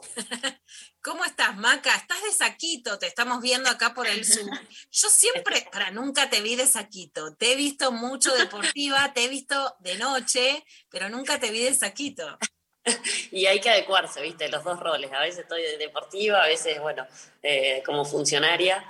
¿Cómo 1.02 1.24
estás, 1.24 1.56
Maca? 1.56 1.94
Estás 1.94 2.22
de 2.22 2.32
saquito, 2.32 2.98
te 2.98 3.06
estamos 3.06 3.40
viendo 3.40 3.70
acá 3.70 3.94
por 3.94 4.06
el 4.06 4.24
Zoom. 4.24 4.50
Yo 4.90 5.08
siempre, 5.08 5.66
para 5.72 5.90
nunca 5.90 6.28
te 6.28 6.42
vi 6.42 6.56
de 6.56 6.66
saquito. 6.66 7.34
Te 7.36 7.52
he 7.52 7.56
visto 7.56 7.90
mucho 7.90 8.34
deportiva, 8.34 9.12
te 9.14 9.24
he 9.24 9.28
visto 9.28 9.76
de 9.80 9.96
noche, 9.96 10.64
pero 10.90 11.08
nunca 11.08 11.38
te 11.40 11.50
vi 11.50 11.64
de 11.64 11.74
saquito. 11.74 12.38
Y 13.30 13.46
hay 13.46 13.60
que 13.60 13.70
adecuarse, 13.70 14.20
¿viste? 14.22 14.48
Los 14.48 14.64
dos 14.64 14.80
roles. 14.80 15.12
A 15.12 15.20
veces 15.20 15.40
estoy 15.40 15.62
de 15.62 15.78
deportiva, 15.78 16.42
a 16.42 16.46
veces, 16.46 16.80
bueno, 16.80 17.06
eh, 17.42 17.82
como 17.84 18.04
funcionaria. 18.04 18.84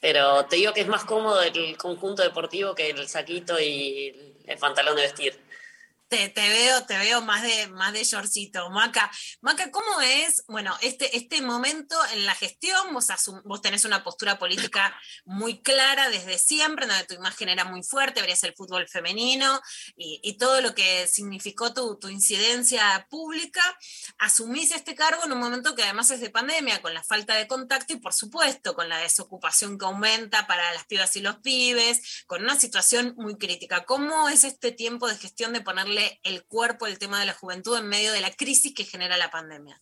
Pero 0.00 0.44
te 0.46 0.56
digo 0.56 0.72
que 0.72 0.82
es 0.82 0.88
más 0.88 1.04
cómodo 1.04 1.42
el 1.42 1.76
conjunto 1.76 2.22
deportivo 2.22 2.74
que 2.74 2.90
el 2.90 3.08
saquito 3.08 3.58
y 3.58 4.34
el 4.46 4.58
pantalón 4.58 4.96
de 4.96 5.02
vestir. 5.02 5.45
Te, 6.08 6.28
te 6.28 6.48
veo, 6.48 6.86
te 6.86 6.96
veo 6.98 7.20
más 7.20 7.42
de, 7.42 7.66
más 7.66 7.92
de 7.92 8.04
shortcito. 8.04 8.70
Maca, 8.70 9.10
Maca, 9.40 9.72
¿cómo 9.72 10.00
es, 10.00 10.44
bueno, 10.46 10.76
este, 10.80 11.16
este 11.16 11.42
momento 11.42 11.96
en 12.12 12.24
la 12.24 12.34
gestión? 12.36 12.94
Vos, 12.94 13.08
asum- 13.08 13.42
vos 13.44 13.60
tenés 13.60 13.84
una 13.84 14.04
postura 14.04 14.38
política 14.38 14.96
muy 15.24 15.62
clara 15.62 16.08
desde 16.08 16.38
siempre, 16.38 16.86
donde 16.86 17.06
tu 17.06 17.14
imagen 17.14 17.48
era 17.48 17.64
muy 17.64 17.82
fuerte, 17.82 18.20
verías 18.20 18.44
el 18.44 18.54
fútbol 18.54 18.86
femenino 18.88 19.60
y, 19.96 20.20
y 20.22 20.38
todo 20.38 20.60
lo 20.60 20.76
que 20.76 21.08
significó 21.08 21.74
tu, 21.74 21.98
tu 21.98 22.08
incidencia 22.08 23.04
pública. 23.10 23.62
Asumís 24.18 24.70
este 24.70 24.94
cargo 24.94 25.24
en 25.24 25.32
un 25.32 25.40
momento 25.40 25.74
que 25.74 25.82
además 25.82 26.12
es 26.12 26.20
de 26.20 26.30
pandemia, 26.30 26.82
con 26.82 26.94
la 26.94 27.02
falta 27.02 27.34
de 27.34 27.48
contacto 27.48 27.94
y 27.94 27.96
por 27.96 28.12
supuesto 28.12 28.74
con 28.76 28.88
la 28.88 28.98
desocupación 28.98 29.76
que 29.76 29.86
aumenta 29.86 30.46
para 30.46 30.72
las 30.72 30.84
pibas 30.86 31.16
y 31.16 31.20
los 31.20 31.38
pibes, 31.38 32.24
con 32.26 32.44
una 32.44 32.54
situación 32.54 33.14
muy 33.16 33.36
crítica. 33.38 33.84
¿Cómo 33.84 34.28
es 34.28 34.44
este 34.44 34.70
tiempo 34.70 35.08
de 35.08 35.16
gestión 35.16 35.52
de 35.52 35.62
ponerle 35.62 35.95
el 36.22 36.44
cuerpo 36.44 36.86
al 36.86 36.98
tema 36.98 37.20
de 37.20 37.26
la 37.26 37.34
juventud 37.34 37.76
en 37.78 37.88
medio 37.88 38.12
de 38.12 38.20
la 38.20 38.30
crisis 38.30 38.74
que 38.74 38.84
genera 38.84 39.16
la 39.16 39.30
pandemia? 39.30 39.80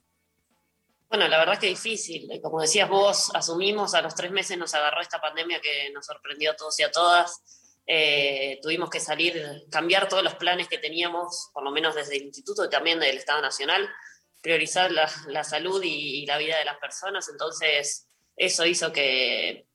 Bueno, 1.09 1.29
la 1.29 1.39
verdad 1.39 1.55
es 1.55 1.61
que 1.61 1.67
difícil. 1.69 2.31
Eh, 2.33 2.41
Como 2.41 2.61
decías 2.61 2.89
vos, 2.89 3.31
asumimos, 3.35 3.95
a 3.95 4.03
los 4.03 4.15
tres 4.15 4.31
meses 4.31 4.59
nos 4.59 4.75
agarró 4.75 5.01
esta 5.01 5.21
pandemia 5.21 5.61
que 5.61 5.91
nos 5.91 6.07
sorprendió 6.07 6.53
a 6.53 6.57
todos 6.57 6.79
y 6.81 6.83
a 6.83 6.91
todas. 6.91 7.41
Eh, 7.87 8.59
tuvimos 8.63 8.91
que 8.91 8.99
salir, 8.99 9.65
cambiar 9.71 10.09
todos 10.09 10.25
los 10.25 10.35
planes 10.35 10.69
que 10.69 10.79
teníamos, 10.79 11.51
por 11.53 11.63
lo 11.63 11.71
menos 11.71 11.95
desde 11.95 12.17
el 12.17 12.25
Instituto 12.25 12.65
y 12.65 12.71
también 12.71 12.99
del 12.99 13.17
Estado 13.17 13.43
Nacional, 13.43 13.89
priorizar 14.43 14.91
la, 14.91 15.11
la 15.29 15.45
salud 15.45 15.83
y, 15.83 16.23
y 16.23 16.27
la 16.27 16.39
vida 16.39 16.59
de 16.59 16.65
las 16.65 16.79
personas. 16.79 17.29
Entonces, 17.29 18.09
eso 18.37 18.65
hizo 18.65 18.91
que, 18.91 19.69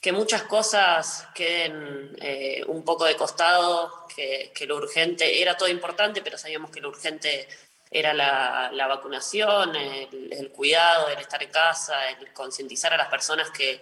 que 0.00 0.12
muchas 0.12 0.44
cosas 0.44 1.28
queden 1.34 2.16
eh, 2.20 2.64
un 2.68 2.84
poco 2.84 3.04
de 3.04 3.16
costado, 3.16 4.05
que, 4.16 4.50
que 4.54 4.66
lo 4.66 4.76
urgente 4.76 5.42
era 5.42 5.56
todo 5.56 5.68
importante, 5.68 6.22
pero 6.22 6.38
sabíamos 6.38 6.70
que 6.70 6.80
lo 6.80 6.88
urgente 6.88 7.46
era 7.90 8.14
la, 8.14 8.70
la 8.72 8.86
vacunación, 8.86 9.76
el, 9.76 10.32
el 10.32 10.50
cuidado, 10.50 11.08
el 11.08 11.18
estar 11.18 11.42
en 11.42 11.50
casa, 11.50 12.08
el 12.10 12.32
concientizar 12.32 12.92
a 12.94 12.96
las 12.96 13.08
personas 13.08 13.50
que, 13.50 13.80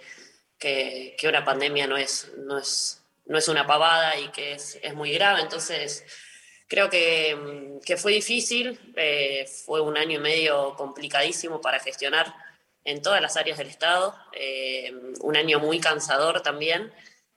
que, 0.59 1.15
que 1.17 1.29
una 1.29 1.45
pandemia 1.45 1.87
no 1.87 1.97
es, 1.97 2.33
no, 2.39 2.59
es, 2.59 3.01
no 3.27 3.39
es 3.39 3.49
una 3.49 3.67
pavada 3.67 4.19
y 4.19 4.29
que 4.29 4.55
es, 4.55 4.79
es 4.83 4.95
muy 4.95 5.13
grave. 5.13 5.41
Entonces, 5.41 6.05
creo 6.67 6.91
que, 6.91 7.35
mm, 7.35 7.81
que 7.81 7.97
fue 7.97 8.13
difícil, 8.13 8.93
eh, 8.97 9.47
fue 9.65 9.81
un 9.81 9.97
año 9.97 10.19
y 10.19 10.23
medio 10.23 10.75
complicadísimo 10.75 11.61
para 11.61 11.79
gestionar 11.79 12.35
en 12.85 13.01
todas 13.01 13.23
las 13.23 13.37
áreas 13.37 13.57
del 13.57 13.69
Estado, 13.69 14.15
eh, 14.33 14.93
un 15.21 15.37
año 15.37 15.59
muy 15.59 15.81
cansador 15.81 16.43
también. 16.43 16.93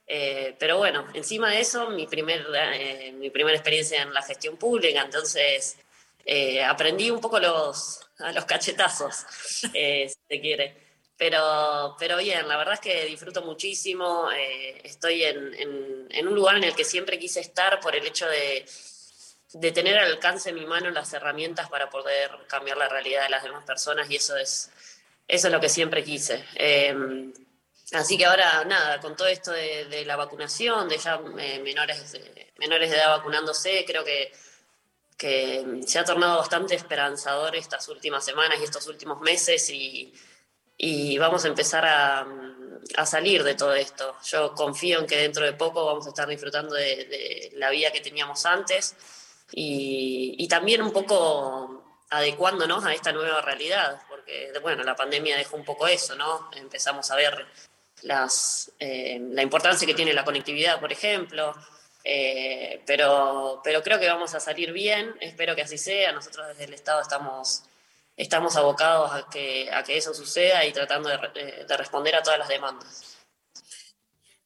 Eh, 0.10 0.56
pero 0.60 0.78
bueno, 0.78 1.06
encima 1.14 1.52
de 1.52 1.60
eso, 1.60 1.90
mi, 1.90 2.08
primer, 2.08 2.46
eh, 2.56 3.12
mi 3.14 3.30
primera 3.30 3.58
experiencia 3.58 4.02
en 4.02 4.14
la 4.14 4.22
gestión 4.22 4.56
pública, 4.58 5.02
entonces 5.02 5.78
eh, 6.26 6.64
aprendí 6.64 7.10
un 7.12 7.20
poco 7.20 7.40
los, 7.40 8.00
a 8.20 8.32
los 8.32 8.46
cachetazos, 8.46 9.26
eh, 9.74 10.08
si 10.10 10.16
se 10.30 10.42
quiere. 10.42 10.88
Pero, 11.18 11.96
pero 12.00 12.18
bien, 12.18 12.48
la 12.48 12.58
verdad 12.58 12.76
es 12.76 12.80
que 12.80 13.06
disfruto 13.06 13.42
muchísimo, 13.42 14.30
eh, 14.32 14.80
estoy 14.84 15.24
en, 15.24 15.54
en- 15.56 16.08
en 16.12 16.28
un 16.28 16.36
lugar 16.36 16.58
en 16.58 16.64
el 16.64 16.76
que 16.76 16.84
siempre 16.86 17.18
quise 17.20 17.40
estar 17.42 17.80
por 17.80 17.96
el 17.96 18.06
hecho 18.06 18.28
de, 18.30 18.66
de 19.54 19.72
tener 19.72 19.98
al 19.98 20.12
alcance 20.12 20.52
de 20.54 20.60
mi 20.60 20.66
mano 20.66 20.90
las 20.92 21.12
herramientas 21.14 21.70
para 21.70 21.90
poder 21.90 22.32
cambiar 22.48 22.78
la 22.78 22.88
realidad 22.90 23.24
de 23.24 23.30
las 23.30 23.44
demás 23.44 23.64
personas 23.66 24.10
y 24.12 24.16
eso 24.18 24.38
es, 24.38 24.70
eso 25.28 25.48
es 25.48 25.54
lo 25.54 25.60
que 25.60 25.70
siempre 25.70 26.04
quise. 26.04 26.44
Así 27.94 28.18
que 28.18 28.26
ahora, 28.26 28.66
nada, 28.66 29.00
con 29.00 29.16
todo 29.16 29.28
esto 29.28 29.52
de, 29.52 29.86
de 29.86 30.04
la 30.06 30.18
vacunación, 30.18 30.90
de 30.90 30.98
ya 30.98 31.22
eh, 31.40 31.60
menores, 31.64 32.12
de- 32.12 32.52
menores 32.58 32.90
de 32.90 32.98
edad 32.98 33.18
vacunándose, 33.18 33.86
creo 33.86 34.04
que, 34.04 34.32
que 35.18 35.82
se 35.86 35.98
ha 36.00 36.04
tornado 36.04 36.38
bastante 36.38 36.76
esperanzador 36.76 37.56
estas 37.56 37.88
últimas 37.88 38.26
semanas 38.26 38.60
y 38.60 38.66
estos 38.66 38.88
últimos 38.88 39.22
meses 39.22 39.70
y, 39.70 40.14
y 40.78 41.18
vamos 41.18 41.46
a 41.46 41.48
empezar 41.48 41.86
a, 41.86 42.28
a 42.98 43.06
salir 43.06 43.44
de 43.44 43.56
todo 43.56 43.74
esto. 43.74 44.18
Yo 44.26 44.54
confío 44.54 45.00
en 45.00 45.08
que 45.08 45.18
dentro 45.18 45.46
de 45.46 45.54
poco 45.54 45.86
vamos 45.86 46.06
a 46.08 46.10
estar 46.10 46.28
disfrutando 46.28 46.76
de, 46.76 47.06
de 47.06 47.52
la 47.56 47.70
vida 47.70 47.92
que 47.92 48.02
teníamos 48.02 48.46
antes 48.46 48.96
y, 49.54 50.36
y 50.38 50.48
también 50.50 50.82
un 50.82 50.92
poco 50.92 52.04
adecuándonos 52.10 52.84
a 52.86 52.94
esta 52.94 53.12
nueva 53.14 53.42
realidad, 53.42 54.02
porque 54.10 54.52
bueno, 54.62 54.84
la 54.84 54.96
pandemia 54.96 55.38
dejó 55.38 55.56
un 55.56 55.66
poco 55.66 55.88
eso, 55.88 56.16
¿no? 56.16 56.50
Empezamos 56.54 57.10
a 57.12 57.16
ver 57.16 57.46
eh, 58.80 59.20
la 59.32 59.42
importancia 59.42 59.86
que 59.88 59.94
tiene 59.94 60.14
la 60.14 60.24
conectividad, 60.26 60.80
por 60.80 60.92
ejemplo, 60.92 61.56
eh, 62.04 62.82
pero, 62.86 63.62
pero 63.64 63.84
creo 63.84 64.00
que 64.00 64.08
vamos 64.08 64.34
a 64.34 64.40
salir 64.40 64.72
bien, 64.72 65.16
espero 65.20 65.56
que 65.56 65.64
así 65.64 65.78
sea, 65.78 66.12
nosotros 66.12 66.48
desde 66.48 66.64
el 66.66 66.74
Estado 66.74 67.02
estamos, 67.02 67.64
estamos 68.16 68.56
abocados 68.56 69.12
a 69.12 69.30
que, 69.30 69.70
a 69.72 69.84
que 69.84 69.98
eso 69.98 70.14
suceda 70.14 70.64
y 70.66 70.72
tratando 70.72 71.10
de, 71.10 71.18
re- 71.18 71.66
de 71.68 71.78
responder 71.78 72.16
a 72.16 72.24
todas 72.24 72.40
las 72.40 72.48
demandas. 72.48 73.18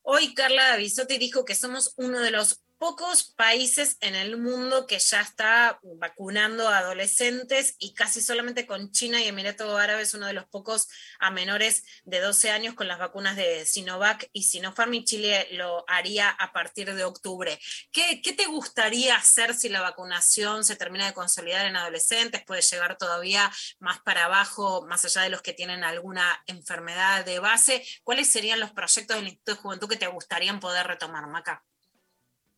Hoy 0.04 0.34
Carla 0.34 0.76
Bisotti 0.78 1.18
dijo 1.20 1.46
que 1.46 1.54
somos 1.56 1.94
uno 1.98 2.20
de 2.20 2.32
los 2.32 2.60
pocos 2.82 3.36
países 3.36 3.98
en 4.02 4.16
el 4.16 4.38
mundo 4.38 4.88
que 4.88 4.98
ya 4.98 5.22
está 5.22 5.80
vacunando 6.00 6.68
a 6.68 6.80
adolescentes 6.80 7.76
y 7.78 7.94
casi 7.94 8.22
solamente 8.22 8.66
con 8.66 8.92
China 8.92 9.22
y 9.22 9.28
Emiratos 9.28 9.80
Árabes 9.80 10.16
uno 10.16 10.26
de 10.26 10.34
los 10.34 10.46
pocos 10.46 10.90
a 11.20 11.30
menores 11.30 11.84
de 12.06 12.20
12 12.20 12.50
años 12.50 12.74
con 12.74 12.88
las 12.88 12.98
vacunas 12.98 13.36
de 13.36 13.68
Sinovac 13.68 14.28
y 14.34 14.46
Sinopharm 14.46 14.96
y 14.96 15.06
Chile 15.06 15.48
lo 15.52 15.86
haría 15.88 16.32
a 16.32 16.54
partir 16.54 16.92
de 16.96 17.04
octubre. 17.04 17.60
¿Qué, 17.92 18.20
qué 18.24 18.34
te 18.34 18.48
gustaría 18.48 19.16
hacer 19.16 19.54
si 19.54 19.70
la 19.70 19.82
vacunación 19.82 20.66
se 20.66 20.76
termina 20.76 21.06
de 21.06 21.14
consolidar 21.14 21.68
en 21.68 21.76
adolescentes? 21.76 22.44
¿Puede 22.44 22.64
llegar 22.64 22.98
todavía 22.98 23.52
más 23.78 24.00
para 24.00 24.26
abajo, 24.26 24.88
más 24.88 25.06
allá 25.06 25.22
de 25.22 25.30
los 25.30 25.44
que 25.44 25.54
tienen 25.54 25.84
alguna 25.84 26.44
enfermedad 26.48 27.26
de 27.26 27.38
base? 27.38 27.86
¿Cuáles 28.04 28.28
serían 28.28 28.60
los 28.60 28.72
proyectos 28.72 29.18
del 29.18 29.28
Instituto 29.28 29.52
de 29.52 29.62
Juventud 29.62 29.88
que 29.88 29.98
te 29.98 30.08
gustarían 30.08 30.60
poder 30.60 30.88
retomar, 30.88 31.28
Maca? 31.28 31.64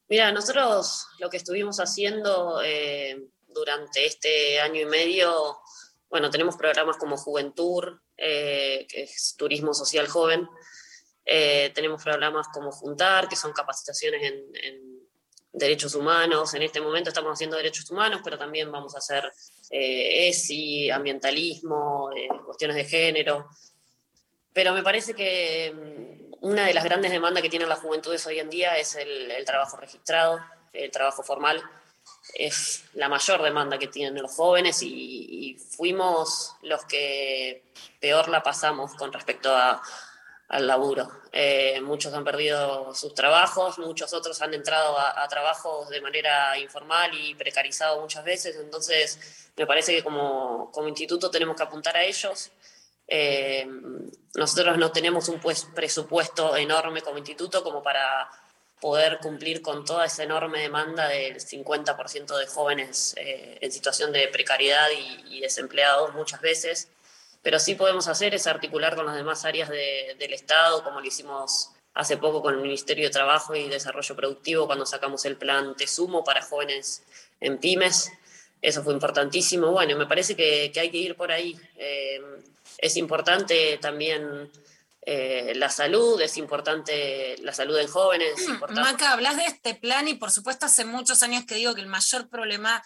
Mira, 0.10 0.32
nosotros 0.32 1.08
lo 1.20 1.30
que 1.30 1.38
estuvimos 1.38 1.80
haciendo 1.80 2.62
eh, 2.64 3.22
durante 3.48 4.06
este 4.06 4.60
año 4.60 4.82
y 4.82 4.86
medio, 4.86 5.58
bueno, 6.10 6.30
tenemos 6.30 6.56
programas 6.56 6.98
como 6.98 7.18
Juventud, 7.18 7.84
eh, 8.18 8.86
que 8.90 9.04
es 9.04 9.36
Turismo 9.38 9.74
Social 9.74 10.08
Joven, 10.08 10.48
Eh, 11.26 11.72
tenemos 11.74 12.04
programas 12.04 12.48
como 12.54 12.70
Juntar, 12.70 13.30
que 13.30 13.38
son 13.38 13.54
capacitaciones 13.54 14.22
en, 14.24 14.44
en 14.62 15.00
derechos 15.54 15.96
humanos. 15.96 16.54
En 16.54 16.64
este 16.64 16.82
momento 16.82 17.10
estamos 17.10 17.32
haciendo 17.32 17.56
derechos 17.56 17.90
humanos, 17.92 18.20
pero 18.24 18.38
también 18.38 18.70
vamos 18.70 18.94
a 18.94 18.98
hacer 18.98 19.32
ESI, 19.70 20.92
ambientalismo, 20.92 22.10
cuestiones 22.46 22.76
de 22.76 22.84
género. 22.84 23.48
Pero 24.52 24.74
me 24.74 24.84
parece 24.84 25.14
que 25.14 25.72
mm, 25.74 26.23
una 26.44 26.66
de 26.66 26.74
las 26.74 26.84
grandes 26.84 27.12
demandas 27.12 27.42
que 27.42 27.50
tienen 27.50 27.70
las 27.70 27.80
juventudes 27.80 28.26
hoy 28.28 28.38
en 28.40 28.50
día 28.50 28.78
es 28.78 28.96
el, 28.96 29.32
el 29.32 29.46
trabajo 29.46 29.78
registrado, 29.78 30.42
el 30.74 30.92
trabajo 30.92 31.24
formal. 31.24 31.64
Es 32.34 32.84
la 32.94 33.08
mayor 33.08 33.42
demanda 33.42 33.80
que 33.80 33.88
tienen 33.88 34.22
los 34.22 34.36
jóvenes 34.36 34.84
y, 34.84 34.88
y 34.90 35.54
fuimos 35.58 36.56
los 36.62 36.84
que 36.84 37.64
peor 38.02 38.28
la 38.28 38.44
pasamos 38.44 38.94
con 38.96 39.14
respecto 39.14 39.56
a, 39.56 39.82
al 40.50 40.68
laburo. 40.68 41.10
Eh, 41.32 41.80
muchos 41.80 42.14
han 42.14 42.26
perdido 42.26 42.94
sus 42.94 43.16
trabajos, 43.16 43.80
muchos 43.80 44.14
otros 44.14 44.42
han 44.42 44.54
entrado 44.54 44.98
a, 45.00 45.24
a, 45.24 45.28
trabajos 45.30 45.88
de 45.88 46.02
manera 46.02 46.58
informal 46.58 47.12
y 47.18 47.36
precarizado 47.36 48.02
muchas 48.02 48.26
veces, 48.26 48.58
entonces 48.58 49.50
me 49.56 49.66
parece 49.66 49.96
que 49.96 50.04
como, 50.04 50.70
como 50.74 50.90
instituto 50.90 51.32
tenemos 51.32 51.56
que 51.56 51.64
apuntar 51.64 51.96
a 51.96 52.04
ellos. 52.04 52.52
Eh, 53.08 53.68
nosotros 54.36 54.78
no 54.78 54.92
tenemos 54.92 55.30
un 55.30 55.40
pues, 55.40 55.66
presupuesto 55.76 56.56
enorme 56.56 57.02
como 57.02 57.18
instituto 57.18 57.64
como 57.64 57.84
para 57.84 58.30
poder 58.80 59.20
cumplir 59.20 59.62
con 59.62 59.86
toda 59.86 60.06
esa 60.06 60.24
enorme 60.24 60.60
demanda 60.62 61.08
del 61.08 61.40
50% 61.40 62.38
de 62.38 62.48
jóvenes 62.48 63.14
eh, 63.18 63.58
en 63.62 63.72
situación 63.72 64.12
de 64.12 64.28
precariedad 64.28 64.88
y, 64.92 65.38
y 65.38 65.42
desempleados 65.42 66.14
muchas 66.14 66.42
veces 66.42 66.90
pero 67.44 67.60
sí 67.60 67.76
podemos 67.76 68.08
hacer 68.08 68.34
es 68.34 68.48
articular 68.48 68.96
con 68.96 69.06
las 69.06 69.16
demás 69.16 69.46
áreas 69.46 69.70
de, 69.70 70.16
del 70.18 70.34
Estado, 70.34 70.82
como 70.84 71.02
lo 71.02 71.06
hicimos 71.06 71.72
hace 71.94 72.18
poco 72.18 72.42
con 72.42 72.56
el 72.56 72.62
Ministerio 72.62 73.06
de 73.06 73.12
Trabajo 73.12 73.54
y 73.54 73.68
Desarrollo 73.68 74.16
Productivo 74.16 74.66
cuando 74.66 74.86
sacamos 74.86 75.26
el 75.26 75.36
plan 75.36 75.76
Tesumo 75.76 76.24
para 76.24 76.42
jóvenes 76.42 77.04
en 77.42 77.60
pymes. 77.60 78.12
Eso 78.62 78.82
fue 78.82 78.94
importantísimo. 78.94 79.72
Bueno, 79.72 79.98
me 79.98 80.08
parece 80.08 80.38
que, 80.38 80.72
que 80.74 80.80
hay 80.80 80.90
que 80.90 80.98
ir 80.98 81.16
por 81.16 81.34
ahí. 81.34 81.60
Eh, 81.76 82.22
es 82.84 82.98
importante 82.98 83.78
también 83.78 84.52
eh, 85.06 85.54
la 85.56 85.70
salud, 85.70 86.20
es 86.22 86.36
importante 86.36 87.38
la 87.40 87.54
salud 87.54 87.78
en 87.80 87.88
jóvenes. 87.88 88.38
Es 88.38 88.50
importante. 88.50 88.82
Maca, 88.82 89.14
hablas 89.14 89.38
de 89.38 89.46
este 89.46 89.74
plan 89.74 90.10
y 90.10 90.16
por 90.16 90.32
supuesto 90.32 90.66
hace 90.66 90.84
muchos 90.84 91.24
años 91.24 91.46
que 91.46 91.56
digo 91.56 91.74
que 91.74 91.80
el 91.80 91.88
mayor 91.88 92.28
problema 92.28 92.84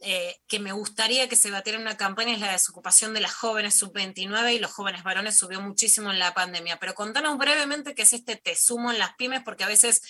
eh, 0.00 0.40
que 0.48 0.58
me 0.58 0.72
gustaría 0.72 1.28
que 1.28 1.36
se 1.36 1.52
batiera 1.52 1.76
en 1.76 1.82
una 1.82 1.96
campaña 1.96 2.32
es 2.32 2.40
la 2.40 2.50
desocupación 2.50 3.14
de 3.14 3.20
las 3.20 3.32
jóvenes 3.32 3.76
sub-29 3.76 4.54
y 4.54 4.58
los 4.58 4.72
jóvenes 4.72 5.04
varones 5.04 5.36
subió 5.36 5.60
muchísimo 5.60 6.10
en 6.10 6.18
la 6.18 6.34
pandemia. 6.34 6.80
Pero 6.80 6.96
contanos 6.96 7.38
brevemente 7.38 7.94
qué 7.94 8.02
es 8.02 8.12
este 8.14 8.34
te 8.34 8.56
sumo 8.56 8.90
en 8.90 8.98
las 8.98 9.14
pymes, 9.14 9.42
porque 9.44 9.62
a 9.62 9.68
veces 9.68 10.02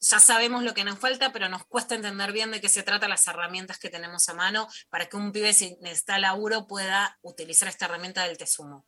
ya 0.00 0.20
sabemos 0.20 0.62
lo 0.62 0.74
que 0.74 0.84
nos 0.84 0.98
falta, 0.98 1.32
pero 1.32 1.48
nos 1.48 1.64
cuesta 1.66 1.94
entender 1.94 2.32
bien 2.32 2.50
de 2.50 2.60
qué 2.60 2.68
se 2.68 2.82
trata 2.82 3.08
las 3.08 3.26
herramientas 3.26 3.78
que 3.78 3.90
tenemos 3.90 4.28
a 4.28 4.34
mano 4.34 4.68
para 4.90 5.08
que 5.08 5.16
un 5.16 5.32
pibe 5.32 5.52
si 5.52 5.76
necesita 5.80 6.18
laburo 6.18 6.66
pueda 6.66 7.18
utilizar 7.22 7.68
esta 7.68 7.86
herramienta 7.86 8.26
del 8.26 8.38
te 8.38 8.46
sumo. 8.46 8.86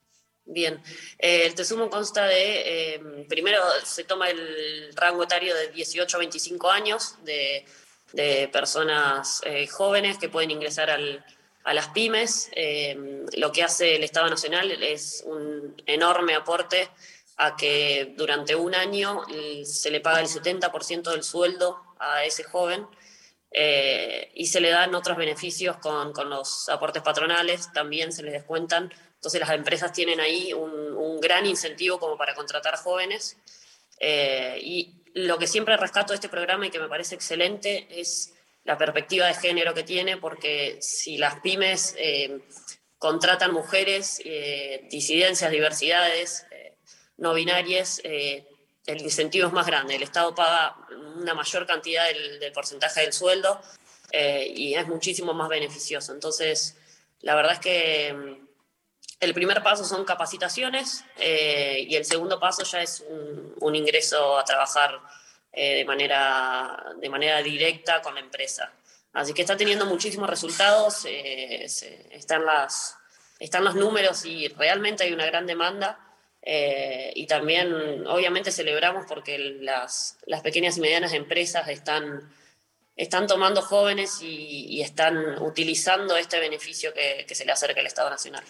Bien, 0.50 0.82
eh, 1.18 1.42
el 1.44 1.54
Tesumo 1.54 1.90
consta 1.90 2.24
de, 2.24 2.94
eh, 2.94 3.26
primero 3.28 3.62
se 3.84 4.04
toma 4.04 4.30
el 4.30 4.94
rango 4.94 5.24
etario 5.24 5.54
de 5.54 5.68
18 5.68 6.16
a 6.16 6.20
25 6.20 6.70
años, 6.70 7.16
de 7.22 7.66
de 8.12 8.48
personas 8.48 9.40
eh, 9.44 9.66
jóvenes 9.66 10.18
que 10.18 10.28
pueden 10.28 10.50
ingresar 10.50 10.90
al, 10.90 11.24
a 11.64 11.74
las 11.74 11.88
pymes. 11.88 12.50
Eh, 12.54 13.24
lo 13.36 13.52
que 13.52 13.62
hace 13.62 13.96
el 13.96 14.04
Estado 14.04 14.28
Nacional 14.28 14.70
es 14.82 15.22
un 15.26 15.74
enorme 15.86 16.34
aporte 16.34 16.88
a 17.38 17.56
que 17.56 18.14
durante 18.16 18.56
un 18.56 18.74
año 18.74 19.22
se 19.64 19.90
le 19.90 20.00
paga 20.00 20.20
el 20.20 20.26
70% 20.26 21.10
del 21.10 21.22
sueldo 21.22 21.80
a 22.00 22.24
ese 22.24 22.42
joven 22.42 22.86
eh, 23.50 24.30
y 24.34 24.46
se 24.46 24.60
le 24.60 24.70
dan 24.70 24.94
otros 24.94 25.16
beneficios 25.16 25.76
con, 25.78 26.12
con, 26.12 26.28
los 26.28 26.68
aportes 26.68 27.02
patronales, 27.02 27.72
también 27.72 28.12
se 28.12 28.22
les 28.22 28.32
descuentan. 28.32 28.92
Entonces 29.14 29.40
las 29.40 29.50
empresas 29.50 29.92
tienen 29.92 30.20
ahí 30.20 30.52
un, 30.52 30.70
un 30.70 31.20
gran 31.20 31.46
incentivo 31.46 31.98
como 31.98 32.18
para 32.18 32.34
contratar 32.34 32.76
jóvenes. 32.76 33.36
Eh, 34.00 34.58
y 34.60 35.02
lo 35.14 35.38
que 35.38 35.46
siempre 35.46 35.76
rescato 35.76 36.12
de 36.12 36.16
este 36.16 36.28
programa 36.28 36.66
y 36.66 36.70
que 36.70 36.78
me 36.78 36.88
parece 36.88 37.14
excelente 37.14 37.86
es 37.90 38.34
la 38.64 38.76
perspectiva 38.76 39.26
de 39.26 39.34
género 39.34 39.74
que 39.74 39.82
tiene, 39.82 40.18
porque 40.18 40.76
si 40.80 41.16
las 41.16 41.40
pymes 41.40 41.94
eh, 41.98 42.40
contratan 42.98 43.52
mujeres, 43.52 44.20
disidencias, 44.90 45.50
diversidades, 45.50 46.44
no 47.18 47.34
binarias, 47.34 48.00
eh, 48.04 48.46
el 48.86 49.02
incentivo 49.02 49.48
es 49.48 49.52
más 49.52 49.66
grande. 49.66 49.96
El 49.96 50.02
Estado 50.02 50.34
paga 50.34 50.76
una 51.16 51.34
mayor 51.34 51.66
cantidad 51.66 52.06
del, 52.06 52.52
porcentaje 52.52 53.02
del 53.02 53.12
sueldo 53.12 53.60
eh, 54.12 54.50
y 54.56 54.74
es 54.74 54.86
muchísimo 54.86 55.34
más 55.34 55.48
beneficioso. 55.48 56.12
Entonces, 56.12 56.76
la 57.20 57.34
verdad 57.34 57.54
es 57.54 57.58
que 57.58 58.12
mm, 58.14 58.46
el 59.20 59.34
primer 59.34 59.62
paso 59.62 59.84
son 59.84 60.04
capacitaciones 60.04 61.04
eh, 61.18 61.84
y 61.88 61.96
el 61.96 62.04
segundo 62.04 62.38
paso 62.40 62.62
ya 62.62 62.80
es 62.80 63.04
un, 63.06 63.54
un 63.60 63.74
ingreso 63.74 64.38
a 64.38 64.44
trabajar 64.44 65.00
de, 65.52 65.84
manera, 65.84 66.94
de 67.00 67.08
manera 67.08 67.42
directa 67.42 68.00
con 68.00 68.14
la 68.14 68.20
empresa. 68.20 68.72
Así 69.12 69.34
que 69.34 69.42
está 69.42 69.56
teniendo 69.56 69.86
muchísimos 69.86 70.30
resultados, 70.30 71.04
están, 71.04 72.46
las, 72.46 72.96
están 73.40 73.64
los 73.64 73.74
números 73.74 74.24
y 74.24 74.46
realmente 74.46 75.02
hay 75.02 75.12
una 75.12 75.26
gran 75.26 75.46
demanda. 75.46 76.07
Eh, 76.50 77.12
y 77.14 77.26
también, 77.26 78.06
obviamente, 78.06 78.50
celebramos 78.50 79.04
porque 79.06 79.38
las, 79.38 80.16
las 80.24 80.40
pequeñas 80.40 80.78
y 80.78 80.80
medianas 80.80 81.12
empresas 81.12 81.68
están, 81.68 82.32
están 82.96 83.26
tomando 83.26 83.60
jóvenes 83.60 84.22
y, 84.22 84.80
están 84.80 85.42
utilizando 85.42 86.16
este 86.16 86.40
beneficio 86.40 86.94
que, 86.94 87.26
que 87.28 87.34
se 87.34 87.44
le 87.44 87.52
acerca 87.52 87.80
al 87.80 87.86
Estado 87.86 88.08
Nacional. 88.08 88.44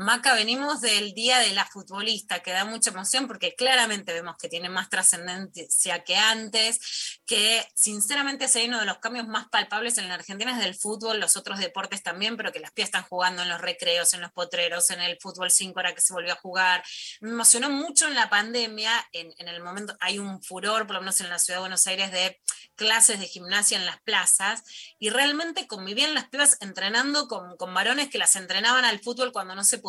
Maca, 0.00 0.32
venimos 0.32 0.80
del 0.80 1.12
Día 1.12 1.40
de 1.40 1.52
la 1.54 1.66
Futbolista, 1.66 2.38
que 2.38 2.52
da 2.52 2.64
mucha 2.64 2.90
emoción 2.90 3.26
porque 3.26 3.56
claramente 3.56 4.12
vemos 4.12 4.36
que 4.36 4.48
tiene 4.48 4.68
más 4.68 4.88
trascendencia 4.88 6.04
que 6.04 6.14
antes, 6.14 7.18
que 7.26 7.66
sinceramente 7.74 8.44
es 8.44 8.54
uno 8.64 8.78
de 8.78 8.86
los 8.86 8.98
cambios 8.98 9.26
más 9.26 9.48
palpables 9.48 9.98
en 9.98 10.06
la 10.06 10.14
Argentina 10.14 10.52
es 10.52 10.60
del 10.60 10.76
fútbol, 10.76 11.18
los 11.18 11.36
otros 11.36 11.58
deportes 11.58 12.04
también, 12.04 12.36
pero 12.36 12.52
que 12.52 12.60
las 12.60 12.70
pías 12.70 12.90
están 12.90 13.02
jugando 13.02 13.42
en 13.42 13.48
los 13.48 13.60
recreos, 13.60 14.14
en 14.14 14.20
los 14.20 14.30
potreros, 14.30 14.88
en 14.90 15.00
el 15.00 15.18
fútbol 15.20 15.50
5 15.50 15.76
ahora 15.76 15.96
que 15.96 16.00
se 16.00 16.12
volvió 16.12 16.32
a 16.32 16.36
jugar. 16.36 16.84
Me 17.20 17.30
emocionó 17.30 17.68
mucho 17.68 18.06
en 18.06 18.14
la 18.14 18.30
pandemia, 18.30 18.92
en, 19.10 19.32
en 19.36 19.48
el 19.48 19.60
momento 19.60 19.96
hay 19.98 20.20
un 20.20 20.40
furor, 20.44 20.86
por 20.86 20.94
lo 20.94 21.00
menos 21.00 21.20
en 21.20 21.28
la 21.28 21.40
ciudad 21.40 21.56
de 21.56 21.62
Buenos 21.62 21.88
Aires, 21.88 22.12
de 22.12 22.38
clases 22.76 23.18
de 23.18 23.26
gimnasia 23.26 23.76
en 23.76 23.84
las 23.84 24.00
plazas 24.02 24.62
y 25.00 25.10
realmente 25.10 25.66
convivían 25.66 26.14
las 26.14 26.28
pibas 26.28 26.56
entrenando 26.60 27.26
con, 27.26 27.56
con 27.56 27.74
varones 27.74 28.10
que 28.10 28.18
las 28.18 28.36
entrenaban 28.36 28.84
al 28.84 29.00
fútbol 29.00 29.32
cuando 29.32 29.56
no 29.56 29.64
se 29.64 29.78
podía 29.78 29.87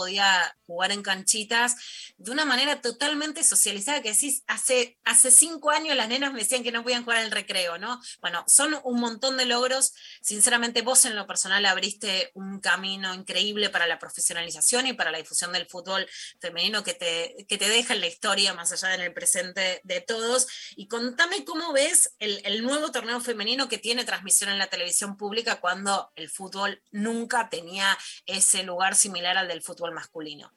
jugar 0.66 0.92
en 0.92 1.02
canchitas 1.02 1.76
de 2.18 2.32
una 2.32 2.46
manera 2.46 2.82
totalmente 2.82 3.44
socializada 3.44 4.02
que 4.02 4.12
decís, 4.12 4.44
hace, 4.48 5.00
hace 5.04 5.32
cinco 5.32 5.72
años 5.72 5.96
las 5.96 6.10
nenas 6.10 6.34
me 6.34 6.40
decían 6.40 6.64
que 6.64 6.72
no 6.72 6.84
podían 6.84 7.04
jugar 7.04 7.24
el 7.24 7.32
recreo, 7.32 7.78
¿no? 7.78 8.00
Bueno, 8.22 8.44
son 8.48 8.78
un 8.84 9.00
montón 9.00 9.38
de 9.38 9.46
logros. 9.46 9.94
Sinceramente, 10.22 10.82
vos 10.82 11.06
en 11.06 11.16
lo 11.16 11.26
personal 11.26 11.66
abriste 11.66 12.32
un 12.34 12.60
camino 12.60 13.14
increíble 13.14 13.70
para 13.70 13.88
la 13.88 14.00
profesionalización 14.00 14.88
y 14.88 14.94
para 14.94 15.12
la 15.12 15.18
difusión 15.18 15.52
del 15.54 15.66
fútbol 15.66 16.08
femenino 16.40 16.84
que 16.84 16.94
te, 16.94 17.46
que 17.48 17.58
te 17.58 17.70
deja 17.70 17.94
en 17.94 18.02
la 18.02 18.08
historia, 18.08 18.54
más 18.54 18.72
allá 18.72 18.94
en 18.96 19.02
el 19.02 19.14
presente 19.14 19.82
de 19.84 20.02
todos. 20.02 20.48
Y 20.76 20.88
contame 20.88 21.46
cómo 21.46 21.72
ves 21.74 22.14
el, 22.20 22.42
el 22.46 22.64
nuevo 22.64 22.92
torneo 22.92 23.20
femenino 23.22 23.70
que 23.70 23.78
tiene 23.78 24.06
transmisión 24.06 24.50
en 24.50 24.60
la 24.60 24.68
televisión 24.68 25.18
pública 25.18 25.60
cuando 25.60 26.12
el 26.16 26.30
fútbol 26.30 26.82
nunca 26.92 27.50
tenía 27.50 27.98
ese 28.26 28.64
lugar 28.64 28.96
similar 28.96 29.38
al 29.38 29.48
del 29.48 29.62
fútbol 29.62 29.89
masculino. 29.94 30.52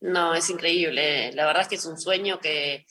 No, 0.00 0.34
es 0.34 0.50
increíble. 0.50 1.32
La 1.32 1.46
verdad 1.46 1.62
es 1.62 1.68
que 1.68 1.76
es 1.76 1.86
un 1.86 1.98
sueño 1.98 2.38
que... 2.38 2.86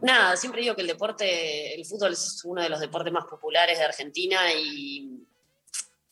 Nada, 0.00 0.36
siempre 0.36 0.62
digo 0.62 0.74
que 0.74 0.82
el 0.82 0.86
deporte, 0.86 1.74
el 1.74 1.84
fútbol 1.84 2.12
es 2.12 2.42
uno 2.44 2.62
de 2.62 2.68
los 2.68 2.80
deportes 2.80 3.12
más 3.12 3.24
populares 3.24 3.78
de 3.78 3.84
Argentina 3.84 4.52
y, 4.54 5.26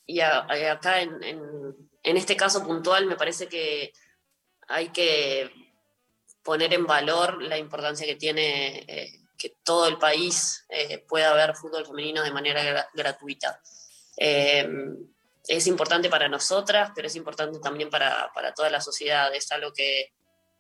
y 0.05 0.21
acá 0.21 1.01
en, 1.01 1.23
en, 2.03 2.17
este 2.17 2.37
caso 2.37 2.65
puntual 2.65 3.07
me 3.07 3.15
parece 3.15 3.47
que 3.47 3.93
hay 4.67 4.89
que 4.89 5.51
poner 6.43 6.75
en 6.75 6.85
valor 6.85 7.41
la 7.41 7.57
importancia 7.57 8.05
que 8.05 8.17
tiene 8.17 8.85
eh, 8.89 9.21
que 9.39 9.55
todo 9.63 9.87
el 9.87 9.99
país 9.99 10.67
eh, 10.69 10.99
pueda 10.99 11.33
ver 11.35 11.55
fútbol 11.55 11.87
femenino 11.87 12.23
de 12.25 12.33
manera 12.33 12.65
gra 12.65 12.89
gratuita. 12.95 13.61
Eh, 14.17 14.69
es 15.49 15.67
importante 15.67 16.09
para 16.09 16.29
nosotras, 16.29 16.91
pero 16.95 17.09
es 17.09 17.17
importante 17.17 17.59
también 17.61 17.91
para, 17.91 18.31
para 18.35 18.53
toda 18.53 18.71
la 18.71 18.81
sociedad. 18.81 19.35
Es 19.35 19.51
algo 19.53 19.73
que, 19.73 20.13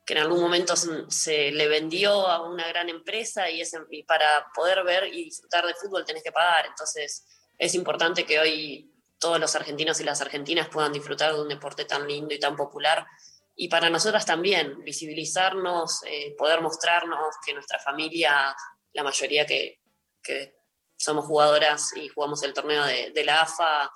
que, 0.04 0.14
en 0.14 0.20
algún 0.20 0.40
momento 0.40 0.74
se, 0.76 1.50
le 1.50 1.68
vendió 1.68 2.26
a 2.26 2.48
una 2.48 2.66
gran 2.68 2.88
empresa 2.88 3.50
y, 3.50 3.60
es, 3.60 3.72
y 3.90 4.02
para 4.04 4.50
poder 4.54 4.84
ver 4.84 5.08
y 5.12 5.24
disfrutar 5.24 5.66
de 5.66 5.74
fútbol 5.74 6.04
tenés 6.04 6.22
que 6.22 6.32
pagar. 6.32 6.66
Entonces 6.66 7.26
es 7.58 7.74
importante 7.74 8.24
que 8.24 8.38
hoy 8.38 8.92
todos 9.18 9.40
los 9.40 9.56
argentinos 9.56 10.00
y 10.00 10.04
las 10.04 10.20
argentinas 10.20 10.68
puedan 10.68 10.92
disfrutar 10.92 11.34
de 11.34 11.40
un 11.40 11.48
deporte 11.48 11.84
tan 11.84 12.06
lindo 12.06 12.34
y 12.34 12.38
tan 12.38 12.54
popular 12.54 13.06
y 13.58 13.68
para 13.68 13.88
nosotras 13.88 14.26
también, 14.26 14.84
visibilizarnos, 14.84 16.02
eh, 16.04 16.34
poder 16.36 16.60
mostrarnos 16.60 17.34
que 17.44 17.54
nuestra 17.54 17.78
familia, 17.78 18.54
la 18.92 19.02
mayoría 19.02 19.46
que, 19.46 19.80
que 20.22 20.58
somos 20.98 21.24
jugadoras 21.24 21.96
y 21.96 22.08
jugamos 22.08 22.42
el 22.42 22.52
torneo 22.52 22.84
de, 22.84 23.12
de 23.12 23.24
la 23.24 23.40
AFA, 23.40 23.90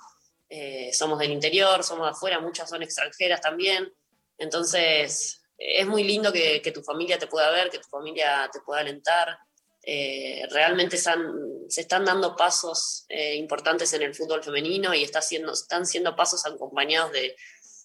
eh, 0.53 0.91
somos 0.93 1.21
del 1.21 1.31
interior, 1.31 1.85
somos 1.85 2.07
de 2.07 2.11
afuera, 2.11 2.41
muchas 2.41 2.69
son 2.69 2.83
extranjeras 2.83 3.41
también. 3.41 3.89
Entonces, 4.37 5.41
es 5.57 5.87
muy 5.87 6.03
lindo 6.03 6.33
que, 6.33 6.61
tu 6.75 6.83
familia 6.83 7.19
te 7.19 7.29
pueda 7.29 7.51
ver, 7.51 7.71
que 7.71 7.79
tu 7.79 7.89
familia 7.89 8.51
te 8.53 8.61
pueda 8.61 8.81
alentar. 8.81 9.39
Eh, 9.83 10.43
realmente 10.51 10.97
están, 10.97 11.33
se 11.69 11.83
están 11.83 12.05
dando 12.05 12.35
pasos 12.35 13.07
eh, 13.09 13.37
importantes 13.37 13.93
en 13.93 14.03
el 14.03 14.15
fútbol 14.15 14.43
femenino 14.43 14.93
y 14.93 15.05
está 15.05 15.21
haciendo, 15.21 15.53
están 15.53 15.87
siendo 15.87 16.17
pasos 16.17 16.45
acompañados 16.45 17.13
de, 17.13 17.37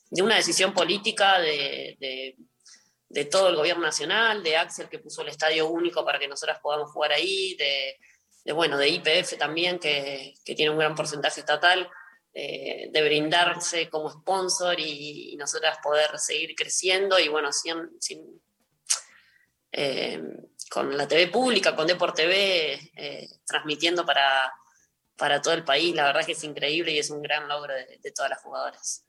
de 0.10 0.22
una 0.24 0.36
decisión 0.36 0.74
política 0.74 1.40
de, 1.40 1.96
de, 2.00 3.26
todo 3.26 3.50
el 3.50 3.56
gobierno 3.56 3.84
nacional, 3.84 4.44
de 4.44 4.58
Axel 4.58 4.90
que 4.90 5.00
puso 5.00 5.22
el 5.22 5.30
estadio 5.30 5.70
único 5.70 6.04
para 6.04 6.20
que 6.20 6.28
nosotras 6.28 6.60
podamos 6.62 6.92
jugar 6.92 7.14
ahí, 7.14 7.56
de, 7.56 7.98
de 8.44 8.54
bueno, 8.54 8.78
de 8.78 8.90
IPF 8.90 9.38
también 9.38 9.80
que, 9.80 10.34
que 10.44 10.54
tiene 10.54 10.72
un 10.72 10.80
gran 10.80 10.96
porcentaje 10.96 11.40
estatal 11.40 11.90
eh, 12.38 12.90
de 12.92 13.02
brindarse 13.02 13.90
como 13.90 14.12
sponsor 14.12 14.78
y, 14.78 15.38
nosotras 15.38 15.78
poder 15.82 16.20
seguir 16.20 16.54
creciendo 16.54 17.18
y 17.18 17.30
bueno, 17.30 17.50
sin, 17.54 18.42
eh, 19.72 20.22
con 20.70 20.98
la 20.98 21.08
TV 21.08 21.28
pública, 21.28 21.74
con 21.74 21.88
Deport 21.88 22.14
TV, 22.14 22.74
eh, 22.94 23.30
transmitiendo 23.46 24.06
para, 24.06 24.54
para 25.16 25.42
todo 25.42 25.54
el 25.54 25.64
país, 25.64 25.96
la 25.96 26.08
verdad 26.08 26.26
que 26.26 26.34
es 26.34 26.44
increíble 26.44 26.92
y 26.92 27.00
es 27.00 27.10
un 27.10 27.22
gran 27.22 27.48
logro 27.48 27.74
de 27.74 28.12
todas 28.12 28.30
las 28.30 28.42
jugadoras. 28.42 29.06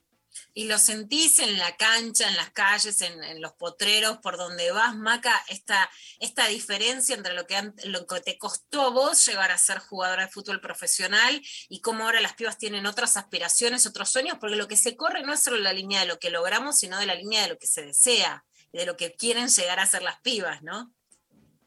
Y 0.55 0.65
lo 0.65 0.79
sentís 0.79 1.39
en 1.39 1.59
la 1.59 1.77
cancha, 1.77 2.29
en 2.29 2.37
las 2.37 2.51
calles, 2.51 3.01
en, 3.03 3.23
en, 3.25 3.41
los 3.41 3.53
potreros, 3.55 4.19
por 4.19 4.37
donde 4.37 4.71
vas, 4.71 4.95
Maca, 4.97 5.45
esta, 5.49 5.91
esta 6.21 6.47
diferencia 6.49 7.15
entre 7.15 7.35
lo 7.35 7.47
que, 7.47 7.73
lo 7.85 8.07
que 8.07 8.21
te 8.21 8.39
costó 8.39 8.83
a 8.83 8.91
vos 8.91 9.25
llegar 9.27 9.51
a 9.51 9.59
ser 9.59 9.79
jugadora 9.79 10.27
de 10.27 10.33
fútbol 10.33 10.61
profesional 10.61 11.41
y 11.69 11.81
cómo 11.81 12.05
ahora 12.05 12.21
las 12.21 12.35
pibas 12.35 12.59
tienen 12.59 12.87
otras 12.87 13.17
aspiraciones, 13.17 13.87
otros 13.87 14.09
sueños, 14.09 14.39
porque 14.41 14.57
lo 14.57 14.69
que 14.69 14.77
se 14.77 14.97
corre 14.97 15.23
no 15.23 15.33
es 15.33 15.43
solo 15.43 15.59
la 15.59 15.73
línea 15.73 16.01
de 16.01 16.07
lo 16.07 16.19
que 16.19 16.31
logramos, 16.31 16.79
sino 16.79 16.99
de 16.99 17.07
la 17.07 17.15
línea 17.15 17.43
de 17.43 17.49
lo 17.49 17.59
que 17.59 17.67
se 17.67 17.83
desea, 17.83 18.45
de 18.73 18.87
lo 18.87 18.97
que 18.97 19.15
quieren 19.15 19.49
llegar 19.49 19.81
a 19.81 19.87
ser 19.87 20.03
las 20.03 20.21
pibas, 20.21 20.63
¿no? 20.63 20.93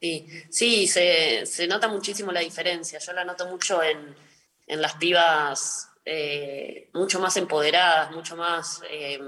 Sí, 0.01 0.27
sí, 0.49 0.87
se, 0.87 1.45
se 1.45 1.67
nota 1.67 1.87
muchísimo 1.87 2.31
la 2.31 2.39
diferencia. 2.39 2.99
Yo 2.99 3.11
la 3.11 3.25
noto 3.25 3.47
mucho 3.47 3.83
en, 3.83 4.15
en 4.67 4.81
las 4.81 4.95
pibas 4.95 5.88
eh, 6.05 6.89
mucho 6.93 7.19
más 7.19 7.37
empoderadas, 7.37 8.11
mucho 8.11 8.35
más 8.35 8.81
eh, 8.89 9.19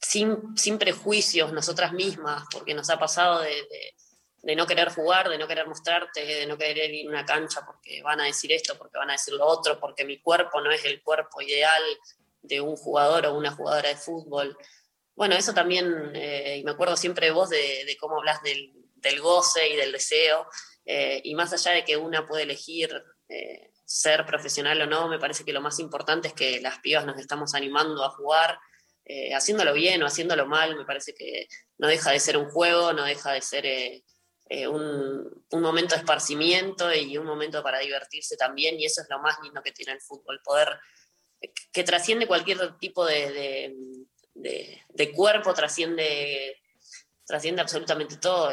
sin, 0.00 0.56
sin, 0.56 0.78
prejuicios 0.78 1.52
nosotras 1.52 1.92
mismas, 1.92 2.44
porque 2.50 2.74
nos 2.74 2.88
ha 2.90 2.98
pasado 2.98 3.40
de, 3.40 4.56
no 4.56 4.66
querer 4.66 4.90
jugar, 4.90 5.28
de 5.28 5.38
no 5.38 5.46
querer 5.46 5.66
mostrarte, 5.66 6.24
de 6.24 6.46
no 6.46 6.56
querer 6.56 6.92
ir 6.92 7.06
a 7.06 7.10
una 7.10 7.24
cancha 7.24 7.64
porque 7.66 8.02
van 8.02 8.20
a 8.20 8.24
decir 8.24 8.52
esto, 8.52 8.78
porque 8.78 8.98
van 8.98 9.10
a 9.10 9.14
decir 9.14 9.34
lo 9.34 9.46
otro, 9.46 9.78
porque 9.78 10.04
mi 10.04 10.20
cuerpo 10.20 10.60
no 10.60 10.70
es 10.70 10.84
el 10.84 11.02
cuerpo 11.02 11.42
ideal 11.42 11.82
de 12.42 12.60
un 12.60 12.76
jugador 12.76 13.26
o 13.26 13.36
una 13.36 13.50
jugadora 13.50 13.88
de 13.88 13.96
fútbol. 13.96 14.56
Bueno, 15.14 15.34
eso 15.34 15.52
también, 15.52 16.12
eh, 16.14 16.58
y 16.58 16.64
me 16.64 16.72
acuerdo 16.72 16.96
siempre 16.96 17.26
de 17.26 17.32
vos 17.32 17.50
de, 17.50 17.96
cómo 17.98 18.18
hablas 18.18 18.42
del, 18.42 18.72
del, 18.96 19.20
goce 19.20 19.68
y 19.68 19.76
del 19.76 19.92
deseo, 19.92 20.46
eh, 20.84 21.20
y 21.24 21.34
más 21.34 21.52
allá 21.52 21.72
de 21.72 21.84
que 21.84 21.96
una 21.96 22.26
puede 22.26 22.44
elegir 22.44 22.90
ser 23.86 24.26
profesional 24.26 24.82
o 24.82 24.86
no, 24.86 25.08
me 25.08 25.18
parece 25.18 25.44
que 25.44 25.52
lo 25.52 25.60
más 25.60 25.78
importante 25.78 26.28
es 26.28 26.34
que 26.34 26.60
las 26.60 26.80
pibas 26.80 27.06
nos 27.06 27.18
estamos 27.18 27.54
animando 27.54 28.04
a 28.04 28.10
jugar, 28.10 28.58
eh, 29.04 29.32
haciéndolo 29.32 29.72
bien 29.72 30.02
o 30.02 30.06
haciéndolo 30.06 30.46
mal, 30.46 30.74
me 30.74 30.84
parece 30.84 31.14
que 31.14 31.46
no 31.78 31.86
deja 31.86 32.10
de 32.10 32.18
ser 32.18 32.36
un 32.36 32.50
juego, 32.50 32.92
no 32.92 33.04
deja 33.04 33.32
de 33.32 33.40
ser 33.40 33.64
eh, 33.64 34.04
eh, 34.48 34.66
un, 34.66 35.44
momento 35.52 35.94
de 35.94 36.00
esparcimiento 36.00 36.92
y 36.92 37.16
un 37.16 37.26
momento 37.26 37.62
para 37.62 37.78
divertirse 37.78 38.36
también, 38.36 38.78
y 38.80 38.86
eso 38.86 39.02
es 39.02 39.06
lo 39.08 39.20
más 39.20 39.38
lindo 39.40 39.62
que 39.62 39.70
tiene 39.70 39.92
el 39.92 40.00
fútbol, 40.00 40.40
poder 40.42 40.68
que 41.72 41.84
trasciende 41.84 42.26
cualquier 42.26 42.76
tipo 42.78 43.06
de, 43.06 43.72
cuerpo, 45.14 45.54
trasciende, 45.54 46.60
trasciende 47.24 47.62
absolutamente 47.62 48.16
todo, 48.16 48.50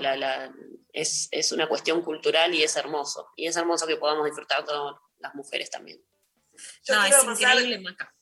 es, 0.92 1.28
es, 1.32 1.52
una 1.52 1.68
cuestión 1.68 2.04
cultural 2.04 2.54
y 2.54 2.62
es 2.62 2.76
hermoso, 2.76 3.32
y 3.36 3.48
es 3.48 3.56
hermoso 3.56 3.88
que 3.88 3.98
podamos 3.98 4.26
disfrutar 4.26 4.64
todo 4.64 5.02
las 5.24 5.34
mujeres 5.34 5.70
también. 5.70 6.04
Yo 6.84 6.96
no, 6.96 7.06
es 7.06 7.24
increíble, 7.24 7.80
Maca. 7.80 8.14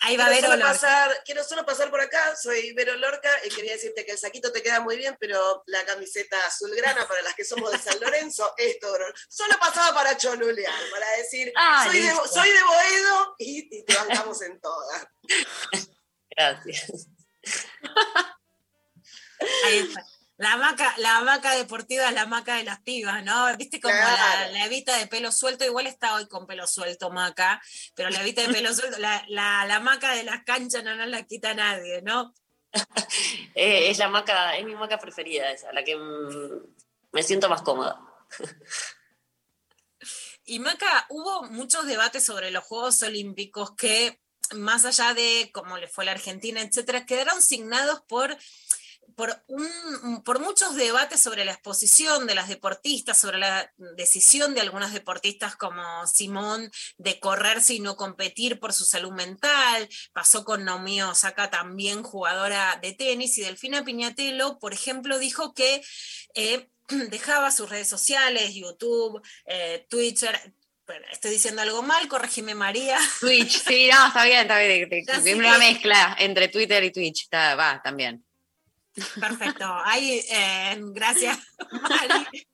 Ahí 0.00 0.18
va 0.18 0.28
quiero, 0.28 0.48
solo 0.48 0.62
pasar, 0.62 1.22
quiero 1.24 1.44
solo 1.44 1.64
pasar 1.64 1.90
por 1.90 2.00
acá, 2.00 2.36
soy 2.36 2.74
Vero 2.74 2.94
Lorca 2.96 3.30
y 3.44 3.48
quería 3.48 3.72
decirte 3.72 4.04
que 4.04 4.12
el 4.12 4.18
saquito 4.18 4.52
te 4.52 4.62
queda 4.62 4.80
muy 4.80 4.98
bien, 4.98 5.16
pero 5.18 5.62
la 5.66 5.82
camiseta 5.86 6.36
azulgrana 6.46 7.08
para 7.08 7.22
las 7.22 7.34
que 7.34 7.44
somos 7.44 7.72
de 7.72 7.78
San 7.78 7.98
Lorenzo, 8.00 8.52
esto 8.58 8.86
solo 9.28 9.54
pasaba 9.58 9.94
para 9.94 10.16
cholulear, 10.18 10.90
para 10.90 11.10
decir, 11.16 11.50
ah, 11.56 11.86
soy, 11.86 12.00
de, 12.00 12.12
soy, 12.30 12.50
de, 12.50 12.62
Boedo 12.62 13.34
y, 13.38 13.78
y 13.78 13.84
te 13.84 13.94
bancamos 13.94 14.42
en 14.42 14.60
todas. 14.60 15.06
Gracias. 16.36 17.08
Ahí 19.64 19.78
está. 19.78 20.04
La 20.44 20.58
maca, 20.58 20.94
la 20.98 21.22
maca 21.22 21.56
deportiva 21.56 22.06
es 22.06 22.14
la 22.14 22.26
maca 22.26 22.56
de 22.56 22.64
las 22.64 22.78
pibas, 22.82 23.24
¿no? 23.24 23.56
Viste 23.56 23.80
como 23.80 23.94
claro. 23.94 24.14
la, 24.14 24.50
la, 24.50 24.66
evita 24.66 24.94
de 24.98 25.06
pelo 25.06 25.32
suelto, 25.32 25.64
igual 25.64 25.86
está 25.86 26.16
hoy 26.16 26.28
con 26.28 26.46
pelo 26.46 26.66
suelto, 26.66 27.10
maca, 27.10 27.62
pero 27.94 28.10
la 28.10 28.20
evita 28.20 28.42
de 28.42 28.52
pelo 28.52 28.74
suelto, 28.74 28.98
la, 28.98 29.24
la, 29.28 29.64
la 29.64 29.80
maca 29.80 30.12
de 30.12 30.22
las 30.22 30.44
canchas 30.44 30.84
no 30.84 30.94
nos 30.96 31.08
la 31.08 31.22
quita 31.22 31.54
nadie, 31.54 32.02
¿no? 32.02 32.34
eh, 33.54 33.88
es 33.88 33.96
la 33.96 34.10
maca, 34.10 34.54
es 34.58 34.66
mi 34.66 34.74
maca 34.74 34.98
preferida 34.98 35.50
esa, 35.50 35.72
la 35.72 35.82
que 35.82 35.96
me 35.96 37.22
siento 37.22 37.48
más 37.48 37.62
cómoda. 37.62 37.98
y 40.44 40.58
Maca, 40.58 41.06
hubo 41.08 41.44
muchos 41.44 41.86
debates 41.86 42.26
sobre 42.26 42.50
los 42.50 42.64
Juegos 42.64 43.02
Olímpicos 43.02 43.74
que, 43.76 44.20
más 44.52 44.84
allá 44.84 45.14
de 45.14 45.50
cómo 45.54 45.78
le 45.78 45.88
fue 45.88 46.04
a 46.04 46.06
la 46.06 46.12
Argentina, 46.12 46.60
etcétera, 46.60 47.06
quedaron 47.06 47.40
signados 47.40 48.02
por 48.02 48.36
por, 49.16 49.42
un, 49.46 50.22
por 50.24 50.40
muchos 50.40 50.74
debates 50.76 51.20
sobre 51.20 51.44
la 51.44 51.52
exposición 51.52 52.26
de 52.26 52.34
las 52.34 52.48
deportistas, 52.48 53.18
sobre 53.18 53.38
la 53.38 53.72
decisión 53.96 54.54
de 54.54 54.60
algunos 54.60 54.92
deportistas 54.92 55.56
como 55.56 56.06
Simón 56.06 56.70
de 56.98 57.20
correrse 57.20 57.74
y 57.74 57.80
no 57.80 57.96
competir 57.96 58.60
por 58.60 58.72
su 58.72 58.84
salud 58.84 59.12
mental, 59.12 59.88
pasó 60.12 60.44
con 60.44 60.64
Naomi 60.64 61.02
Osaka, 61.02 61.50
también 61.50 62.02
jugadora 62.02 62.78
de 62.82 62.92
tenis, 62.92 63.38
y 63.38 63.42
Delfina 63.42 63.84
Piñatelo, 63.84 64.58
por 64.58 64.72
ejemplo, 64.72 65.18
dijo 65.18 65.54
que 65.54 65.82
eh, 66.34 66.68
dejaba 67.10 67.50
sus 67.50 67.68
redes 67.68 67.88
sociales, 67.88 68.54
YouTube, 68.54 69.22
eh, 69.46 69.86
Twitter, 69.88 70.38
bueno, 70.86 71.06
estoy 71.10 71.30
diciendo 71.30 71.62
algo 71.62 71.82
mal, 71.82 72.06
corregime 72.08 72.54
María. 72.54 72.98
Twitch, 73.20 73.64
sí, 73.66 73.88
no, 73.90 74.08
está 74.08 74.24
bien, 74.24 74.40
está 74.42 75.18
bien. 75.20 75.38
Una 75.38 75.58
mezcla 75.58 76.16
entre 76.18 76.48
Twitter 76.48 76.84
y 76.84 76.90
Twitch, 76.90 77.22
está, 77.22 77.54
va, 77.54 77.80
también. 77.82 78.24
Perfecto. 79.20 79.64
Ahí, 79.84 80.20
eh, 80.30 80.78
gracias, 80.92 81.38
Mari. 81.70 82.46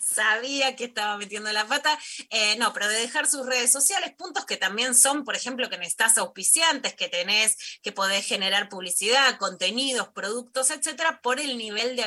Sabía 0.00 0.76
que 0.76 0.84
estaba 0.84 1.16
metiendo 1.16 1.52
la 1.52 1.66
pata. 1.66 1.98
Eh, 2.30 2.56
no, 2.56 2.72
pero 2.72 2.88
de 2.88 3.00
dejar 3.00 3.28
sus 3.28 3.46
redes 3.46 3.70
sociales, 3.70 4.14
puntos 4.16 4.44
que 4.44 4.56
también 4.56 4.94
son, 4.94 5.24
por 5.24 5.36
ejemplo, 5.36 5.68
que 5.68 5.78
necesitas 5.78 6.18
auspiciantes, 6.18 6.94
que 6.94 7.08
tenés, 7.08 7.56
que 7.82 7.92
podés 7.92 8.26
generar 8.26 8.68
publicidad, 8.68 9.38
contenidos, 9.38 10.08
productos, 10.08 10.70
etcétera, 10.70 11.20
por 11.22 11.40
el 11.40 11.56
nivel 11.58 11.96
de, 11.96 12.04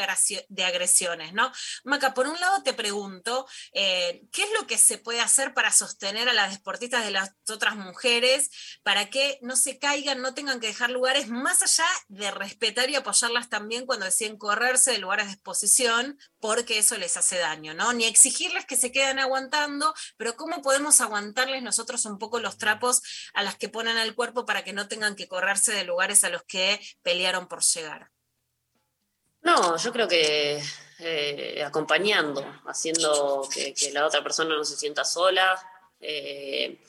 de 0.50 0.64
agresiones, 0.64 1.34
¿no? 1.34 1.52
Maca, 1.84 2.14
por 2.14 2.28
un 2.28 2.40
lado 2.40 2.64
te 2.64 2.74
pregunto, 2.74 3.48
eh, 3.74 4.24
¿qué 4.32 4.44
es 4.44 4.50
lo 4.60 4.68
que 4.68 4.78
se 4.78 4.98
puede 4.98 5.22
hacer 5.22 5.54
para 5.54 5.72
sostener 5.72 6.30
a 6.30 6.34
las 6.34 6.52
deportistas 6.52 7.06
de 7.06 7.12
las 7.12 7.32
otras 7.50 7.76
mujeres 7.76 8.50
para 8.84 9.10
que 9.10 9.40
no 9.42 9.56
se 9.56 9.80
caigan, 9.80 10.22
no 10.22 10.34
tengan 10.34 10.60
que 10.60 10.68
dejar 10.68 10.90
lugares 10.90 11.28
más 11.28 11.62
allá 11.62 11.90
de 12.08 12.32
respetar 12.32 12.90
y 12.90 12.96
apoyarlas 12.96 13.50
también 13.50 13.86
cuando 13.86 14.06
deciden 14.06 14.38
correrse 14.38 14.92
de 14.92 14.98
lugares 14.98 15.28
de 15.28 15.34
exposición, 15.34 16.20
porque 16.40 16.80
eso 16.80 16.98
les 16.98 17.18
hace 17.18 17.38
daño? 17.38 17.61
¿No? 17.62 17.94
Ni 17.94 18.06
exigirles 18.06 18.66
que 18.66 18.76
se 18.76 18.92
queden 18.92 19.20
aguantando, 19.20 19.94
pero 20.18 20.36
cómo 20.36 20.62
podemos 20.62 21.00
aguantarles 21.02 21.64
nosotros 21.64 22.06
un 22.06 22.18
poco 22.18 22.40
los 22.40 22.58
trapos 22.58 23.02
a 23.34 23.44
las 23.44 23.58
que 23.58 23.70
ponen 23.70 23.98
al 23.98 24.16
cuerpo 24.16 24.46
para 24.46 24.64
que 24.64 24.74
no 24.74 24.88
tengan 24.88 25.16
que 25.16 25.28
correrse 25.28 25.72
de 25.72 25.84
lugares 25.84 26.24
a 26.24 26.30
los 26.30 26.44
que 26.44 26.80
pelearon 27.04 27.48
por 27.48 27.64
llegar. 27.64 28.10
No, 29.42 29.78
yo 29.78 29.92
creo 29.92 30.08
que 30.08 30.62
eh, 31.00 31.64
acompañando, 31.66 32.46
haciendo 32.66 33.48
que, 33.52 33.74
que, 33.74 33.92
la 33.92 34.06
otra 34.06 34.22
persona 34.22 34.56
no 34.56 34.64
se 34.64 34.78
sienta 34.78 35.04
sola, 35.04 35.60
eh, 36.00 36.80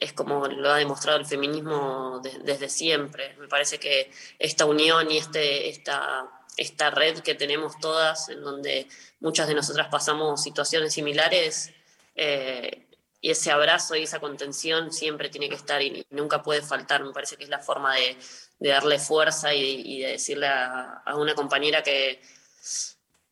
es 0.00 0.12
como 0.12 0.46
lo 0.46 0.70
ha 0.70 0.76
demostrado 0.76 1.18
el 1.18 1.26
feminismo 1.26 2.20
de, 2.22 2.38
desde 2.40 2.68
siempre. 2.68 3.34
Me 3.38 3.48
parece 3.48 3.78
que 3.78 4.10
esta 4.38 4.64
unión 4.64 5.10
y 5.10 5.18
este, 5.18 5.68
esta 5.68 6.37
esta 6.58 6.90
red 6.90 7.20
que 7.20 7.34
tenemos 7.34 7.78
todas, 7.80 8.28
en 8.28 8.42
donde 8.42 8.86
muchas 9.20 9.48
de 9.48 9.54
nosotras 9.54 9.88
pasamos 9.90 10.42
situaciones 10.42 10.92
similares, 10.92 11.70
eh, 12.14 12.84
y 13.20 13.30
ese 13.30 13.50
abrazo 13.50 13.96
y 13.96 14.02
esa 14.04 14.20
contención 14.20 14.92
siempre 14.92 15.28
tiene 15.28 15.48
que 15.48 15.56
estar 15.56 15.80
y 15.82 16.06
nunca 16.10 16.42
puede 16.42 16.62
faltar. 16.62 17.02
Me 17.02 17.12
parece 17.12 17.36
que 17.36 17.44
es 17.44 17.50
la 17.50 17.58
forma 17.58 17.94
de, 17.94 18.16
darle 18.60 18.98
fuerza 18.98 19.54
y, 19.54 20.02
de 20.02 20.08
decirle 20.12 20.46
a, 20.48 21.02
una 21.16 21.34
compañera 21.34 21.82
que, 21.82 22.20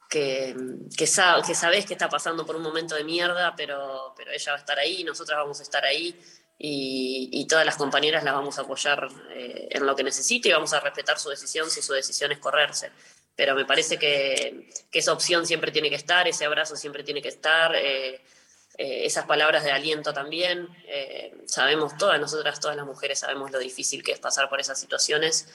que, 0.09 0.57
que, 0.97 1.07
sa- 1.07 1.40
que 1.47 1.55
sabes 1.55 1.86
que 1.86 1.94
está 1.94 2.09
pasando 2.09 2.44
por 2.47 2.57
un 2.57 2.62
momento 2.62 2.94
de 2.94 3.05
mierda, 3.05 3.55
pero, 3.57 4.12
pero 4.16 4.32
ella 4.32 4.53
va 4.53 4.57
a 4.57 4.61
estar 4.61 4.78
ahí, 4.78 5.05
nosotras 5.05 5.39
vamos 5.39 5.61
a 5.61 5.62
estar 5.62 5.85
ahí 5.85 6.19
y, 6.59 7.28
y 7.32 7.47
todas 7.47 7.66
las 7.66 7.77
compañeras 7.77 8.24
las 8.24 8.35
vamos 8.35 8.59
a 8.59 8.62
apoyar 8.62 9.09
eh, 9.31 9.69
en 9.70 9.85
lo 9.85 9.94
que 9.94 10.03
necesite 10.05 10.48
y 10.48 10.53
vamos 10.53 10.73
a 10.73 10.81
respetar 10.81 11.19
su 11.19 11.28
decisión 11.28 11.70
si 11.70 11.82
su 11.82 11.93
decisión 11.93 12.32
es 12.32 12.39
correrse. 12.39 12.90
Pero 13.36 13.54
me 13.54 13.64
parece 13.66 13.98
que, 13.98 14.70
que 14.90 14.98
esa 14.98 15.12
opción 15.12 15.46
siempre 15.46 15.70
tiene 15.70 15.90
que 15.90 15.96
estar, 15.96 16.26
ese 16.26 16.44
abrazo 16.46 16.76
siempre 16.76 17.04
tiene 17.04 17.22
que 17.22 17.28
estar. 17.28 17.74
eh, 17.76 18.20
eh, 18.78 19.06
esas 19.06 19.24
palabras 19.26 19.64
de 19.64 19.70
aliento 19.72 20.12
también. 20.12 20.68
eh, 20.88 21.32
sabemos 21.46 21.96
todas, 21.96 22.20
nosotras, 22.20 22.60
todas 22.60 22.76
las 22.76 22.86
mujeres, 22.86 23.20
sabemos 23.20 23.50
lo 23.50 23.58
difícil 23.58 24.02
que 24.02 24.12
es 24.12 24.18
pasar 24.18 24.48
por 24.48 24.60
esas 24.60 24.78
situaciones 24.78 25.48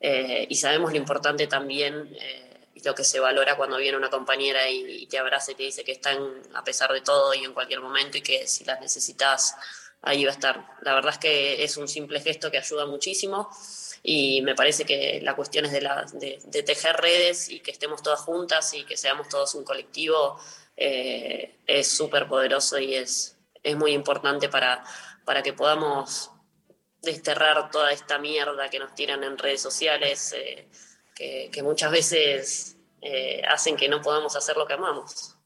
eh, 0.00 0.46
y 0.48 0.54
sabemos 0.56 0.92
lo 0.92 0.96
importante 0.98 1.46
también 1.48 2.14
eh, 2.20 2.68
y 2.74 2.82
lo 2.84 2.94
que 2.94 3.02
se 3.04 3.18
valora 3.18 3.56
cuando 3.56 3.78
viene 3.78 3.96
una 3.96 4.10
compañera 4.10 4.68
y, 4.68 5.02
y 5.02 5.06
te 5.06 5.18
abraza 5.18 5.50
y 5.52 5.54
te 5.56 5.64
dice 5.64 5.82
que 5.84 5.92
están 5.92 6.18
a 6.54 6.62
pesar 6.62 6.92
de 6.92 7.00
todo 7.00 7.34
y 7.34 7.44
en 7.44 7.52
cualquier 7.52 7.80
momento 7.80 8.18
y 8.18 8.22
que 8.22 8.46
si 8.46 8.64
las 8.64 8.80
necesitas, 8.80 9.56
ahí 10.02 10.24
va 10.24 10.30
a 10.30 10.34
estar. 10.34 10.64
La 10.82 10.94
verdad 10.94 11.12
es 11.14 11.18
que 11.18 11.64
es 11.64 11.76
un 11.76 11.88
simple 11.88 12.20
gesto 12.20 12.50
que 12.50 12.58
ayuda 12.58 12.86
muchísimo. 12.86 13.50
Y 14.02 14.42
me 14.42 14.54
parece 14.54 14.84
que 14.84 15.20
la 15.22 15.34
cuestión 15.34 15.64
es 15.64 15.72
de, 15.72 15.80
la, 15.80 16.06
de, 16.12 16.38
de 16.44 16.62
tejer 16.62 16.96
redes 16.96 17.48
y 17.48 17.60
que 17.60 17.70
estemos 17.70 18.02
todas 18.02 18.20
juntas 18.20 18.72
y 18.74 18.84
que 18.84 18.96
seamos 18.96 19.28
todos 19.28 19.54
un 19.54 19.64
colectivo 19.64 20.38
eh, 20.80 21.56
es 21.66 21.88
súper 21.88 22.28
poderoso 22.28 22.78
y 22.78 22.94
es, 22.94 23.36
es 23.64 23.76
muy 23.76 23.92
importante 23.92 24.48
para, 24.48 24.84
para 25.24 25.42
que 25.42 25.52
podamos 25.52 26.30
desterrar 27.02 27.68
toda 27.72 27.90
esta 27.90 28.18
mierda 28.18 28.70
que 28.70 28.78
nos 28.78 28.94
tiran 28.94 29.24
en 29.24 29.36
redes 29.36 29.60
sociales, 29.60 30.32
eh, 30.36 30.68
que, 31.16 31.50
que 31.52 31.62
muchas 31.64 31.90
veces 31.90 32.76
eh, 33.02 33.42
hacen 33.48 33.76
que 33.76 33.88
no 33.88 34.00
podamos 34.00 34.36
hacer 34.36 34.56
lo 34.56 34.66
que 34.66 34.74
amamos. 34.74 35.37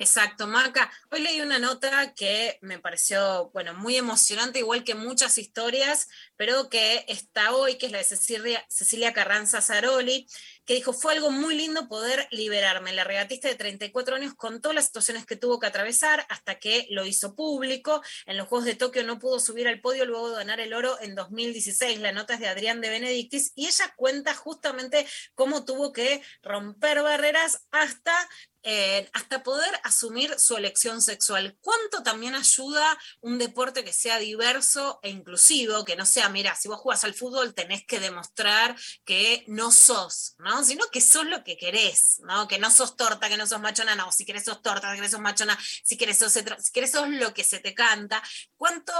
Exacto, 0.00 0.46
Maca. 0.46 0.90
Hoy 1.10 1.20
leí 1.20 1.42
una 1.42 1.58
nota 1.58 2.14
que 2.14 2.58
me 2.62 2.78
pareció, 2.78 3.50
bueno, 3.52 3.74
muy 3.74 3.96
emocionante, 3.96 4.58
igual 4.58 4.82
que 4.82 4.94
muchas 4.94 5.36
historias, 5.36 6.08
pero 6.36 6.70
que 6.70 7.04
está 7.06 7.54
hoy, 7.54 7.76
que 7.76 7.84
es 7.84 7.92
la 7.92 7.98
de 7.98 8.04
Cecilia, 8.04 8.64
Cecilia 8.70 9.12
Carranza 9.12 9.60
Zaroli, 9.60 10.26
que 10.64 10.72
dijo, 10.72 10.94
fue 10.94 11.12
algo 11.12 11.30
muy 11.30 11.54
lindo 11.54 11.86
poder 11.86 12.28
liberarme. 12.30 12.94
La 12.94 13.04
regatista 13.04 13.48
de 13.48 13.56
34 13.56 14.16
años 14.16 14.34
contó 14.36 14.72
las 14.72 14.86
situaciones 14.86 15.26
que 15.26 15.36
tuvo 15.36 15.58
que 15.58 15.66
atravesar 15.66 16.24
hasta 16.30 16.58
que 16.58 16.86
lo 16.90 17.04
hizo 17.04 17.34
público. 17.34 18.02
En 18.24 18.38
los 18.38 18.48
Juegos 18.48 18.64
de 18.64 18.76
Tokio 18.76 19.04
no 19.04 19.18
pudo 19.18 19.38
subir 19.38 19.68
al 19.68 19.82
podio 19.82 20.06
luego 20.06 20.30
de 20.30 20.36
ganar 20.36 20.60
el 20.60 20.72
oro 20.72 20.96
en 21.02 21.14
2016. 21.14 22.00
La 22.00 22.12
nota 22.12 22.34
es 22.34 22.40
de 22.40 22.48
Adrián 22.48 22.80
de 22.80 22.88
Benedictis 22.88 23.52
y 23.54 23.66
ella 23.66 23.92
cuenta 23.96 24.34
justamente 24.34 25.06
cómo 25.34 25.66
tuvo 25.66 25.92
que 25.92 26.22
romper 26.42 27.02
barreras 27.02 27.66
hasta 27.70 28.14
eh, 28.62 29.08
hasta 29.14 29.42
poder 29.42 29.70
asumir 29.84 30.38
su 30.38 30.56
elección 30.56 31.00
sexual. 31.00 31.56
¿Cuánto 31.60 32.02
también 32.02 32.34
ayuda 32.34 32.98
un 33.20 33.38
deporte 33.38 33.84
que 33.84 33.92
sea 33.92 34.18
diverso 34.18 35.00
e 35.02 35.08
inclusivo, 35.08 35.84
que 35.84 35.96
no 35.96 36.04
sea, 36.04 36.28
mira, 36.28 36.54
si 36.54 36.68
vos 36.68 36.78
jugás 36.78 37.04
al 37.04 37.14
fútbol 37.14 37.54
tenés 37.54 37.86
que 37.86 38.00
demostrar 38.00 38.76
que 39.04 39.44
no 39.46 39.72
sos, 39.72 40.34
¿no? 40.38 40.62
Sino 40.64 40.84
que 40.92 41.00
sos 41.00 41.24
lo 41.24 41.42
que 41.42 41.56
querés, 41.56 42.20
¿no? 42.20 42.48
Que 42.48 42.58
no 42.58 42.70
sos 42.70 42.96
torta, 42.96 43.28
que 43.28 43.38
no 43.38 43.46
sos 43.46 43.60
machona, 43.60 43.94
no, 43.94 44.12
si 44.12 44.26
querés 44.26 44.44
sos 44.44 44.60
torta, 44.60 44.90
si 44.90 44.96
querés 44.96 45.12
sos 45.12 45.20
machona, 45.20 45.58
si 45.82 45.96
querés 45.96 46.18
sos, 46.18 46.32
si 46.32 46.72
querés 46.72 46.92
sos 46.92 47.08
lo 47.08 47.32
que 47.32 47.44
se 47.44 47.60
te 47.60 47.74
canta. 47.74 48.22
¿Cuánto 48.56 48.92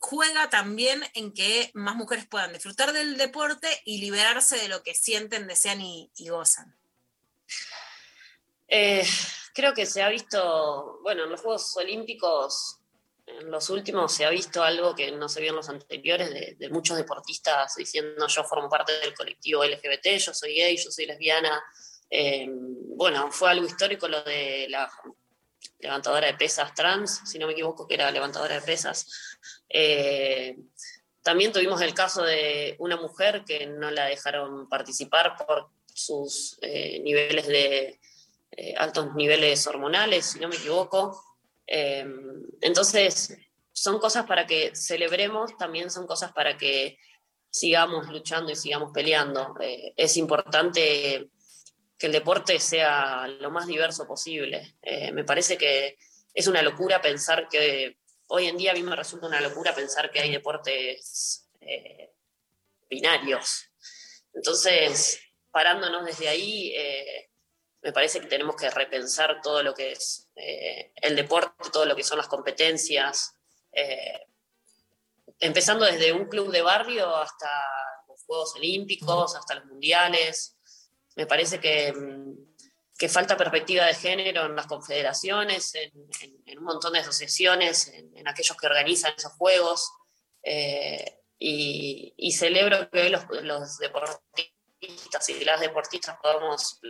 juega 0.00 0.50
también 0.50 1.04
en 1.14 1.32
que 1.32 1.70
más 1.74 1.94
mujeres 1.94 2.26
puedan 2.26 2.52
disfrutar 2.52 2.92
del 2.92 3.16
deporte 3.16 3.68
y 3.84 3.98
liberarse 3.98 4.56
de 4.56 4.68
lo 4.68 4.82
que 4.82 4.94
sienten, 4.94 5.46
desean 5.46 5.80
y 5.80 6.10
gozan? 6.28 6.76
Eh, 8.68 9.04
creo 9.54 9.74
que 9.74 9.86
se 9.86 10.02
ha 10.02 10.08
visto, 10.08 10.98
bueno, 11.02 11.24
en 11.24 11.30
los 11.30 11.40
Juegos 11.40 11.76
Olímpicos, 11.76 12.78
en 13.26 13.50
los 13.50 13.70
últimos, 13.70 14.12
se 14.12 14.24
ha 14.24 14.30
visto 14.30 14.62
algo 14.62 14.94
que 14.94 15.10
no 15.12 15.28
se 15.28 15.40
vio 15.40 15.50
en 15.50 15.56
los 15.56 15.68
anteriores, 15.68 16.58
de, 16.58 16.68
muchos 16.70 16.96
deportistas 16.96 17.74
diciendo 17.76 18.26
yo 18.26 18.44
formo 18.44 18.68
parte 18.68 18.92
del 18.98 19.14
colectivo 19.14 19.64
LGBT, 19.64 20.18
yo 20.18 20.34
soy 20.34 20.54
gay, 20.54 20.76
yo 20.76 20.90
soy 20.90 21.06
lesbiana. 21.06 21.62
Eh, 22.10 22.46
bueno, 22.48 23.30
fue 23.32 23.50
algo 23.50 23.66
histórico 23.66 24.08
lo 24.08 24.22
de 24.22 24.66
la 24.68 24.90
levantadora 25.78 26.26
de 26.26 26.34
pesas 26.34 26.74
trans, 26.74 27.22
si 27.24 27.38
no 27.38 27.46
me 27.46 27.52
equivoco, 27.52 27.86
que 27.86 27.94
era 27.94 28.10
levantadora 28.10 28.56
de 28.56 28.60
pesas. 28.60 29.06
Eh, 29.68 30.56
también 31.22 31.52
tuvimos 31.52 31.80
el 31.80 31.94
caso 31.94 32.22
de 32.22 32.76
una 32.78 32.96
mujer 32.98 33.44
que 33.46 33.66
no 33.66 33.90
la 33.90 34.06
dejaron 34.06 34.68
participar 34.68 35.34
por 35.36 35.70
sus 35.86 36.58
niveles 36.60 37.46
de 37.46 37.98
eh, 38.56 38.74
altos 38.76 39.14
niveles 39.14 39.66
hormonales, 39.66 40.26
si 40.26 40.40
no 40.40 40.48
me 40.48 40.56
equivoco. 40.56 41.20
Eh, 41.66 42.06
entonces, 42.60 43.36
son 43.72 43.98
cosas 43.98 44.26
para 44.26 44.46
que 44.46 44.74
celebremos, 44.74 45.56
también 45.56 45.90
son 45.90 46.06
cosas 46.06 46.32
para 46.32 46.56
que 46.56 46.98
sigamos 47.50 48.08
luchando 48.08 48.52
y 48.52 48.56
sigamos 48.56 48.92
peleando. 48.92 49.54
Eh, 49.60 49.92
es 49.96 50.16
importante 50.16 51.30
que 51.98 52.06
el 52.06 52.12
deporte 52.12 52.58
sea 52.58 53.26
lo 53.26 53.50
más 53.50 53.66
diverso 53.66 54.06
posible. 54.06 54.76
Eh, 54.82 55.12
me 55.12 55.24
parece 55.24 55.56
que 55.56 55.96
es 56.32 56.46
una 56.46 56.62
locura 56.62 57.00
pensar 57.00 57.48
que 57.48 57.98
hoy 58.26 58.46
en 58.46 58.56
día 58.56 58.72
a 58.72 58.74
mí 58.74 58.82
me 58.82 58.96
resulta 58.96 59.26
una 59.26 59.40
locura 59.40 59.74
pensar 59.74 60.10
que 60.10 60.20
hay 60.20 60.30
deportes 60.30 61.40
binarios. 62.90 63.70
Entonces, 64.34 65.18
parándonos 65.50 66.04
desde 66.04 66.28
ahí, 66.28 66.74
me 67.84 67.92
parece 67.92 68.18
que 68.18 68.26
tenemos 68.26 68.56
que 68.56 68.70
repensar 68.70 69.42
todo 69.42 69.62
lo 69.62 69.74
que 69.74 69.92
es 69.92 70.30
eh, 70.36 70.92
el 70.96 71.14
deporte, 71.14 71.68
todo 71.70 71.84
lo 71.84 71.94
que 71.94 72.02
son 72.02 72.16
las 72.16 72.28
competencias, 72.28 73.34
eh, 73.72 74.26
empezando 75.38 75.84
desde 75.84 76.14
un 76.14 76.24
club 76.24 76.50
de 76.50 76.62
barrio 76.62 77.14
hasta 77.14 77.46
los 78.08 78.24
Juegos 78.24 78.54
Olímpicos, 78.56 79.36
hasta 79.36 79.56
los 79.56 79.66
Mundiales. 79.66 80.56
Me 81.14 81.26
parece 81.26 81.60
que, 81.60 81.92
mm, 81.92 82.54
que 82.96 83.10
falta 83.10 83.36
perspectiva 83.36 83.84
de 83.84 83.94
género 83.94 84.46
en 84.46 84.56
las 84.56 84.66
confederaciones, 84.66 85.74
en, 85.74 85.92
un 86.58 86.64
montón 86.64 86.94
de 86.94 87.00
asociaciones, 87.00 87.88
en, 87.88 88.26
aquellos 88.26 88.56
que 88.56 88.66
organizan 88.66 89.12
esos 89.14 89.32
Juegos. 89.32 89.92
Eh, 90.42 91.20
y, 91.38 92.14
y 92.16 92.32
celebro 92.32 92.88
que 92.88 93.02
hoy 93.02 93.08
los, 93.10 93.26
los 93.42 93.76
deportistas 93.76 95.28
y 95.28 95.44
las 95.44 95.60
deportistas 95.60 96.16
podamos 96.22 96.80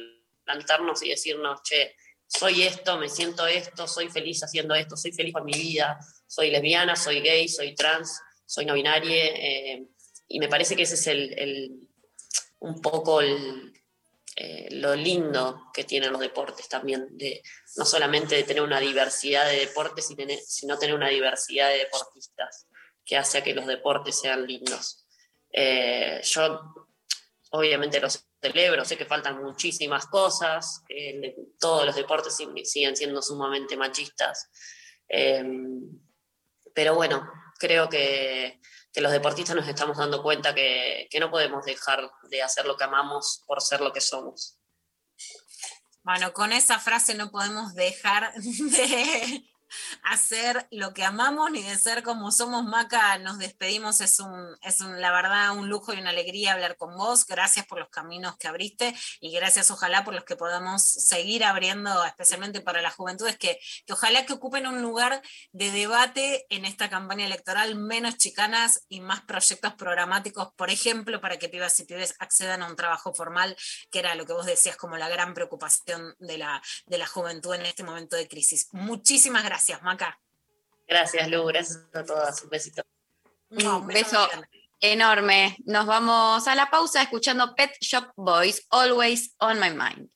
plantarnos 0.44 1.02
y 1.02 1.10
decirnos, 1.10 1.60
che, 1.62 1.96
soy 2.26 2.62
esto, 2.62 2.98
me 2.98 3.08
siento 3.08 3.46
esto, 3.46 3.86
soy 3.86 4.08
feliz 4.08 4.42
haciendo 4.42 4.74
esto, 4.74 4.96
soy 4.96 5.12
feliz 5.12 5.32
con 5.32 5.44
mi 5.44 5.52
vida, 5.52 5.98
soy 6.26 6.50
lesbiana, 6.50 6.96
soy 6.96 7.20
gay, 7.20 7.48
soy 7.48 7.74
trans, 7.74 8.20
soy 8.46 8.64
no 8.66 8.74
binaria, 8.74 9.24
eh, 9.26 9.86
y 10.28 10.38
me 10.40 10.48
parece 10.48 10.74
que 10.74 10.82
ese 10.82 10.94
es 10.94 11.06
el, 11.06 11.38
el- 11.38 11.72
un 12.60 12.80
poco 12.80 13.20
eh, 14.36 14.68
lo 14.70 14.94
lindo 14.96 15.70
que 15.72 15.84
tienen 15.84 16.10
los 16.12 16.20
deportes 16.20 16.68
también, 16.68 17.06
de, 17.16 17.42
no 17.76 17.84
solamente 17.84 18.34
de 18.34 18.42
tener 18.42 18.62
una 18.62 18.80
diversidad 18.80 19.46
de 19.46 19.58
deportes, 19.58 20.06
sino 20.06 20.16
tener- 20.16 20.40
sino 20.44 20.78
tener 20.78 20.94
una 20.94 21.08
diversidad 21.08 21.68
de 21.70 21.78
deportistas, 21.78 22.66
que 23.04 23.16
hace 23.16 23.38
a 23.38 23.44
que 23.44 23.54
los 23.54 23.66
deportes 23.66 24.18
sean 24.18 24.46
lindos. 24.46 25.06
Eh, 25.52 26.20
yo 26.24 26.74
obviamente 27.50 28.00
los 28.00 28.26
celebro, 28.52 28.84
sé 28.84 28.96
que 28.96 29.04
faltan 29.06 29.42
muchísimas 29.42 30.06
cosas, 30.06 30.82
todos 31.58 31.84
los 31.86 31.94
deportes 31.96 32.38
sig- 32.38 32.64
siguen 32.64 32.96
siendo 32.96 33.20
sumamente 33.22 33.76
machistas, 33.76 34.48
Eh, 35.08 35.44
pero 36.74 36.94
bueno, 36.94 37.16
creo 37.58 37.88
que, 37.88 38.60
que 38.92 39.00
los 39.00 39.12
deportistas 39.12 39.54
nos 39.56 39.68
estamos 39.68 39.96
dando 39.96 40.22
cuenta 40.22 40.54
que, 40.54 41.06
que 41.10 41.20
no 41.20 41.30
podemos 41.30 41.64
dejar 41.64 42.10
de 42.30 42.42
hacer 42.42 42.64
lo 42.66 42.76
que 42.76 42.84
amamos 42.84 43.42
por 43.46 43.60
ser 43.62 43.80
lo 43.80 43.92
que 43.92 44.00
somos. 44.00 44.58
Bueno, 46.02 46.32
con 46.32 46.52
esa 46.52 46.78
frase 46.78 47.14
no 47.14 47.30
podemos 47.30 47.74
dejar 47.74 48.32
de 48.34 49.44
hacer 50.02 50.66
lo 50.70 50.92
que 50.94 51.04
amamos 51.04 51.50
ni 51.50 51.62
de 51.62 51.76
ser 51.76 52.02
como 52.02 52.30
somos, 52.30 52.64
Maca. 52.64 53.18
Nos 53.18 53.38
despedimos. 53.38 54.00
Es 54.00 54.20
un, 54.20 54.56
es 54.62 54.80
un, 54.80 55.00
la 55.00 55.12
verdad, 55.12 55.56
un 55.56 55.68
lujo 55.68 55.92
y 55.92 55.98
una 55.98 56.10
alegría 56.10 56.52
hablar 56.52 56.76
con 56.76 56.96
vos. 56.96 57.26
Gracias 57.26 57.66
por 57.66 57.78
los 57.78 57.88
caminos 57.88 58.36
que 58.36 58.48
abriste 58.48 58.94
y 59.20 59.32
gracias, 59.32 59.70
ojalá, 59.70 60.04
por 60.04 60.14
los 60.14 60.24
que 60.24 60.36
podamos 60.36 60.82
seguir 60.82 61.44
abriendo, 61.44 62.04
especialmente 62.04 62.60
para 62.60 62.82
las 62.82 62.94
juventudes, 62.94 63.36
que, 63.36 63.58
que 63.86 63.92
ojalá 63.92 64.26
que 64.26 64.32
ocupen 64.32 64.66
un 64.66 64.82
lugar 64.82 65.22
de 65.52 65.70
debate 65.70 66.46
en 66.50 66.64
esta 66.64 66.90
campaña 66.90 67.26
electoral, 67.26 67.74
menos 67.76 68.16
chicanas 68.16 68.84
y 68.88 69.00
más 69.00 69.22
proyectos 69.22 69.74
programáticos, 69.74 70.52
por 70.54 70.70
ejemplo, 70.70 71.20
para 71.20 71.38
que 71.38 71.48
pibas 71.48 71.78
y 71.80 71.84
pibes 71.84 72.14
accedan 72.18 72.62
a 72.62 72.68
un 72.68 72.76
trabajo 72.76 73.14
formal, 73.14 73.56
que 73.90 73.98
era 73.98 74.14
lo 74.14 74.26
que 74.26 74.32
vos 74.32 74.46
decías 74.46 74.76
como 74.76 74.96
la 74.96 75.08
gran 75.08 75.34
preocupación 75.34 76.14
de 76.18 76.38
la, 76.38 76.62
de 76.86 76.98
la 76.98 77.06
juventud 77.06 77.54
en 77.54 77.66
este 77.66 77.82
momento 77.82 78.16
de 78.16 78.28
crisis. 78.28 78.68
Muchísimas 78.72 79.44
gracias, 79.44 79.63
Maca. 79.82 80.18
Gracias, 80.86 81.28
Lu, 81.30 81.44
gracias 81.46 81.80
a 81.94 82.04
todas. 82.04 82.42
Un 82.42 82.50
besito. 82.50 82.82
Un 83.50 83.86
beso 83.86 84.28
enorme. 84.80 85.56
Nos 85.64 85.86
vamos 85.86 86.46
a 86.46 86.54
la 86.54 86.70
pausa 86.70 87.02
escuchando 87.02 87.54
Pet 87.54 87.76
Shop 87.80 88.12
Boys, 88.16 88.66
Always 88.70 89.34
on 89.38 89.58
My 89.58 89.70
Mind. 89.70 90.10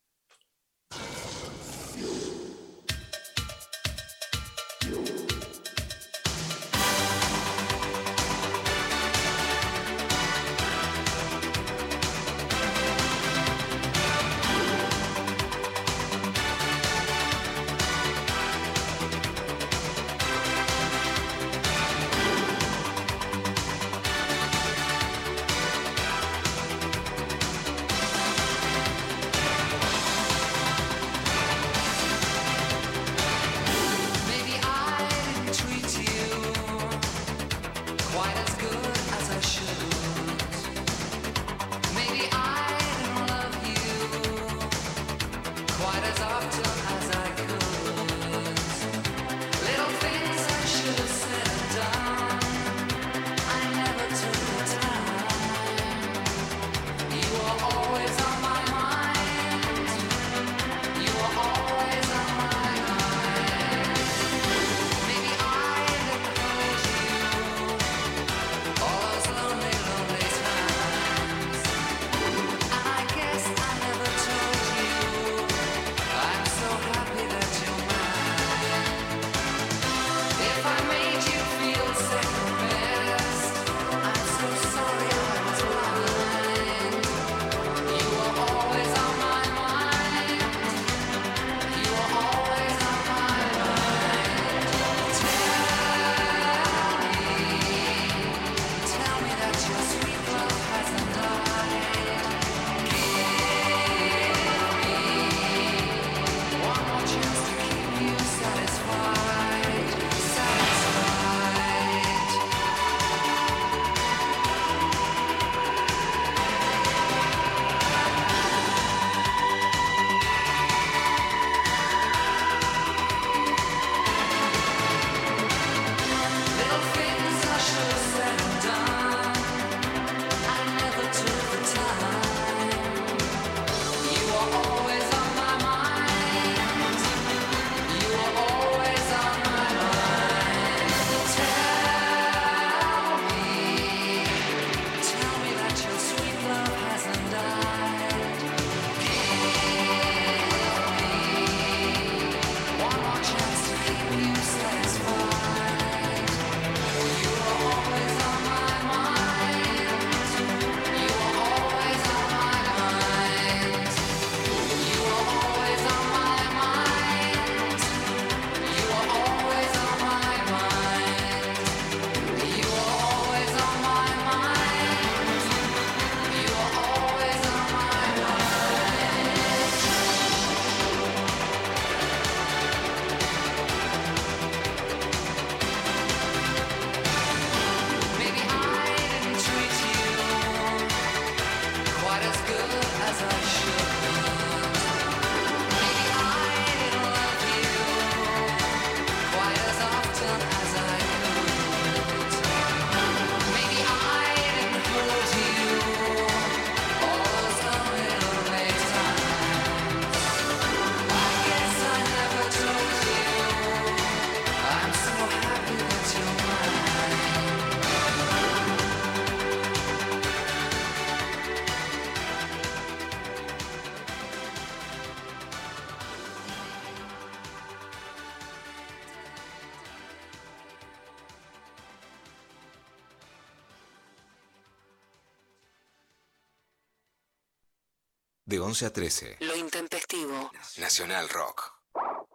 11 238.68 238.84
a 238.84 238.92
13. 238.92 239.36
Lo 239.40 239.56
intempestivo. 239.56 240.50
Nacional 240.76 241.26
Rock. 241.30 241.72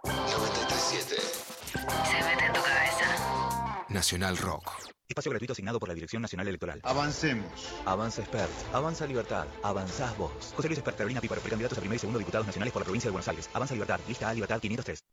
937. 0.04 1.16
Se 1.16 2.24
mete 2.24 2.46
en 2.46 2.54
tu 2.54 2.60
cabeza. 2.60 3.86
Nacional 3.90 4.38
Rock. 4.38 4.72
Espacio 5.08 5.30
gratuito 5.30 5.54
asignado 5.54 5.80
por 5.80 5.90
la 5.90 5.94
Dirección 5.94 6.24
Nacional 6.24 6.48
Electoral. 6.48 6.82
Avancemos. 6.86 7.52
Avanza 7.86 8.22
Expert. 8.22 8.50
Avanza 8.74 9.06
Libertad. 9.06 9.46
Avanzás 9.62 10.18
vos. 10.18 10.32
José 10.56 10.70
Luis 10.70 10.80
Expert, 10.80 10.98
Carolina 10.98 11.22
Píparo, 11.22 11.40
precandidatos 11.40 11.78
a 11.78 11.82
primer 11.82 11.98
y 11.98 12.00
segundo 12.00 12.18
diputados 12.18 12.48
nacionales 12.48 12.74
por 12.74 12.82
la 12.82 12.86
provincia 12.86 13.10
de 13.10 13.12
Buenos 13.12 13.28
Aires. 13.28 13.48
Avanza 13.54 13.76
Libertad. 13.76 14.00
Lista 14.08 14.30
A 14.30 14.34
Libertad 14.34 14.60
503. 14.60 15.04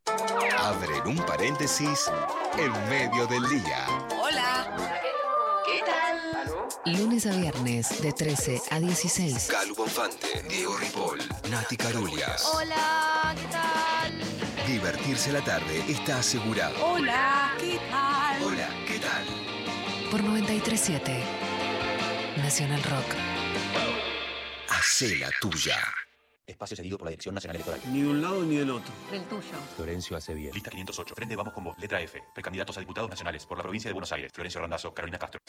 Abren 0.57 1.07
un 1.07 1.27
paréntesis 1.27 2.11
en 2.57 2.73
medio 2.89 3.27
del 3.27 3.47
día. 3.47 3.87
Lunes 6.87 7.27
a 7.27 7.37
viernes 7.37 8.01
de 8.01 8.13
13 8.13 8.63
a 8.71 8.81
16. 8.81 9.49
Calu 9.51 9.75
Bonfante, 9.75 10.43
Diego 10.49 10.77
Ripoll, 10.79 11.19
Nati 11.51 11.77
Carulias. 11.77 12.43
Hola, 12.55 13.35
¿qué 13.37 13.47
tal? 13.53 14.67
Divertirse 14.67 15.31
la 15.31 15.43
tarde 15.43 15.85
está 15.89 16.19
asegurado. 16.21 16.75
Hola, 16.83 17.55
¿qué 17.61 17.79
tal? 17.91 18.43
Hola, 18.43 18.69
¿qué 18.87 18.99
tal? 18.99 19.25
Por 20.11 20.23
937 20.23 21.23
Nacional 22.39 22.83
Rock. 22.85 23.15
Hacé 24.71 25.17
la 25.17 25.31
tuya. 25.39 25.77
Espacio 26.51 26.77
cedido 26.77 26.99
por 26.99 27.07
la 27.07 27.11
Dirección 27.11 27.35
Nacional 27.35 27.57
Electoral. 27.57 27.81
Ni 27.93 28.03
de 28.03 28.09
un 28.09 28.23
lado 28.23 28.43
ni 28.43 28.57
del 28.57 28.71
otro. 28.71 28.93
Del 29.11 29.25
tuyo. 29.25 29.53
Florencio 29.77 30.17
Acevier. 30.17 30.55
Lista 30.55 30.71
508. 30.71 31.15
Frente 31.15 31.37
Vamos 31.37 31.53
con 31.55 31.65
vos. 31.65 31.79
Letra 31.79 32.01
F. 32.01 32.23
Precandidatos 32.35 32.77
a 32.77 32.81
diputados 32.81 33.11
nacionales 33.11 33.47
por 33.47 33.57
la 33.57 33.63
provincia 33.63 33.89
de 33.89 33.95
Buenos 33.95 34.13
Aires. 34.13 34.33
Florencio 34.33 34.61
Randazzo, 34.61 34.93
Carolina 34.93 35.19
Castro. 35.19 35.41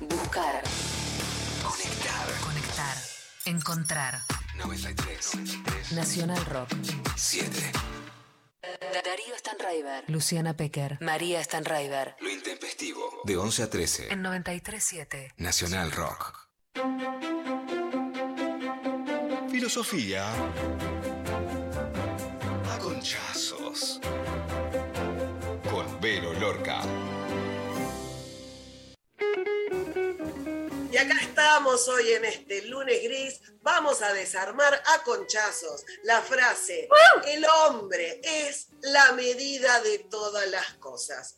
Buscar. 0.00 0.62
Conectar. 1.62 2.40
Conectar. 2.44 2.96
Encontrar. 3.46 4.20
93. 4.56 5.92
Nacional 5.92 6.44
Rock. 6.46 6.70
7. 7.16 7.72
Darío 8.92 9.38
Stanraiver. 9.38 10.04
Luciana 10.08 10.56
Pecker. 10.56 10.98
María 11.00 11.42
Stanraiver. 11.42 12.16
Lo 12.20 12.30
intempestivo. 12.30 13.22
De 13.24 13.36
11 13.36 13.62
a 13.62 13.70
13. 13.70 14.12
En 14.12 14.22
93.7. 14.22 15.32
Nacional 15.36 15.92
Rock. 15.92 16.48
Filosofía. 19.58 20.24
A 22.70 22.78
conchazos. 22.78 23.98
Con 25.68 26.00
Vero 26.00 26.32
Lorca. 26.34 26.80
Y 30.92 30.96
acá 30.96 31.16
estamos 31.20 31.88
hoy 31.88 32.12
en 32.12 32.26
este 32.26 32.66
lunes 32.66 33.02
gris. 33.02 33.40
Vamos 33.62 34.00
a 34.02 34.12
desarmar 34.12 34.74
a 34.74 35.02
conchazos 35.02 35.84
la 36.04 36.22
frase: 36.22 36.88
el 37.26 37.44
hombre 37.44 38.20
es 38.22 38.68
la 38.82 39.10
medida 39.10 39.82
de 39.82 39.98
todas 40.08 40.48
las 40.50 40.74
cosas. 40.74 41.36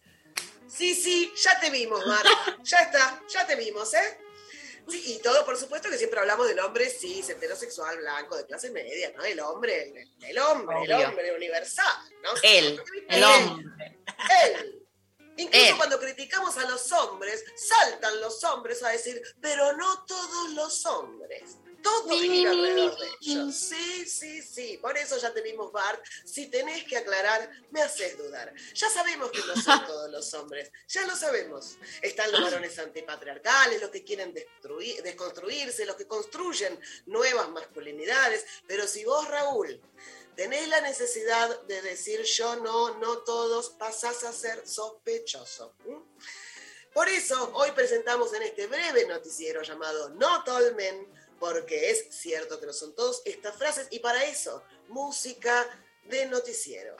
Sí, 0.68 0.94
sí, 0.94 1.32
ya 1.42 1.58
te 1.58 1.70
vimos, 1.70 2.06
Mar. 2.06 2.26
Ya 2.64 2.80
está, 2.80 3.22
ya 3.32 3.46
te 3.46 3.56
vimos, 3.56 3.94
¿eh? 3.94 4.18
Sí, 4.90 5.02
y 5.06 5.18
todo, 5.18 5.44
por 5.44 5.56
supuesto, 5.56 5.88
que 5.88 5.98
siempre 5.98 6.20
hablamos 6.20 6.48
del 6.48 6.58
hombre 6.60 6.88
cis, 6.88 7.28
heterosexual, 7.28 7.98
blanco, 7.98 8.36
de 8.36 8.46
clase 8.46 8.70
media, 8.70 9.12
¿no? 9.16 9.24
El 9.24 9.40
hombre, 9.40 9.88
el, 9.88 10.26
el 10.28 10.38
hombre, 10.38 10.76
el 10.84 10.92
hombre 10.92 11.36
universal, 11.36 12.10
¿no? 12.22 12.30
Él, 12.42 12.80
el 13.08 13.24
hombre. 13.24 13.98
Él. 14.44 14.86
Incluso 15.36 15.66
Él. 15.66 15.76
cuando 15.76 15.98
criticamos 15.98 16.56
a 16.58 16.68
los 16.68 16.90
hombres, 16.92 17.44
saltan 17.56 18.20
los 18.20 18.42
hombres 18.44 18.82
a 18.82 18.90
decir, 18.90 19.22
pero 19.40 19.76
no 19.76 20.04
todos 20.04 20.50
los 20.50 20.84
hombres. 20.86 21.56
Todo 21.82 22.08
gira 22.20 22.50
alrededor 22.50 22.98
de 22.98 23.08
ellos. 23.20 23.54
Sí, 23.54 24.04
sí, 24.06 24.42
sí. 24.42 24.78
Por 24.80 24.96
eso 24.96 25.18
ya 25.18 25.32
te 25.32 25.40
vimos, 25.42 25.72
Bart. 25.72 26.04
Si 26.24 26.46
tenés 26.46 26.84
que 26.84 26.96
aclarar, 26.96 27.50
me 27.70 27.82
haces 27.82 28.16
dudar. 28.18 28.52
Ya 28.74 28.88
sabemos 28.88 29.30
que 29.30 29.40
no 29.40 29.56
son 29.56 29.84
todos 29.86 30.10
los 30.10 30.32
hombres. 30.34 30.70
Ya 30.88 31.06
lo 31.06 31.16
sabemos. 31.16 31.76
Están 32.02 32.30
los 32.32 32.42
varones 32.42 32.78
antipatriarcales, 32.78 33.80
los 33.80 33.90
que 33.90 34.04
quieren 34.04 34.32
destruir, 34.32 35.02
desconstruirse, 35.02 35.86
los 35.86 35.96
que 35.96 36.06
construyen 36.06 36.78
nuevas 37.06 37.48
masculinidades. 37.50 38.44
Pero 38.66 38.86
si 38.86 39.04
vos, 39.04 39.26
Raúl, 39.28 39.80
tenés 40.36 40.68
la 40.68 40.80
necesidad 40.80 41.60
de 41.62 41.82
decir 41.82 42.22
yo 42.22 42.56
no, 42.56 42.98
no 42.98 43.18
todos, 43.18 43.70
pasás 43.70 44.24
a 44.24 44.32
ser 44.32 44.66
sospechoso. 44.66 45.74
Por 46.92 47.08
eso 47.08 47.52
hoy 47.54 47.70
presentamos 47.72 48.32
en 48.34 48.42
este 48.42 48.66
breve 48.66 49.06
noticiero 49.06 49.62
llamado 49.62 50.08
Not 50.10 50.48
All 50.48 50.74
Men, 50.74 51.06
porque 51.40 51.90
es 51.90 52.06
cierto 52.10 52.60
que 52.60 52.66
no 52.66 52.72
son 52.72 52.94
todos 52.94 53.22
estas 53.24 53.56
frases, 53.56 53.88
y 53.90 53.98
para 53.98 54.22
eso, 54.24 54.62
música 54.88 55.66
de 56.04 56.26
noticiero. 56.26 56.96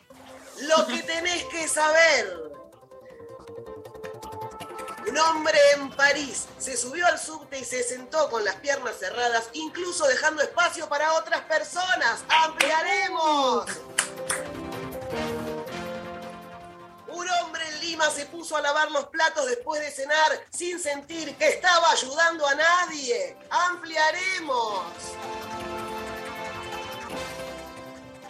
Lo 0.63 0.87
que 0.87 1.03
tenés 1.03 1.45
que 1.45 1.69
saber. 1.69 2.51
Un 5.07 5.19
hombre 5.19 5.59
en 5.75 5.91
París 5.91 6.47
se 6.59 6.77
subió 6.77 7.07
al 7.07 7.19
subte 7.19 7.59
y 7.59 7.65
se 7.65 7.83
sentó 7.83 8.31
con 8.31 8.45
las 8.45 8.57
piernas 8.57 8.97
cerradas, 8.99 9.49
incluso 9.53 10.07
dejando 10.07 10.43
espacio 10.43 10.89
para 10.89 11.15
otras 11.15 11.43
personas. 11.43 12.23
¡Ampliaremos! 12.29 13.67
Se 18.09 18.25
puso 18.27 18.57
a 18.57 18.63
lavar 18.63 18.91
los 18.93 19.09
platos 19.09 19.47
después 19.47 19.81
de 19.81 19.91
cenar 19.91 20.47
sin 20.51 20.81
sentir 20.81 21.37
que 21.37 21.49
estaba 21.49 21.91
ayudando 21.91 22.47
a 22.47 22.55
nadie. 22.55 23.37
¡Ampliaremos! 23.51 24.85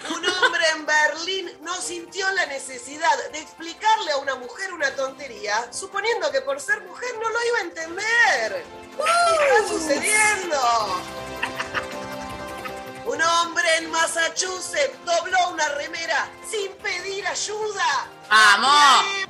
Un 0.09 0.27
hombre 0.27 0.65
en 0.75 0.87
Berlín 0.87 1.59
no 1.61 1.75
sintió 1.75 2.29
la 2.33 2.47
necesidad 2.47 3.31
de 3.33 3.39
explicarle 3.39 4.13
a 4.13 4.17
una 4.17 4.35
mujer 4.35 4.73
una 4.73 4.95
tontería, 4.97 5.73
suponiendo 5.73 6.33
que 6.33 6.41
por 6.41 6.61
ser 6.61 6.81
mujer 6.83 7.11
no 7.23 7.29
lo 7.29 7.47
iba 7.47 7.59
a 7.59 7.61
entender. 7.61 8.65
¿Qué 8.97 9.59
está 9.59 9.69
sucediendo? 9.69 11.03
Un 13.05 13.23
hombre 13.23 13.77
en 13.77 13.91
Massachusetts 13.91 14.97
dobló 15.05 15.51
una 15.51 15.69
remera 15.71 16.29
sin 16.49 16.73
pedir 16.77 17.27
ayuda. 17.27 18.09
¡Vamos! 18.29 19.30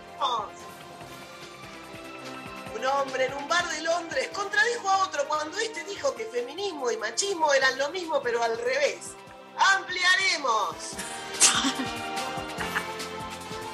Un 2.74 2.86
hombre 2.86 3.24
en 3.24 3.34
un 3.34 3.48
bar 3.48 3.66
de 3.68 3.80
Londres 3.80 4.28
contradijo 4.32 4.88
a 4.88 5.05
otro 5.05 5.26
cuando 5.26 5.59
este 5.59 5.82
dijo 5.84 6.14
que 6.14 6.26
feminismo 6.26 6.90
y 6.90 6.97
machismo 6.98 7.52
eran 7.55 7.78
lo 7.78 7.90
mismo 7.90 8.20
pero 8.22 8.42
al 8.42 8.56
revés. 8.59 9.12
¡Ampliaremos! 9.56 10.74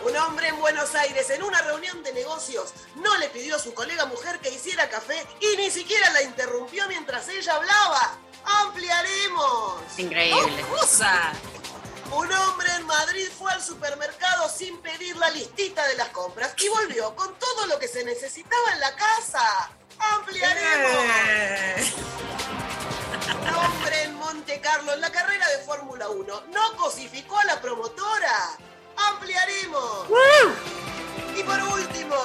Un 0.05 0.17
hombre 0.17 0.49
en 0.49 0.61
Buenos 0.61 0.95
Aires 0.95 1.29
en 1.31 1.43
una 1.43 1.61
reunión 1.63 2.01
de 2.05 2.13
negocios 2.13 2.73
no 2.95 3.17
le 3.19 3.29
pidió 3.29 3.57
a 3.57 3.59
su 3.59 3.75
colega 3.75 4.07
mujer 4.07 4.39
que 4.39 4.51
hiciera 4.51 4.89
café 4.89 5.27
y 5.41 5.57
ni 5.57 5.69
siquiera 5.69 6.11
la 6.11 6.23
interrumpió 6.23 6.87
mientras 6.87 7.29
ella 7.29 7.57
hablaba. 7.57 8.19
¡Ampliaremos! 8.45 9.99
Increíble. 9.99 10.65
¡Cosa! 10.71 11.33
Un 12.11 12.33
hombre 12.33 12.69
en 12.77 12.87
Madrid 12.87 13.29
fue 13.37 13.51
al 13.53 13.63
supermercado 13.63 14.49
sin 14.49 14.79
pedir 14.79 15.17
la 15.17 15.29
listita 15.31 15.87
de 15.89 15.97
las 15.97 16.09
compras 16.09 16.55
y 16.59 16.69
volvió 16.69 17.15
con 17.17 17.35
todo 17.39 17.67
lo 17.67 17.79
que 17.79 17.89
se 17.89 18.05
necesitaba 18.05 18.73
en 18.75 18.81
la 18.81 18.95
casa. 18.95 19.71
¡Ampliaremos! 19.99 20.95
Un 23.43 23.55
hombre 23.55 24.03
en 24.05 24.15
Monte 24.15 24.61
Carlo 24.61 24.93
en 24.93 25.01
la 25.01 25.11
carrera 25.11 25.49
de 25.49 25.59
Fórmula 25.65 26.09
1 26.09 26.45
no 26.53 26.77
cosificó 26.77 27.39
a 27.39 27.45
la 27.45 27.61
promotora. 27.61 28.57
¡Ampliaremos! 28.97 30.07
Y 31.37 31.43
por 31.43 31.61
último, 31.61 32.17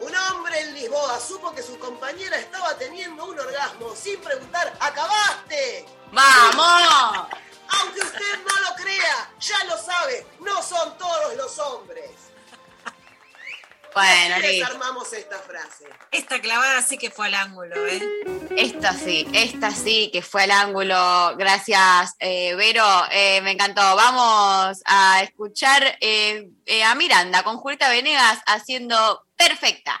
un 0.00 0.14
hombre 0.14 0.60
en 0.60 0.74
Lisboa 0.74 1.18
supo 1.20 1.54
que 1.54 1.62
su 1.62 1.78
compañera 1.78 2.38
estaba 2.38 2.76
teniendo 2.76 3.24
un 3.24 3.38
orgasmo 3.38 3.94
sin 3.96 4.20
preguntar 4.20 4.76
¿acabaste? 4.78 5.86
¡Vamos! 6.12 7.28
Aunque 7.78 8.00
usted 8.00 8.38
no 8.46 8.68
lo 8.68 8.74
crea, 8.76 9.30
ya 9.38 9.64
lo 9.64 9.76
sabe, 9.78 10.26
no 10.40 10.62
son 10.62 10.96
todos 10.98 11.36
los 11.36 11.58
hombres. 11.58 12.10
Bueno, 13.92 14.36
Así 14.36 14.46
listo. 14.46 14.66
desarmamos 14.66 15.12
esta 15.12 15.38
frase. 15.40 15.84
Esta 16.12 16.40
clavada 16.40 16.80
sí 16.80 16.96
que 16.96 17.10
fue 17.10 17.26
al 17.26 17.34
ángulo, 17.34 17.74
¿eh? 17.88 18.00
Esta 18.56 18.92
sí, 18.92 19.26
esta 19.32 19.72
sí 19.72 20.10
que 20.12 20.22
fue 20.22 20.44
al 20.44 20.52
ángulo. 20.52 21.34
Gracias, 21.36 22.14
eh, 22.20 22.54
Vero. 22.54 22.86
Eh, 23.10 23.40
me 23.42 23.50
encantó. 23.50 23.80
Vamos 23.96 24.80
a 24.84 25.22
escuchar 25.24 25.82
eh, 26.00 26.50
eh, 26.66 26.84
a 26.84 26.94
Miranda 26.94 27.42
con 27.42 27.56
Julieta 27.56 27.88
Venegas 27.88 28.38
haciendo 28.46 29.26
perfecta. 29.36 30.00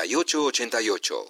39 0.00 0.16
88 0.16 0.44
88. 0.44 1.26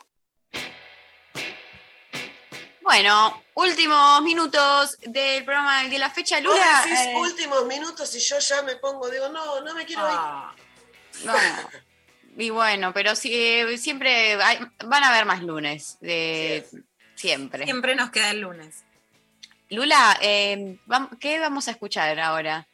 Bueno, 2.83 3.43
últimos 3.55 4.23
minutos 4.23 4.99
del 5.01 5.45
programa 5.45 5.85
de 5.85 5.99
la 5.99 6.11
fecha. 6.11 6.37
Vos 6.41 6.45
Lula. 6.55 6.83
decís 6.85 6.99
eh, 7.07 7.15
últimos 7.17 7.67
minutos 7.67 8.15
y 8.17 8.21
yo 8.21 8.39
ya 8.39 8.63
me 8.63 8.77
pongo, 8.77 9.09
digo, 9.11 9.29
no, 9.29 9.61
no 9.61 9.75
me 9.75 9.85
quiero 9.85 10.03
Ah. 10.05 10.55
no. 11.25 11.35
Y 12.37 12.51
bueno, 12.51 12.93
pero 12.93 13.15
sí, 13.17 13.31
eh, 13.35 13.77
siempre 13.79 14.41
hay- 14.43 14.59
van 14.85 15.05
a 15.05 15.09
haber 15.11 15.25
más 15.25 15.43
lunes. 15.43 15.99
De, 16.01 16.67
siempre. 17.15 17.65
Siempre 17.65 17.95
nos 17.95 18.11
queda 18.11 18.31
el 18.31 18.41
lunes. 18.41 18.85
Lula, 19.69 20.19
eh, 20.21 20.79
¿qué 21.21 21.39
vamos 21.39 21.69
a 21.69 21.73
escuchar 21.73 22.19
ahora? 22.19 22.67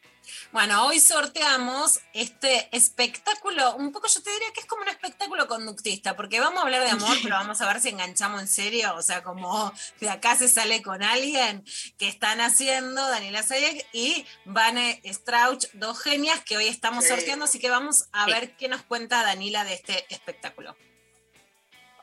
Bueno, 0.53 0.87
hoy 0.87 1.01
sorteamos 1.01 2.01
este 2.13 2.69
espectáculo, 2.77 3.77
un 3.77 3.93
poco 3.93 4.09
yo 4.09 4.23
te 4.23 4.31
diría 4.31 4.53
que 4.53 4.61
es 4.61 4.67
como 4.67 4.83
un 4.83 4.89
espectáculo 4.89 5.47
conductista, 5.49 6.17
porque 6.17 6.41
vamos 6.41 6.59
a 6.61 6.63
hablar 6.63 6.83
de 6.85 6.91
amor, 6.91 7.17
pero 7.23 7.37
vamos 7.37 7.61
a 7.61 7.67
ver 7.67 7.81
si 7.81 7.89
enganchamos 7.91 8.41
en 8.41 8.49
serio, 8.49 8.95
o 8.97 9.03
sea, 9.03 9.23
como 9.23 9.73
de 10.01 10.11
acá 10.11 10.37
se 10.37 10.49
sale 10.49 10.83
con 10.83 11.03
alguien 11.03 11.65
que 11.99 12.09
están 12.09 12.41
haciendo 12.41 13.07
Daniela 13.09 13.43
Sayek 13.43 13.87
y 13.93 14.27
Vane 14.45 15.01
Strauch, 15.05 15.67
dos 15.75 16.01
genias 16.01 16.41
que 16.45 16.57
hoy 16.57 16.67
estamos 16.69 17.05
Sí. 17.05 17.11
sorteando, 17.11 17.45
así 17.45 17.59
que 17.59 17.71
vamos 17.71 18.05
a 18.13 18.25
Sí. 18.25 18.31
ver 18.33 18.57
qué 18.57 18.69
nos 18.69 18.83
cuenta 18.83 19.23
Daniela 19.23 19.65
de 19.65 19.75
este 19.75 20.07
espectáculo. 20.09 20.77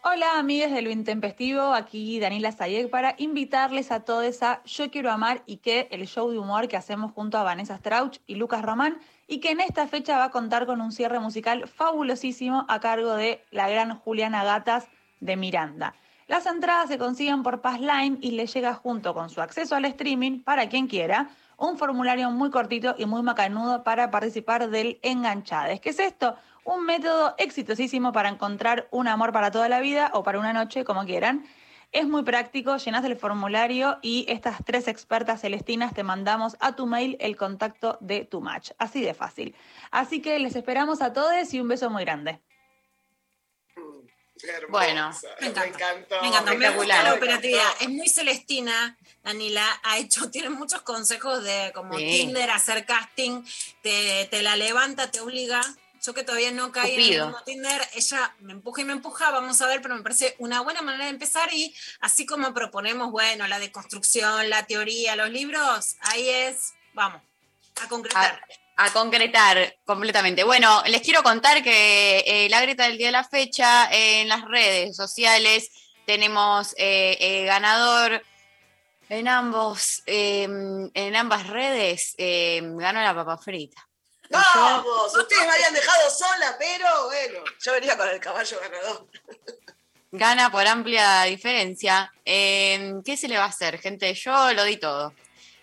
Hola 0.05 0.37
amigues 0.37 0.73
de 0.73 0.81
lo 0.81 0.89
intempestivo, 0.89 1.73
aquí 1.73 2.19
Daniela 2.19 2.51
Sayek 2.51 2.89
para 2.89 3.15
invitarles 3.19 3.89
a 3.89 4.01
todos 4.01 4.43
a 4.43 4.61
Yo 4.65 4.91
Quiero 4.91 5.09
Amar 5.09 5.43
y 5.45 5.57
que 5.57 5.87
el 5.91 6.05
show 6.07 6.29
de 6.29 6.37
humor 6.37 6.67
que 6.67 6.75
hacemos 6.75 7.13
junto 7.13 7.37
a 7.37 7.43
Vanessa 7.43 7.77
Strauch 7.77 8.17
y 8.27 8.35
Lucas 8.35 8.63
Román 8.63 8.97
y 9.29 9.39
que 9.39 9.51
en 9.51 9.61
esta 9.61 9.87
fecha 9.87 10.17
va 10.17 10.25
a 10.25 10.29
contar 10.29 10.65
con 10.65 10.81
un 10.81 10.91
cierre 10.91 11.21
musical 11.21 11.69
fabulosísimo 11.69 12.65
a 12.67 12.81
cargo 12.81 13.15
de 13.15 13.45
la 13.51 13.69
gran 13.69 13.97
Juliana 13.97 14.43
Gatas 14.43 14.89
de 15.21 15.37
Miranda. 15.37 15.95
Las 16.27 16.47
entradas 16.47 16.89
se 16.89 16.97
consiguen 16.97 17.41
por 17.41 17.61
Passline 17.61 18.17
y 18.19 18.31
le 18.31 18.45
llega 18.45 18.73
junto 18.73 19.13
con 19.13 19.29
su 19.29 19.39
acceso 19.39 19.73
al 19.73 19.85
streaming 19.85 20.41
para 20.41 20.67
quien 20.67 20.87
quiera 20.87 21.29
un 21.55 21.77
formulario 21.77 22.29
muy 22.29 22.49
cortito 22.49 22.93
y 22.97 23.05
muy 23.05 23.21
macanudo 23.23 23.83
para 23.83 24.11
participar 24.11 24.69
del 24.69 24.99
Enganchades. 25.01 25.79
¿Qué 25.79 25.91
es 25.91 25.99
esto? 25.99 26.35
Un 26.65 26.85
método 26.85 27.35
exitosísimo 27.37 28.13
para 28.13 28.29
encontrar 28.29 28.87
un 28.91 29.07
amor 29.07 29.31
para 29.33 29.51
toda 29.51 29.67
la 29.69 29.79
vida 29.81 30.11
o 30.13 30.23
para 30.23 30.39
una 30.39 30.53
noche, 30.53 30.83
como 30.85 31.05
quieran. 31.05 31.45
Es 31.91 32.07
muy 32.07 32.23
práctico, 32.23 32.77
llenas 32.77 33.05
el 33.05 33.17
formulario 33.17 33.99
y 34.01 34.25
estas 34.27 34.63
tres 34.65 34.87
expertas 34.87 35.41
celestinas 35.41 35.93
te 35.93 36.03
mandamos 36.03 36.57
a 36.59 36.75
tu 36.75 36.87
mail 36.87 37.17
el 37.19 37.35
contacto 37.35 37.97
de 38.01 38.25
tu 38.25 38.41
match. 38.41 38.71
Así 38.79 39.01
de 39.01 39.13
fácil. 39.13 39.55
Así 39.91 40.21
que 40.21 40.39
les 40.39 40.55
esperamos 40.55 41.01
a 41.01 41.13
todos 41.13 41.53
y 41.53 41.59
un 41.59 41.67
beso 41.67 41.89
muy 41.91 42.03
grande. 42.03 42.41
Bueno, 44.69 45.11
me 45.39 45.47
encanta. 45.47 45.67
encantó. 45.67 46.21
Me 46.21 46.27
encanta, 46.27 46.53
me 46.55 46.69
gusta 46.71 47.03
la 47.03 47.13
operatividad. 47.13 47.69
Es 47.79 47.89
muy 47.89 48.09
celestina, 48.09 48.97
Danila. 49.23 49.65
Ha 49.83 49.99
hecho, 49.99 50.29
tiene 50.31 50.49
muchos 50.49 50.81
consejos 50.81 51.43
de 51.43 51.71
como 51.73 51.97
Sí. 51.97 52.05
Tinder, 52.05 52.49
hacer 52.49 52.85
casting, 52.85 53.43
te, 53.81 54.27
te 54.31 54.41
la 54.41 54.55
levanta, 54.55 55.11
te 55.11 55.21
obliga. 55.21 55.61
Yo 56.05 56.13
que 56.13 56.23
todavía 56.23 56.51
no 56.51 56.71
caí 56.71 57.13
en 57.13 57.23
el 57.23 57.35
Tinder, 57.45 57.81
ella 57.93 58.35
me 58.39 58.51
empuja 58.51 58.81
y 58.81 58.85
me 58.85 58.93
empuja, 58.93 59.31
vamos 59.31 59.61
a 59.61 59.67
ver, 59.67 59.81
pero 59.81 59.95
me 59.95 60.01
parece 60.01 60.35
una 60.37 60.61
buena 60.61 60.81
manera 60.81 61.05
de 61.05 61.11
empezar 61.11 61.53
y 61.53 61.73
así 62.01 62.25
como 62.25 62.53
proponemos, 62.53 63.09
bueno, 63.11 63.47
la 63.47 63.57
deconstrucción, 63.57 64.49
la 64.49 64.65
teoría, 64.65 65.15
los 65.15 65.29
libros, 65.29 65.95
ahí 66.01 66.27
es, 66.27 66.73
vamos, 66.93 67.21
a 67.81 67.87
concretar. 67.87 68.41
A 68.75 68.91
concretar 68.91 69.77
completamente. 69.85 70.43
Bueno, 70.43 70.83
les 70.87 71.03
quiero 71.03 71.23
contar 71.23 71.63
que 71.63 72.23
eh, 72.25 72.49
la 72.49 72.59
Greta 72.59 72.83
del 72.83 72.97
día 72.97 73.07
de 73.07 73.11
la 73.13 73.23
fecha 73.23 73.87
en 73.91 74.27
las 74.27 74.43
redes 74.43 74.95
sociales 74.95 75.69
tenemos 76.05 76.73
eh, 76.77 77.17
eh, 77.19 77.45
ganador 77.45 78.23
en 79.09 79.27
ambos 79.27 80.01
eh, 80.05 80.43
en 80.93 81.15
ambas 81.15 81.47
redes 81.47 82.15
eh, 82.17 82.61
ganó 82.63 83.01
la 83.01 83.13
papa 83.13 83.37
frita. 83.37 83.87
Vamos, 84.33 85.15
ustedes 85.15 85.45
me 85.45 85.51
habían 85.53 85.73
dejado 85.73 86.09
sola, 86.09 86.55
pero 86.57 87.05
bueno, 87.05 87.39
yo 87.63 87.71
venía 87.73 87.97
con 87.97 88.09
el 88.09 88.19
caballo 88.19 88.59
ganador. 88.59 89.07
Gana 90.11 90.51
por 90.51 90.67
amplia 90.67 91.23
diferencia. 91.23 92.11
Eh, 92.25 92.93
¿Qué 93.03 93.17
se 93.17 93.27
le 93.27 93.37
va 93.37 93.45
a 93.45 93.47
hacer, 93.49 93.79
gente? 93.79 94.13
Yo 94.13 94.53
lo 94.53 94.63
di 94.63 94.77
todo. 94.77 95.13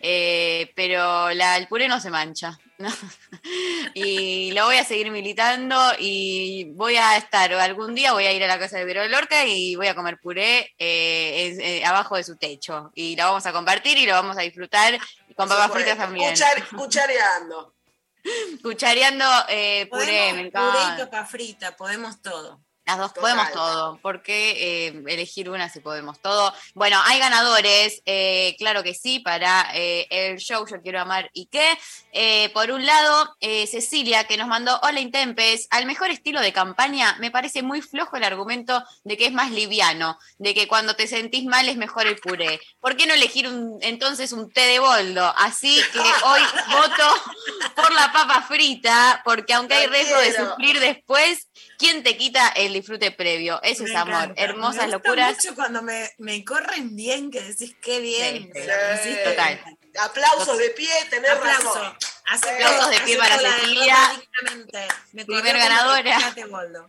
Eh, 0.02 0.72
pero 0.74 1.30
la, 1.30 1.56
el 1.56 1.68
puré 1.68 1.86
no 1.86 2.00
se 2.00 2.10
mancha. 2.10 2.58
¿no? 2.78 2.88
y 3.94 4.50
lo 4.52 4.64
voy 4.64 4.76
a 4.78 4.84
seguir 4.84 5.10
militando 5.10 5.78
y 5.98 6.72
voy 6.72 6.96
a 6.96 7.16
estar, 7.18 7.52
algún 7.52 7.94
día 7.94 8.14
voy 8.14 8.24
a 8.24 8.32
ir 8.32 8.42
a 8.42 8.46
la 8.46 8.58
casa 8.58 8.78
de 8.78 8.86
Vero 8.86 9.06
Lorca 9.06 9.44
y 9.44 9.76
voy 9.76 9.88
a 9.88 9.94
comer 9.94 10.18
puré 10.18 10.74
eh, 10.78 11.56
eh, 11.60 11.84
abajo 11.84 12.16
de 12.16 12.24
su 12.24 12.36
techo. 12.36 12.90
Y 12.94 13.14
lo 13.16 13.24
vamos 13.24 13.44
a 13.46 13.52
compartir 13.52 13.98
y 13.98 14.06
lo 14.06 14.14
vamos 14.14 14.38
a 14.38 14.40
disfrutar 14.40 14.98
con 15.36 15.48
papas 15.48 15.70
fritas 15.70 15.98
también. 15.98 16.34
Cuchar- 16.34 16.66
cuchareando. 16.76 17.74
Cuchareando 18.62 19.24
eh, 19.48 19.86
puré, 19.90 20.04
Podemos 20.06 20.34
me 20.36 20.42
puré 20.42 20.42
y 20.42 20.46
encanta. 20.48 20.94
frita, 21.26 21.76
podemos 21.76 22.20
todo. 22.22 22.60
Las 22.86 22.98
dos 22.98 23.14
Total. 23.14 23.20
podemos 23.22 23.52
todo. 23.52 23.98
¿Por 24.02 24.22
qué 24.22 24.86
eh, 24.88 25.02
elegir 25.06 25.48
una 25.48 25.68
si 25.68 25.78
podemos 25.80 26.20
todo? 26.20 26.52
Bueno, 26.74 26.98
hay 27.04 27.20
ganadores, 27.20 28.02
eh, 28.04 28.56
claro 28.58 28.82
que 28.82 28.94
sí, 28.94 29.20
para 29.20 29.68
eh, 29.74 30.06
el 30.10 30.38
show 30.38 30.66
Yo 30.66 30.80
Quiero 30.82 31.00
Amar 31.00 31.30
y 31.32 31.46
qué. 31.46 31.78
Por 32.52 32.70
un 32.72 32.84
lado, 32.84 33.36
Cecilia, 33.40 34.24
que 34.24 34.36
nos 34.36 34.48
mandó, 34.48 34.80
hola 34.82 34.98
Intempes, 35.00 35.68
al 35.70 35.86
mejor 35.86 36.10
estilo 36.10 36.40
de 36.40 36.52
campaña 36.52 37.16
me 37.20 37.30
parece 37.30 37.62
muy 37.62 37.80
flojo 37.82 38.16
el 38.16 38.24
argumento 38.24 38.82
de 39.04 39.16
que 39.16 39.26
es 39.26 39.32
más 39.32 39.52
liviano, 39.52 40.18
de 40.38 40.54
que 40.54 40.66
cuando 40.66 40.96
te 40.96 41.06
sentís 41.06 41.44
mal 41.44 41.68
es 41.68 41.76
mejor 41.76 42.06
el 42.08 42.16
puré. 42.16 42.60
¿Por 42.80 42.96
qué 42.96 43.06
no 43.06 43.14
elegir 43.14 43.46
un- 43.46 43.78
entonces 43.82 44.32
un 44.32 44.50
té 44.50 44.62
de 44.62 44.78
boldo? 44.80 45.32
Así 45.36 45.80
que 45.92 45.98
hoy 46.00 46.40
voto 46.72 47.14
por 47.76 47.92
la 47.92 48.10
papa 48.12 48.42
frita, 48.42 49.22
porque 49.24 49.52
aunque 49.54 49.74
hay 49.74 49.86
riesgo 49.86 50.18
de 50.18 50.34
sufrir 50.34 50.80
después, 50.80 51.48
¿quién 51.78 52.02
te 52.02 52.16
quita 52.16 52.48
el 52.48 52.69
disfrute 52.74 53.10
previo? 53.10 53.60
Eso 53.62 53.82
Me 53.84 53.90
es 53.90 53.96
amor. 53.96 54.14
encanta. 54.14 54.42
Hermosas 54.42 54.76
Me 54.76 54.82
gusta 54.94 55.08
locuras. 55.08 55.36
mucho 55.36 55.54
cuando 55.54 55.82
me, 55.82 56.10
me 56.18 56.44
corren 56.44 56.94
bien, 56.96 57.30
que 57.30 57.40
decís 57.42 57.74
qué 57.82 58.00
bien. 58.00 58.50
Sí. 59.02 59.16
Total. 59.24 59.60
Aplausos 60.00 60.56
de 60.58 60.70
pie, 60.70 60.90
tenés 61.10 61.30
Aplauso. 61.32 61.74
razón. 61.74 61.96
Hace 62.26 62.50
Aplausos 62.50 62.90
de 62.90 63.00
pie 63.00 63.16
para 63.16 63.38
Cecilia. 63.38 63.96
Me 65.12 65.24
Primer 65.24 65.56
ganadora. 65.58 66.18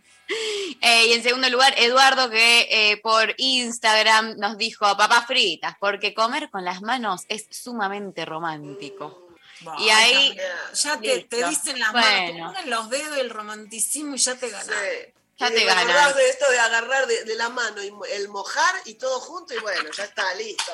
Eh, 0.80 1.08
y 1.08 1.12
en 1.12 1.22
segundo 1.22 1.50
lugar, 1.50 1.74
Eduardo, 1.76 2.30
que 2.30 2.66
eh, 2.70 2.96
por 3.02 3.34
Instagram 3.36 4.36
nos 4.38 4.56
dijo 4.56 4.86
papas 4.96 5.26
fritas, 5.26 5.74
porque 5.78 6.14
comer 6.14 6.48
con 6.50 6.64
las 6.64 6.80
manos 6.80 7.22
es 7.28 7.46
sumamente 7.50 8.24
romántico. 8.24 9.28
y 9.78 9.90
ahí. 9.90 10.34
Ya 10.74 10.98
te, 10.98 11.24
te 11.24 11.46
dicen 11.48 11.78
las 11.78 11.92
Bueno. 11.92 12.06
manos, 12.06 12.52
te 12.54 12.58
ponen 12.60 12.70
los 12.70 12.88
dedos 12.88 13.18
el 13.18 13.28
romanticismo 13.28 14.14
y 14.14 14.18
ya 14.18 14.34
te 14.36 14.48
ganan. 14.48 14.74
Ya 15.42 15.50
te 15.50 16.14
de 16.14 16.28
esto 16.28 16.48
de 16.50 16.58
agarrar 16.58 17.06
de, 17.08 17.24
de 17.24 17.34
la 17.34 17.48
mano 17.48 17.82
y 17.82 17.92
el 18.12 18.28
mojar 18.28 18.74
y 18.84 18.94
todo 18.94 19.18
junto 19.18 19.54
y 19.54 19.58
bueno, 19.58 19.90
ya 19.90 20.04
está, 20.04 20.32
listo. 20.34 20.72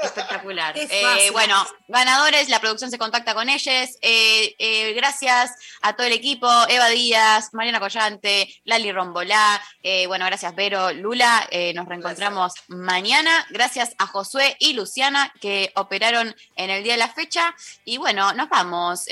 Espectacular. 0.00 0.76
Es 0.76 0.90
Eh, 0.90 1.30
bueno, 1.32 1.54
ganadores, 1.88 2.48
la 2.48 2.60
producción 2.60 2.90
se 2.90 2.98
contacta 2.98 3.34
con 3.34 3.48
ellos. 3.48 3.96
Eh, 4.00 4.54
eh, 4.58 4.92
gracias 4.94 5.52
a 5.82 5.94
todo 5.94 6.06
el 6.06 6.12
equipo, 6.12 6.48
Eva 6.68 6.88
Díaz, 6.88 7.50
Mariana 7.52 7.80
Collante, 7.80 8.48
Lali 8.64 8.90
Rombolá, 8.92 9.62
bueno, 10.06 10.26
gracias 10.26 10.54
Vero, 10.54 10.92
Lula, 10.92 11.48
nos 11.74 11.86
reencontramos 11.86 12.54
mañana. 12.68 13.46
Gracias 13.50 13.94
a 13.98 14.06
Josué 14.06 14.56
y 14.58 14.72
Luciana 14.74 15.32
que 15.40 15.72
operaron 15.76 16.34
en 16.56 16.70
el 16.70 16.82
día 16.82 16.94
de 16.94 16.98
la 16.98 17.08
fecha. 17.08 17.54
Y 17.84 17.98
bueno, 17.98 18.32
nos 18.32 18.48
vamos 18.48 19.06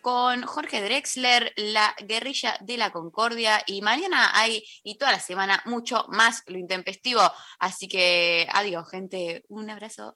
con 0.00 0.42
Jorge 0.42 0.82
Drexler, 0.82 1.52
la 1.56 1.94
guerrilla 1.98 2.56
de 2.60 2.76
la 2.76 2.90
concordia. 2.90 3.62
Y 3.66 3.82
mañana 3.82 4.32
hay, 4.34 4.64
y 4.82 4.96
toda 4.96 5.12
la 5.12 5.20
semana, 5.20 5.62
mucho 5.66 6.06
más 6.08 6.42
lo 6.46 6.58
intempestivo. 6.58 7.22
Así 7.58 7.88
que 7.88 8.48
adiós, 8.52 8.88
gente. 8.90 9.44
Un 9.48 9.70
abrazo 9.70 10.15